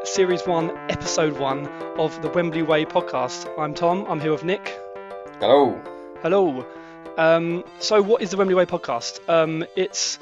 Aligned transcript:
to 0.00 0.06
Series 0.06 0.46
1, 0.46 0.70
Episode 0.90 1.38
1 1.38 1.66
of 1.98 2.20
the 2.22 2.28
Wembley 2.28 2.62
Way 2.62 2.84
podcast. 2.84 3.48
I'm 3.58 3.74
Tom, 3.74 4.06
I'm 4.08 4.20
here 4.20 4.32
with 4.32 4.44
Nick. 4.44 4.78
Hello. 5.40 5.80
Hello. 6.22 6.66
Um, 7.16 7.64
so, 7.80 8.02
what 8.02 8.22
is 8.22 8.30
the 8.30 8.36
Wembley 8.36 8.54
Way 8.54 8.66
podcast? 8.66 9.20
Um, 9.28 9.64
it's 9.76 10.18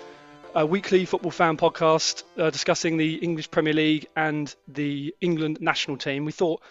a 0.54 0.64
weekly 0.64 1.04
football 1.04 1.30
fan 1.30 1.56
podcast 1.56 2.22
uh, 2.38 2.50
discussing 2.50 2.96
the 2.96 3.16
English 3.16 3.50
Premier 3.50 3.74
League 3.74 4.06
and 4.16 4.54
the 4.68 5.14
England 5.20 5.58
national 5.60 5.96
team. 5.96 6.24
We 6.24 6.32
thought 6.32 6.62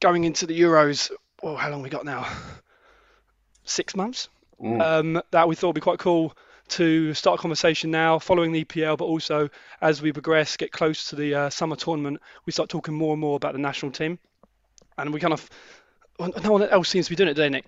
going 0.00 0.24
into 0.24 0.46
the 0.46 0.60
Euros, 0.60 1.10
well, 1.42 1.56
how 1.56 1.70
long 1.70 1.82
we 1.82 1.90
got 1.90 2.04
now? 2.04 2.28
Six 3.64 3.96
months? 3.96 4.28
Mm. 4.62 4.80
um, 4.80 5.22
that 5.32 5.48
we 5.48 5.54
thought 5.54 5.68
would 5.68 5.74
be 5.74 5.80
quite 5.82 5.98
cool 5.98 6.34
to 6.68 7.14
start 7.14 7.38
a 7.38 7.42
conversation 7.42 7.90
now, 7.90 8.18
following 8.18 8.52
the 8.52 8.64
EPL, 8.64 8.98
but 8.98 9.04
also 9.04 9.48
as 9.80 10.02
we 10.02 10.12
progress, 10.12 10.56
get 10.56 10.72
close 10.72 11.10
to 11.10 11.16
the 11.16 11.34
uh, 11.34 11.50
summer 11.50 11.76
tournament, 11.76 12.20
we 12.44 12.52
start 12.52 12.68
talking 12.68 12.94
more 12.94 13.12
and 13.12 13.20
more 13.20 13.36
about 13.36 13.52
the 13.52 13.58
national 13.58 13.92
team. 13.92 14.18
And 14.98 15.12
we 15.12 15.20
kind 15.20 15.32
of, 15.32 15.48
no 16.18 16.52
one 16.52 16.62
else 16.62 16.88
seems 16.88 17.06
to 17.06 17.10
be 17.10 17.16
doing 17.16 17.28
it, 17.28 17.34
do 17.34 17.42
they, 17.42 17.48
Nick? 17.50 17.66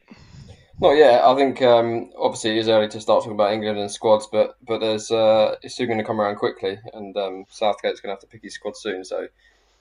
Not 0.81 0.93
yet. 0.93 1.25
I 1.25 1.35
think 1.35 1.61
um, 1.61 2.11
obviously 2.17 2.51
it 2.51 2.59
is 2.59 2.69
early 2.69 2.89
to 2.89 3.01
start 3.01 3.23
talking 3.23 3.35
about 3.35 3.53
England 3.53 3.79
and 3.79 3.91
squads, 3.91 4.29
but 4.31 4.57
but 4.65 4.79
there's 4.79 5.11
uh, 5.11 5.57
it's 5.61 5.75
soon 5.75 5.89
going 5.89 5.99
to 5.99 6.05
come 6.05 6.21
around 6.21 6.37
quickly, 6.37 6.79
and 6.95 7.17
um, 7.17 7.47
Southgate's 7.51 8.01
going 8.01 8.11
to 8.11 8.15
have 8.15 8.21
to 8.21 8.29
pick 8.29 8.45
his 8.45 8.55
squad 8.55 8.77
soon. 8.77 9.05
So 9.05 9.27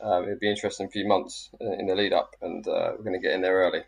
um, 0.02 0.24
it'll 0.24 0.40
be 0.40 0.50
interesting 0.50 0.90
few 0.90 1.08
months 1.08 1.52
uh, 1.62 1.74
in 1.74 1.86
the 1.86 1.94
lead 1.94 2.14
up, 2.14 2.36
and 2.42 2.68
uh, 2.68 2.94
we're 2.98 3.04
going 3.04 3.14
to 3.14 3.20
get 3.20 3.34
in 3.34 3.42
there 3.42 3.58
early. 3.58 3.84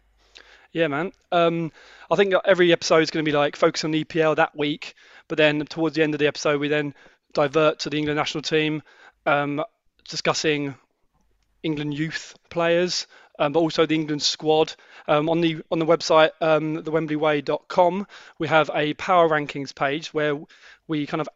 Yeah, 0.71 0.87
man. 0.87 1.11
Um, 1.31 1.71
I 2.11 2.15
think 2.15 2.33
every 2.45 2.71
episode 2.71 3.01
is 3.01 3.09
going 3.09 3.25
to 3.25 3.29
be 3.29 3.35
like 3.35 3.55
focus 3.55 3.83
on 3.83 3.91
the 3.91 4.05
EPL 4.05 4.35
that 4.35 4.55
week, 4.55 4.93
but 5.29 5.37
then 5.37 5.65
towards 5.65 5.95
the 5.95 6.03
end 6.03 6.13
of 6.13 6.19
the 6.19 6.27
episode, 6.27 6.59
we 6.59 6.67
then 6.67 6.93
divert 7.31 7.79
to 7.79 7.89
the 7.89 7.97
England 7.97 8.17
national 8.17 8.41
team, 8.41 8.83
um, 9.25 9.63
discussing 10.09 10.75
England 11.63 11.93
youth 11.93 12.35
players, 12.49 13.07
um, 13.37 13.53
but 13.53 13.59
also 13.59 13.85
the 13.85 13.95
England 13.95 14.21
squad. 14.21 14.73
Um, 15.07 15.29
on 15.29 15.39
the 15.39 15.61
on 15.71 15.79
the 15.79 15.85
website, 15.85 16.31
um, 16.41 16.83
thewembleyway.com, 16.83 18.07
we 18.39 18.47
have 18.47 18.69
a 18.73 18.93
power 18.95 19.29
rankings 19.29 19.73
page 19.73 20.13
where 20.13 20.37
we 20.87 21.05
kind 21.05 21.21
of 21.21 21.29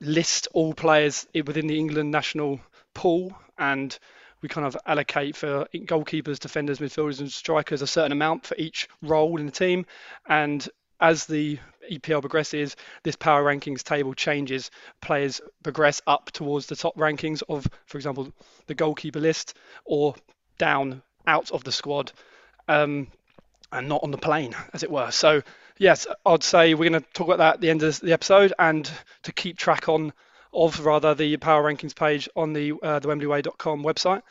list 0.00 0.48
all 0.52 0.74
players 0.74 1.26
within 1.46 1.66
the 1.66 1.78
England 1.78 2.10
national 2.10 2.60
pool 2.94 3.36
and 3.56 3.98
we 4.40 4.48
kind 4.48 4.66
of 4.66 4.76
allocate 4.86 5.34
for 5.34 5.66
goalkeepers, 5.74 6.38
defenders, 6.38 6.78
midfielders, 6.78 7.20
and 7.20 7.32
strikers 7.32 7.82
a 7.82 7.86
certain 7.86 8.12
amount 8.12 8.46
for 8.46 8.56
each 8.56 8.88
role 9.02 9.38
in 9.38 9.46
the 9.46 9.52
team. 9.52 9.84
And 10.28 10.68
as 11.00 11.26
the 11.26 11.58
EPL 11.90 12.20
progresses, 12.20 12.76
this 13.02 13.16
power 13.16 13.44
rankings 13.44 13.82
table 13.82 14.14
changes. 14.14 14.70
Players 15.00 15.40
progress 15.62 16.00
up 16.06 16.30
towards 16.30 16.66
the 16.66 16.76
top 16.76 16.96
rankings 16.96 17.42
of, 17.48 17.66
for 17.86 17.98
example, 17.98 18.32
the 18.66 18.74
goalkeeper 18.74 19.20
list, 19.20 19.54
or 19.84 20.14
down 20.58 21.02
out 21.26 21.50
of 21.50 21.64
the 21.64 21.72
squad, 21.72 22.12
um, 22.68 23.08
and 23.72 23.88
not 23.88 24.02
on 24.02 24.10
the 24.10 24.18
plane, 24.18 24.54
as 24.72 24.82
it 24.82 24.90
were. 24.90 25.10
So, 25.10 25.42
yes, 25.78 26.06
I'd 26.24 26.42
say 26.42 26.74
we're 26.74 26.90
going 26.90 27.02
to 27.02 27.08
talk 27.12 27.28
about 27.28 27.38
that 27.38 27.54
at 27.54 27.60
the 27.60 27.70
end 27.70 27.82
of 27.82 28.00
the 28.00 28.12
episode, 28.12 28.52
and 28.58 28.90
to 29.24 29.32
keep 29.32 29.56
track 29.56 29.88
on 29.88 30.12
of 30.52 30.84
rather 30.84 31.14
the 31.14 31.36
power 31.36 31.62
rankings 31.62 31.94
page 31.94 32.28
on 32.34 32.52
the 32.52 32.72
uh, 32.82 32.98
the 32.98 33.08
wembleyway.com 33.08 33.82
website. 33.82 34.22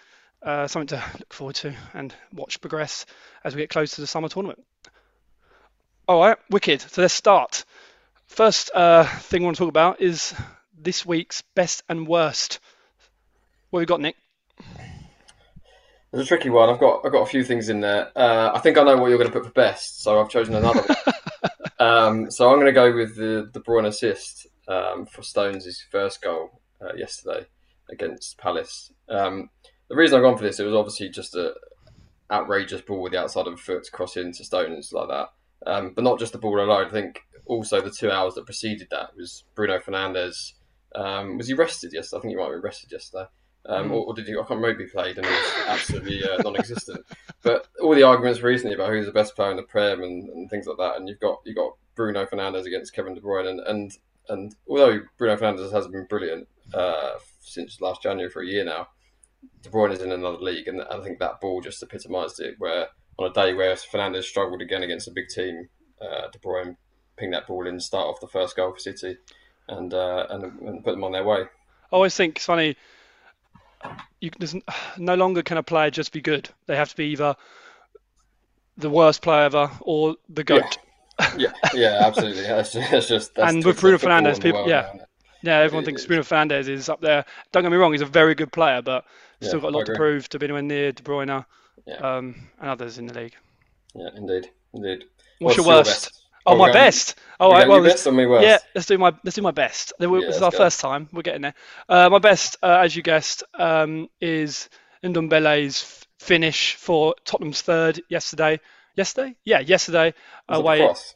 Uh, 0.41 0.67
something 0.67 0.87
to 0.87 1.03
look 1.17 1.33
forward 1.33 1.55
to 1.55 1.73
and 1.93 2.13
watch 2.31 2.61
progress 2.61 3.05
as 3.43 3.55
we 3.55 3.61
get 3.61 3.69
close 3.69 3.95
to 3.95 4.01
the 4.01 4.07
summer 4.07 4.29
tournament. 4.29 4.63
All 6.07 6.21
right, 6.21 6.37
wicked. 6.49 6.79
So 6.79 7.01
let's 7.01 7.13
start. 7.13 7.65
First 8.27 8.71
uh, 8.73 9.03
thing 9.03 9.41
I 9.41 9.45
want 9.45 9.57
to 9.57 9.63
talk 9.63 9.69
about 9.69 9.99
is 9.99 10.33
this 10.79 11.05
week's 11.05 11.43
best 11.53 11.83
and 11.89 12.07
worst. 12.07 12.61
What 13.71 13.81
have 13.81 13.81
we 13.81 13.85
got, 13.87 13.99
Nick? 13.99 14.15
It's 16.13 16.21
a 16.21 16.25
tricky 16.25 16.49
one. 16.49 16.69
I've 16.69 16.79
got 16.79 17.05
I've 17.05 17.11
got 17.11 17.23
a 17.23 17.29
few 17.29 17.43
things 17.43 17.67
in 17.67 17.81
there. 17.81 18.17
Uh, 18.17 18.51
I 18.55 18.59
think 18.59 18.77
I 18.77 18.83
know 18.83 18.95
what 18.95 19.09
you're 19.09 19.17
going 19.17 19.29
to 19.29 19.37
put 19.37 19.47
for 19.47 19.51
best, 19.51 20.01
so 20.01 20.21
I've 20.21 20.29
chosen 20.29 20.55
another 20.55 20.81
one. 20.81 20.97
um, 21.79 22.31
so 22.31 22.49
I'm 22.49 22.55
going 22.55 22.67
to 22.67 22.71
go 22.71 22.95
with 22.95 23.17
the 23.17 23.49
De 23.51 23.59
Bruyne 23.59 23.87
assist 23.87 24.47
um, 24.69 25.07
for 25.07 25.23
Stones' 25.23 25.83
first 25.91 26.21
goal 26.21 26.61
uh, 26.81 26.93
yesterday 26.95 27.47
against 27.89 28.37
Palace. 28.37 28.93
Um, 29.09 29.49
the 29.89 29.97
reason 29.97 30.15
I've 30.15 30.23
gone 30.23 30.37
for 30.37 30.45
this, 30.45 30.61
it 30.61 30.63
was 30.63 30.73
obviously 30.73 31.09
just 31.09 31.35
a 31.35 31.53
outrageous 32.31 32.79
ball 32.79 33.01
with 33.01 33.11
the 33.11 33.19
outside 33.19 33.47
of 33.47 33.57
the 33.57 33.61
foot 33.61 33.83
to 33.83 33.91
cross 33.91 34.15
into 34.15 34.45
Stones 34.45 34.93
like 34.93 35.09
that. 35.09 35.31
Um, 35.65 35.93
but 35.93 36.03
not 36.03 36.19
just 36.19 36.33
the 36.33 36.39
ball 36.39 36.59
alone. 36.59 36.87
I 36.87 36.91
think 36.91 37.21
also 37.45 37.81
the 37.81 37.91
two 37.91 38.11
hours 38.11 38.35
that 38.35 38.45
preceded 38.45 38.87
that 38.91 39.15
was 39.15 39.43
Bruno 39.55 39.79
Fernandes. 39.79 40.53
Um, 40.95 41.37
was 41.37 41.47
he 41.47 41.53
rested 41.53 41.93
yesterday? 41.93 42.19
I 42.19 42.21
think 42.21 42.31
he 42.31 42.35
might 42.37 42.43
have 42.43 42.53
been 42.53 42.61
rested 42.61 42.91
yesterday. 42.91 43.25
Um, 43.67 43.91
or, 43.91 44.05
or 44.05 44.13
did 44.13 44.27
he? 44.27 44.33
I 44.33 44.37
can't 44.37 44.61
remember 44.61 44.83
he 44.83 44.89
played 44.89 45.17
and 45.17 45.25
he 45.25 45.31
was 45.31 45.53
absolutely 45.67 46.23
uh, 46.23 46.41
non-existent. 46.41 47.05
But 47.43 47.67
all 47.81 47.93
the 47.93 48.03
arguments 48.03 48.41
recently 48.41 48.75
about 48.75 48.89
who's 48.89 49.05
the 49.05 49.11
best 49.11 49.35
player 49.35 49.51
in 49.51 49.57
the 49.57 49.63
Prem 49.63 50.01
and, 50.03 50.29
and 50.29 50.49
things 50.49 50.67
like 50.67 50.77
that, 50.77 50.97
and 50.97 51.07
you've 51.07 51.19
got 51.19 51.39
you 51.45 51.53
got 51.53 51.73
Bruno 51.95 52.25
Fernandes 52.25 52.65
against 52.65 52.93
Kevin 52.93 53.13
De 53.13 53.21
Bruyne, 53.21 53.47
and 53.47 53.59
and, 53.61 53.91
and 54.29 54.55
although 54.69 55.01
Bruno 55.17 55.35
Fernandes 55.35 55.71
has 55.71 55.87
been 55.87 56.05
brilliant 56.05 56.47
uh, 56.73 57.11
since 57.41 57.81
last 57.81 58.01
January 58.01 58.29
for 58.29 58.41
a 58.41 58.47
year 58.47 58.63
now, 58.63 58.87
De 59.63 59.69
Bruyne 59.69 59.91
is 59.91 60.01
in 60.01 60.11
another 60.11 60.37
league, 60.37 60.67
and 60.67 60.81
I 60.83 60.99
think 61.01 61.19
that 61.19 61.41
ball 61.41 61.61
just 61.61 61.83
epitomised 61.83 62.39
it. 62.39 62.55
Where 62.57 62.87
on 63.19 63.29
a 63.29 63.33
day 63.33 63.53
where 63.53 63.73
Fernandes 63.75 64.23
struggled 64.23 64.61
again 64.61 64.83
against 64.83 65.07
a 65.07 65.11
big 65.11 65.27
team, 65.29 65.69
uh, 66.01 66.27
De 66.31 66.39
Bruyne 66.39 66.75
pinged 67.17 67.33
that 67.33 67.47
ball 67.47 67.67
in, 67.67 67.79
start 67.79 68.07
off 68.07 68.19
the 68.21 68.27
first 68.27 68.55
goal 68.55 68.73
for 68.73 68.79
City, 68.79 69.17
and 69.67 69.93
uh, 69.93 70.27
and, 70.29 70.43
and 70.61 70.83
put 70.83 70.91
them 70.91 71.03
on 71.03 71.11
their 71.11 71.23
way. 71.23 71.41
I 71.41 71.47
always 71.95 72.15
think 72.15 72.37
it's 72.37 72.45
funny. 72.45 72.75
You, 74.19 74.31
no 74.97 75.15
longer 75.15 75.41
can 75.41 75.57
a 75.57 75.63
player 75.63 75.89
just 75.89 76.11
be 76.11 76.21
good. 76.21 76.49
They 76.67 76.75
have 76.75 76.89
to 76.89 76.95
be 76.95 77.05
either 77.07 77.35
the 78.77 78.89
worst 78.89 79.21
player 79.21 79.43
ever 79.45 79.71
or 79.81 80.15
the 80.29 80.43
goat. 80.43 80.77
Yeah, 81.35 81.51
yeah, 81.73 81.97
absolutely. 82.05 82.43
That's 82.43 82.71
just, 82.71 82.91
that's 82.91 83.07
just 83.07 83.33
that's 83.33 83.51
And 83.51 83.65
with 83.65 83.81
Bruno 83.81 83.97
football 83.97 84.21
Fernandes, 84.21 84.27
in 84.27 84.33
the 84.35 84.41
people- 84.41 84.69
yeah. 84.69 84.91
now. 84.93 85.05
Yeah, 85.41 85.57
everyone 85.61 85.81
It 85.81 85.87
thinks. 85.87 86.05
Bruno 86.05 86.21
Fernandes 86.21 86.67
is 86.67 86.89
up 86.89 87.01
there. 87.01 87.25
Don't 87.51 87.63
get 87.63 87.71
me 87.71 87.77
wrong, 87.77 87.91
he's 87.91 88.01
a 88.01 88.05
very 88.05 88.35
good 88.35 88.51
player, 88.51 88.83
but 88.83 89.03
Yeah, 89.39 89.47
still 89.47 89.61
got 89.61 89.73
a 89.73 89.77
lot 89.77 89.87
to 89.87 89.95
prove 89.95 90.29
to 90.29 90.37
be 90.37 90.45
anywhere 90.45 90.61
near 90.61 90.91
De 90.91 91.01
Bruyne 91.01 91.43
Yeah. 91.85 91.95
um, 91.95 92.35
and 92.59 92.69
others 92.69 92.97
in 92.97 93.05
the 93.07 93.13
league. 93.13 93.35
Yeah, 93.95 94.09
indeed, 94.15 94.49
indeed. 94.73 95.05
What's, 95.39 95.57
your 95.57 95.65
your 95.65 95.75
worst? 95.75 96.05
best? 96.05 96.23
Oh, 96.45 96.55
my 96.55 96.67
going- 96.67 96.73
best. 96.73 97.15
We 97.39 97.45
right, 97.47 97.67
well, 97.67 97.83
best 97.83 98.07
or 98.07 98.11
me 98.13 98.25
worst? 98.25 98.43
yeah, 98.45 98.57
let's 98.73 98.87
do 98.87 98.97
my 98.97 99.13
let's 99.23 99.35
do 99.35 99.41
my 99.41 99.51
best. 99.51 99.93
This 99.99 100.09
Yeah, 100.09 100.17
is 100.29 100.41
our 100.41 100.51
go. 100.51 100.57
first 100.57 100.79
time. 100.79 101.09
We're 101.13 101.21
getting 101.21 101.41
there. 101.41 101.53
Uh, 101.87 102.09
my 102.09 102.19
best, 102.19 102.57
uh, 102.63 102.79
as 102.83 102.95
you 102.95 103.03
guessed, 103.03 103.43
um, 103.53 104.07
is 104.21 104.69
Ndombele's 105.03 105.83
f- 105.83 106.07
finish 106.19 106.75
for 106.75 107.15
Tottenham's 107.25 107.61
third 107.61 108.01
yesterday. 108.09 108.59
Yesterday? 108.95 109.35
Yeah, 109.45 109.59
yesterday. 109.59 110.13
Was 110.49 110.57
it 110.59 110.61
away. 110.61 110.77
cross? 110.79 111.15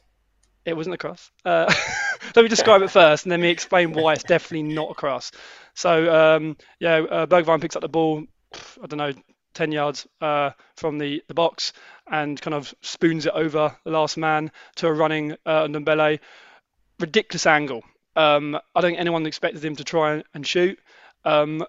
It 0.64 0.76
wasn't 0.76 0.94
a 0.94 0.98
cross. 0.98 1.30
Uh, 1.44 1.72
let 2.36 2.42
me 2.42 2.48
describe 2.48 2.82
it 2.82 2.90
first, 2.90 3.24
and 3.24 3.32
then 3.32 3.40
me 3.40 3.48
explain 3.48 3.92
why 3.92 4.12
it's 4.12 4.22
definitely 4.34 4.74
not 4.74 4.92
a 4.92 4.94
cross. 4.94 5.32
So 5.74 6.14
um, 6.36 6.56
yeah, 6.78 6.96
uh, 6.98 7.26
Bergwijn 7.26 7.60
picks 7.60 7.74
up 7.74 7.82
the 7.82 7.88
ball. 7.88 8.22
I 8.80 8.86
don't 8.86 8.98
know, 8.98 9.12
ten 9.54 9.72
yards 9.72 10.06
uh, 10.20 10.50
from 10.76 10.98
the, 10.98 11.22
the 11.28 11.34
box, 11.34 11.72
and 12.10 12.40
kind 12.40 12.54
of 12.54 12.74
spoons 12.80 13.26
it 13.26 13.32
over 13.34 13.76
the 13.84 13.90
last 13.90 14.16
man 14.16 14.50
to 14.76 14.86
a 14.86 14.92
running 14.92 15.32
uh, 15.46 15.66
Ndombele. 15.66 16.20
Ridiculous 17.00 17.46
angle. 17.46 17.82
Um, 18.14 18.56
I 18.74 18.80
don't 18.80 18.90
think 18.90 19.00
anyone 19.00 19.26
expected 19.26 19.64
him 19.64 19.76
to 19.76 19.84
try 19.84 20.22
and 20.34 20.46
shoot. 20.46 20.78
Um, 21.24 21.64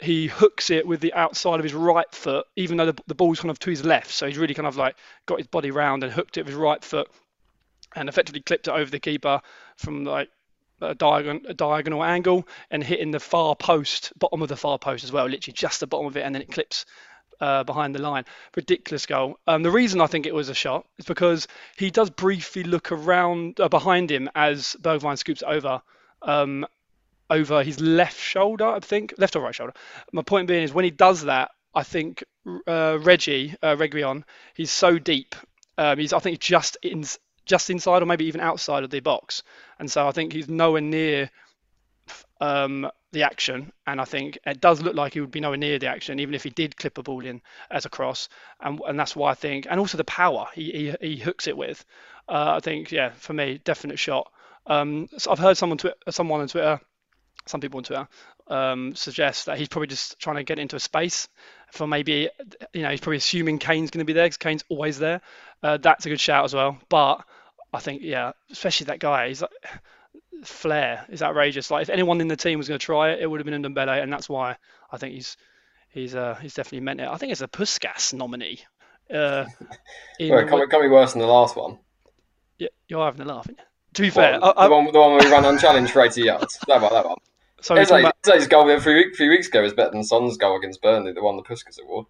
he 0.00 0.26
hooks 0.26 0.70
it 0.70 0.86
with 0.86 1.00
the 1.00 1.14
outside 1.14 1.60
of 1.60 1.64
his 1.64 1.74
right 1.74 2.12
foot, 2.12 2.46
even 2.56 2.76
though 2.76 2.86
the, 2.86 3.02
the 3.06 3.14
ball's 3.14 3.40
kind 3.40 3.50
of 3.50 3.58
to 3.60 3.70
his 3.70 3.84
left. 3.84 4.10
So 4.10 4.26
he's 4.26 4.38
really 4.38 4.54
kind 4.54 4.66
of 4.66 4.76
like 4.76 4.96
got 5.26 5.38
his 5.38 5.46
body 5.46 5.70
round 5.70 6.02
and 6.02 6.12
hooked 6.12 6.36
it 6.38 6.42
with 6.42 6.54
his 6.54 6.56
right 6.56 6.82
foot 6.82 7.08
and 7.94 8.08
effectively 8.08 8.40
clipped 8.40 8.68
it 8.68 8.72
over 8.72 8.90
the 8.90 8.98
keeper 8.98 9.40
from 9.76 10.04
like 10.04 10.28
a 10.80 10.94
diagonal, 10.94 11.42
a 11.46 11.54
diagonal 11.54 12.02
angle 12.02 12.48
and 12.70 12.82
hitting 12.82 13.12
the 13.12 13.20
far 13.20 13.54
post, 13.54 14.12
bottom 14.18 14.42
of 14.42 14.48
the 14.48 14.56
far 14.56 14.78
post 14.78 15.04
as 15.04 15.12
well, 15.12 15.26
literally 15.26 15.54
just 15.54 15.80
the 15.80 15.86
bottom 15.86 16.06
of 16.06 16.16
it, 16.16 16.22
and 16.22 16.34
then 16.34 16.42
it 16.42 16.50
clips 16.50 16.84
uh, 17.40 17.64
behind 17.64 17.94
the 17.94 18.02
line. 18.02 18.24
Ridiculous 18.56 19.06
goal. 19.06 19.38
Um, 19.46 19.62
the 19.62 19.70
reason 19.70 20.00
I 20.00 20.06
think 20.06 20.26
it 20.26 20.34
was 20.34 20.48
a 20.48 20.54
shot 20.54 20.86
is 20.98 21.04
because 21.04 21.48
he 21.76 21.90
does 21.90 22.10
briefly 22.10 22.64
look 22.64 22.92
around 22.92 23.60
uh, 23.60 23.68
behind 23.68 24.10
him 24.10 24.30
as 24.34 24.76
Bergwijn 24.80 25.18
scoops 25.18 25.42
over. 25.46 25.82
Um, 26.22 26.66
over 27.30 27.62
his 27.62 27.80
left 27.80 28.20
shoulder, 28.20 28.66
I 28.66 28.80
think, 28.80 29.14
left 29.16 29.34
or 29.36 29.40
right 29.40 29.54
shoulder. 29.54 29.72
My 30.12 30.20
point 30.20 30.48
being 30.48 30.64
is 30.64 30.74
when 30.74 30.84
he 30.84 30.90
does 30.90 31.22
that, 31.22 31.50
I 31.74 31.82
think 31.82 32.22
uh, 32.66 32.98
Reggie, 33.00 33.54
uh, 33.62 33.76
he's 34.54 34.70
so 34.70 34.98
deep. 34.98 35.34
Um, 35.78 35.98
he's 35.98 36.12
I 36.12 36.18
think 36.18 36.38
just 36.38 36.76
in 36.82 37.04
just 37.46 37.70
inside 37.70 38.02
or 38.02 38.06
maybe 38.06 38.26
even 38.26 38.40
outside 38.40 38.84
of 38.84 38.90
the 38.90 39.00
box, 39.00 39.42
and 39.78 39.90
so 39.90 40.06
I 40.06 40.12
think 40.12 40.32
he's 40.32 40.48
nowhere 40.48 40.82
near 40.82 41.30
um, 42.42 42.90
the 43.12 43.22
action. 43.22 43.72
And 43.86 44.00
I 44.00 44.04
think 44.04 44.38
it 44.44 44.60
does 44.60 44.82
look 44.82 44.94
like 44.94 45.14
he 45.14 45.20
would 45.20 45.30
be 45.30 45.40
nowhere 45.40 45.56
near 45.56 45.78
the 45.78 45.86
action, 45.86 46.20
even 46.20 46.34
if 46.34 46.42
he 46.42 46.50
did 46.50 46.76
clip 46.76 46.98
a 46.98 47.02
ball 47.02 47.24
in 47.24 47.40
as 47.70 47.86
a 47.86 47.90
cross. 47.90 48.28
And 48.60 48.80
and 48.86 48.98
that's 48.98 49.16
why 49.16 49.30
I 49.30 49.34
think, 49.34 49.66
and 49.70 49.78
also 49.78 49.96
the 49.96 50.04
power 50.04 50.48
he 50.54 50.94
he, 51.00 51.08
he 51.08 51.16
hooks 51.16 51.46
it 51.46 51.56
with. 51.56 51.84
Uh, 52.28 52.54
I 52.56 52.60
think 52.60 52.92
yeah, 52.92 53.10
for 53.10 53.32
me, 53.32 53.60
definite 53.64 53.98
shot. 53.98 54.30
Um, 54.66 55.08
so 55.18 55.30
I've 55.30 55.38
heard 55.38 55.56
someone 55.56 55.78
twi- 55.78 55.94
someone 56.10 56.40
on 56.40 56.48
Twitter 56.48 56.80
some 57.46 57.60
people 57.60 57.78
on 57.78 57.84
Twitter 57.84 58.08
um, 58.48 58.94
suggest 58.94 59.46
that 59.46 59.58
he's 59.58 59.68
probably 59.68 59.88
just 59.88 60.18
trying 60.18 60.36
to 60.36 60.44
get 60.44 60.58
into 60.58 60.76
a 60.76 60.80
space 60.80 61.28
for 61.72 61.86
maybe, 61.86 62.28
you 62.72 62.82
know, 62.82 62.90
he's 62.90 63.00
probably 63.00 63.16
assuming 63.16 63.58
Kane's 63.58 63.90
going 63.90 64.00
to 64.00 64.04
be 64.04 64.12
there 64.12 64.26
because 64.26 64.36
Kane's 64.36 64.64
always 64.68 64.98
there. 64.98 65.20
Uh, 65.62 65.78
that's 65.78 66.06
a 66.06 66.08
good 66.08 66.20
shout 66.20 66.44
as 66.44 66.54
well. 66.54 66.78
But 66.88 67.24
I 67.72 67.80
think, 67.80 68.02
yeah, 68.02 68.32
especially 68.50 68.86
that 68.86 68.98
guy, 68.98 69.28
he's 69.28 69.42
like, 69.42 69.50
flair 70.44 71.06
is 71.08 71.22
outrageous. 71.22 71.70
Like 71.70 71.82
if 71.82 71.90
anyone 71.90 72.20
in 72.20 72.28
the 72.28 72.36
team 72.36 72.58
was 72.58 72.68
going 72.68 72.78
to 72.78 72.84
try 72.84 73.10
it, 73.10 73.20
it 73.20 73.30
would 73.30 73.40
have 73.40 73.46
been 73.46 73.62
Ndombele, 73.62 74.02
and 74.02 74.12
that's 74.12 74.28
why 74.28 74.56
I 74.90 74.96
think 74.96 75.14
he's 75.14 75.36
he's 75.88 76.14
uh, 76.14 76.34
he's 76.36 76.54
definitely 76.54 76.80
meant 76.80 77.00
it. 77.00 77.08
I 77.08 77.16
think 77.16 77.32
it's 77.32 77.40
a 77.40 77.48
Puskas 77.48 78.14
nominee. 78.14 78.60
Uh, 79.10 79.44
well, 79.60 80.38
it 80.38 80.48
can't, 80.48 80.70
can't 80.70 80.82
be 80.82 80.88
worse 80.88 81.12
than 81.12 81.20
the 81.20 81.26
last 81.26 81.56
one. 81.56 81.78
Yeah, 82.58 82.68
you're 82.88 83.04
having 83.04 83.26
a 83.26 83.28
laugh. 83.28 83.48
To 83.94 84.02
be 84.02 84.10
fair, 84.10 84.40
well, 84.40 84.54
I, 84.56 84.68
the, 84.68 84.74
one, 84.74 84.92
the 84.92 84.98
one 84.98 85.12
where 85.12 85.24
we 85.24 85.30
ran 85.30 85.44
unchallenged 85.44 85.92
for 85.92 86.02
80 86.02 86.22
yards. 86.22 86.58
That 86.66 86.80
one, 86.80 86.92
that 86.92 87.06
one. 87.06 87.18
So 87.60 87.76
it's 87.76 87.90
like, 87.90 88.04
about... 88.04 88.36
his 88.36 88.48
goal 88.48 88.68
a 88.70 88.80
few, 88.80 89.30
weeks 89.30 89.48
ago 89.48 89.62
was 89.62 89.72
better 89.72 89.90
than 89.90 90.02
Son's 90.02 90.36
goal 90.36 90.56
against 90.56 90.82
Burnley, 90.82 91.12
the 91.12 91.22
one 91.22 91.36
the 91.36 91.42
Puskas 91.42 91.80
award. 91.80 92.06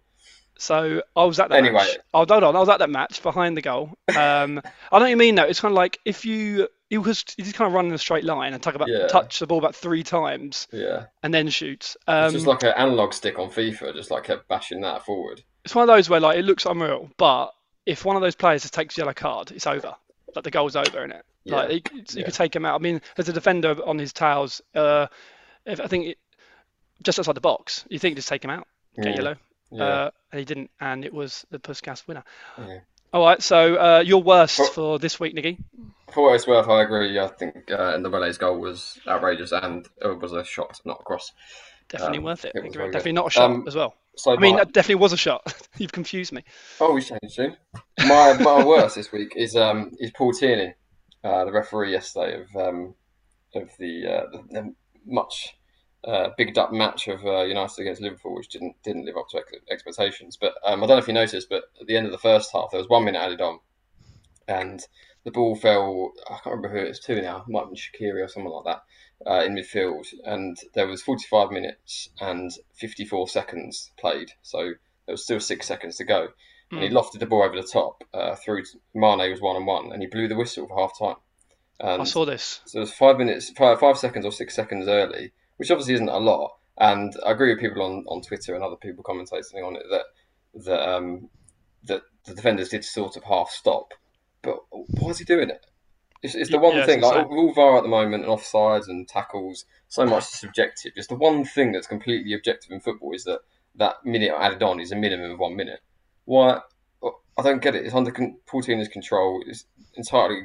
So 0.57 1.01
I 1.15 1.23
was 1.25 1.39
at 1.39 1.49
that 1.49 1.57
anyway. 1.57 1.73
match. 1.73 1.97
Oh, 2.13 2.25
hold 2.25 2.43
on. 2.43 2.55
I 2.55 2.59
was 2.59 2.69
at 2.69 2.79
that 2.79 2.89
match 2.89 3.21
behind 3.21 3.57
the 3.57 3.61
goal. 3.61 3.97
Um, 4.09 4.61
I 4.91 4.99
know 4.99 5.05
what 5.05 5.09
you 5.09 5.17
mean 5.17 5.35
though. 5.35 5.43
It's 5.43 5.59
kind 5.59 5.71
of 5.71 5.75
like 5.75 5.99
if 6.05 6.25
you 6.25 6.67
he 6.89 6.97
was 6.97 7.25
he's 7.37 7.53
kind 7.53 7.67
of 7.67 7.73
running 7.73 7.89
in 7.89 7.95
a 7.95 7.99
straight 7.99 8.23
line 8.23 8.53
and 8.53 8.61
talk 8.61 8.75
about 8.75 8.87
yeah. 8.87 9.07
touch 9.07 9.39
the 9.39 9.47
ball 9.47 9.57
about 9.57 9.75
three 9.75 10.03
times. 10.03 10.67
Yeah. 10.71 11.07
And 11.23 11.33
then 11.33 11.49
shoots. 11.49 11.97
Um, 12.07 12.25
it's 12.25 12.33
just 12.33 12.47
like 12.47 12.63
an 12.63 12.73
analog 12.77 13.13
stick 13.13 13.39
on 13.39 13.49
FIFA, 13.49 13.93
just 13.95 14.11
like 14.11 14.25
kept 14.25 14.47
bashing 14.47 14.81
that 14.81 15.03
forward. 15.05 15.41
It's 15.65 15.73
one 15.73 15.83
of 15.83 15.95
those 15.95 16.09
where 16.09 16.19
like 16.19 16.37
it 16.37 16.45
looks 16.45 16.65
unreal, 16.65 17.09
but 17.17 17.51
if 17.85 18.05
one 18.05 18.15
of 18.15 18.21
those 18.21 18.35
players 18.35 18.61
just 18.61 18.73
takes 18.73 18.97
a 18.97 19.01
yellow 19.01 19.13
card, 19.13 19.51
it's 19.51 19.67
over. 19.67 19.95
Like 20.35 20.43
the 20.43 20.51
goal's 20.51 20.75
over 20.75 21.03
in 21.03 21.11
it. 21.11 21.25
Yeah. 21.43 21.55
Like 21.55 21.91
you, 21.91 21.97
you 21.97 22.03
yeah. 22.13 22.23
could 22.25 22.33
take 22.33 22.55
him 22.55 22.65
out. 22.65 22.79
I 22.79 22.83
mean, 22.83 23.01
there's 23.15 23.29
a 23.29 23.33
defender 23.33 23.75
on 23.85 23.99
his 23.99 24.13
tails. 24.13 24.61
Uh, 24.73 25.07
if 25.65 25.79
I 25.79 25.87
think 25.87 26.05
it, 26.05 26.17
just 27.01 27.19
outside 27.19 27.35
the 27.35 27.41
box, 27.41 27.85
you 27.89 27.99
think 27.99 28.15
just 28.15 28.29
take 28.29 28.43
him 28.43 28.51
out, 28.51 28.67
get 29.01 29.15
yellow. 29.15 29.35
Yeah. 29.73 29.83
Uh, 29.83 30.11
and 30.31 30.39
he 30.39 30.45
didn't, 30.45 30.71
and 30.79 31.03
it 31.03 31.13
was 31.13 31.45
the 31.49 31.59
Puskas 31.59 32.07
winner. 32.07 32.23
Yeah. 32.57 32.79
All 33.13 33.23
right, 33.23 33.41
so 33.41 33.75
uh, 33.75 33.99
your 33.99 34.23
worst 34.23 34.57
for, 34.57 34.67
for, 34.67 34.99
this 34.99 35.19
week, 35.19 35.35
Nicky. 35.35 35.59
For 36.11 36.23
what 36.23 36.35
it's 36.35 36.47
worth, 36.47 36.67
I 36.67 36.81
agree. 36.81 37.19
I 37.19 37.27
think 37.27 37.69
uh, 37.71 37.97
the 37.99 38.09
relay's 38.09 38.37
goal 38.39 38.59
was 38.59 38.99
outrageous 39.07 39.51
and 39.51 39.87
it 40.01 40.19
was 40.19 40.33
a 40.33 40.43
shot, 40.43 40.79
not 40.83 41.01
a 41.01 41.03
cross. 41.03 41.31
Definitely 41.89 42.19
um, 42.19 42.23
worth 42.23 42.45
it. 42.45 42.53
it 42.55 42.73
definitely 42.73 43.11
not 43.11 43.27
a 43.27 43.29
shot 43.29 43.51
um, 43.51 43.65
as 43.67 43.75
well. 43.75 43.95
So 44.15 44.35
I 44.35 44.37
mean, 44.37 44.55
that 44.55 44.73
definitely 44.73 45.01
was 45.01 45.13
a 45.13 45.17
shot. 45.17 45.41
You've 45.77 45.91
confused 45.91 46.31
me. 46.31 46.43
Oh, 46.79 46.93
we 46.93 47.01
changed 47.01 47.31
soon. 47.31 47.57
My 47.99 48.37
my 48.39 48.63
worst 48.63 48.95
this 48.95 49.11
week 49.11 49.33
is 49.35 49.55
um 49.55 49.91
is 49.99 50.11
Paul 50.11 50.33
Tierney, 50.33 50.73
uh, 51.23 51.45
the 51.45 51.51
referee 51.51 51.91
yesterday 51.91 52.41
of 52.41 52.67
um 52.67 52.95
of 53.55 53.69
the, 53.77 54.07
uh, 54.07 54.23
the, 54.31 54.43
the 54.49 54.75
much 55.05 55.55
uh, 56.05 56.29
bigged 56.37 56.57
up 56.57 56.73
match 56.73 57.07
of 57.07 57.25
uh, 57.25 57.43
United 57.43 57.79
against 57.79 58.01
Liverpool, 58.01 58.35
which 58.35 58.49
didn't 58.49 58.75
didn't 58.83 59.05
live 59.05 59.17
up 59.17 59.29
to 59.29 59.41
expectations. 59.71 60.37
But 60.39 60.53
um, 60.65 60.83
I 60.83 60.87
don't 60.87 60.97
know 60.97 61.01
if 61.01 61.07
you 61.07 61.13
noticed, 61.13 61.49
but 61.49 61.63
at 61.79 61.87
the 61.87 61.95
end 61.95 62.05
of 62.05 62.11
the 62.11 62.17
first 62.17 62.49
half, 62.53 62.71
there 62.71 62.79
was 62.79 62.89
one 62.89 63.05
minute 63.05 63.19
added 63.19 63.41
on, 63.41 63.59
and 64.47 64.81
the 65.23 65.31
ball 65.31 65.55
fell. 65.55 66.11
I 66.27 66.39
can't 66.43 66.55
remember 66.57 66.69
who 66.69 66.85
it 66.85 66.89
was 66.89 66.99
to 67.01 67.21
now. 67.21 67.37
It 67.47 67.51
might 67.51 67.61
have 67.61 67.69
been 67.69 67.77
Shaqiri 67.77 68.23
or 68.23 68.27
someone 68.27 68.53
like 68.53 68.65
that 68.65 69.29
uh, 69.29 69.45
in 69.45 69.55
midfield, 69.55 70.07
and 70.25 70.57
there 70.73 70.87
was 70.87 71.01
45 71.01 71.51
minutes 71.51 72.09
and 72.19 72.51
54 72.75 73.29
seconds 73.29 73.91
played. 73.97 74.31
So 74.41 74.73
there 75.05 75.13
was 75.13 75.23
still 75.23 75.39
six 75.39 75.67
seconds 75.67 75.95
to 75.97 76.03
go, 76.03 76.27
mm. 76.27 76.31
and 76.71 76.81
he 76.81 76.89
hmm. 76.89 76.97
lofted 76.97 77.19
the 77.19 77.25
ball 77.25 77.43
over 77.43 77.55
the 77.55 77.67
top 77.67 78.03
uh, 78.13 78.35
through. 78.35 78.63
Mane 78.93 79.31
was 79.31 79.41
one 79.41 79.55
on 79.55 79.65
one, 79.65 79.93
and 79.93 80.01
he 80.01 80.07
blew 80.07 80.27
the 80.27 80.35
whistle 80.35 80.67
for 80.67 80.77
half 80.77 80.99
time. 80.99 81.15
I 81.81 82.03
saw 82.03 82.25
this. 82.25 82.61
So 82.65 82.79
it 82.79 82.81
was 82.81 82.93
five 82.93 83.17
minutes, 83.17 83.49
five, 83.51 83.79
five 83.79 83.97
seconds 83.97 84.25
or 84.25 84.31
six 84.31 84.53
seconds 84.53 84.87
early 84.87 85.31
which 85.57 85.71
obviously 85.71 85.93
isn't 85.95 86.09
a 86.09 86.17
lot. 86.17 86.51
And 86.77 87.13
I 87.25 87.31
agree 87.31 87.53
with 87.53 87.61
people 87.61 87.83
on, 87.83 88.03
on 88.07 88.21
Twitter 88.21 88.55
and 88.55 88.63
other 88.63 88.75
people 88.75 89.03
commentating 89.03 89.65
on 89.65 89.75
it 89.75 89.83
that 89.91 90.05
that 90.65 90.89
um, 90.89 91.29
that 91.83 92.01
the 92.25 92.33
defenders 92.33 92.69
did 92.69 92.83
sort 92.83 93.15
of 93.15 93.23
half 93.23 93.49
stop. 93.49 93.93
But 94.41 94.57
why 94.71 95.09
is 95.09 95.19
he 95.19 95.25
doing 95.25 95.49
it? 95.49 95.65
It's, 96.21 96.35
it's 96.35 96.49
the 96.49 96.59
one 96.59 96.75
yeah, 96.77 96.85
thing. 96.85 97.01
Like 97.01 97.27
all 97.27 97.53
VAR 97.53 97.77
at 97.77 97.83
the 97.83 97.89
moment 97.89 98.23
and 98.23 98.31
offsides 98.31 98.87
and 98.87 99.07
tackles, 99.07 99.65
so 99.89 100.05
much 100.05 100.23
subjective. 100.23 100.93
Just 100.95 101.09
the 101.09 101.15
one 101.15 101.43
thing 101.43 101.73
that's 101.73 101.87
completely 101.87 102.33
objective 102.33 102.71
in 102.71 102.79
football 102.79 103.13
is 103.13 103.25
that 103.25 103.39
that 103.75 104.05
minute 104.05 104.31
added 104.37 104.63
on 104.63 104.79
is 104.79 104.91
a 104.91 104.95
minimum 104.95 105.31
of 105.31 105.39
one 105.39 105.55
minute. 105.55 105.81
Why? 106.25 106.61
I 107.37 107.41
don't 107.41 107.61
get 107.61 107.75
it. 107.75 107.85
It's 107.85 107.95
under 107.95 108.11
Paul 108.45 108.61
Tierney's 108.61 108.87
control. 108.87 109.43
It's 109.45 109.65
entirely 109.95 110.43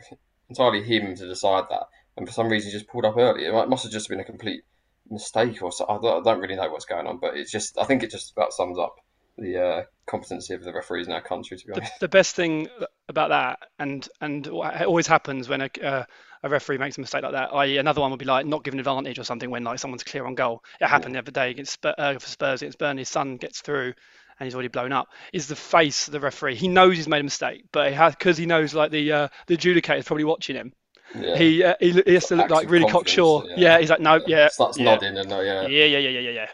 entirely 0.49 0.83
him 0.83 1.15
to 1.15 1.29
decide 1.29 1.65
that. 1.71 1.85
And 2.17 2.27
for 2.27 2.33
some 2.33 2.49
reason, 2.49 2.71
he 2.71 2.77
just 2.77 2.91
pulled 2.91 3.05
up 3.05 3.17
early. 3.17 3.45
It 3.45 3.69
must 3.69 3.85
have 3.85 3.93
just 3.93 4.09
been 4.09 4.21
a 4.21 4.25
complete 4.25 4.63
mistake 5.11 5.63
or 5.63 5.73
so. 5.73 5.87
I 5.89 5.99
don't, 6.01 6.27
I 6.27 6.33
don't, 6.33 6.41
really 6.41 6.57
know 6.57 6.71
what's 6.71 6.85
going 6.85 7.07
on, 7.07 7.19
but 7.19 7.37
it's 7.37 7.51
just 7.51 7.79
I 7.79 7.85
think 7.85 8.03
it 8.03 8.11
just 8.11 8.33
about 8.33 8.53
sums 8.53 8.79
up 8.79 8.97
the 9.37 9.63
uh, 9.63 9.83
competency 10.07 10.55
of 10.55 10.65
the 10.65 10.73
referees 10.73 11.07
in 11.07 11.13
our 11.13 11.23
country. 11.23 11.57
To 11.57 11.67
be 11.67 11.73
honest, 11.73 11.93
the, 12.01 12.07
the 12.07 12.09
best 12.09 12.35
thing 12.35 12.69
about 13.09 13.31
that, 13.31 13.69
and 13.79 14.09
and 14.21 14.47
it 14.47 14.53
always 14.53 15.07
happens 15.07 15.49
when 15.49 15.63
a 15.63 15.71
uh, 15.83 16.05
a 16.43 16.49
referee 16.49 16.79
makes 16.79 16.97
a 16.99 17.01
mistake 17.01 17.23
like 17.23 17.33
that. 17.33 17.53
I.e., 17.53 17.79
another 17.79 18.01
one 18.01 18.11
would 18.11 18.19
be 18.19 18.25
like 18.25 18.47
not 18.47 18.65
giving 18.65 18.79
advantage 18.79 19.19
or 19.19 19.25
something 19.25 19.51
when 19.51 19.65
like 19.65 19.79
someone's 19.79 20.05
clear 20.05 20.27
on 20.27 20.35
goal. 20.35 20.63
It 20.81 20.87
happened 20.87 21.15
yeah. 21.15 21.21
the 21.23 21.25
other 21.25 21.33
day 21.33 21.51
against 21.51 21.85
uh, 21.85 22.19
for 22.19 22.29
Spurs 22.29 22.63
against 22.63 22.79
Burnley. 22.79 23.03
His 23.03 23.09
son 23.09 23.37
gets 23.37 23.61
through 23.61 23.95
and 24.39 24.47
he's 24.47 24.55
already 24.55 24.69
blown 24.69 24.93
up. 24.93 25.09
Is 25.33 25.49
the 25.49 25.57
face 25.57 26.07
of 26.07 26.13
the 26.13 26.21
referee? 26.21 26.55
He 26.55 26.69
knows 26.69 26.97
he's 26.97 27.09
made 27.09 27.21
a 27.21 27.25
mistake, 27.25 27.65
but 27.73 27.91
because 28.11 28.37
he, 28.37 28.43
he, 28.45 28.47
knows 28.47 28.75
like 28.75 28.91
the 28.91 29.13
uh, 29.13 29.29
the 29.47 29.57
adjudicator 29.57 29.99
is 29.99 30.05
probably 30.05 30.25
watching 30.25 30.57
him. 30.57 30.73
Yeah. 31.15 31.37
He, 31.37 31.65
uh, 31.65 31.75
he, 31.81 32.03
he 32.03 32.15
has 32.15 32.27
to 32.27 32.37
look 32.37 32.51
like 32.51 32.69
really 32.71 32.91
cocksure. 32.91 33.43
Yeah. 33.47 33.55
yeah. 33.57 33.79
he's 33.79 33.91
like 33.91 34.01
no, 34.01 34.21
yeah, 34.27 34.49
starts 34.49 34.79
yeah. 34.79 34.85
nodding 34.85 35.17
and 35.17 35.29
no, 35.29 35.41
yeah, 35.41 35.67
yeah, 35.67 35.85
yeah, 35.85 35.99
yeah, 35.99 36.21
yeah, 36.21 36.31
yeah. 36.31 36.47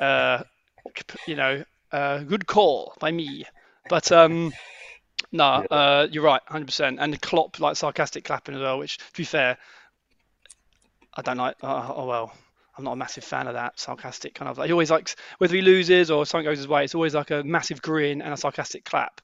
yeah. 0.00 0.06
uh, 0.06 0.42
you 1.26 1.36
know, 1.36 1.64
uh, 1.92 2.18
good 2.20 2.46
call 2.46 2.94
by 2.98 3.10
me, 3.10 3.44
but 3.88 4.10
um, 4.10 4.52
no, 5.30 5.44
uh, 5.44 6.08
you're 6.10 6.24
right, 6.24 6.40
hundred 6.46 6.66
percent. 6.66 6.98
And 7.00 7.12
the 7.12 7.18
Klopp 7.18 7.60
like 7.60 7.76
sarcastic 7.76 8.24
clapping 8.24 8.54
as 8.54 8.60
well, 8.60 8.78
which 8.78 8.98
to 8.98 9.16
be 9.16 9.24
fair, 9.24 9.58
I 11.14 11.22
don't 11.22 11.36
like. 11.36 11.56
Uh, 11.62 11.92
oh 11.94 12.06
well, 12.06 12.32
I'm 12.76 12.84
not 12.84 12.92
a 12.92 12.96
massive 12.96 13.24
fan 13.24 13.46
of 13.46 13.54
that 13.54 13.78
sarcastic 13.78 14.34
kind 14.34 14.48
of. 14.48 14.58
Like, 14.58 14.66
he 14.66 14.72
always 14.72 14.90
likes 14.90 15.16
whether 15.38 15.54
he 15.54 15.62
loses 15.62 16.10
or 16.10 16.24
something 16.24 16.46
goes 16.46 16.58
his 16.58 16.68
way. 16.68 16.84
It's 16.84 16.94
always 16.94 17.14
like 17.14 17.30
a 17.30 17.42
massive 17.42 17.82
grin 17.82 18.22
and 18.22 18.32
a 18.32 18.36
sarcastic 18.36 18.84
clap 18.84 19.20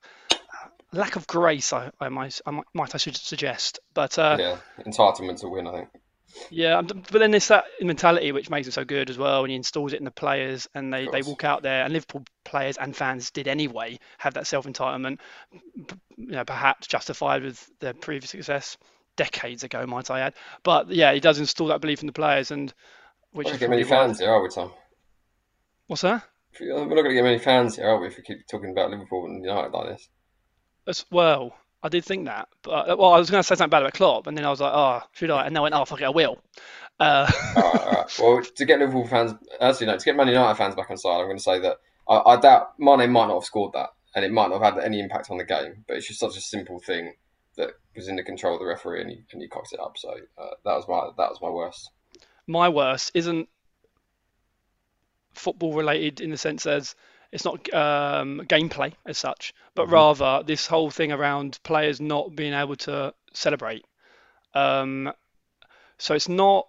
lack 0.93 1.17
of 1.17 1.27
grace, 1.27 1.73
I, 1.73 1.91
I 2.01 2.09
might, 2.09 2.41
I 2.47 2.61
might, 2.75 2.95
I 2.95 2.99
should 2.99 3.17
suggest. 3.17 3.81
But 3.95 4.19
uh, 4.19 4.37
yeah, 4.39 4.57
entitlement 4.87 5.41
to 5.41 5.49
win, 5.49 5.67
I 5.67 5.73
think. 5.73 5.89
Yeah, 6.51 6.83
but 6.83 7.11
then 7.11 7.31
there's 7.31 7.49
that 7.49 7.65
mentality 7.81 8.33
which 8.33 8.51
makes 8.51 8.69
it 8.69 8.73
so 8.73 8.85
good 8.85 9.11
as 9.11 9.19
well 9.19 9.43
when 9.43 9.51
he 9.51 9.57
installs 9.57 9.93
it 9.93 9.99
in 9.99 10.05
the 10.05 10.11
players 10.11 10.69
and 10.75 10.93
they, 10.93 11.09
they 11.09 11.23
walk 11.23 11.43
out 11.43 11.63
there 11.63 11.85
and 11.85 11.93
Liverpool 11.93 12.23
players 12.45 12.77
and 12.77 12.95
fans 12.95 13.31
did 13.31 13.49
anyway 13.49 13.99
have 14.19 14.35
that 14.35 14.47
self 14.47 14.67
entitlement, 14.67 15.19
you 15.75 15.87
know, 16.17 16.45
perhaps 16.45 16.87
justified 16.87 17.43
with 17.43 17.71
their 17.81 17.95
previous 17.95 18.31
success 18.31 18.77
decades 19.17 19.65
ago, 19.65 19.87
might 19.87 20.11
I 20.11 20.21
add. 20.21 20.35
But 20.63 20.91
yeah, 20.91 21.13
he 21.13 21.21
does 21.21 21.39
install 21.39 21.69
that 21.69 21.81
belief 21.81 22.03
in 22.03 22.07
the 22.07 22.13
players 22.13 22.51
and 22.51 22.73
which 23.33 23.49
is 23.49 23.59
get 23.59 23.71
many 23.71 23.85
fans 23.85 24.21
here, 24.21 24.31
are 24.31 24.43
we, 24.43 24.49
Tom? 24.49 24.73
What's 25.87 26.03
that? 26.03 26.23
We're 26.61 26.79
not 26.79 26.89
going 26.89 27.05
to 27.05 27.15
get 27.15 27.25
many 27.25 27.39
fans 27.39 27.77
here, 27.77 27.87
are 27.87 28.01
we, 28.01 28.09
if 28.09 28.17
we 28.17 28.23
keep 28.23 28.47
talking 28.47 28.71
about 28.71 28.91
Liverpool 28.91 29.27
and 29.27 29.45
United 29.45 29.73
like 29.73 29.89
this? 29.89 30.09
As 30.89 31.05
well. 31.11 31.55
I 31.83 31.89
did 31.89 32.05
think 32.05 32.27
that, 32.27 32.49
but 32.63 32.89
uh, 32.89 32.97
well, 32.99 33.13
I 33.13 33.19
was 33.19 33.31
going 33.31 33.41
to 33.41 33.47
say 33.47 33.55
something 33.55 33.71
bad 33.71 33.83
about 33.83 33.95
Klopp, 33.95 34.27
and 34.27 34.37
then 34.37 34.45
I 34.45 34.51
was 34.51 34.61
like, 34.61 34.73
oh, 34.75 35.01
should 35.13 35.31
I? 35.31 35.47
And 35.47 35.55
then 35.55 35.61
I 35.61 35.63
went, 35.63 35.75
oh, 35.77 35.85
fuck 35.85 36.01
it, 36.01 36.07
I 36.07 36.11
will. 36.11 36.39
Uh... 36.99 37.31
all 37.57 37.63
right, 37.63 37.83
all 37.83 37.93
right. 37.93 38.19
Well, 38.19 38.43
to 38.43 38.65
get 38.65 38.81
Liverpool 38.81 39.07
fans, 39.07 39.35
as 39.61 39.81
you 39.81 39.87
know, 39.87 39.97
to 39.97 40.05
get 40.05 40.17
Man 40.17 40.27
United 40.27 40.57
fans 40.57 40.75
back 40.75 40.91
on 40.91 40.97
side, 40.97 41.21
I'm 41.21 41.27
going 41.27 41.37
to 41.37 41.43
say 41.43 41.61
that 41.61 41.77
I, 42.09 42.17
I 42.17 42.41
doubt 42.41 42.79
Mane 42.81 43.11
might 43.13 43.27
not 43.27 43.35
have 43.35 43.45
scored 43.45 43.75
that, 43.75 43.91
and 44.17 44.25
it 44.25 44.33
might 44.33 44.49
not 44.49 44.61
have 44.61 44.75
had 44.75 44.85
any 44.85 44.99
impact 44.99 45.31
on 45.31 45.39
the 45.39 45.45
game. 45.45 45.85
But 45.87 45.99
it's 45.99 46.09
just 46.09 46.19
such 46.19 46.37
a 46.37 46.41
simple 46.41 46.81
thing 46.81 47.13
that 47.57 47.71
was 47.95 48.09
in 48.09 48.17
the 48.17 48.25
control 48.25 48.55
of 48.55 48.61
the 48.61 48.67
referee, 48.67 49.03
and 49.03 49.11
he 49.11 49.23
and 49.33 49.41
he 49.41 49.49
cocked 49.49 49.73
it 49.73 49.81
up. 49.81 49.99
So 49.99 50.11
uh, 50.11 50.55
that 50.65 50.75
was 50.75 50.89
my 50.89 51.11
that 51.17 51.31
was 51.31 51.39
my 51.41 51.51
worst. 51.51 51.91
My 52.47 52.69
worst 52.69 53.13
isn't 53.15 53.49
football 55.35 55.75
related 55.75 56.21
in 56.21 56.31
the 56.31 56.37
sense 56.37 56.67
as 56.67 56.97
it's 57.31 57.45
not 57.45 57.73
um, 57.75 58.43
gameplay 58.47 58.93
as 59.07 59.19
such, 59.19 59.53
but 59.75 59.85
mm-hmm. 59.85 59.95
rather 59.95 60.43
this 60.45 60.67
whole 60.67 60.91
thing 60.91 61.13
around 61.13 61.59
players 61.63 62.01
not 62.01 62.35
being 62.35 62.55
able 62.55 62.77
to 62.77 63.15
celebrate. 63.33 63.85
Um, 64.55 65.13
so 65.99 66.15
it's 66.15 66.29
not. 66.29 66.67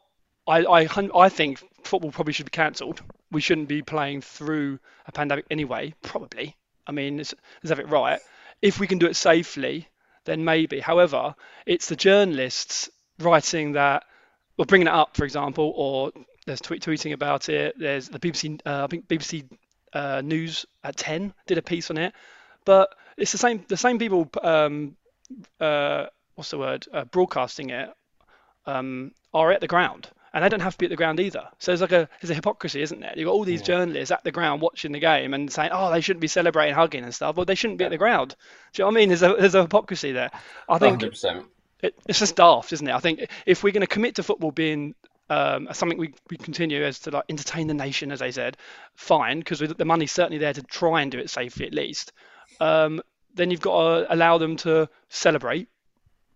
I, 0.47 0.63
I 0.63 1.09
I 1.15 1.29
think 1.29 1.63
football 1.83 2.11
probably 2.11 2.33
should 2.33 2.45
be 2.47 2.51
cancelled. 2.51 3.01
We 3.31 3.41
shouldn't 3.41 3.67
be 3.67 3.81
playing 3.81 4.21
through 4.21 4.79
a 5.05 5.11
pandemic 5.11 5.45
anyway. 5.49 5.93
Probably. 6.01 6.55
I 6.87 6.91
mean, 6.91 7.17
let's, 7.17 7.33
let's 7.63 7.69
have 7.69 7.79
it 7.79 7.89
right. 7.89 8.19
If 8.61 8.79
we 8.79 8.87
can 8.87 8.97
do 8.97 9.05
it 9.05 9.15
safely, 9.15 9.87
then 10.25 10.43
maybe. 10.43 10.79
However, 10.79 11.35
it's 11.65 11.87
the 11.87 11.95
journalists 11.95 12.89
writing 13.19 13.73
that, 13.73 14.03
or 14.57 14.65
bringing 14.65 14.87
it 14.87 14.93
up, 14.93 15.15
for 15.15 15.23
example, 15.23 15.71
or 15.75 16.11
there's 16.45 16.61
tweet, 16.61 16.81
tweeting 16.81 17.13
about 17.13 17.47
it. 17.47 17.75
There's 17.77 18.09
the 18.09 18.19
BBC, 18.19 18.59
uh, 18.65 18.83
I 18.83 18.87
think 18.87 19.07
BBC 19.07 19.47
uh, 19.93 20.21
News 20.21 20.65
at 20.83 20.97
10 20.97 21.33
did 21.47 21.57
a 21.57 21.61
piece 21.61 21.89
on 21.89 21.97
it, 21.97 22.13
but 22.65 22.93
it's 23.17 23.31
the 23.31 23.37
same 23.37 23.65
the 23.67 23.77
same 23.77 23.99
people 23.99 24.29
um, 24.43 24.95
uh, 25.59 26.05
what's 26.35 26.51
the 26.51 26.57
word 26.57 26.87
uh, 26.93 27.05
broadcasting 27.05 27.69
it 27.69 27.89
um, 28.65 29.11
are 29.33 29.51
at 29.51 29.61
the 29.61 29.67
ground 29.67 30.09
and 30.33 30.43
they 30.43 30.49
don't 30.49 30.59
have 30.59 30.73
to 30.73 30.77
be 30.77 30.85
at 30.85 30.89
the 30.89 30.95
ground 30.95 31.19
either. 31.19 31.47
So 31.59 31.71
there's 31.71 31.81
like 31.81 31.91
a 31.91 32.07
there's 32.21 32.29
a 32.29 32.35
hypocrisy, 32.35 32.81
isn't 32.81 32.99
there? 32.99 33.13
You've 33.15 33.25
got 33.25 33.33
all 33.33 33.43
these 33.43 33.61
journalists 33.61 34.11
at 34.11 34.23
the 34.23 34.31
ground 34.31 34.61
watching 34.61 34.91
the 34.91 34.99
game 34.99 35.33
and 35.33 35.51
saying, 35.51 35.71
oh, 35.73 35.91
they 35.91 36.01
shouldn't 36.01 36.21
be 36.21 36.27
celebrating, 36.27 36.75
hugging 36.75 37.03
and 37.03 37.13
stuff. 37.13 37.35
Well, 37.35 37.45
they 37.45 37.55
shouldn't 37.55 37.79
be 37.79 37.85
at 37.85 37.91
the 37.91 37.97
ground. 37.97 38.35
Do 38.73 38.81
you 38.81 38.83
know 38.83 38.87
what 38.87 38.97
I 38.97 38.99
mean? 38.99 39.09
There's 39.09 39.23
a 39.23 39.35
there's 39.39 39.55
a 39.55 39.63
hypocrisy 39.63 40.11
there. 40.11 40.29
I 40.67 40.77
think 40.77 41.01
100%. 41.01 41.45
it, 41.81 41.95
it's 42.07 42.19
just 42.19 42.35
daft, 42.35 42.73
isn't 42.73 42.87
it? 42.87 42.93
I 42.93 42.99
think 42.99 43.27
if 43.45 43.63
we're 43.63 43.73
going 43.73 43.81
to 43.81 43.87
commit 43.87 44.15
to 44.15 44.23
football 44.23 44.51
being 44.51 44.93
um, 45.29 45.67
something 45.73 45.97
we, 45.97 46.13
we 46.29 46.37
continue 46.37 46.83
as 46.83 46.99
to 46.99 47.11
like 47.11 47.25
entertain 47.29 47.67
the 47.67 47.73
nation, 47.73 48.11
as 48.11 48.19
they 48.19 48.31
said, 48.31 48.57
fine, 48.95 49.39
because 49.39 49.59
the 49.59 49.85
money's 49.85 50.11
certainly 50.11 50.39
there 50.39 50.53
to 50.53 50.63
try 50.63 51.01
and 51.01 51.11
do 51.11 51.19
it 51.19 51.29
safely 51.29 51.67
at 51.67 51.73
least. 51.73 52.11
Um, 52.59 53.01
then 53.35 53.51
you've 53.51 53.61
got 53.61 53.81
to 53.81 54.13
allow 54.13 54.37
them 54.37 54.57
to 54.57 54.89
celebrate 55.09 55.69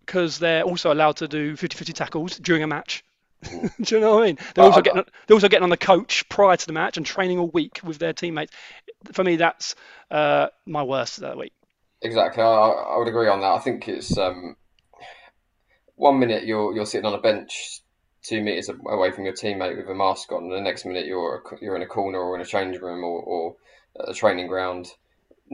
because 0.06 0.38
they're 0.40 0.64
also 0.64 0.94
allowed 0.94 1.18
to 1.18 1.28
do 1.28 1.56
50-50 1.56 1.94
tackles 1.94 2.38
during 2.38 2.64
a 2.64 2.68
match. 2.68 3.04
do 3.82 3.96
you 3.96 4.00
know 4.00 4.16
what 4.16 4.24
I 4.24 4.28
mean? 4.28 4.38
They're 4.56 4.64
also 4.64 4.82
getting 4.82 5.04
they're 5.28 5.36
also 5.36 5.50
getting 5.50 5.64
on 5.64 5.70
the 5.70 5.76
coach 5.76 6.28
prior 6.30 6.56
to 6.56 6.66
the 6.66 6.72
match 6.72 6.96
and 6.96 7.06
training 7.06 7.40
all 7.40 7.50
week 7.50 7.82
with 7.84 7.98
their 7.98 8.14
teammates. 8.14 8.54
For 9.12 9.22
me, 9.22 9.36
that's 9.36 9.76
uh, 10.10 10.48
my 10.66 10.84
worst 10.84 11.18
of 11.18 11.24
that 11.24 11.38
week. 11.38 11.52
Exactly, 12.02 12.42
I, 12.42 12.48
I 12.48 12.98
would 12.98 13.10
agree 13.10 13.28
on 13.28 13.42
that. 13.42 13.52
I 13.52 13.60
think 13.60 13.90
it's 13.90 14.18
um, 14.18 14.56
one 15.96 16.20
minute 16.20 16.46
you're 16.46 16.74
you're 16.74 16.86
sitting 16.86 17.06
on 17.06 17.14
a 17.14 17.22
bench 17.22 17.83
two 18.24 18.42
meters 18.42 18.70
away 18.88 19.12
from 19.12 19.26
your 19.26 19.34
teammate 19.34 19.78
with 19.78 19.90
a 19.90 19.94
mask 19.94 20.32
on, 20.32 20.44
and 20.44 20.52
the 20.52 20.62
next 20.62 20.86
minute 20.86 21.06
you're 21.06 21.44
you're 21.62 21.76
in 21.76 21.82
a 21.82 21.88
corner 21.88 22.20
or 22.20 22.36
in 22.36 22.42
a 22.42 22.46
change 22.46 22.80
room 22.80 23.04
or, 23.04 23.22
or 23.22 23.56
a 24.00 24.14
training 24.14 24.48
ground 24.48 24.88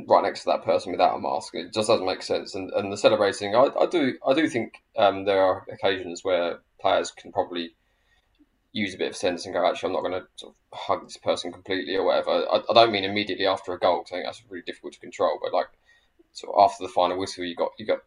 right 0.08 0.24
next 0.24 0.42
to 0.42 0.46
that 0.46 0.64
person 0.64 0.92
without 0.92 1.18
a 1.18 1.20
mask. 1.20 1.56
It 1.56 1.74
just 1.74 1.88
doesn't 1.88 2.06
make 2.06 2.22
sense. 2.22 2.56
And 2.56 2.72
and 2.72 2.92
the 2.92 2.98
celebrating, 2.98 3.56
I, 3.56 3.70
I 3.80 3.86
do 3.86 4.18
I 4.26 4.34
do 4.34 4.48
think 4.48 4.82
um, 4.98 5.26
there 5.26 5.42
are 5.42 5.66
occasions 5.72 6.24
where 6.24 6.60
players 6.80 7.12
can 7.12 7.32
probably 7.32 7.76
use 8.72 8.94
a 8.94 8.98
bit 9.00 9.10
of 9.10 9.16
sense 9.16 9.46
and 9.46 9.54
go, 9.54 9.68
actually, 9.68 9.88
I'm 9.88 9.94
not 9.94 10.02
going 10.08 10.22
to 10.22 10.28
sort 10.36 10.54
of 10.54 10.78
hug 10.80 11.04
this 11.08 11.18
person 11.18 11.52
completely 11.52 11.96
or 11.96 12.06
whatever. 12.06 12.30
I, 12.30 12.62
I 12.70 12.74
don't 12.74 12.92
mean 12.92 13.04
immediately 13.04 13.48
after 13.48 13.74
a 13.74 13.80
goal, 13.80 14.04
'cause 14.04 14.12
I 14.12 14.16
think 14.18 14.26
that's 14.28 14.44
really 14.48 14.64
difficult 14.64 14.94
to 14.94 15.00
control, 15.00 15.40
but 15.42 15.54
like 15.54 15.70
sort 16.34 16.56
of 16.56 16.70
after 16.70 16.84
the 16.84 16.94
final 16.94 17.18
whistle, 17.18 17.44
you 17.44 17.56
got 17.56 17.72
you 17.80 17.86
got 17.88 18.02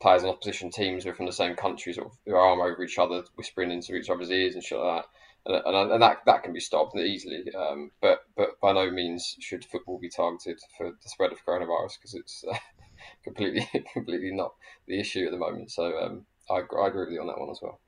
players 0.00 0.22
in 0.22 0.28
opposition 0.28 0.70
teams 0.70 1.04
who 1.04 1.10
are 1.10 1.14
from 1.14 1.26
the 1.26 1.32
same 1.32 1.54
country, 1.54 1.92
sort 1.92 2.08
of 2.08 2.18
their 2.24 2.38
arm 2.38 2.60
over 2.60 2.82
each 2.82 2.98
other, 2.98 3.24
whispering 3.36 3.70
into 3.70 3.94
each 3.94 4.10
other's 4.10 4.30
ears 4.30 4.54
and 4.54 4.62
shit 4.62 4.78
like 4.78 5.02
that. 5.02 5.08
And, 5.46 5.76
and, 5.76 5.92
and 5.92 6.02
that 6.02 6.18
that 6.26 6.42
can 6.42 6.52
be 6.52 6.60
stopped 6.60 6.96
easily, 6.96 7.44
um, 7.54 7.92
but 8.00 8.24
but 8.36 8.60
by 8.60 8.72
no 8.72 8.90
means 8.90 9.36
should 9.40 9.64
football 9.64 9.98
be 9.98 10.08
targeted 10.08 10.58
for 10.76 10.90
the 10.90 11.08
spread 11.08 11.30
of 11.30 11.38
coronavirus 11.46 11.98
because 11.98 12.14
it's 12.14 12.44
uh, 12.50 12.56
completely 13.24 13.68
completely 13.92 14.32
not 14.32 14.54
the 14.88 14.98
issue 14.98 15.24
at 15.24 15.30
the 15.30 15.38
moment. 15.38 15.70
So 15.70 15.96
um, 15.98 16.26
I, 16.50 16.54
I 16.54 16.88
agree 16.88 17.04
with 17.04 17.12
you 17.12 17.20
on 17.20 17.28
that 17.28 17.38
one 17.38 17.50
as 17.50 17.60
well. 17.62 17.80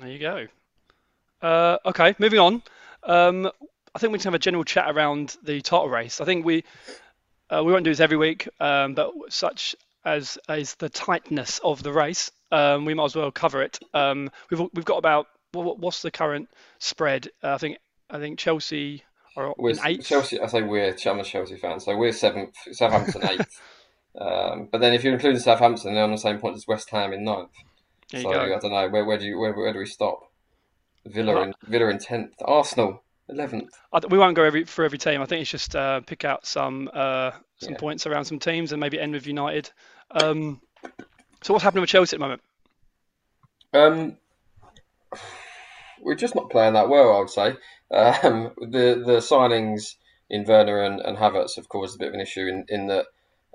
There 0.00 0.08
you 0.08 0.18
go. 0.18 0.46
Uh, 1.42 1.78
okay, 1.86 2.14
moving 2.18 2.40
on. 2.40 2.62
Um, 3.02 3.50
I 3.94 3.98
think 3.98 4.12
we 4.12 4.18
can 4.18 4.24
have 4.24 4.34
a 4.34 4.38
general 4.38 4.64
chat 4.64 4.90
around 4.90 5.36
the 5.42 5.60
title 5.60 5.88
race. 5.88 6.20
I 6.20 6.24
think 6.24 6.44
we 6.44 6.64
uh, 7.50 7.62
we 7.64 7.72
won't 7.72 7.84
do 7.84 7.90
this 7.90 8.00
every 8.00 8.16
week, 8.16 8.48
um, 8.60 8.94
but 8.94 9.12
such 9.28 9.76
as 10.04 10.38
is 10.48 10.74
the 10.76 10.88
tightness 10.88 11.60
of 11.64 11.82
the 11.82 11.92
race, 11.92 12.30
um, 12.52 12.84
we 12.84 12.94
might 12.94 13.06
as 13.06 13.16
well 13.16 13.30
cover 13.30 13.62
it. 13.62 13.78
Um, 13.92 14.30
we've 14.50 14.60
we've 14.74 14.84
got 14.84 14.98
about 14.98 15.26
what, 15.52 15.78
what's 15.78 16.02
the 16.02 16.10
current 16.10 16.48
spread? 16.78 17.28
Uh, 17.42 17.54
I 17.54 17.58
think 17.58 17.78
I 18.10 18.18
think 18.18 18.38
Chelsea 18.38 19.02
are 19.36 19.54
We're 19.56 19.74
eighth. 19.84 20.06
Chelsea. 20.06 20.40
I 20.40 20.46
say 20.46 20.62
we're. 20.62 20.94
I'm 21.06 21.20
a 21.20 21.24
Chelsea 21.24 21.56
fan, 21.56 21.80
so 21.80 21.96
we're 21.96 22.12
seventh. 22.12 22.54
Southampton 22.72 23.24
eighth. 23.30 23.60
Um, 24.20 24.68
but 24.70 24.80
then 24.80 24.94
if 24.94 25.02
you're 25.02 25.14
including 25.14 25.40
Southampton, 25.40 25.94
they're 25.94 26.04
on 26.04 26.12
the 26.12 26.16
same 26.18 26.38
point 26.38 26.56
as 26.56 26.66
West 26.68 26.90
Ham 26.90 27.12
in 27.12 27.24
ninth. 27.24 27.50
There 28.12 28.22
So. 28.22 28.30
I 28.30 28.58
don't 28.58 28.70
know 28.70 28.88
where 28.88 29.04
where 29.04 29.18
do 29.18 29.24
you 29.26 29.38
where, 29.38 29.52
where 29.52 29.72
do 29.72 29.78
we 29.78 29.86
stop? 29.86 30.20
Villa 31.06 31.42
in 31.42 31.54
Villa 31.66 31.88
in 31.88 31.98
tenth, 31.98 32.32
Arsenal 32.44 33.02
eleventh. 33.28 33.70
We 34.08 34.18
won't 34.18 34.36
go 34.36 34.44
every 34.44 34.64
for 34.64 34.84
every 34.84 34.98
team. 34.98 35.20
I 35.20 35.26
think 35.26 35.42
it's 35.42 35.50
just 35.50 35.74
uh, 35.74 36.00
pick 36.00 36.24
out 36.24 36.46
some 36.46 36.88
uh, 36.92 37.32
some 37.58 37.72
Yeah. 37.72 37.78
points 37.78 38.06
around 38.06 38.24
some 38.26 38.38
teams 38.38 38.72
and 38.72 38.80
maybe 38.80 39.00
end 39.00 39.14
with 39.14 39.26
United. 39.26 39.70
Um, 40.10 40.60
so 41.42 41.52
what's 41.52 41.64
happening 41.64 41.82
with 41.82 41.90
Chelsea 41.90 42.16
at 42.16 42.20
the 42.20 42.24
moment? 42.24 42.42
Um, 43.72 44.16
we're 46.00 46.14
just 46.14 46.34
not 46.34 46.50
playing 46.50 46.74
that 46.74 46.88
well, 46.88 47.16
I 47.16 47.18
would 47.18 47.30
say. 47.30 47.56
Um, 47.90 48.52
the 48.58 49.02
the 49.04 49.20
signings 49.20 49.96
in 50.30 50.44
Werner 50.44 50.82
and, 50.82 51.00
and 51.00 51.16
Havertz 51.16 51.56
have 51.56 51.68
caused 51.68 51.96
a 51.96 51.98
bit 51.98 52.08
of 52.08 52.14
an 52.14 52.20
issue 52.20 52.46
in 52.46 52.64
in 52.68 52.86
that 52.86 53.06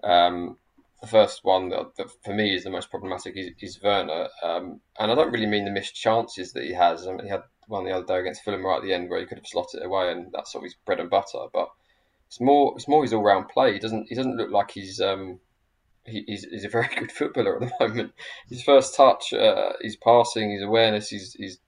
um, 0.03 0.57
the 1.01 1.07
first 1.07 1.43
one 1.43 1.69
that, 1.69 1.95
that 1.97 2.07
for 2.23 2.33
me 2.33 2.53
is 2.53 2.63
the 2.63 2.69
most 2.69 2.89
problematic 2.89 3.35
is, 3.37 3.51
is 3.59 3.81
Werner, 3.81 4.27
um, 4.43 4.81
and 4.99 5.11
I 5.11 5.15
don't 5.15 5.31
really 5.31 5.45
mean 5.45 5.65
the 5.65 5.71
missed 5.71 5.95
chances 5.95 6.53
that 6.53 6.63
he 6.63 6.73
has. 6.73 7.07
I 7.07 7.11
mean, 7.11 7.23
he 7.25 7.29
had 7.29 7.43
one 7.67 7.85
the 7.85 7.91
other 7.91 8.05
day 8.05 8.19
against 8.19 8.43
Fulham 8.43 8.65
right 8.65 8.77
at 8.77 8.83
the 8.83 8.93
end 8.93 9.09
where 9.09 9.19
he 9.19 9.25
could 9.25 9.37
have 9.37 9.47
slotted 9.47 9.81
it 9.81 9.85
away, 9.85 10.11
and 10.11 10.31
that's 10.33 10.51
sort 10.51 10.63
of 10.63 10.65
his 10.65 10.75
bread 10.85 10.99
and 10.99 11.09
butter. 11.09 11.45
But 11.53 11.69
it's 12.27 12.41
more 12.41 12.73
it's 12.75 12.87
more 12.87 13.03
his 13.03 13.13
all 13.13 13.23
round 13.23 13.49
play. 13.49 13.73
He 13.73 13.79
doesn't 13.79 14.07
he 14.09 14.15
doesn't 14.15 14.37
look 14.37 14.51
like 14.51 14.71
he's 14.71 14.99
um, 14.99 15.39
he, 16.05 16.23
he's, 16.27 16.45
he's 16.45 16.65
a 16.65 16.69
very 16.69 16.87
good 16.97 17.11
footballer 17.11 17.61
at 17.61 17.61
the 17.61 17.87
moment. 17.87 18.13
His 18.49 18.63
first 18.63 18.95
touch, 18.95 19.33
uh, 19.33 19.73
his 19.81 19.95
passing, 19.95 20.51
his 20.51 20.63
awareness, 20.63 21.09
his 21.09 21.35
his, 21.39 21.59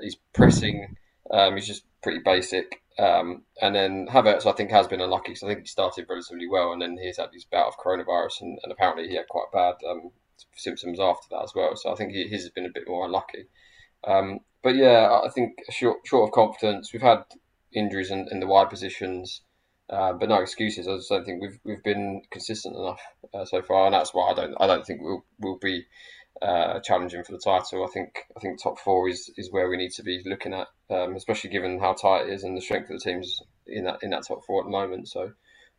his 0.00 0.16
pressing, 0.32 0.96
um, 1.30 1.56
he's 1.56 1.66
just 1.66 1.84
pretty 2.02 2.20
basic. 2.24 2.82
Um, 2.98 3.42
and 3.62 3.74
then 3.74 4.06
Havertz, 4.08 4.46
I 4.46 4.52
think, 4.52 4.70
has 4.70 4.86
been 4.86 5.00
unlucky. 5.00 5.32
I 5.32 5.46
think 5.46 5.60
he 5.60 5.66
started 5.66 6.06
relatively 6.08 6.48
well, 6.48 6.72
and 6.72 6.82
then 6.82 6.98
he's 7.00 7.16
had 7.16 7.30
his 7.32 7.44
bout 7.44 7.68
of 7.68 7.78
coronavirus, 7.78 8.42
and, 8.42 8.58
and 8.62 8.72
apparently 8.72 9.08
he 9.08 9.14
had 9.14 9.28
quite 9.28 9.50
bad 9.52 9.76
um, 9.88 10.10
symptoms 10.54 11.00
after 11.00 11.26
that 11.30 11.42
as 11.42 11.54
well. 11.54 11.76
So 11.76 11.92
I 11.92 11.94
think 11.94 12.12
he, 12.12 12.28
his 12.28 12.42
has 12.42 12.50
been 12.50 12.66
a 12.66 12.70
bit 12.70 12.88
more 12.88 13.06
unlucky. 13.06 13.46
Um, 14.04 14.40
but 14.62 14.76
yeah, 14.76 15.20
I 15.24 15.28
think 15.30 15.58
short, 15.70 15.98
short 16.04 16.28
of 16.28 16.34
confidence. 16.34 16.92
We've 16.92 17.02
had 17.02 17.24
injuries 17.72 18.10
in, 18.10 18.28
in 18.30 18.40
the 18.40 18.46
wide 18.46 18.70
positions. 18.70 19.42
Uh, 19.90 20.12
but 20.12 20.28
no 20.28 20.40
excuses. 20.40 20.86
I 20.86 20.96
just 20.96 21.08
don't 21.08 21.24
think 21.24 21.42
we've 21.42 21.58
we've 21.64 21.82
been 21.82 22.22
consistent 22.30 22.76
enough 22.76 23.00
uh, 23.34 23.44
so 23.44 23.60
far, 23.60 23.86
and 23.86 23.94
that's 23.94 24.14
why 24.14 24.30
I 24.30 24.34
don't 24.34 24.54
I 24.60 24.66
don't 24.66 24.86
think 24.86 25.00
we'll 25.02 25.24
we'll 25.40 25.58
be 25.58 25.84
uh, 26.40 26.78
challenging 26.80 27.24
for 27.24 27.32
the 27.32 27.38
title. 27.38 27.84
I 27.84 27.90
think 27.92 28.20
I 28.36 28.40
think 28.40 28.62
top 28.62 28.78
four 28.78 29.08
is, 29.08 29.30
is 29.36 29.50
where 29.50 29.68
we 29.68 29.76
need 29.76 29.90
to 29.92 30.02
be 30.02 30.22
looking 30.24 30.54
at, 30.54 30.68
um, 30.90 31.16
especially 31.16 31.50
given 31.50 31.80
how 31.80 31.94
tight 31.94 32.26
it 32.26 32.32
is 32.32 32.44
and 32.44 32.56
the 32.56 32.60
strength 32.60 32.90
of 32.90 33.00
the 33.00 33.10
teams 33.10 33.42
in 33.66 33.84
that 33.84 33.98
in 34.02 34.10
that 34.10 34.26
top 34.26 34.44
four 34.44 34.60
at 34.60 34.66
the 34.66 34.70
moment. 34.70 35.08
So 35.08 35.32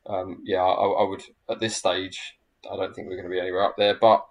um, 0.08 0.42
yeah, 0.44 0.62
I, 0.62 1.04
I 1.04 1.08
would 1.08 1.24
at 1.50 1.60
this 1.60 1.78
stage 1.78 2.38
I 2.70 2.76
don't 2.76 2.94
think 2.94 3.08
we're 3.08 3.16
going 3.16 3.30
to 3.30 3.34
be 3.34 3.40
anywhere 3.40 3.64
up 3.64 3.76
there. 3.78 3.96
But 3.96 4.26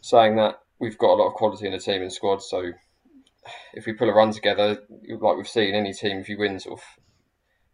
saying 0.00 0.36
that, 0.36 0.60
we've 0.78 0.98
got 0.98 1.14
a 1.14 1.20
lot 1.20 1.28
of 1.28 1.34
quality 1.34 1.66
in 1.66 1.72
the 1.72 1.78
team 1.78 2.02
and 2.02 2.12
squad. 2.12 2.42
So 2.42 2.72
if 3.74 3.86
we 3.86 3.92
pull 3.92 4.10
a 4.10 4.14
run 4.14 4.32
together, 4.32 4.82
like 5.08 5.36
we've 5.36 5.48
seen, 5.48 5.74
any 5.74 5.92
team 5.92 6.18
if 6.18 6.28
you 6.28 6.38
win 6.38 6.60
sort 6.60 6.80
of 6.80 6.84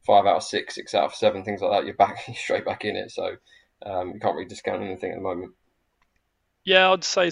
five 0.08 0.26
out 0.26 0.36
of 0.36 0.42
six, 0.42 0.74
six 0.74 0.94
out 0.94 1.04
of 1.04 1.14
seven, 1.14 1.44
things 1.44 1.60
like 1.60 1.70
that, 1.70 1.86
you're 1.86 1.94
back 1.94 2.18
you're 2.26 2.34
straight 2.34 2.64
back 2.64 2.84
in 2.84 2.96
it. 2.96 3.12
So 3.12 3.36
um, 3.86 4.12
you 4.14 4.20
can't 4.20 4.34
really 4.34 4.48
discount 4.48 4.82
anything 4.82 5.12
at 5.12 5.16
the 5.16 5.22
moment. 5.22 5.52
Yeah, 6.64 6.90
I'd 6.90 7.04
say 7.04 7.30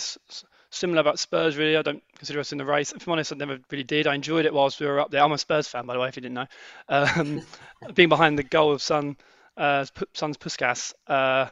similar 0.71 1.01
about 1.01 1.19
Spurs. 1.19 1.57
Really, 1.57 1.77
I 1.77 1.83
don't 1.83 2.03
consider 2.17 2.41
us 2.41 2.53
in 2.53 2.59
the 2.59 2.65
race. 2.65 2.93
If 2.93 3.07
I'm 3.07 3.13
honest, 3.13 3.33
I 3.33 3.37
never 3.37 3.59
really 3.71 3.85
did. 3.85 4.07
I 4.07 4.15
enjoyed 4.15 4.45
it 4.47 4.55
whilst 4.55 4.79
we 4.79 4.87
were 4.87 5.01
up 5.01 5.11
there. 5.11 5.23
I'm 5.23 5.33
a 5.33 5.39
Spurs 5.39 5.67
fan, 5.67 5.87
by 5.87 5.95
the 5.95 6.01
way, 6.01 6.09
if 6.09 6.17
you 6.17 6.23
didn't 6.23 6.35
know. 6.35 6.47
Um, 6.89 7.43
being 7.95 8.09
behind 8.09 8.39
the 8.39 8.43
goal 8.43 8.73
of 8.73 8.83
Son, 8.83 9.17
uh, 9.57 9.85
Son's 10.13 10.37
Puskas, 10.37 10.95
uh, 11.09 11.49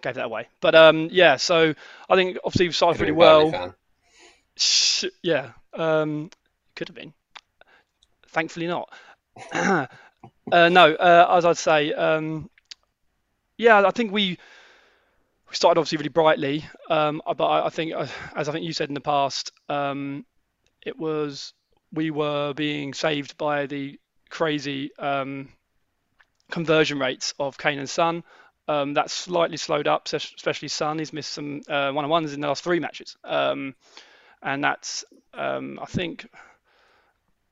gave 0.00 0.14
that 0.14 0.26
away. 0.26 0.48
But 0.60 0.74
um, 0.74 1.08
yeah, 1.10 1.36
so 1.36 1.74
I 2.08 2.14
think 2.14 2.38
obviously 2.44 2.66
we've 2.66 2.76
started 2.76 2.98
pretty 2.98 3.12
well. 3.12 3.74
Sh- 4.56 5.06
Yeah, 5.22 5.52
um, 5.74 6.30
could 6.76 6.88
have 6.88 6.94
been. 6.94 7.12
Thankfully 8.28 8.66
not. 8.66 8.92
uh, 10.52 10.68
no, 10.68 10.92
uh, 10.92 11.34
as 11.36 11.46
I'd 11.46 11.56
say, 11.56 11.94
um, 11.94 12.50
yeah, 13.56 13.86
I 13.86 13.90
think 13.90 14.12
we 14.12 14.38
we 15.48 15.54
started 15.54 15.80
obviously 15.80 15.96
really 15.96 16.10
brightly, 16.10 16.66
um, 16.90 17.22
but 17.24 17.44
I, 17.44 17.66
I 17.66 17.70
think, 17.70 17.94
uh, 17.94 18.06
as 18.36 18.48
I 18.48 18.52
think 18.52 18.64
you 18.66 18.74
said 18.74 18.88
in 18.88 18.94
the 18.94 19.00
past, 19.00 19.50
um, 19.70 20.26
it 20.84 20.98
was 20.98 21.54
we 21.90 22.10
were 22.10 22.52
being 22.52 22.92
saved 22.92 23.38
by 23.38 23.64
the 23.66 23.98
crazy 24.28 24.90
um, 24.98 25.48
conversion 26.50 26.98
rates 26.98 27.32
of 27.38 27.56
Kane 27.56 27.78
and 27.78 27.88
Son. 27.88 28.22
Um, 28.68 28.92
that's 28.94 29.12
slightly 29.12 29.56
slowed 29.56 29.88
up, 29.88 30.06
especially 30.12 30.68
Son. 30.68 30.98
He's 30.98 31.14
missed 31.14 31.32
some 31.32 31.62
uh, 31.66 31.92
one-on-ones 31.92 32.34
in 32.34 32.40
the 32.40 32.48
last 32.48 32.62
three 32.62 32.78
matches, 32.78 33.16
um, 33.24 33.74
and 34.42 34.62
that's 34.62 35.04
I 35.34 35.86
think, 35.86 36.28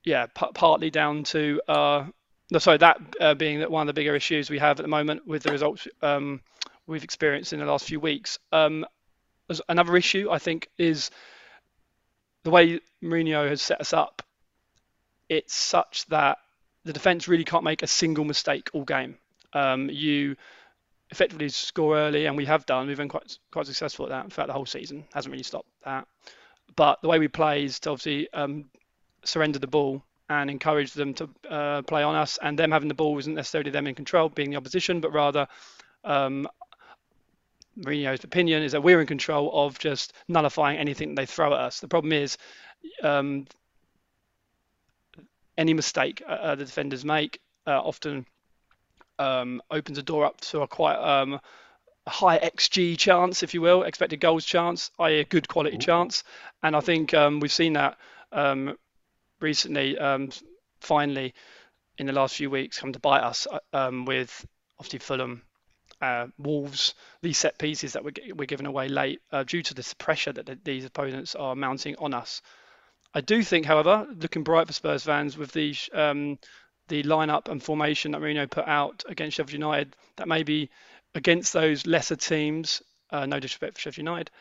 yeah, 0.03 0.27
p- 0.27 0.51
partly 0.53 0.91
down 0.91 1.23
to 1.25 1.61
uh, 1.67 2.05
no, 2.51 2.59
sorry, 2.59 2.77
that 2.79 2.99
uh, 3.19 3.33
being 3.33 3.59
that 3.59 3.71
one 3.71 3.81
of 3.81 3.87
the 3.87 3.99
bigger 3.99 4.13
issues 4.13 4.49
we 4.49 4.59
have 4.59 4.77
at 4.79 4.83
the 4.83 4.89
moment 4.89 5.25
with 5.25 5.43
the 5.43 5.51
results 5.51 5.87
um, 6.01 6.41
we've 6.85 7.03
experienced 7.03 7.53
in 7.53 7.59
the 7.59 7.65
last 7.65 7.85
few 7.85 7.99
weeks. 7.99 8.37
Um, 8.51 8.85
another 9.69 9.95
issue 9.95 10.29
I 10.29 10.37
think 10.37 10.69
is 10.77 11.11
the 12.43 12.51
way 12.51 12.81
Mourinho 13.01 13.47
has 13.47 13.61
set 13.61 13.79
us 13.79 13.93
up. 13.93 14.21
It's 15.29 15.55
such 15.55 16.05
that 16.07 16.39
the 16.83 16.91
defence 16.91 17.29
really 17.29 17.45
can't 17.45 17.63
make 17.63 17.83
a 17.83 17.87
single 17.87 18.25
mistake 18.25 18.69
all 18.73 18.83
game. 18.83 19.17
Um, 19.53 19.89
you 19.89 20.35
effectively 21.09 21.47
score 21.49 21.97
early, 21.97 22.25
and 22.25 22.35
we 22.35 22.45
have 22.45 22.65
done. 22.65 22.87
We've 22.87 22.97
been 22.97 23.07
quite 23.07 23.37
quite 23.51 23.65
successful 23.65 24.05
at 24.07 24.09
that. 24.09 24.33
throughout 24.33 24.47
the 24.47 24.53
whole 24.53 24.65
season 24.65 25.05
hasn't 25.13 25.31
really 25.31 25.43
stopped 25.43 25.69
that. 25.85 26.05
But 26.75 27.01
the 27.01 27.07
way 27.07 27.19
we 27.19 27.29
play 27.29 27.63
is 27.63 27.79
to 27.81 27.91
obviously 27.91 28.31
um, 28.33 28.65
surrender 29.23 29.59
the 29.59 29.67
ball 29.67 30.03
and 30.31 30.49
encourage 30.49 30.93
them 30.93 31.13
to 31.15 31.29
uh, 31.49 31.81
play 31.83 32.03
on 32.03 32.15
us. 32.15 32.39
And 32.41 32.57
them 32.57 32.71
having 32.71 32.87
the 32.87 32.93
ball 32.93 33.17
isn't 33.19 33.35
necessarily 33.35 33.71
them 33.71 33.87
in 33.87 33.95
control, 33.95 34.29
being 34.29 34.51
the 34.51 34.57
opposition, 34.57 35.01
but 35.01 35.13
rather 35.13 35.47
um, 36.03 36.47
Mourinho's 37.77 38.23
opinion 38.23 38.63
is 38.63 38.71
that 38.73 38.83
we're 38.83 39.01
in 39.01 39.07
control 39.07 39.51
of 39.53 39.79
just 39.79 40.13
nullifying 40.27 40.77
anything 40.77 41.15
they 41.15 41.25
throw 41.25 41.53
at 41.53 41.59
us. 41.59 41.79
The 41.79 41.87
problem 41.87 42.13
is 42.13 42.37
um, 43.03 43.45
any 45.57 45.73
mistake 45.73 46.23
uh, 46.27 46.31
uh 46.31 46.55
the 46.55 46.65
defenders 46.65 47.05
make 47.05 47.39
uh, 47.67 47.79
often 47.79 48.25
um, 49.19 49.61
opens 49.69 49.97
a 49.97 50.03
door 50.03 50.25
up 50.25 50.41
to 50.41 50.61
a 50.61 50.67
quite 50.67 50.95
um, 50.95 51.39
high 52.07 52.39
XG 52.39 52.97
chance, 52.97 53.43
if 53.43 53.53
you 53.53 53.61
will, 53.61 53.83
expected 53.83 54.19
goals 54.19 54.45
chance, 54.45 54.91
i.e., 54.99 55.19
a 55.19 55.23
good 55.23 55.47
quality 55.47 55.75
Ooh. 55.75 55.79
chance. 55.79 56.23
And 56.63 56.75
I 56.75 56.79
think 56.79 57.13
um, 57.13 57.39
we've 57.39 57.51
seen 57.51 57.73
that 57.73 57.97
um, 58.31 58.77
recently, 59.41 59.97
um, 59.97 60.29
finally, 60.79 61.33
in 61.97 62.05
the 62.07 62.13
last 62.13 62.35
few 62.35 62.49
weeks, 62.49 62.79
come 62.79 62.93
to 62.93 62.99
bite 62.99 63.23
us 63.23 63.47
uh, 63.51 63.59
um, 63.73 64.05
with 64.05 64.45
obviously 64.79 64.99
Fulham, 64.99 65.43
uh, 66.01 66.27
Wolves, 66.37 66.95
these 67.21 67.37
set 67.37 67.59
pieces 67.59 67.93
that 67.93 68.03
we're, 68.03 68.13
we're 68.35 68.45
giving 68.45 68.65
away 68.65 68.87
late 68.87 69.21
uh, 69.31 69.43
due 69.43 69.61
to 69.61 69.73
this 69.73 69.93
pressure 69.93 70.33
that 70.33 70.45
the, 70.45 70.57
these 70.63 70.85
opponents 70.85 71.35
are 71.35 71.55
mounting 71.55 71.95
on 71.97 72.13
us. 72.13 72.41
I 73.13 73.21
do 73.21 73.43
think, 73.43 73.65
however, 73.65 74.07
looking 74.19 74.43
bright 74.43 74.67
for 74.67 74.73
Spurs 74.73 75.03
fans 75.03 75.37
with 75.37 75.51
the 75.51 75.75
um, 75.93 76.39
the 76.87 77.03
lineup 77.03 77.47
and 77.47 77.63
formation 77.63 78.11
that 78.11 78.21
Mourinho 78.21 78.49
put 78.49 78.67
out 78.67 79.03
against 79.07 79.37
Sheffield 79.37 79.53
United, 79.53 79.95
that 80.17 80.27
maybe 80.27 80.69
against 81.15 81.53
those 81.53 81.85
lesser 81.85 82.15
teams, 82.15 82.81
uh, 83.11 83.25
no 83.25 83.39
disrespect 83.39 83.75
for 83.75 83.81
Sheffield 83.81 84.07
United, 84.07 84.31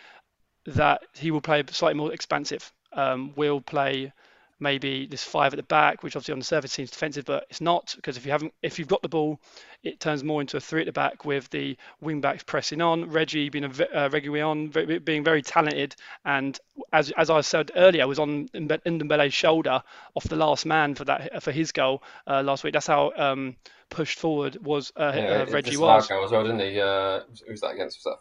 that 0.67 1.03
he 1.15 1.31
will 1.31 1.41
play 1.41 1.63
slightly 1.71 1.99
more 1.99 2.13
expansive. 2.13 2.73
Um, 2.93 3.35
will 3.37 3.61
play 3.61 4.13
maybe 4.61 5.07
this 5.07 5.25
five 5.25 5.53
at 5.53 5.57
the 5.57 5.63
back, 5.63 6.03
which 6.03 6.15
obviously 6.15 6.33
on 6.33 6.39
the 6.39 6.45
surface 6.45 6.73
seems 6.73 6.91
defensive, 6.91 7.25
but 7.25 7.47
it's 7.51 7.61
not 7.61 7.93
because 7.97 8.17
if 8.17 8.25
you 8.25 8.33
haven't, 8.33 8.53
if 8.63 8.79
you've 8.79 8.89
got 8.89 9.03
the 9.03 9.09
ball, 9.09 9.41
it 9.83 9.99
turns 9.99 10.23
more 10.23 10.41
into 10.41 10.57
a 10.57 10.61
three 10.61 10.81
at 10.81 10.87
the 10.87 10.93
back 10.93 11.25
with 11.25 11.49
the 11.51 11.77
wing 12.01 12.21
backs 12.21 12.43
pressing 12.43 12.81
on. 12.81 13.11
Reggie 13.11 13.49
being 13.49 13.65
a 13.65 13.85
uh, 13.97 14.09
Reggie 14.11 14.41
on 14.41 14.69
being 14.69 15.25
very 15.25 15.43
talented, 15.43 15.97
and 16.25 16.59
as 16.93 17.11
as 17.17 17.31
I 17.31 17.41
said 17.41 17.71
earlier, 17.75 18.07
was 18.07 18.19
on 18.19 18.49
Ndombele's 18.49 19.35
shoulder 19.35 19.83
off 20.15 20.25
the 20.25 20.37
last 20.37 20.67
man 20.67 20.95
for 20.95 21.05
that 21.07 21.43
for 21.43 21.53
his 21.53 21.73
goal 21.73 22.03
uh, 22.27 22.43
last 22.43 22.63
week. 22.63 22.75
That's 22.75 22.87
how 22.87 23.13
um, 23.17 23.57
pushed 23.89 24.19
forward 24.19 24.57
was 24.65 24.93
uh, 24.97 25.13
yeah, 25.15 25.23
uh, 25.23 25.47
Reggie 25.47 25.77
was. 25.77 26.07
Goal 26.07 26.25
as 26.25 26.31
well, 26.31 26.43
didn't 26.43 26.61
he? 26.61 26.81
Uh, 26.81 27.21
who 27.47 27.51
was 27.51 27.61
that 27.63 27.73
against? 27.73 27.99
Was 27.99 28.05
that 28.05 28.19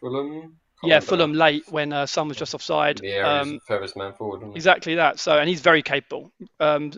Fulham? 0.00 0.56
Yeah, 0.82 1.00
Fulham 1.00 1.32
late 1.32 1.64
when 1.68 1.92
uh, 1.92 2.06
Son 2.06 2.28
was 2.28 2.36
just 2.36 2.54
offside. 2.54 3.00
Yeah, 3.02 3.40
um, 3.40 3.60
furthest 3.66 3.96
man 3.96 4.12
forward. 4.14 4.56
Exactly 4.56 4.96
that. 4.96 5.18
So, 5.18 5.38
and 5.38 5.48
he's 5.48 5.60
very 5.60 5.82
capable. 5.82 6.32
Um, 6.58 6.92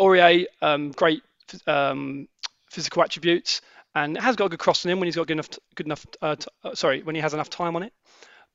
Aurier, 0.00 0.46
um, 0.62 0.90
great 0.92 1.22
um, 1.66 2.28
physical 2.70 3.02
attributes, 3.02 3.60
and 3.94 4.16
has 4.18 4.36
got 4.36 4.46
a 4.46 4.48
good 4.48 4.58
cross 4.58 4.84
in 4.84 4.90
him 4.90 5.00
when 5.00 5.06
he's 5.06 5.16
got 5.16 5.26
good 5.26 5.34
enough, 5.34 5.50
good 5.74 5.86
enough. 5.86 6.06
Uh, 6.20 6.36
t- 6.36 6.48
uh, 6.64 6.74
sorry, 6.74 7.02
when 7.02 7.14
he 7.14 7.20
has 7.20 7.34
enough 7.34 7.50
time 7.50 7.76
on 7.76 7.82
it. 7.82 7.92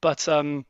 But 0.02 0.28
um, 0.28 0.66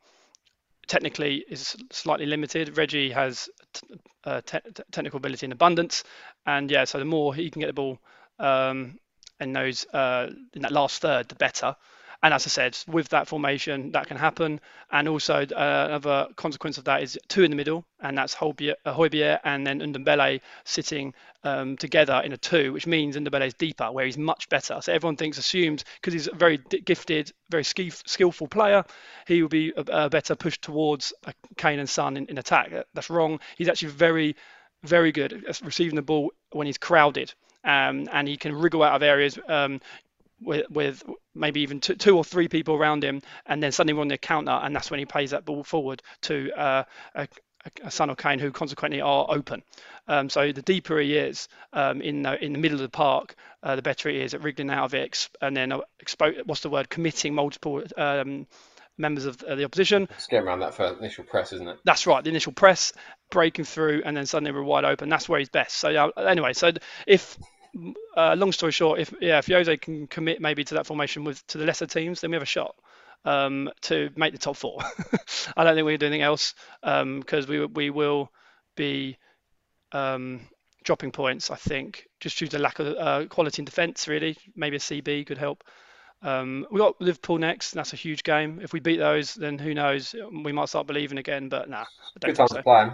technically, 0.88 1.46
is 1.50 1.76
slightly 1.92 2.26
limited. 2.26 2.78
Reggie 2.78 3.12
has 3.12 3.50
t- 3.74 3.88
uh, 4.24 4.42
te- 4.46 4.60
technical 4.92 5.18
ability 5.18 5.46
in 5.46 5.52
abundance, 5.52 6.04
and 6.46 6.70
yeah, 6.70 6.86
so 6.86 7.00
the 7.00 7.06
more 7.06 7.34
he 7.34 7.50
can 7.50 7.62
get 7.62 7.68
the 7.68 7.74
ball 7.74 8.00
um, 8.40 9.00
and 9.40 9.56
those 9.56 9.86
uh, 9.94 10.30
in 10.54 10.62
that 10.62 10.72
last 10.72 11.02
third, 11.02 11.30
the 11.30 11.36
better. 11.36 11.76
And 12.24 12.34
as 12.34 12.46
I 12.48 12.50
said, 12.50 12.78
with 12.88 13.10
that 13.10 13.28
formation, 13.28 13.92
that 13.92 14.08
can 14.08 14.18
happen. 14.18 14.60
And 14.92 15.08
also 15.08 15.42
uh, 15.42 15.86
another 15.90 16.28
consequence 16.36 16.78
of 16.78 16.86
that 16.86 17.04
is 17.04 17.20
two 17.28 17.44
in 17.44 17.52
the 17.52 17.58
middle, 17.58 17.86
and 18.00 18.18
that's 18.18 18.36
Højbjerg 18.36 18.76
uh, 18.86 19.40
and 19.44 19.66
then 19.66 19.80
Ndombele 19.80 20.42
sitting 20.64 21.14
um, 21.44 21.78
together 21.78 22.22
in 22.26 22.34
a 22.34 22.38
two, 22.38 22.74
which 22.74 22.88
means 22.88 23.16
Ndombele 23.16 23.48
is 23.48 23.54
deeper, 23.54 23.92
where 23.92 24.06
he's 24.06 24.18
much 24.18 24.50
better. 24.50 24.80
So 24.82 24.94
everyone 24.94 25.18
thinks, 25.18 25.38
assumes, 25.38 25.84
because 25.96 26.14
he's 26.14 26.28
a 26.28 26.36
very 26.36 26.58
gifted, 26.58 27.32
very 27.50 27.64
skillful 27.64 28.48
player, 28.48 28.84
he 29.28 29.42
will 29.42 29.50
be 29.50 29.74
a, 29.76 30.06
a 30.06 30.10
better 30.10 30.36
pushed 30.36 30.62
towards 30.62 31.14
Kane 31.58 31.80
and 31.80 31.90
Son 31.90 32.18
in, 32.18 32.26
in 32.28 32.38
attack. 32.38 32.72
That's 32.94 33.10
wrong. 33.10 33.40
He's 33.58 33.70
actually 33.70 33.92
very, 33.92 34.36
very 34.84 35.12
good 35.12 35.46
at 35.48 35.62
receiving 35.62 35.96
the 35.96 36.02
ball 36.02 36.32
when 36.52 36.68
he's 36.68 36.78
crowded. 36.78 37.34
Um, 37.64 38.08
and 38.12 38.28
he 38.28 38.38
can 38.38 38.54
wriggle 38.54 38.84
out 38.84 38.94
of 38.94 39.02
areas 39.02 39.40
um, 39.48 39.82
with, 40.42 40.70
with 40.70 41.04
maybe 41.34 41.62
even 41.62 41.80
two, 41.80 41.96
two, 41.96 42.18
or 42.18 42.24
three 42.24 42.48
people 42.48 42.76
around 42.76 43.04
him, 43.04 43.22
and 43.46 43.62
then 43.62 43.72
suddenly 43.72 43.94
we're 43.94 44.02
on 44.02 44.08
the 44.08 44.18
counter, 44.18 44.52
and 44.52 44.76
that's 44.76 44.92
when 44.92 45.00
he 45.00 45.06
plays 45.06 45.32
that 45.32 45.46
ball 45.46 45.64
forward 45.64 46.02
to 46.22 46.52
uh, 46.54 46.84
a, 47.16 47.28
a 47.84 47.92
Son 47.92 48.10
or 48.10 48.16
Kane, 48.16 48.40
who 48.40 48.52
consequently 48.52 49.02
are 49.02 49.26
open. 49.30 49.64
Um, 50.08 50.30
so 50.30 50.52
the 50.52 50.62
deeper 50.62 51.00
he 51.00 51.16
is 51.16 51.48
um, 51.74 52.02
in 52.02 52.22
the 52.22 52.44
in 52.44 52.54
the 52.54 52.60
middle 52.60 52.78
of 52.78 52.84
the 52.84 52.90
park, 52.90 53.36
uh, 53.64 53.76
the 53.76 53.82
better 53.82 54.10
he 54.10 54.22
is 54.22 54.34
at 54.34 54.44
wriggling 54.44 54.70
out 54.70 54.86
of 54.86 54.94
it, 54.94 55.30
and 55.42 55.56
then 55.56 55.72
uh, 55.72 55.80
expo- 56.04 56.46
what's 56.46 56.62
the 56.62 56.70
word? 56.70 56.90
Committing 56.90 57.34
multiple. 57.34 57.84
Um, 57.98 58.48
members 58.98 59.26
of 59.26 59.38
the 59.40 59.66
opposition. 59.66 60.08
It's 60.12 60.28
getting 60.28 60.48
around 60.48 60.60
that 60.60 60.74
first 60.74 61.00
initial 61.00 61.26
press, 61.26 61.52
isn't 61.54 61.68
it? 61.68 61.80
That's 61.84 62.08
right, 62.08 62.24
the 62.24 62.30
initial 62.30 62.54
press, 62.54 62.94
breaking 63.30 63.66
through, 63.66 64.04
and 64.06 64.16
then 64.16 64.26
suddenly 64.26 64.54
we're 64.54 64.64
wide 64.64 64.86
open. 64.86 65.10
That's 65.10 65.28
where 65.28 65.40
he's 65.40 65.50
best. 65.50 65.76
So 65.78 65.90
yeah, 65.90 66.08
anyway, 66.18 66.54
so 66.54 66.72
if 67.06 67.38
uh, 68.16 68.36
long 68.36 68.52
story 68.52 68.72
short, 68.72 69.00
if 69.00 69.14
yeah, 69.22 69.40
if 69.40 69.48
Jose 69.48 69.78
can 69.78 70.08
commit 70.08 70.42
maybe 70.42 70.64
to 70.66 70.76
that 70.76 70.86
formation 70.86 71.24
with 71.24 71.46
to 71.48 71.58
the 71.58 71.66
lesser 71.66 71.86
teams, 71.86 72.22
then 72.22 72.32
we 72.32 72.36
have 72.36 72.44
a 72.44 72.46
shot 72.46 72.76
um, 73.26 73.70
to 73.82 74.10
make 74.16 74.34
the 74.34 74.40
top 74.40 74.56
four. 74.56 74.80
I 75.58 75.64
don't 75.64 75.76
think 75.76 75.86
we 75.86 75.94
can 75.94 76.00
do 76.00 76.06
anything 76.08 76.22
else 76.22 76.54
because 76.82 77.46
um, 77.46 77.50
we 77.50 77.66
we 77.66 77.90
will 77.90 78.32
be 78.76 79.18
um, 79.92 80.42
dropping 80.84 81.12
points. 81.12 81.52
I 81.52 81.56
think 81.56 82.08
just 82.20 82.38
due 82.38 82.48
to 82.48 82.60
lack 82.60 82.80
of 82.80 82.88
uh, 82.98 83.26
quality 83.28 83.62
in 83.62 83.66
defence. 83.66 84.08
Really, 84.08 84.38
maybe 84.56 84.78
a 84.78 84.80
CB 84.80 85.26
could 85.28 85.38
help. 85.38 85.64
Um, 86.22 86.66
we 86.72 86.80
got 86.80 87.00
Liverpool 87.02 87.38
next, 87.38 87.74
and 87.74 87.80
that's 87.80 87.94
a 87.94 87.98
huge 87.98 88.24
game. 88.24 88.60
If 88.62 88.74
we 88.74 88.80
beat 88.80 88.98
those, 88.98 89.36
then 89.36 89.60
who 89.60 89.74
knows? 89.74 90.16
We 90.44 90.52
might 90.54 90.70
start 90.70 90.88
believing 90.88 91.18
again. 91.18 91.50
But 91.50 91.70
nah, 91.70 91.82
I 91.82 91.86
don't 92.20 92.30
Good 92.32 92.38
time 92.38 92.48
so. 92.48 92.56
to 92.58 92.64
play 92.64 92.90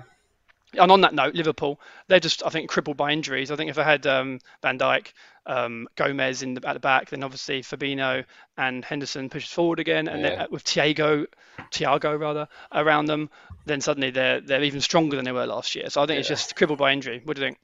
and 0.80 0.92
on 0.92 1.02
that 1.02 1.14
note, 1.14 1.36
Liverpool, 1.36 1.80
they're 2.08 2.20
just, 2.20 2.46
I 2.46 2.50
think, 2.50 2.70
crippled 2.70 2.98
by 2.98 3.12
injuries. 3.12 3.52
I 3.52 3.56
think 3.56 3.70
if 3.70 3.78
I 3.78 3.84
had 3.84 4.08
um, 4.08 4.40
Van 4.62 4.80
Dijk, 4.80 5.12
um, 5.46 5.88
Gomez 5.96 6.44
in 6.44 6.54
the, 6.54 6.68
at 6.68 6.74
the 6.74 6.80
back, 6.80 7.10
then 7.10 7.24
obviously 7.24 7.62
Fabinho 7.62 8.26
and 8.58 8.86
Henderson 8.86 9.30
pushes 9.30 9.52
forward 9.52 9.80
again, 9.80 10.08
and 10.08 10.22
yeah. 10.22 10.46
with 10.50 10.64
Thiago, 10.64 11.26
Thiago 11.72 12.20
rather, 12.20 12.48
around 12.72 13.06
them, 13.06 13.30
then 13.66 13.82
suddenly 13.82 14.12
they're 14.12 14.42
they're 14.42 14.64
even 14.64 14.82
stronger 14.82 15.16
than 15.16 15.26
they 15.26 15.32
were 15.32 15.46
last 15.46 15.76
year. 15.76 15.90
So 15.90 16.02
I 16.02 16.06
think 16.06 16.16
yeah. 16.16 16.20
it's 16.20 16.30
just 16.30 16.56
crippled 16.56 16.80
by 16.80 16.94
injury. 16.94 17.22
What 17.24 17.36
do 17.36 17.42
you 17.42 17.48
think? 17.48 17.60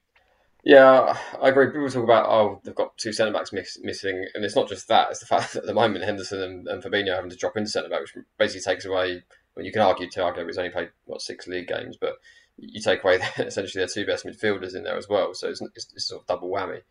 Yeah, 0.64 1.18
I 1.42 1.50
agree. 1.50 1.68
People 1.68 1.90
talk 1.90 2.04
about 2.04 2.28
oh 2.28 2.62
they've 2.64 2.76
got 2.76 2.98
two 2.98 3.14
centre 3.14 3.32
backs 3.32 3.54
miss, 3.54 3.78
missing, 3.82 4.26
and 4.34 4.44
it's 4.44 4.56
not 4.56 4.68
just 4.68 4.88
that. 4.88 5.10
It's 5.12 5.20
the 5.20 5.26
fact 5.26 5.54
that 5.54 5.60
at 5.62 5.66
the 5.66 5.74
moment 5.74 6.04
Henderson 6.04 6.42
and, 6.42 6.68
and 6.68 6.84
Fabinho 6.84 7.16
having 7.16 7.30
to 7.30 7.38
drop 7.38 7.58
into 7.58 7.70
centre 7.70 7.90
back, 7.90 8.02
which 8.02 8.26
basically 8.38 8.62
takes 8.62 8.86
away. 8.86 9.24
Well, 9.56 9.66
you 9.66 9.72
can 9.72 9.82
argue 9.82 10.08
Thiago 10.08 10.46
has 10.46 10.58
only 10.58 10.70
played 10.70 10.90
what 11.06 11.22
six 11.22 11.48
league 11.48 11.68
games, 11.68 11.98
but 12.00 12.18
you 12.58 12.82
take 12.82 13.04
away 13.04 13.20
essentially 13.38 13.82
their 13.82 13.88
two 13.88 14.06
best 14.06 14.26
midfielders 14.26 14.76
in 14.76 14.84
there 14.84 14.98
as 14.98 15.08
well. 15.08 15.34
So 15.34 15.50
it's, 15.50 15.62
it's, 15.76 15.88
it's 15.94 16.08
sort 16.08 16.22
of 16.22 16.28
double 16.28 16.50
whammy. 16.50 16.82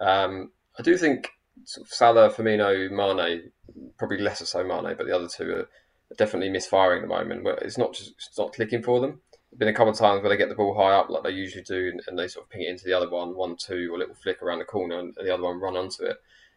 Um, 0.00 0.50
I 0.78 0.82
do 0.82 0.96
think 0.96 1.30
sort 1.64 1.86
of 1.86 1.92
Salah, 1.92 2.30
Firmino, 2.30 2.90
Mane, 2.90 3.50
probably 3.96 4.18
lesser 4.18 4.46
so 4.46 4.64
Mane, 4.64 4.96
but 4.96 5.06
the 5.06 5.14
other 5.14 5.28
two 5.28 5.50
are 5.50 5.68
definitely 6.16 6.50
misfiring 6.50 7.02
at 7.02 7.08
the 7.08 7.14
moment. 7.14 7.46
It's 7.62 7.78
not 7.78 7.94
just 7.94 8.12
it's 8.16 8.38
not 8.38 8.52
clicking 8.52 8.82
for 8.82 9.00
them. 9.00 9.20
There's 9.50 9.58
been 9.58 9.68
a 9.68 9.74
couple 9.74 9.92
of 9.92 9.98
times 9.98 10.22
where 10.22 10.30
they 10.30 10.36
get 10.36 10.48
the 10.48 10.54
ball 10.54 10.74
high 10.74 10.92
up 10.92 11.10
like 11.10 11.22
they 11.22 11.30
usually 11.30 11.62
do, 11.62 11.92
and 12.06 12.18
they 12.18 12.28
sort 12.28 12.46
of 12.46 12.50
ping 12.50 12.62
it 12.62 12.70
into 12.70 12.84
the 12.84 12.92
other 12.92 13.08
one, 13.08 13.36
one 13.36 13.56
two, 13.56 13.88
or 13.92 13.96
a 13.96 13.98
little 13.98 14.14
flick 14.14 14.42
around 14.42 14.58
the 14.58 14.64
corner, 14.64 14.98
and 14.98 15.14
the 15.14 15.32
other 15.32 15.44
one 15.44 15.60
run 15.60 15.76
onto 15.76 16.04
it. 16.04 16.16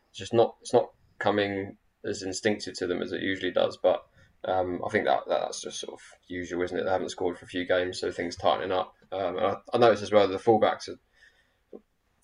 It's 0.10 0.19
just 0.19 0.34
not 0.34 0.56
it's 0.62 0.73
not 0.73 0.89
coming 1.19 1.77
as 2.03 2.23
instinctive 2.23 2.75
to 2.75 2.88
them 2.88 3.01
as 3.01 3.12
it 3.12 3.21
usually 3.21 3.51
does, 3.51 3.77
but 3.77 4.06
um, 4.45 4.82
I 4.86 4.89
think 4.89 5.06
that 5.06 5.21
that's 5.28 5.62
just 5.62 5.80
sort 5.80 5.93
of 5.93 6.02
usual, 6.28 6.63
isn't 6.63 6.78
it? 6.78 6.84
They 6.84 6.91
haven't 6.91 7.10
scored 7.10 7.38
for 7.38 7.45
a 7.45 7.50
few 7.50 7.65
games, 7.65 8.00
so 8.00 8.12
things 8.12 8.36
tightening 8.36 8.71
up. 8.71 8.93
Um, 9.12 9.38
I, 9.38 9.56
I 9.73 9.78
noticed 9.78 10.04
as 10.04 10.12
well 10.12 10.28
the 10.28 10.38
fullbacks 10.38 10.89
are 10.89 11.00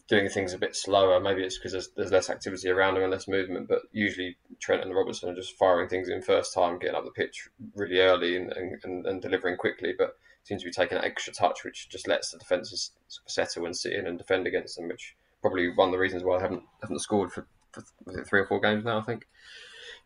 doing 0.07 0.29
things 0.29 0.53
a 0.53 0.57
bit 0.57 0.75
slower. 0.75 1.19
Maybe 1.19 1.43
it's 1.43 1.57
because 1.57 1.71
there's, 1.71 1.89
there's, 1.95 2.11
less 2.11 2.29
activity 2.29 2.69
around 2.69 2.95
them 2.95 3.03
and 3.03 3.11
less 3.11 3.27
movement. 3.27 3.67
But 3.67 3.79
usually 3.91 4.37
Trent 4.59 4.83
and 4.83 4.93
Robertson 4.93 5.29
are 5.29 5.35
just 5.35 5.57
firing 5.57 5.89
things 5.89 6.09
in 6.09 6.21
first 6.21 6.53
time, 6.53 6.79
getting 6.79 6.95
up 6.95 7.05
the 7.05 7.11
pitch 7.11 7.49
really 7.75 7.99
early 7.99 8.35
and, 8.37 8.53
and, 8.53 9.05
and 9.05 9.21
delivering 9.21 9.57
quickly. 9.57 9.93
But 9.97 10.15
seems 10.43 10.61
to 10.61 10.67
be 10.67 10.73
taking 10.73 10.97
an 10.97 11.05
extra 11.05 11.33
touch, 11.33 11.63
which 11.63 11.89
just 11.89 12.07
lets 12.07 12.31
the 12.31 12.37
defences 12.37 12.91
settle 13.27 13.65
and 13.65 13.75
sit 13.75 13.93
in 13.93 14.07
and 14.07 14.17
defend 14.17 14.45
against 14.45 14.75
them. 14.75 14.87
Which 14.87 15.15
probably 15.41 15.73
one 15.73 15.89
of 15.89 15.93
the 15.93 15.99
reasons 15.99 16.23
why 16.23 16.37
I 16.37 16.41
haven't 16.41 16.63
haven't 16.81 16.99
scored 16.99 17.31
for, 17.31 17.47
for 17.71 17.83
three 18.23 18.41
or 18.41 18.45
four 18.45 18.59
games 18.59 18.83
now. 18.83 18.99
I 18.99 19.03
think. 19.03 19.25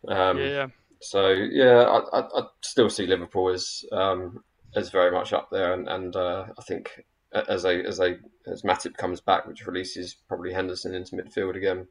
Um, 0.08 0.38
yeah. 0.38 0.68
So 1.02 1.30
yeah, 1.30 1.84
I, 1.84 2.20
I, 2.20 2.40
I 2.40 2.42
still 2.62 2.90
see 2.90 3.08
Liverpool 3.08 3.50
as 3.50 3.86
um, 3.92 4.44
as 4.76 4.90
very 4.90 5.12
much 5.12 5.34
up 5.34 5.50
there, 5.52 5.74
and, 5.74 5.88
and 5.88 6.16
uh, 6.16 6.46
I 6.58 6.62
think 6.64 7.06
as 7.34 7.66
a 7.66 7.84
as 7.84 8.00
a 8.00 8.18
as 8.48 8.64
Matip 8.64 8.96
comes 8.98 9.22
back, 9.22 9.46
which 9.46 9.66
releases 9.68 10.16
probably 10.28 10.54
Henderson 10.54 10.96
into 10.96 11.16
midfield 11.16 11.56
again, 11.56 11.88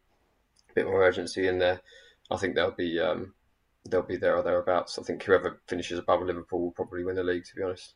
a 0.71 0.75
bit 0.75 0.87
more 0.87 1.03
urgency 1.03 1.47
in 1.47 1.59
there. 1.59 1.81
I 2.31 2.37
think 2.37 2.55
they'll 2.55 2.71
be 2.71 2.99
um, 2.99 3.35
they'll 3.89 4.03
be 4.03 4.17
there 4.17 4.37
or 4.37 4.43
thereabouts. 4.43 4.99
I 4.99 5.03
think 5.03 5.23
whoever 5.23 5.61
finishes 5.69 5.99
above 5.99 6.23
Liverpool 6.23 6.61
will 6.61 6.73
probably 6.73 7.05
win 7.05 7.17
the 7.17 7.23
league. 7.23 7.45
To 7.45 7.55
be 7.55 7.63
honest. 7.63 7.95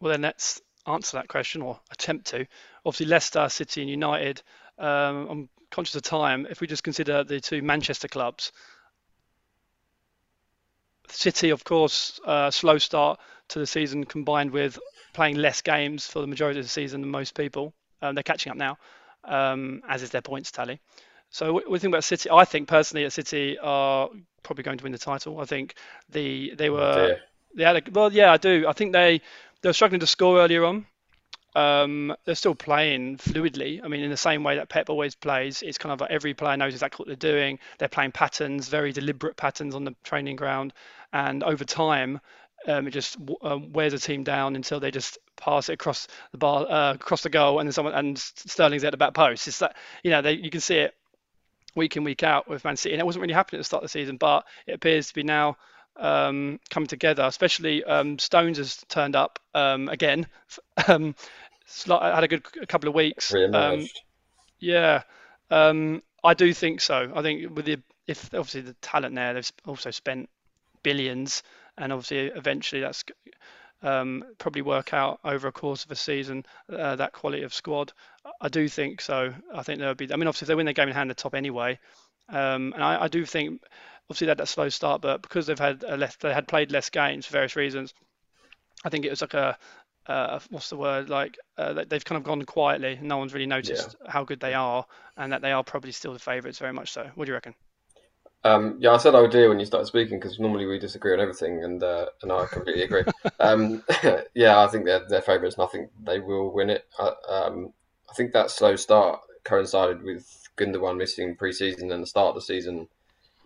Well, 0.00 0.12
then 0.12 0.22
let's 0.22 0.60
answer 0.86 1.16
that 1.16 1.28
question 1.28 1.62
or 1.62 1.80
attempt 1.90 2.28
to. 2.28 2.46
Obviously, 2.84 3.06
Leicester, 3.06 3.48
City, 3.48 3.82
and 3.82 3.90
United. 3.90 4.42
Um, 4.78 5.28
I'm 5.28 5.48
conscious 5.70 5.96
of 5.96 6.02
time. 6.02 6.46
If 6.48 6.60
we 6.60 6.66
just 6.66 6.84
consider 6.84 7.24
the 7.24 7.40
two 7.40 7.62
Manchester 7.62 8.08
clubs, 8.08 8.52
City, 11.10 11.50
of 11.50 11.64
course, 11.64 12.20
uh, 12.24 12.50
slow 12.50 12.78
start 12.78 13.20
to 13.48 13.58
the 13.58 13.66
season 13.66 14.04
combined 14.04 14.50
with 14.50 14.78
playing 15.12 15.36
less 15.36 15.62
games 15.62 16.06
for 16.06 16.20
the 16.20 16.26
majority 16.26 16.60
of 16.60 16.64
the 16.64 16.70
season 16.70 17.00
than 17.00 17.10
most 17.10 17.34
people. 17.34 17.72
Um, 18.02 18.14
they're 18.14 18.22
catching 18.22 18.50
up 18.50 18.56
now, 18.56 18.78
um, 19.24 19.82
as 19.88 20.02
is 20.02 20.10
their 20.10 20.22
points 20.22 20.50
tally. 20.50 20.80
So 21.30 21.62
we 21.68 21.78
think 21.78 21.92
about 21.92 22.04
City. 22.04 22.30
I 22.30 22.44
think 22.44 22.68
personally, 22.68 23.04
that 23.04 23.12
City 23.12 23.58
are 23.58 24.08
probably 24.42 24.64
going 24.64 24.78
to 24.78 24.84
win 24.84 24.92
the 24.92 24.98
title. 24.98 25.40
I 25.40 25.44
think 25.44 25.74
the 26.08 26.54
they 26.56 26.70
were 26.70 27.16
oh 27.16 27.16
they 27.54 27.64
had 27.64 27.76
a, 27.76 27.90
well, 27.90 28.12
yeah, 28.12 28.32
I 28.32 28.36
do. 28.36 28.66
I 28.66 28.72
think 28.72 28.92
they 28.92 29.20
they 29.62 29.68
were 29.68 29.74
struggling 29.74 30.00
to 30.00 30.06
score 30.06 30.38
earlier 30.38 30.64
on. 30.64 30.86
Um, 31.54 32.14
they're 32.24 32.34
still 32.34 32.54
playing 32.54 33.16
fluidly. 33.16 33.80
I 33.82 33.88
mean, 33.88 34.02
in 34.02 34.10
the 34.10 34.16
same 34.16 34.44
way 34.44 34.56
that 34.56 34.68
Pep 34.68 34.90
always 34.90 35.14
plays, 35.14 35.62
it's 35.62 35.78
kind 35.78 35.92
of 35.92 36.00
like 36.00 36.10
every 36.10 36.34
player 36.34 36.56
knows 36.56 36.74
exactly 36.74 37.02
what 37.02 37.08
they're 37.08 37.32
doing. 37.32 37.58
They're 37.78 37.88
playing 37.88 38.12
patterns, 38.12 38.68
very 38.68 38.92
deliberate 38.92 39.36
patterns 39.36 39.74
on 39.74 39.84
the 39.84 39.94
training 40.04 40.36
ground, 40.36 40.72
and 41.12 41.42
over 41.42 41.64
time, 41.64 42.20
um, 42.66 42.86
it 42.86 42.90
just 42.90 43.16
um, 43.42 43.72
wears 43.72 43.92
a 43.92 43.98
team 43.98 44.24
down 44.24 44.56
until 44.56 44.80
they 44.80 44.90
just 44.90 45.18
pass 45.36 45.68
it 45.68 45.74
across 45.74 46.08
the 46.32 46.38
bar, 46.38 46.66
uh, 46.68 46.94
across 46.94 47.22
the 47.22 47.30
goal, 47.30 47.60
and 47.60 47.68
then 47.68 47.72
someone 47.72 47.94
and 47.94 48.18
Sterling's 48.18 48.84
at 48.84 48.90
the 48.90 48.96
back 48.96 49.14
post. 49.14 49.48
It's 49.48 49.60
that 49.60 49.76
you 50.02 50.10
know 50.10 50.22
they, 50.22 50.32
you 50.32 50.50
can 50.50 50.60
see 50.60 50.76
it 50.76 50.94
week 51.74 51.96
in 51.96 52.04
week 52.04 52.22
out 52.22 52.48
with 52.48 52.64
Man 52.64 52.76
City, 52.76 52.94
and 52.94 53.00
it 53.00 53.06
wasn't 53.06 53.22
really 53.22 53.34
happening 53.34 53.58
at 53.58 53.60
the 53.60 53.64
start 53.64 53.82
of 53.82 53.90
the 53.90 53.92
season, 53.92 54.16
but 54.16 54.44
it 54.66 54.72
appears 54.72 55.08
to 55.08 55.14
be 55.14 55.22
now 55.22 55.56
um, 55.98 56.60
coming 56.70 56.86
together. 56.86 57.24
Especially 57.24 57.84
um, 57.84 58.18
Stones 58.18 58.58
has 58.58 58.76
turned 58.88 59.16
up 59.16 59.38
um, 59.54 59.88
again. 59.88 60.26
Um, 60.86 61.14
had 61.86 62.24
a 62.24 62.28
good 62.28 62.46
a 62.62 62.66
couple 62.66 62.88
of 62.88 62.94
weeks. 62.94 63.34
Um, 63.34 63.86
yeah, 64.58 65.02
um, 65.50 66.02
I 66.24 66.32
do 66.32 66.54
think 66.54 66.80
so. 66.80 67.12
I 67.14 67.20
think 67.20 67.54
with 67.54 67.66
the 67.66 67.78
if 68.06 68.32
obviously 68.32 68.62
the 68.62 68.74
talent 68.74 69.14
there, 69.14 69.34
they've 69.34 69.52
also 69.66 69.90
spent 69.90 70.30
billions, 70.82 71.42
and 71.76 71.92
obviously 71.92 72.28
eventually 72.28 72.80
that's 72.80 73.04
um, 73.82 74.24
probably 74.38 74.62
work 74.62 74.92
out 74.92 75.20
over 75.24 75.48
a 75.48 75.52
course 75.52 75.84
of 75.84 75.90
a 75.90 75.96
season 75.96 76.44
uh, 76.72 76.96
that 76.96 77.12
quality 77.12 77.42
of 77.42 77.54
squad. 77.54 77.92
I 78.40 78.48
do 78.48 78.68
think 78.68 79.00
so. 79.00 79.32
I 79.54 79.62
think 79.62 79.78
there 79.78 79.88
would 79.88 79.98
be. 79.98 80.12
I 80.12 80.16
mean, 80.16 80.26
obviously 80.26 80.46
if 80.46 80.48
they 80.48 80.54
win 80.54 80.66
their 80.66 80.72
game 80.72 80.88
in 80.88 80.94
hand, 80.94 81.10
the 81.10 81.14
top 81.14 81.34
anyway. 81.34 81.78
Um, 82.30 82.72
and 82.74 82.84
I, 82.84 83.04
I, 83.04 83.08
do 83.08 83.24
think 83.24 83.62
obviously 84.08 84.26
they 84.26 84.30
had 84.30 84.38
that 84.38 84.48
slow 84.48 84.68
start, 84.68 85.02
but 85.02 85.22
because 85.22 85.46
they've 85.46 85.58
had 85.58 85.82
less, 85.82 86.16
they 86.16 86.32
had 86.32 86.48
played 86.48 86.72
less 86.72 86.88
games 86.90 87.26
for 87.26 87.32
various 87.32 87.56
reasons. 87.56 87.92
I 88.84 88.88
think 88.88 89.04
it 89.04 89.10
was 89.10 89.20
like 89.20 89.34
a 89.34 89.58
uh, 90.06 90.40
what's 90.48 90.70
the 90.70 90.76
word 90.76 91.10
like 91.10 91.36
uh, 91.58 91.84
they've 91.86 92.04
kind 92.04 92.16
of 92.16 92.24
gone 92.24 92.42
quietly. 92.44 92.94
And 92.94 93.08
no 93.08 93.18
one's 93.18 93.34
really 93.34 93.46
noticed 93.46 93.96
yeah. 94.02 94.10
how 94.10 94.24
good 94.24 94.40
they 94.40 94.54
are, 94.54 94.86
and 95.16 95.32
that 95.32 95.42
they 95.42 95.52
are 95.52 95.62
probably 95.62 95.92
still 95.92 96.12
the 96.14 96.18
favourites 96.18 96.58
very 96.58 96.72
much 96.72 96.92
so. 96.92 97.10
What 97.14 97.26
do 97.26 97.30
you 97.30 97.34
reckon? 97.34 97.54
Um, 98.44 98.76
yeah, 98.78 98.92
I 98.92 98.96
said 98.98 99.14
I 99.14 99.20
would 99.20 99.32
do 99.32 99.48
when 99.48 99.58
you 99.58 99.66
started 99.66 99.86
speaking 99.86 100.18
because 100.18 100.38
normally 100.38 100.64
we 100.64 100.78
disagree 100.78 101.12
on 101.12 101.20
everything, 101.20 101.62
and 101.62 101.82
uh, 101.82 102.06
and 102.22 102.32
I 102.32 102.46
completely 102.46 102.84
agree. 102.84 103.02
um, 103.40 103.82
yeah, 104.34 104.60
I 104.60 104.68
think 104.68 104.86
they're 104.86 105.06
they're 105.08 105.20
favourites, 105.20 105.56
and 105.56 105.64
I 105.64 105.68
think 105.68 105.90
they 106.02 106.20
will 106.20 106.50
win 106.50 106.70
it. 106.70 106.86
I, 106.98 107.12
um, 107.28 107.74
I 108.08 108.14
think 108.14 108.32
that 108.32 108.50
slow 108.50 108.76
start 108.76 109.20
coincided 109.44 110.02
with 110.02 110.48
Gundogan 110.56 110.96
missing 110.96 111.36
pre-season 111.36 111.92
and 111.92 112.02
the 112.02 112.06
start 112.06 112.28
of 112.28 112.34
the 112.34 112.40
season 112.40 112.88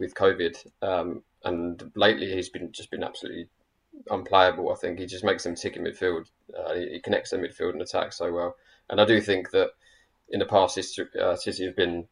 with 0.02 0.14
COVID, 0.14 0.66
um, 0.82 1.22
and 1.44 1.90
lately 1.94 2.32
he's 2.32 2.48
been 2.48 2.72
just 2.72 2.90
been 2.90 3.04
absolutely 3.04 3.48
unplayable. 4.10 4.72
I 4.72 4.76
think 4.76 4.98
he 4.98 5.06
just 5.06 5.24
makes 5.24 5.44
them 5.44 5.54
tick 5.54 5.76
in 5.76 5.84
midfield. 5.84 6.26
Uh, 6.56 6.74
he, 6.74 7.00
connects 7.00 7.30
their 7.30 7.40
midfield 7.40 7.72
and 7.72 7.82
attack 7.82 8.12
so 8.12 8.32
well, 8.32 8.56
and 8.90 9.00
I 9.00 9.04
do 9.04 9.20
think 9.20 9.50
that 9.52 9.70
in 10.28 10.40
the 10.40 10.46
past, 10.46 10.78
uh, 11.20 11.36
City 11.36 11.64
have 11.64 11.76
been 11.76 12.08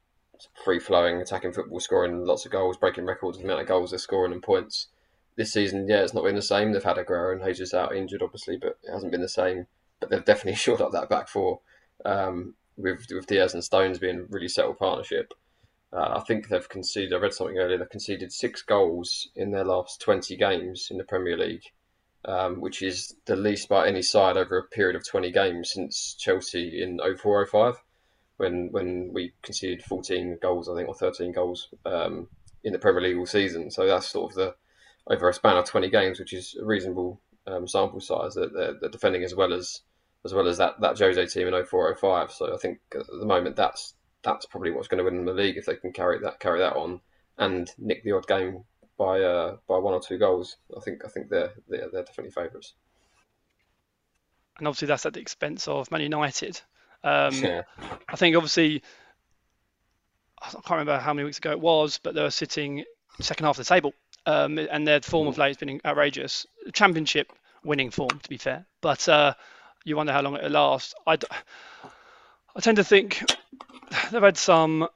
free 0.65 0.79
flowing, 0.79 1.21
attacking 1.21 1.53
football, 1.53 1.81
scoring 1.81 2.25
lots 2.25 2.47
of 2.47 2.53
goals, 2.53 2.77
breaking 2.77 3.05
records 3.05 3.37
of 3.37 3.43
the 3.43 3.49
amount 3.49 3.63
of 3.63 3.69
goals 3.69 3.91
they're 3.91 3.99
scoring 3.99 4.33
and 4.33 4.43
points. 4.43 4.89
This 5.37 5.53
season, 5.53 5.89
yeah, 5.89 6.03
it's 6.03 6.15
not 6.15 6.25
been 6.25 6.35
the 6.35 6.43
same. 6.43 6.73
They've 6.73 6.83
had 6.83 6.97
Aguero 6.97 7.33
and 7.33 7.45
Jesus 7.45 7.75
out 7.75 7.95
injured, 7.95 8.23
obviously, 8.23 8.57
but 8.57 8.79
it 8.83 8.93
hasn't 8.93 9.13
been 9.13 9.21
the 9.21 9.29
same. 9.29 9.67
But 9.99 10.11
they've 10.11 10.25
definitely 10.25 10.55
shored 10.57 10.81
up 10.81 10.93
that 10.93 11.09
back 11.09 11.29
four 11.29 11.61
um, 12.05 12.55
with 12.77 13.07
with 13.11 13.27
Dias 13.27 13.55
and 13.55 13.65
Stones 13.65 13.99
being 13.99 14.21
a 14.21 14.23
really 14.25 14.49
settled 14.49 14.79
partnership. 14.79 15.35
Uh, 15.93 16.15
I 16.17 16.21
think 16.21 16.49
they've 16.49 16.69
conceded. 16.69 17.13
I 17.13 17.17
read 17.17 17.35
something 17.35 17.59
earlier. 17.59 17.79
They've 17.79 17.91
conceded 17.91 18.33
six 18.33 18.63
goals 18.63 19.29
in 19.35 19.51
their 19.51 19.65
last 19.65 20.01
twenty 20.01 20.37
games 20.37 20.89
in 20.91 20.99
the 20.99 21.05
Premier 21.05 21.37
League, 21.37 21.65
um, 22.25 22.61
which 22.61 22.83
is 22.83 23.15
the 23.27 23.37
least 23.37 23.69
by 23.69 23.89
any 23.89 24.03
side 24.03 24.37
over 24.37 24.59
a 24.59 24.65
period 24.65 24.97
of 24.97 25.07
twenty 25.07 25.33
games 25.33 25.73
since 25.73 26.15
Chelsea 26.15 26.83
in 26.83 26.99
0405 26.99 27.83
when 28.41 28.73
when 28.73 29.11
we 29.13 29.35
conceded 29.43 29.85
14 29.85 30.39
goals, 30.41 30.69
I 30.69 30.75
think, 30.75 30.89
or 30.89 30.95
13 30.95 31.33
goals 31.33 31.69
um, 31.85 32.27
in 32.65 32.73
the 32.73 32.79
Premier 32.79 33.03
League 33.03 33.19
all 33.19 33.27
season. 33.27 33.71
So 33.71 33.87
that's 33.87 34.09
sort 34.09 34.33
of 34.33 34.37
the 34.37 34.55
over 35.13 35.29
a 35.29 35.35
span 35.35 35.59
of 35.59 35.67
20 35.67 35.91
games, 35.91 36.19
which 36.19 36.33
is 36.33 36.57
a 36.61 36.65
reasonable 36.65 37.21
um, 37.47 37.69
sample 37.69 38.01
size 38.01 38.35
that 38.35 38.55
they're, 38.55 38.75
they're, 38.81 38.91
defending 38.91 39.25
as 39.25 39.35
well 39.35 39.53
as 39.53 39.83
as 40.25 40.33
well 40.33 40.49
as 40.49 40.57
that 40.57 40.81
that 40.81 40.99
Jose 40.99 41.27
team 41.27 41.49
in 41.49 41.65
0405. 41.65 42.33
So 42.33 42.55
I 42.55 42.57
think 42.57 42.79
at 42.95 43.07
the 43.07 43.27
moment 43.27 43.57
that's 43.57 43.95
that's 44.23 44.47
probably 44.47 44.71
what's 44.71 44.89
going 44.89 44.99
to 44.99 45.05
win 45.05 45.25
the 45.25 45.33
league 45.33 45.57
if 45.57 45.67
they 45.67 45.77
can 45.77 45.93
carry 45.93 46.19
that 46.21 46.41
carry 46.41 46.59
that 46.61 46.77
on 46.77 47.01
and 47.39 47.71
nick 47.79 48.05
the 48.05 48.13
odd 48.13 48.27
game 48.27 48.65
by 49.01 49.21
uh, 49.23 49.57
by 49.67 49.79
one 49.79 49.95
or 49.95 50.01
two 50.01 50.19
goals. 50.19 50.59
I 50.77 50.81
think 50.81 51.05
I 51.05 51.09
think 51.09 51.31
they're 51.31 51.53
they're, 51.69 51.89
they're 51.91 52.05
definitely 52.05 52.31
favourites. 52.31 52.75
And 54.59 54.69
obviously 54.69 54.89
that's 54.89 55.07
at 55.07 55.15
the 55.15 55.21
expense 55.21 55.67
of 55.67 55.91
Man 55.91 56.03
United, 56.03 56.61
um, 57.05 57.35
yeah. 57.35 57.63
I 58.09 58.17
think 58.17 58.37
obviously, 58.37 58.83
I 60.43 60.51
can't 60.51 60.71
remember 60.71 60.99
how 60.99 61.15
many 61.15 61.25
weeks 61.25 61.39
ago 61.39 61.51
it 61.51 61.61
was, 61.61 61.99
but 61.99 62.15
they 62.15 62.23
were 62.23 62.31
sitting 62.31 62.85
second 63.21 63.47
half 63.47 63.59
of 63.59 63.67
the 63.67 63.75
table, 63.75 63.95
um, 64.27 64.59
and 64.59 64.87
their 64.87 65.01
form 65.01 65.29
of 65.29 65.39
late 65.39 65.49
has 65.49 65.57
been 65.57 65.81
outrageous. 65.85 66.47
Championship 66.75 67.33
winning 67.65 67.91
form, 67.91 68.21
to 68.23 68.29
be 68.29 68.37
fair, 68.37 68.67
but 68.83 69.09
uh, 69.09 69.33
you 69.85 69.97
wonder 69.97 70.13
how 70.13 70.21
long 70.21 70.37
it'll 70.37 70.51
last. 70.51 70.95
I, 71.07 71.17
I 72.55 72.61
tend 72.61 72.77
to 72.77 72.85
think 72.85 73.25
they've 74.11 74.23
had 74.23 74.37
some. 74.37 74.89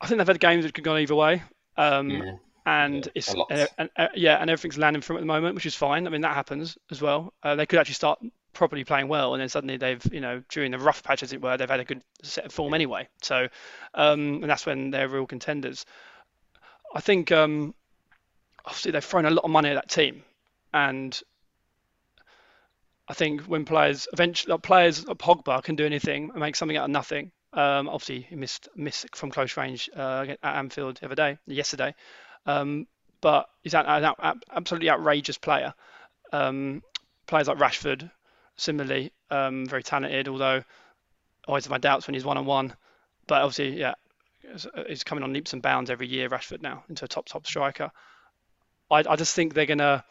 I 0.00 0.06
think 0.06 0.18
they've 0.18 0.26
had 0.26 0.40
games 0.40 0.64
that 0.64 0.74
could 0.74 0.84
go 0.84 0.96
either 0.96 1.14
way. 1.14 1.42
Um, 1.76 2.10
yeah. 2.10 2.36
And 2.66 3.06
yeah, 3.06 3.12
it's 3.14 3.34
uh, 3.34 3.66
and, 3.76 3.90
uh, 3.96 4.08
yeah, 4.14 4.36
and 4.36 4.48
everything's 4.48 4.78
landing 4.78 5.02
from 5.02 5.16
at 5.16 5.20
the 5.20 5.26
moment, 5.26 5.54
which 5.54 5.66
is 5.66 5.74
fine. 5.74 6.06
I 6.06 6.10
mean 6.10 6.22
that 6.22 6.34
happens 6.34 6.78
as 6.90 7.02
well. 7.02 7.32
Uh, 7.42 7.56
they 7.56 7.66
could 7.66 7.78
actually 7.78 7.94
start 7.94 8.20
properly 8.54 8.84
playing 8.84 9.08
well, 9.08 9.34
and 9.34 9.40
then 9.40 9.48
suddenly 9.48 9.76
they've, 9.76 10.02
you 10.10 10.20
know, 10.20 10.42
during 10.48 10.70
the 10.70 10.78
rough 10.78 11.02
patch 11.02 11.22
as 11.22 11.32
it 11.32 11.42
were, 11.42 11.56
they've 11.56 11.68
had 11.68 11.80
a 11.80 11.84
good 11.84 12.02
set 12.22 12.46
of 12.46 12.52
form 12.52 12.72
anyway. 12.72 13.08
So, 13.20 13.48
um, 13.92 14.40
and 14.42 14.44
that's 14.44 14.64
when 14.64 14.90
they're 14.90 15.08
real 15.08 15.26
contenders. 15.26 15.84
I 16.94 17.00
think 17.00 17.32
um, 17.32 17.74
obviously 18.64 18.92
they've 18.92 19.04
thrown 19.04 19.26
a 19.26 19.30
lot 19.30 19.44
of 19.44 19.50
money 19.50 19.68
at 19.68 19.74
that 19.74 19.90
team, 19.90 20.22
and 20.72 21.20
I 23.08 23.12
think 23.12 23.42
when 23.42 23.66
players 23.66 24.08
eventually 24.12 24.56
players 24.58 25.06
like 25.06 25.18
Pogba 25.18 25.62
can 25.62 25.76
do 25.76 25.84
anything 25.84 26.30
and 26.30 26.40
make 26.40 26.56
something 26.56 26.76
out 26.76 26.84
of 26.84 26.90
nothing. 26.90 27.30
Um, 27.54 27.88
obviously, 27.88 28.22
he 28.22 28.34
missed 28.34 28.68
missed 28.74 29.14
from 29.14 29.30
close 29.30 29.56
range 29.56 29.88
uh, 29.96 30.26
at 30.42 30.56
Anfield 30.56 30.96
the 30.96 31.06
other 31.06 31.14
day, 31.14 31.38
yesterday. 31.46 31.94
Um, 32.46 32.86
but 33.20 33.48
he's 33.62 33.74
an, 33.74 33.86
an, 33.86 34.40
absolutely 34.52 34.90
outrageous 34.90 35.38
player. 35.38 35.72
Um, 36.32 36.82
players 37.26 37.46
like 37.46 37.58
Rashford, 37.58 38.10
similarly 38.56 39.12
um, 39.30 39.66
very 39.66 39.82
talented, 39.82 40.28
although 40.28 40.58
I 40.58 40.64
always 41.48 41.64
have 41.64 41.70
my 41.70 41.78
doubts 41.78 42.06
when 42.06 42.14
he's 42.14 42.24
one 42.24 42.36
on 42.36 42.44
one. 42.44 42.74
But 43.26 43.42
obviously, 43.42 43.78
yeah, 43.78 43.94
he's 44.88 45.04
coming 45.04 45.22
on 45.22 45.32
leaps 45.32 45.52
and 45.52 45.62
bounds 45.62 45.90
every 45.90 46.08
year. 46.08 46.28
Rashford 46.28 46.60
now 46.60 46.84
into 46.88 47.04
a 47.04 47.08
top 47.08 47.26
top 47.26 47.46
striker. 47.46 47.92
I, 48.90 49.04
I 49.08 49.16
just 49.16 49.34
think 49.34 49.54
they're 49.54 49.66
gonna. 49.66 50.04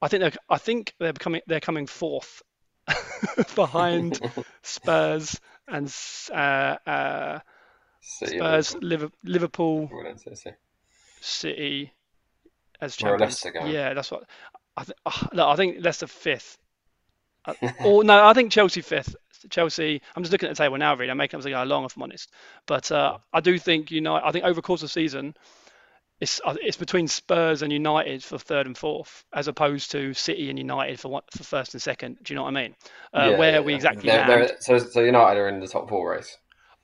I 0.00 0.08
think 0.08 0.22
they're. 0.22 0.32
I 0.48 0.58
think 0.58 0.94
they're 0.98 1.12
becoming. 1.12 1.42
They're 1.46 1.60
coming 1.60 1.86
fourth 1.86 2.42
behind 3.54 4.18
Spurs 4.62 5.38
and 5.68 5.94
uh, 6.32 6.76
uh, 6.86 7.40
Spurs, 8.00 8.76
Liverpool, 9.24 9.88
City 11.20 11.92
as 12.80 12.96
champions. 12.96 13.44
Yeah, 13.72 13.94
that's 13.94 14.10
what. 14.10 14.24
I, 14.76 14.84
th- 14.84 14.98
uh, 15.06 15.26
look, 15.32 15.48
I 15.48 15.56
think 15.56 15.82
Leicester 15.82 16.06
fifth 16.06 16.58
uh, 17.46 17.54
or 17.84 18.04
no, 18.04 18.26
I 18.26 18.32
think 18.34 18.52
Chelsea 18.52 18.80
fifth. 18.80 19.16
Chelsea. 19.50 20.00
I'm 20.14 20.22
just 20.22 20.32
looking 20.32 20.48
at 20.48 20.56
the 20.56 20.62
table 20.62 20.76
now. 20.78 20.94
Really, 20.94 21.10
I'm 21.10 21.16
making 21.16 21.38
up 21.38 21.40
as 21.40 21.46
I 21.46 21.50
go 21.50 21.62
along. 21.62 21.84
If 21.84 21.96
I'm 21.96 22.02
honest, 22.02 22.30
but 22.66 22.90
uh, 22.90 23.18
I 23.32 23.40
do 23.40 23.58
think 23.58 23.90
you 23.90 24.00
know. 24.00 24.16
I 24.16 24.32
think 24.32 24.44
over 24.44 24.54
the 24.54 24.62
course 24.62 24.82
of 24.82 24.88
the 24.88 24.92
season, 24.92 25.34
it's 26.20 26.40
uh, 26.44 26.56
it's 26.60 26.76
between 26.76 27.08
Spurs 27.08 27.62
and 27.62 27.72
United 27.72 28.22
for 28.24 28.38
third 28.38 28.66
and 28.66 28.76
fourth, 28.76 29.24
as 29.32 29.48
opposed 29.48 29.90
to 29.92 30.14
City 30.14 30.48
and 30.50 30.58
United 30.58 30.98
for 30.98 31.22
for 31.30 31.44
first 31.44 31.74
and 31.74 31.82
second. 31.82 32.18
Do 32.22 32.32
you 32.32 32.36
know 32.36 32.44
what 32.44 32.56
I 32.56 32.62
mean? 32.62 32.74
Uh, 33.12 33.28
yeah, 33.30 33.38
where 33.38 33.52
yeah, 33.52 33.60
we 33.60 33.74
exactly 33.74 34.10
they're, 34.10 34.26
they're, 34.26 34.60
so 34.60 34.78
so 34.78 35.00
United 35.02 35.38
are 35.38 35.48
in 35.48 35.60
the 35.60 35.68
top 35.68 35.88
four 35.88 36.10
race. 36.10 36.36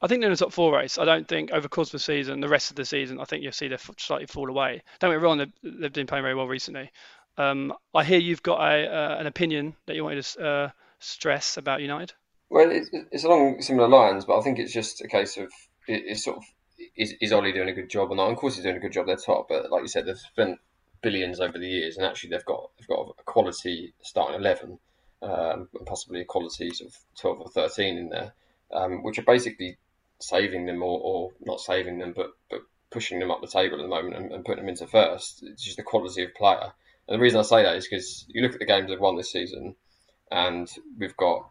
I 0.02 0.08
think 0.08 0.20
they're 0.20 0.30
in 0.30 0.34
the 0.34 0.44
top 0.44 0.52
four 0.52 0.76
race. 0.76 0.98
I 0.98 1.04
don't 1.04 1.28
think 1.28 1.52
over 1.52 1.60
the 1.60 1.68
course 1.68 1.88
of 1.88 1.92
the 1.92 1.98
season, 2.00 2.40
the 2.40 2.48
rest 2.48 2.70
of 2.70 2.76
the 2.76 2.84
season, 2.84 3.20
I 3.20 3.24
think 3.24 3.44
you'll 3.44 3.52
see 3.52 3.68
them 3.68 3.78
slightly 3.98 4.26
fall 4.26 4.50
away. 4.50 4.82
Don't 4.98 5.10
get 5.10 5.18
me 5.18 5.22
wrong, 5.22 5.38
they've, 5.38 5.52
they've 5.62 5.92
been 5.92 6.08
playing 6.08 6.24
very 6.24 6.34
well 6.34 6.48
recently. 6.48 6.90
Um, 7.38 7.72
I 7.94 8.02
hear 8.02 8.18
you've 8.18 8.42
got 8.42 8.60
a, 8.60 8.92
uh, 8.92 9.16
an 9.20 9.28
opinion 9.28 9.76
that 9.86 9.94
you 9.94 10.02
wanted 10.02 10.24
to 10.24 10.44
uh, 10.44 10.70
stress 10.98 11.56
about 11.56 11.82
United? 11.82 12.12
Well, 12.50 12.70
it's, 12.70 12.90
it's 13.12 13.24
along 13.24 13.62
similar 13.62 13.88
lines, 13.88 14.24
but 14.24 14.38
I 14.38 14.42
think 14.42 14.58
it's 14.58 14.72
just 14.72 15.00
a 15.02 15.08
case 15.08 15.36
of 15.36 15.50
it's 15.86 16.24
sort 16.24 16.38
of 16.38 16.44
is, 16.96 17.14
is 17.20 17.32
Ole 17.32 17.52
doing 17.52 17.68
a 17.68 17.74
good 17.74 17.90
job 17.90 18.10
or 18.10 18.16
not? 18.16 18.30
Of 18.30 18.36
course, 18.36 18.56
he's 18.56 18.64
doing 18.64 18.76
a 18.76 18.80
good 18.80 18.92
job. 18.92 19.06
They're 19.06 19.16
top, 19.16 19.48
but 19.48 19.70
like 19.70 19.82
you 19.82 19.88
said, 19.88 20.06
they've 20.06 20.18
spent 20.18 20.58
billions 21.02 21.40
over 21.40 21.58
the 21.58 21.68
years, 21.68 21.96
and 21.96 22.06
actually 22.06 22.30
they've 22.30 22.44
got 22.44 22.70
they've 22.78 22.88
got 22.88 23.14
a 23.18 23.22
quality 23.24 23.92
starting 24.02 24.40
eleven, 24.40 24.78
um, 25.22 25.68
and 25.74 25.86
possibly 25.86 26.20
a 26.20 26.24
quality 26.24 26.70
sort 26.70 26.90
of 26.90 26.98
twelve 27.18 27.40
or 27.40 27.48
thirteen 27.48 27.96
in 27.96 28.08
there, 28.08 28.34
um, 28.72 29.02
which 29.02 29.18
are 29.18 29.22
basically 29.22 29.76
saving 30.20 30.66
them 30.66 30.82
or, 30.82 31.00
or 31.00 31.30
not 31.44 31.60
saving 31.60 31.98
them, 31.98 32.12
but 32.14 32.30
but 32.50 32.60
pushing 32.90 33.18
them 33.18 33.30
up 33.30 33.40
the 33.40 33.46
table 33.48 33.78
at 33.78 33.82
the 33.82 33.88
moment 33.88 34.14
and, 34.14 34.32
and 34.32 34.44
putting 34.44 34.62
them 34.62 34.68
into 34.68 34.86
first. 34.86 35.42
It's 35.42 35.64
just 35.64 35.78
the 35.78 35.82
quality 35.82 36.24
of 36.24 36.34
player. 36.34 36.72
And 37.08 37.18
the 37.18 37.22
reason 37.22 37.40
I 37.40 37.42
say 37.42 37.62
that 37.62 37.76
is 37.76 37.88
because 37.88 38.26
you 38.28 38.42
look 38.42 38.52
at 38.52 38.60
the 38.60 38.66
games 38.66 38.88
they've 38.88 39.00
won 39.00 39.16
this 39.16 39.32
season, 39.32 39.74
and 40.30 40.70
we've 40.98 41.16
got 41.16 41.48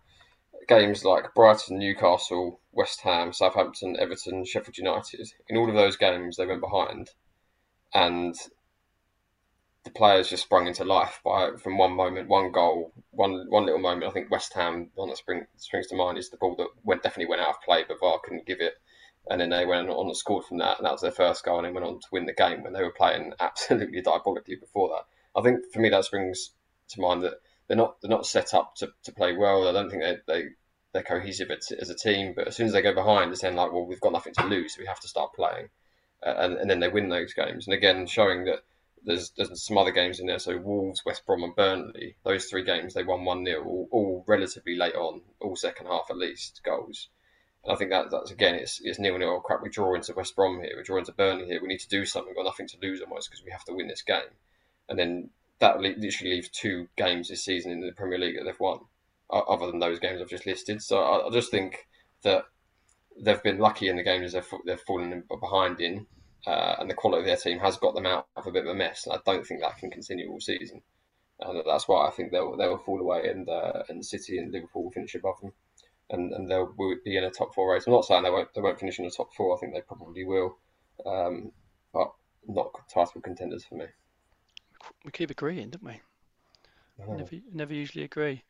games 0.67 1.03
like 1.03 1.33
Brighton, 1.33 1.79
Newcastle, 1.79 2.59
West 2.71 3.01
Ham, 3.01 3.33
Southampton, 3.33 3.97
Everton, 3.99 4.45
Sheffield 4.45 4.77
United. 4.77 5.27
In 5.47 5.57
all 5.57 5.69
of 5.69 5.75
those 5.75 5.97
games, 5.97 6.37
they 6.37 6.45
went 6.45 6.61
behind, 6.61 7.09
and 7.93 8.35
the 9.83 9.91
players 9.91 10.29
just 10.29 10.43
sprung 10.43 10.67
into 10.67 10.83
life 10.83 11.19
by 11.23 11.51
from 11.57 11.77
one 11.77 11.93
moment, 11.93 12.29
one 12.29 12.51
goal, 12.51 12.93
one 13.11 13.47
one 13.49 13.65
little 13.65 13.79
moment. 13.79 14.09
I 14.09 14.13
think 14.13 14.29
West 14.29 14.53
Ham, 14.53 14.91
one 14.95 15.09
that 15.09 15.17
spring, 15.17 15.45
springs 15.57 15.87
to 15.87 15.95
mind, 15.95 16.17
is 16.17 16.29
the 16.29 16.37
ball 16.37 16.55
that 16.57 16.67
went 16.83 17.03
definitely 17.03 17.29
went 17.29 17.41
out 17.41 17.55
of 17.55 17.61
play, 17.61 17.83
but 17.87 17.99
VAR 17.99 18.19
couldn't 18.23 18.45
give 18.45 18.61
it, 18.61 18.75
and 19.29 19.41
then 19.41 19.49
they 19.49 19.65
went 19.65 19.89
on 19.89 20.07
and 20.07 20.17
scored 20.17 20.45
from 20.45 20.59
that, 20.59 20.77
and 20.77 20.85
that 20.85 20.91
was 20.91 21.01
their 21.01 21.11
first 21.11 21.43
goal, 21.43 21.57
and 21.57 21.67
they 21.67 21.71
went 21.71 21.85
on 21.85 21.99
to 21.99 22.07
win 22.11 22.25
the 22.25 22.33
game 22.33 22.63
when 22.63 22.73
they 22.73 22.83
were 22.83 22.93
playing 22.93 23.33
absolutely 23.39 24.01
diabolically 24.01 24.55
before 24.55 24.89
that. 24.89 25.39
I 25.39 25.43
think 25.43 25.59
for 25.73 25.79
me 25.79 25.89
that 25.89 26.05
springs 26.05 26.51
to 26.89 27.01
mind 27.01 27.23
that 27.23 27.35
they're 27.71 27.77
not 27.77 28.01
they're 28.01 28.09
not 28.11 28.25
set 28.25 28.53
up 28.53 28.75
to, 28.75 28.91
to 29.03 29.13
play 29.13 29.33
well. 29.33 29.65
I 29.65 29.71
don't 29.71 29.89
think 29.89 30.03
they, 30.03 30.17
they 30.27 30.49
they're 30.91 31.03
cohesive 31.03 31.49
as 31.51 31.89
a 31.89 31.95
team, 31.95 32.33
but 32.35 32.49
as 32.49 32.57
soon 32.57 32.67
as 32.67 32.73
they 32.73 32.81
go 32.81 32.93
behind, 32.93 33.31
it's 33.31 33.43
then 33.43 33.55
like, 33.55 33.71
well, 33.71 33.85
we've 33.85 34.01
got 34.01 34.11
nothing 34.11 34.33
to 34.33 34.45
lose, 34.45 34.75
so 34.75 34.81
we 34.81 34.87
have 34.87 34.99
to 34.99 35.07
start 35.07 35.31
playing, 35.33 35.69
uh, 36.21 36.33
and 36.37 36.57
and 36.57 36.69
then 36.69 36.81
they 36.81 36.89
win 36.89 37.07
those 37.07 37.33
games, 37.33 37.67
and 37.67 37.73
again 37.73 38.05
showing 38.07 38.43
that 38.43 38.59
there's 39.05 39.31
there's 39.37 39.65
some 39.65 39.77
other 39.77 39.91
games 39.91 40.19
in 40.19 40.27
there. 40.27 40.37
So 40.37 40.57
Wolves, 40.57 41.03
West 41.05 41.25
Brom, 41.25 41.43
and 41.43 41.55
Burnley. 41.55 42.17
Those 42.25 42.47
three 42.47 42.65
games 42.65 42.93
they 42.93 43.03
won 43.03 43.23
one 43.23 43.45
0 43.45 43.63
all, 43.63 43.87
all, 43.89 44.25
relatively 44.27 44.75
late 44.75 44.95
on, 44.95 45.21
all 45.39 45.55
second 45.55 45.85
half 45.85 46.07
at 46.09 46.17
least 46.17 46.59
goals. 46.65 47.07
And 47.63 47.71
I 47.71 47.77
think 47.77 47.91
that 47.91 48.11
that's 48.11 48.31
again 48.31 48.55
it's 48.55 48.81
it's 48.83 48.99
nil 48.99 49.17
nil. 49.17 49.39
Crap, 49.39 49.61
we 49.63 49.69
draw 49.69 49.95
into 49.95 50.13
West 50.13 50.35
Brom 50.35 50.59
here, 50.59 50.73
we 50.75 50.83
draw 50.83 50.97
into 50.97 51.13
Burnley 51.13 51.45
here. 51.45 51.61
We 51.61 51.69
need 51.69 51.79
to 51.79 51.87
do 51.87 52.03
something. 52.03 52.31
We've 52.31 52.43
got 52.43 52.49
nothing 52.49 52.67
to 52.67 52.77
lose 52.81 52.99
almost 52.99 53.31
because 53.31 53.45
we 53.45 53.51
have 53.51 53.63
to 53.63 53.73
win 53.73 53.87
this 53.87 54.01
game. 54.01 54.35
And 54.89 54.99
then 54.99 55.29
that 55.61 55.79
literally 55.79 56.35
leaves 56.35 56.49
two 56.49 56.87
games 56.97 57.29
this 57.29 57.45
season 57.45 57.71
in 57.71 57.81
the 57.81 57.93
Premier 57.93 58.19
League 58.19 58.35
that 58.37 58.43
they've 58.43 58.59
won, 58.59 58.79
other 59.31 59.67
than 59.67 59.79
those 59.79 59.99
games 59.99 60.21
I've 60.21 60.29
just 60.29 60.45
listed. 60.45 60.81
So 60.81 60.99
I, 60.99 61.27
I 61.27 61.29
just 61.31 61.51
think 61.51 61.87
that 62.23 62.43
they've 63.19 63.41
been 63.41 63.59
lucky 63.59 63.87
in 63.87 63.95
the 63.95 64.03
games 64.03 64.33
they've 64.33 64.53
they've 64.65 64.79
fallen 64.79 65.23
behind 65.39 65.79
in 65.79 66.05
uh, 66.47 66.75
and 66.79 66.89
the 66.89 66.95
quality 66.95 67.21
of 67.21 67.25
their 67.25 67.37
team 67.37 67.59
has 67.59 67.77
got 67.77 67.93
them 67.93 68.05
out 68.05 68.27
of 68.35 68.47
a 68.47 68.51
bit 68.51 68.65
of 68.65 68.71
a 68.71 68.75
mess. 68.75 69.05
And 69.05 69.15
I 69.15 69.19
don't 69.25 69.45
think 69.45 69.61
that 69.61 69.77
can 69.77 69.91
continue 69.91 70.29
all 70.29 70.39
season. 70.39 70.81
And 71.39 71.63
that's 71.65 71.87
why 71.87 72.07
I 72.07 72.11
think 72.11 72.31
they'll 72.31 72.55
they'll 72.55 72.77
fall 72.77 72.99
away, 72.99 73.27
and 73.29 73.49
uh, 73.49 73.83
and 73.89 74.05
City 74.05 74.37
and 74.37 74.51
Liverpool 74.51 74.83
will 74.83 74.91
finish 74.91 75.15
above 75.15 75.41
them, 75.41 75.51
and 76.11 76.31
and 76.33 76.49
they'll 76.49 76.73
be 77.03 77.17
in 77.17 77.23
a 77.23 77.31
top 77.31 77.55
four 77.55 77.73
race. 77.73 77.85
I'm 77.87 77.93
not 77.93 78.05
saying 78.05 78.23
they 78.23 78.29
won't 78.29 78.53
they 78.53 78.61
won't 78.61 78.79
finish 78.79 78.99
in 78.99 79.05
the 79.05 79.11
top 79.11 79.33
four. 79.33 79.55
I 79.55 79.59
think 79.59 79.73
they 79.73 79.81
probably 79.81 80.23
will, 80.23 80.55
um, 81.03 81.51
but 81.93 82.11
not 82.47 82.71
title 82.93 83.21
contenders 83.21 83.65
for 83.65 83.73
me. 83.75 83.85
We 85.05 85.11
keep 85.11 85.31
agreeing, 85.31 85.69
don't 85.69 85.83
we? 85.83 86.01
Never 87.07 87.29
never 87.53 87.73
usually 87.73 88.03
agree 88.03 88.43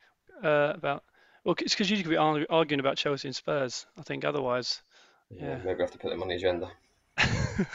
uh, 0.43 0.73
about. 0.75 1.03
Well, 1.43 1.55
it's 1.59 1.73
because 1.73 1.89
you 1.89 1.97
could 1.97 2.09
be 2.09 2.17
arguing 2.17 2.79
about 2.79 2.97
Chelsea 2.97 3.27
and 3.27 3.35
Spurs. 3.35 3.85
I 3.97 4.03
think 4.03 4.25
otherwise. 4.25 4.81
Yeah, 5.29 5.43
yeah. 5.45 5.57
maybe 5.57 5.79
I 5.79 5.83
have 5.83 5.91
to 5.91 5.97
put 5.97 6.09
them 6.11 6.21
on 6.21 6.27
the 6.27 6.35
agenda. 6.35 6.69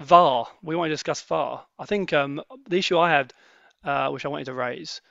VAR. 0.00 0.48
We 0.62 0.76
want 0.76 0.88
to 0.88 0.94
discuss 0.94 1.20
VAR. 1.22 1.66
I 1.78 1.84
think 1.84 2.12
um, 2.12 2.42
the 2.68 2.78
issue 2.78 2.98
I 2.98 3.10
had, 3.10 3.34
uh, 3.84 4.08
which 4.10 4.24
I 4.24 4.28
wanted 4.28 4.46
to 4.46 4.54
raise, 4.54 5.02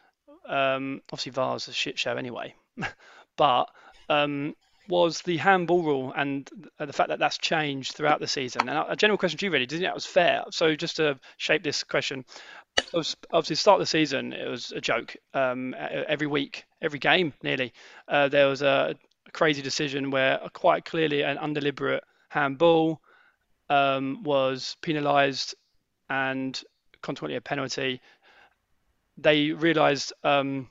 um, 0.48 1.02
obviously 1.12 1.32
VAR 1.32 1.56
is 1.56 1.68
a 1.68 1.74
shit 1.74 2.00
show 2.00 2.16
anyway, 2.18 2.56
but 3.38 3.70
um, 4.10 4.56
was 4.90 5.22
the 5.22 5.38
handball 5.38 5.84
rule 5.84 6.14
and 6.16 6.50
the 6.80 6.92
fact 6.92 7.10
that 7.10 7.20
that's 7.20 7.38
changed 7.38 7.94
throughout 7.94 8.20
the 8.20 8.28
season. 8.28 8.68
And 8.68 8.86
a 8.90 8.96
general 8.96 9.18
question 9.18 9.38
to 9.38 9.46
you, 9.46 9.52
really, 9.52 9.68
do 9.68 9.76
you 9.76 9.80
think 9.80 9.88
that 9.88 9.96
was 9.96 10.06
fair? 10.06 10.44
So 10.52 10.76
just 10.76 10.98
to 10.98 11.20
shape 11.38 11.64
this 11.64 11.84
question, 11.84 12.26
obviously 13.32 13.56
start 13.56 13.76
of 13.76 13.82
the 13.82 13.86
season 13.86 14.34
it 14.34 14.50
was 14.50 14.72
a 14.72 14.82
joke. 14.82 15.16
Um, 15.34 15.76
every 15.78 16.28
week, 16.28 16.66
every 16.82 17.00
game, 17.00 17.34
nearly, 17.44 17.72
uh, 18.08 18.30
there 18.30 18.48
was 18.48 18.64
a 18.64 18.96
crazy 19.32 19.62
decision 19.62 20.10
where 20.10 20.40
quite 20.54 20.86
clearly 20.86 21.22
an 21.22 21.38
undeliberate 21.38 22.04
handball 22.30 23.00
um, 23.70 24.24
was 24.24 24.76
penalised 24.82 25.54
and 26.10 26.62
consequently 27.02 27.36
a 27.36 27.42
penalty. 27.42 28.02
They 29.18 29.52
realised 29.52 30.14
um, 30.24 30.70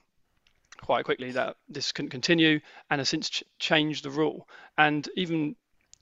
quite 0.81 1.05
quickly 1.05 1.33
that 1.33 1.57
this 1.69 1.93
couldn't 1.93 2.11
continue 2.11 2.61
and 2.91 3.01
has 3.01 3.09
since 3.09 3.31
ch- 3.31 3.45
changed 3.59 4.05
the 4.05 4.11
rule. 4.11 4.49
And 4.77 5.09
even 5.17 5.57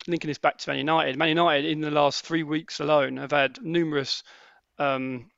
linking 0.07 0.29
this 0.29 0.39
back 0.39 0.59
to 0.59 0.71
Man 0.71 0.79
United, 0.79 1.17
Man 1.17 1.29
United 1.29 1.65
in 1.65 1.81
the 1.81 1.91
last 1.91 2.25
three 2.25 2.43
weeks 2.43 2.81
alone 2.81 3.17
have 3.17 3.33
had 3.33 3.63
numerous 3.63 4.23
um, 4.79 5.31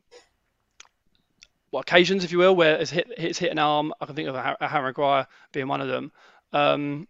well, 1.70 1.80
occasions, 1.80 2.24
if 2.24 2.32
you 2.32 2.38
will, 2.38 2.56
where 2.56 2.76
it's 2.76 2.90
hit, 2.90 3.12
it's 3.16 3.38
hit 3.38 3.52
an 3.52 3.58
arm. 3.58 3.92
I 4.00 4.06
can 4.06 4.14
think 4.14 4.28
of 4.28 4.34
a, 4.34 4.56
a 4.60 4.68
Harry 4.68 4.86
Maguire 4.86 5.26
being 5.52 5.68
one 5.68 5.80
of 5.80 5.88
them. 5.88 6.12
Um, 6.52 7.08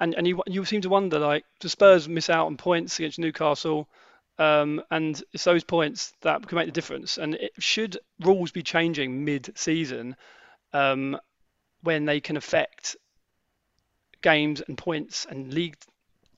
and 0.00 0.14
and 0.14 0.26
you 0.26 0.42
you 0.46 0.64
seem 0.64 0.80
to 0.80 0.88
wonder 0.88 1.18
like 1.18 1.44
the 1.60 1.68
Spurs 1.68 2.08
miss 2.08 2.30
out 2.30 2.46
on 2.46 2.56
points 2.56 2.98
against 2.98 3.18
Newcastle, 3.18 3.88
um, 4.38 4.82
and 4.90 5.22
it's 5.32 5.44
those 5.44 5.62
points 5.62 6.12
that 6.22 6.46
can 6.46 6.56
make 6.56 6.66
the 6.66 6.72
difference. 6.72 7.18
And 7.18 7.34
it, 7.34 7.52
should 7.58 7.98
rules 8.20 8.50
be 8.50 8.62
changing 8.62 9.24
mid-season 9.24 10.16
um, 10.72 11.18
when 11.82 12.04
they 12.04 12.20
can 12.20 12.36
affect 12.36 12.96
games 14.22 14.60
and 14.60 14.76
points 14.76 15.26
and 15.28 15.52
league 15.52 15.76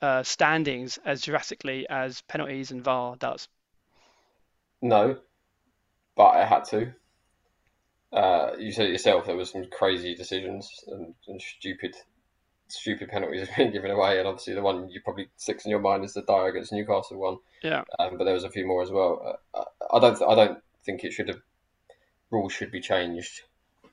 uh, 0.01 0.23
standings 0.23 0.99
as 1.05 1.23
drastically 1.23 1.87
as 1.89 2.23
penalties 2.23 2.71
and 2.71 2.83
VAR 2.83 3.17
does? 3.17 3.49
No, 4.81 5.17
but 6.17 6.27
I 6.27 6.45
had 6.45 6.65
to. 6.67 6.93
Uh, 8.13 8.51
you 8.59 8.73
said 8.73 8.87
it 8.87 8.93
yourself. 8.93 9.27
There 9.27 9.37
were 9.37 9.45
some 9.45 9.67
crazy 9.71 10.15
decisions 10.15 10.69
and, 10.89 11.15
and 11.29 11.41
stupid 11.41 11.97
stupid 12.69 13.09
penalties 13.09 13.41
have 13.49 13.57
been 13.57 13.73
given 13.73 13.91
away, 13.91 14.19
and 14.19 14.27
obviously 14.27 14.55
the 14.55 14.63
one 14.63 14.89
you 14.91 15.01
probably 15.03 15.29
sticks 15.37 15.65
in 15.65 15.71
your 15.71 15.81
mind 15.81 16.05
is 16.05 16.15
the 16.15 16.23
Dier 16.23 16.49
against 16.49 16.73
Newcastle 16.73 17.19
one. 17.19 17.39
Yeah. 17.63 17.85
Um, 17.99 18.19
but 18.19 18.25
there 18.25 18.35
was 18.35 18.45
a 18.45 18.51
few 18.51 18.67
more 18.67 18.83
as 18.83 18.91
well. 18.91 19.39
Uh, 19.55 19.65
I 19.93 20.01
don't. 20.01 20.19
Th- 20.19 20.29
I 20.29 20.35
don't 20.35 20.59
think 20.85 21.05
it 21.05 21.13
should 21.13 21.29
have. 21.29 21.41
Rules 22.31 22.53
should 22.53 22.73
be 22.73 22.81
changed 22.81 23.43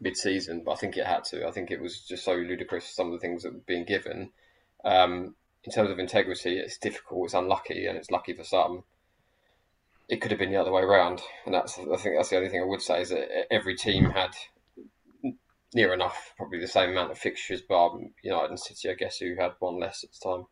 mid-season, 0.01 0.63
but 0.65 0.71
I 0.71 0.75
think 0.75 0.97
it 0.97 1.05
had 1.05 1.23
to. 1.25 1.47
I 1.47 1.51
think 1.51 1.71
it 1.71 1.81
was 1.81 2.01
just 2.01 2.23
so 2.23 2.33
ludicrous 2.33 2.85
some 2.85 3.07
of 3.07 3.13
the 3.13 3.19
things 3.19 3.43
that 3.43 3.53
were 3.53 3.59
being 3.65 3.85
given. 3.85 4.31
Um, 4.83 5.35
in 5.63 5.71
terms 5.71 5.89
of 5.89 5.99
integrity, 5.99 6.57
it's 6.57 6.77
difficult. 6.77 7.25
It's 7.25 7.33
unlucky, 7.33 7.85
and 7.85 7.97
it's 7.97 8.11
lucky 8.11 8.33
for 8.33 8.43
some. 8.43 8.83
It 10.07 10.21
could 10.21 10.31
have 10.31 10.39
been 10.39 10.51
the 10.51 10.61
other 10.61 10.71
way 10.71 10.81
around, 10.81 11.21
and 11.45 11.53
that's. 11.53 11.77
I 11.77 11.97
think 11.97 12.15
that's 12.15 12.29
the 12.29 12.37
only 12.37 12.49
thing 12.49 12.61
I 12.61 12.65
would 12.65 12.81
say 12.81 13.01
is 13.01 13.09
that 13.09 13.51
every 13.51 13.75
team 13.75 14.05
had 14.05 14.31
near 15.73 15.93
enough, 15.93 16.33
probably 16.37 16.59
the 16.59 16.67
same 16.67 16.89
amount 16.89 17.11
of 17.11 17.17
fixtures, 17.17 17.61
bar 17.61 17.91
United 18.23 18.49
and 18.49 18.59
City, 18.59 18.89
I 18.89 18.93
guess, 18.93 19.17
who 19.17 19.35
had 19.35 19.51
one 19.59 19.79
less 19.79 20.03
at 20.03 20.11
the 20.11 20.29
time 20.29 20.45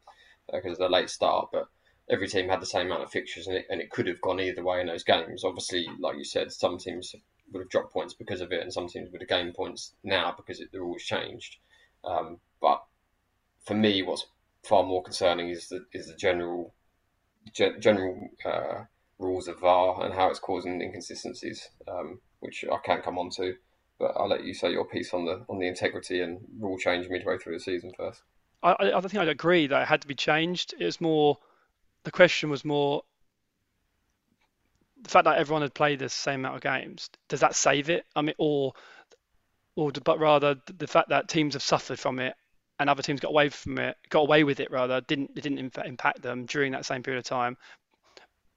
because 0.54 0.80
uh, 0.80 0.84
of 0.84 0.92
the 0.92 0.96
late 0.96 1.10
start. 1.10 1.50
But 1.52 1.68
every 2.10 2.28
team 2.28 2.50
had 2.50 2.62
the 2.62 2.66
same 2.66 2.88
amount 2.88 3.04
of 3.04 3.12
fixtures, 3.12 3.48
and 3.48 3.58
it, 3.58 3.66
and 3.70 3.82
it 3.82 3.90
could 3.90 4.08
have 4.08 4.22
gone 4.22 4.40
either 4.40 4.64
way 4.64 4.82
in 4.82 4.88
those 4.88 5.04
games. 5.04 5.44
Obviously, 5.44 5.88
like 6.00 6.18
you 6.18 6.24
said, 6.24 6.52
some 6.52 6.78
teams 6.78 7.16
would 7.52 7.62
have 7.62 7.70
dropped 7.70 7.94
points 7.94 8.14
because 8.14 8.42
of 8.42 8.52
it, 8.52 8.62
and 8.62 8.72
some 8.72 8.88
teams 8.88 9.12
would 9.12 9.22
have 9.22 9.30
gained 9.30 9.54
points 9.54 9.94
now 10.04 10.34
because 10.36 10.60
it, 10.60 10.72
the 10.72 10.80
rules 10.80 11.04
changed. 11.04 11.58
Um, 12.04 12.40
but 12.62 12.84
for 13.66 13.74
me, 13.74 14.02
what's 14.04 14.26
far 14.64 14.84
more 14.84 15.04
concerning 15.04 15.50
is 15.50 15.70
the 15.70 15.86
is 15.94 16.08
the 16.08 16.16
general 16.16 16.74
ge- 17.54 17.80
general 17.80 18.30
uh, 18.46 18.84
rules 19.20 19.48
of 19.48 19.60
VAR 19.60 20.04
and 20.04 20.14
how 20.14 20.30
it's 20.30 20.40
causing 20.40 20.82
inconsistencies, 20.82 21.70
um, 21.88 22.20
which 22.40 22.66
I 22.72 22.78
can 22.84 23.02
come 23.02 23.18
on 23.18 23.30
to. 23.38 23.56
But 24.00 24.14
I'll 24.16 24.30
let 24.30 24.44
you 24.44 24.54
say 24.54 24.72
your 24.72 24.86
piece 24.86 25.14
on 25.14 25.26
the 25.26 25.44
on 25.50 25.60
the 25.60 25.68
integrity 25.68 26.22
and 26.22 26.40
rule 26.60 26.78
change 26.78 27.10
midway 27.10 27.38
through 27.38 27.54
the 27.54 27.64
season 27.64 27.94
first. 27.98 28.22
I, 28.64 28.76
I 28.80 29.02
think 29.02 29.16
I'd 29.16 29.28
agree 29.28 29.68
that 29.68 29.84
it 29.84 29.88
had 29.88 30.02
to 30.02 30.08
be 30.08 30.16
changed. 30.16 30.74
It's 30.80 31.02
more 31.02 31.38
the 32.04 32.12
question 32.12 32.50
was 32.50 32.64
more 32.64 33.04
the 35.02 35.10
fact 35.10 35.26
that 35.26 35.38
everyone 35.38 35.62
had 35.62 35.74
played 35.74 36.00
the 36.00 36.10
same 36.10 36.42
amount 36.42 36.56
of 36.56 36.62
games. 36.62 37.10
Does 37.30 37.42
that 37.42 37.56
save 37.56 37.90
it? 37.90 38.06
I 38.16 38.22
mean, 38.22 38.36
or 38.38 38.74
or 39.76 39.92
but 39.92 40.20
rather 40.20 40.56
the 40.78 40.88
fact 40.88 41.10
that 41.10 41.28
teams 41.28 41.54
have 41.54 41.64
suffered 41.64 42.00
from 42.00 42.20
it 42.20 42.36
and 42.80 42.90
other 42.90 43.04
teams 43.04 43.20
got 43.20 43.30
away 43.30 43.50
from 43.50 43.78
it, 43.80 43.98
got 44.10 44.22
away 44.22 44.44
with 44.44 44.60
it 44.60 44.72
rather, 44.72 45.02
didn't 45.02 45.32
it 45.36 45.42
didn't 45.42 45.78
impact 45.86 46.22
them 46.22 46.46
during 46.46 46.72
that 46.72 46.86
same 46.86 47.04
period 47.04 47.20
of 47.20 47.26
time, 47.26 47.58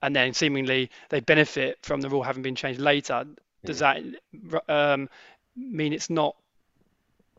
and 0.02 0.16
then 0.16 0.32
seemingly 0.32 0.90
they 1.08 1.20
benefit 1.20 1.78
from 1.82 2.00
the 2.00 2.08
rule 2.08 2.22
having 2.22 2.42
been 2.42 2.56
changed 2.56 2.80
later 2.80 3.26
does 3.64 3.80
that 3.80 4.02
um, 4.68 5.08
mean 5.56 5.92
it's 5.92 6.10
not 6.10 6.36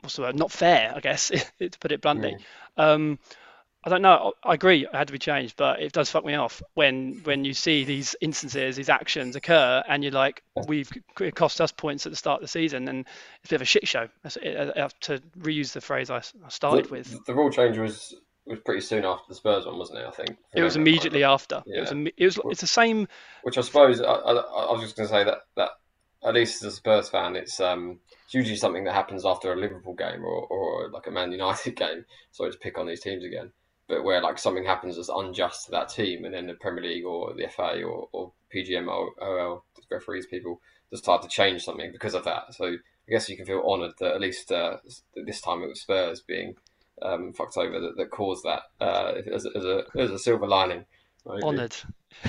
what's 0.01 0.15
the 0.15 0.23
word? 0.23 0.35
Not 0.37 0.51
fair, 0.51 0.93
I 0.95 0.99
guess, 0.99 1.27
to 1.59 1.79
put 1.79 1.91
it 1.91 2.01
bluntly. 2.01 2.37
Mm. 2.77 2.83
Um, 2.83 3.19
I 3.83 3.89
don't 3.89 4.03
know. 4.03 4.33
I 4.43 4.53
agree. 4.53 4.83
It 4.83 4.93
had 4.93 5.07
to 5.07 5.13
be 5.13 5.17
changed, 5.17 5.55
but 5.57 5.81
it 5.81 5.91
does 5.91 6.11
fuck 6.11 6.23
me 6.23 6.35
off 6.35 6.61
when 6.75 7.19
when 7.23 7.43
you 7.45 7.53
see 7.53 7.83
these 7.83 8.15
instances, 8.21 8.75
these 8.75 8.89
actions 8.89 9.35
occur, 9.35 9.83
and 9.87 10.03
you're 10.03 10.13
like, 10.13 10.43
we've 10.67 10.91
it 11.19 11.35
cost 11.35 11.59
us 11.59 11.71
points 11.71 12.05
at 12.05 12.11
the 12.11 12.15
start 12.15 12.41
of 12.41 12.41
the 12.43 12.47
season, 12.47 12.87
and 12.87 13.07
it's 13.41 13.45
a 13.45 13.53
bit 13.53 13.55
of 13.55 13.61
a 13.63 13.65
shit 13.65 13.87
show. 13.87 14.07
To 14.23 15.21
reuse 15.39 15.73
the 15.73 15.81
phrase 15.81 16.11
I 16.11 16.21
started 16.49 16.85
the, 16.85 16.91
with. 16.91 17.25
The 17.25 17.33
rule 17.33 17.49
change 17.49 17.79
was 17.79 18.13
was 18.45 18.59
pretty 18.59 18.81
soon 18.81 19.03
after 19.03 19.25
the 19.29 19.35
Spurs 19.35 19.65
one, 19.65 19.79
wasn't 19.79 19.99
it? 19.99 20.05
I 20.05 20.11
think 20.11 20.37
it 20.53 20.61
was 20.61 20.75
immediately 20.75 21.23
after. 21.23 21.63
Yeah. 21.65 21.77
It 21.77 21.81
was. 21.81 21.91
It 22.17 22.25
was. 22.25 22.39
It's 22.51 22.61
the 22.61 22.67
same. 22.67 23.07
Which 23.41 23.57
I 23.57 23.61
suppose 23.61 23.99
I, 23.99 24.05
I, 24.05 24.31
I 24.33 24.71
was 24.73 24.81
just 24.81 24.95
going 24.95 25.09
to 25.09 25.13
say 25.13 25.23
that 25.23 25.39
that 25.57 25.69
at 26.23 26.35
least 26.35 26.63
as 26.63 26.73
a 26.73 26.75
Spurs 26.75 27.09
fan, 27.09 27.35
it's 27.35 27.59
um 27.59 27.99
it's 28.25 28.35
usually 28.35 28.57
something 28.57 28.83
that 28.83 28.93
happens 28.93 29.25
after 29.25 29.51
a 29.51 29.59
Liverpool 29.59 29.95
game 29.95 30.23
or, 30.23 30.45
or 30.45 30.91
like 30.91 31.07
a 31.07 31.11
Man 31.11 31.31
United 31.31 31.75
game. 31.75 32.05
Sorry 32.29 32.51
to 32.51 32.57
pick 32.59 32.77
on 32.77 32.85
these 32.85 33.01
teams 33.01 33.25
again 33.25 33.51
but 33.91 34.05
where 34.05 34.21
like 34.21 34.39
something 34.39 34.63
happens 34.63 34.95
that's 34.95 35.09
unjust 35.09 35.65
to 35.65 35.71
that 35.71 35.89
team, 35.89 36.23
and 36.23 36.33
then 36.33 36.47
the 36.47 36.53
Premier 36.53 36.83
League 36.83 37.03
or 37.03 37.33
the 37.33 37.47
FA 37.49 37.83
or, 37.83 38.07
or 38.13 38.31
PGM 38.55 38.87
or 38.87 39.61
referees 39.91 40.25
people 40.25 40.61
decide 40.89 41.21
to 41.21 41.27
change 41.27 41.63
something 41.63 41.91
because 41.91 42.13
of 42.13 42.23
that. 42.23 42.53
So 42.53 42.67
I 42.67 43.11
guess 43.11 43.27
you 43.27 43.35
can 43.35 43.45
feel 43.45 43.63
honoured 43.67 43.91
that 43.99 44.15
at 44.15 44.21
least 44.21 44.51
uh, 44.51 44.77
this 45.25 45.41
time 45.41 45.61
it 45.61 45.67
was 45.67 45.81
Spurs 45.81 46.21
being 46.21 46.55
um, 47.01 47.33
fucked 47.33 47.57
over 47.57 47.81
that, 47.81 47.97
that 47.97 48.11
caused 48.11 48.45
that 48.45 48.61
uh, 48.79 49.13
as, 49.33 49.45
as, 49.45 49.65
a, 49.65 49.83
as 49.97 50.11
a 50.11 50.19
silver 50.19 50.47
lining. 50.47 50.85
Honoured. 51.27 51.75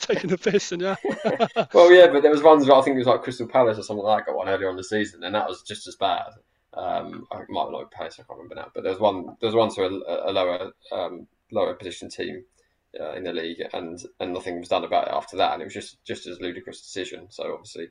Taking 0.00 0.30
the 0.30 0.38
piss, 0.38 0.72
and 0.72 0.82
yeah. 0.82 0.96
well, 1.74 1.92
yeah, 1.92 2.08
but 2.08 2.22
there 2.22 2.30
was 2.30 2.42
ones 2.42 2.66
where 2.66 2.76
I 2.76 2.82
think 2.82 2.94
it 2.94 2.98
was 2.98 3.06
like 3.06 3.22
Crystal 3.22 3.46
Palace 3.46 3.78
or 3.78 3.82
something 3.82 4.04
like 4.04 4.20
that 4.24 4.26
got 4.26 4.36
one 4.36 4.48
earlier 4.48 4.68
on 4.68 4.76
the 4.76 4.84
season, 4.84 5.24
and 5.24 5.34
that 5.34 5.46
was 5.46 5.62
just 5.62 5.86
as 5.86 5.96
bad. 5.96 6.32
Um, 6.74 7.26
I 7.30 7.40
might 7.48 7.70
not 7.70 7.90
Palace, 7.90 8.14
I 8.18 8.22
can't 8.22 8.38
remember 8.38 8.54
now, 8.54 8.70
but 8.74 8.82
there 8.82 8.92
was 8.92 9.00
one. 9.00 9.36
There 9.40 9.48
was 9.48 9.54
one 9.54 9.70
to 9.74 9.82
a, 9.82 10.30
a 10.30 10.32
lower 10.32 10.72
um, 10.90 11.26
lower 11.50 11.74
position 11.74 12.08
team 12.08 12.44
uh, 12.98 13.12
in 13.12 13.24
the 13.24 13.32
league, 13.32 13.62
and 13.72 14.02
and 14.20 14.32
nothing 14.32 14.58
was 14.58 14.68
done 14.68 14.84
about 14.84 15.08
it 15.08 15.14
after 15.14 15.36
that, 15.36 15.52
and 15.52 15.62
it 15.62 15.66
was 15.66 15.74
just 15.74 16.02
just 16.04 16.26
as 16.26 16.40
ludicrous 16.40 16.80
decision. 16.80 17.26
So 17.30 17.52
obviously, 17.52 17.88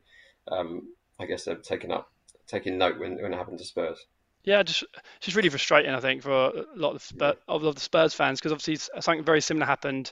um, 0.51 0.93
I 1.19 1.25
guess 1.25 1.43
they're 1.43 1.55
taking 1.55 1.91
up 1.91 2.11
taking 2.47 2.77
note 2.77 2.99
when 2.99 3.21
when 3.21 3.33
it 3.33 3.37
happened 3.37 3.59
to 3.59 3.65
Spurs. 3.65 4.05
Yeah, 4.43 4.63
just 4.63 4.81
it's 4.81 5.27
just 5.27 5.37
really 5.37 5.49
frustrating, 5.49 5.93
I 5.93 5.99
think, 5.99 6.23
for 6.23 6.31
a 6.31 6.65
lot 6.75 6.95
of, 6.95 7.03
Spurs, 7.03 7.35
yeah. 7.47 7.53
of 7.53 7.75
the 7.75 7.79
Spurs 7.79 8.15
fans 8.15 8.39
because 8.39 8.51
obviously 8.51 8.77
something 8.99 9.23
very 9.23 9.41
similar 9.41 9.67
happened 9.67 10.11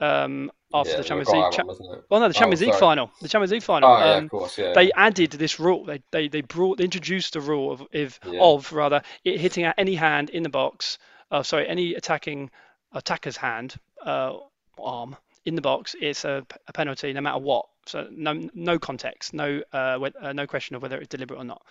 um, 0.00 0.50
after 0.72 0.92
yeah, 0.92 0.96
the 0.98 1.04
Champions 1.04 1.28
League. 1.30 1.52
Cha- 1.52 2.00
well, 2.08 2.20
no, 2.20 2.28
the 2.28 2.34
Champions 2.34 2.62
oh, 2.62 2.66
League 2.66 2.74
final. 2.74 3.10
The 3.20 3.28
Champions 3.28 3.52
League 3.52 3.62
final. 3.62 3.90
Oh, 3.90 3.98
yeah, 3.98 4.14
um, 4.14 4.24
of 4.24 4.30
course, 4.30 4.58
yeah. 4.58 4.72
They 4.72 4.92
added 4.92 5.32
this 5.32 5.58
rule. 5.58 5.84
They 5.84 6.02
they 6.10 6.28
they 6.28 6.42
brought 6.42 6.78
they 6.78 6.84
introduced 6.84 7.32
the 7.32 7.40
rule 7.40 7.72
of 7.72 7.82
if, 7.92 8.20
yeah. 8.24 8.40
of 8.40 8.72
rather 8.72 9.02
it 9.24 9.40
hitting 9.40 9.64
at 9.64 9.74
any 9.78 9.94
hand 9.94 10.30
in 10.30 10.42
the 10.42 10.48
box. 10.48 10.98
Uh, 11.30 11.42
sorry, 11.42 11.68
any 11.68 11.94
attacking 11.94 12.50
attacker's 12.92 13.36
hand 13.36 13.76
uh, 14.04 14.34
arm 14.78 15.16
in 15.44 15.54
the 15.54 15.62
box. 15.62 15.94
It's 16.00 16.24
a, 16.24 16.44
a, 16.66 16.72
penalty 16.72 17.12
no 17.12 17.20
matter 17.20 17.38
what. 17.38 17.66
So 17.86 18.08
no 18.10 18.48
no 18.54 18.78
context, 18.78 19.34
no 19.34 19.62
uh, 19.72 19.98
uh, 20.20 20.32
no 20.32 20.46
question 20.46 20.76
of 20.76 20.82
whether 20.82 20.98
it's 20.98 21.08
deliberate 21.08 21.38
or 21.38 21.44
not. 21.44 21.62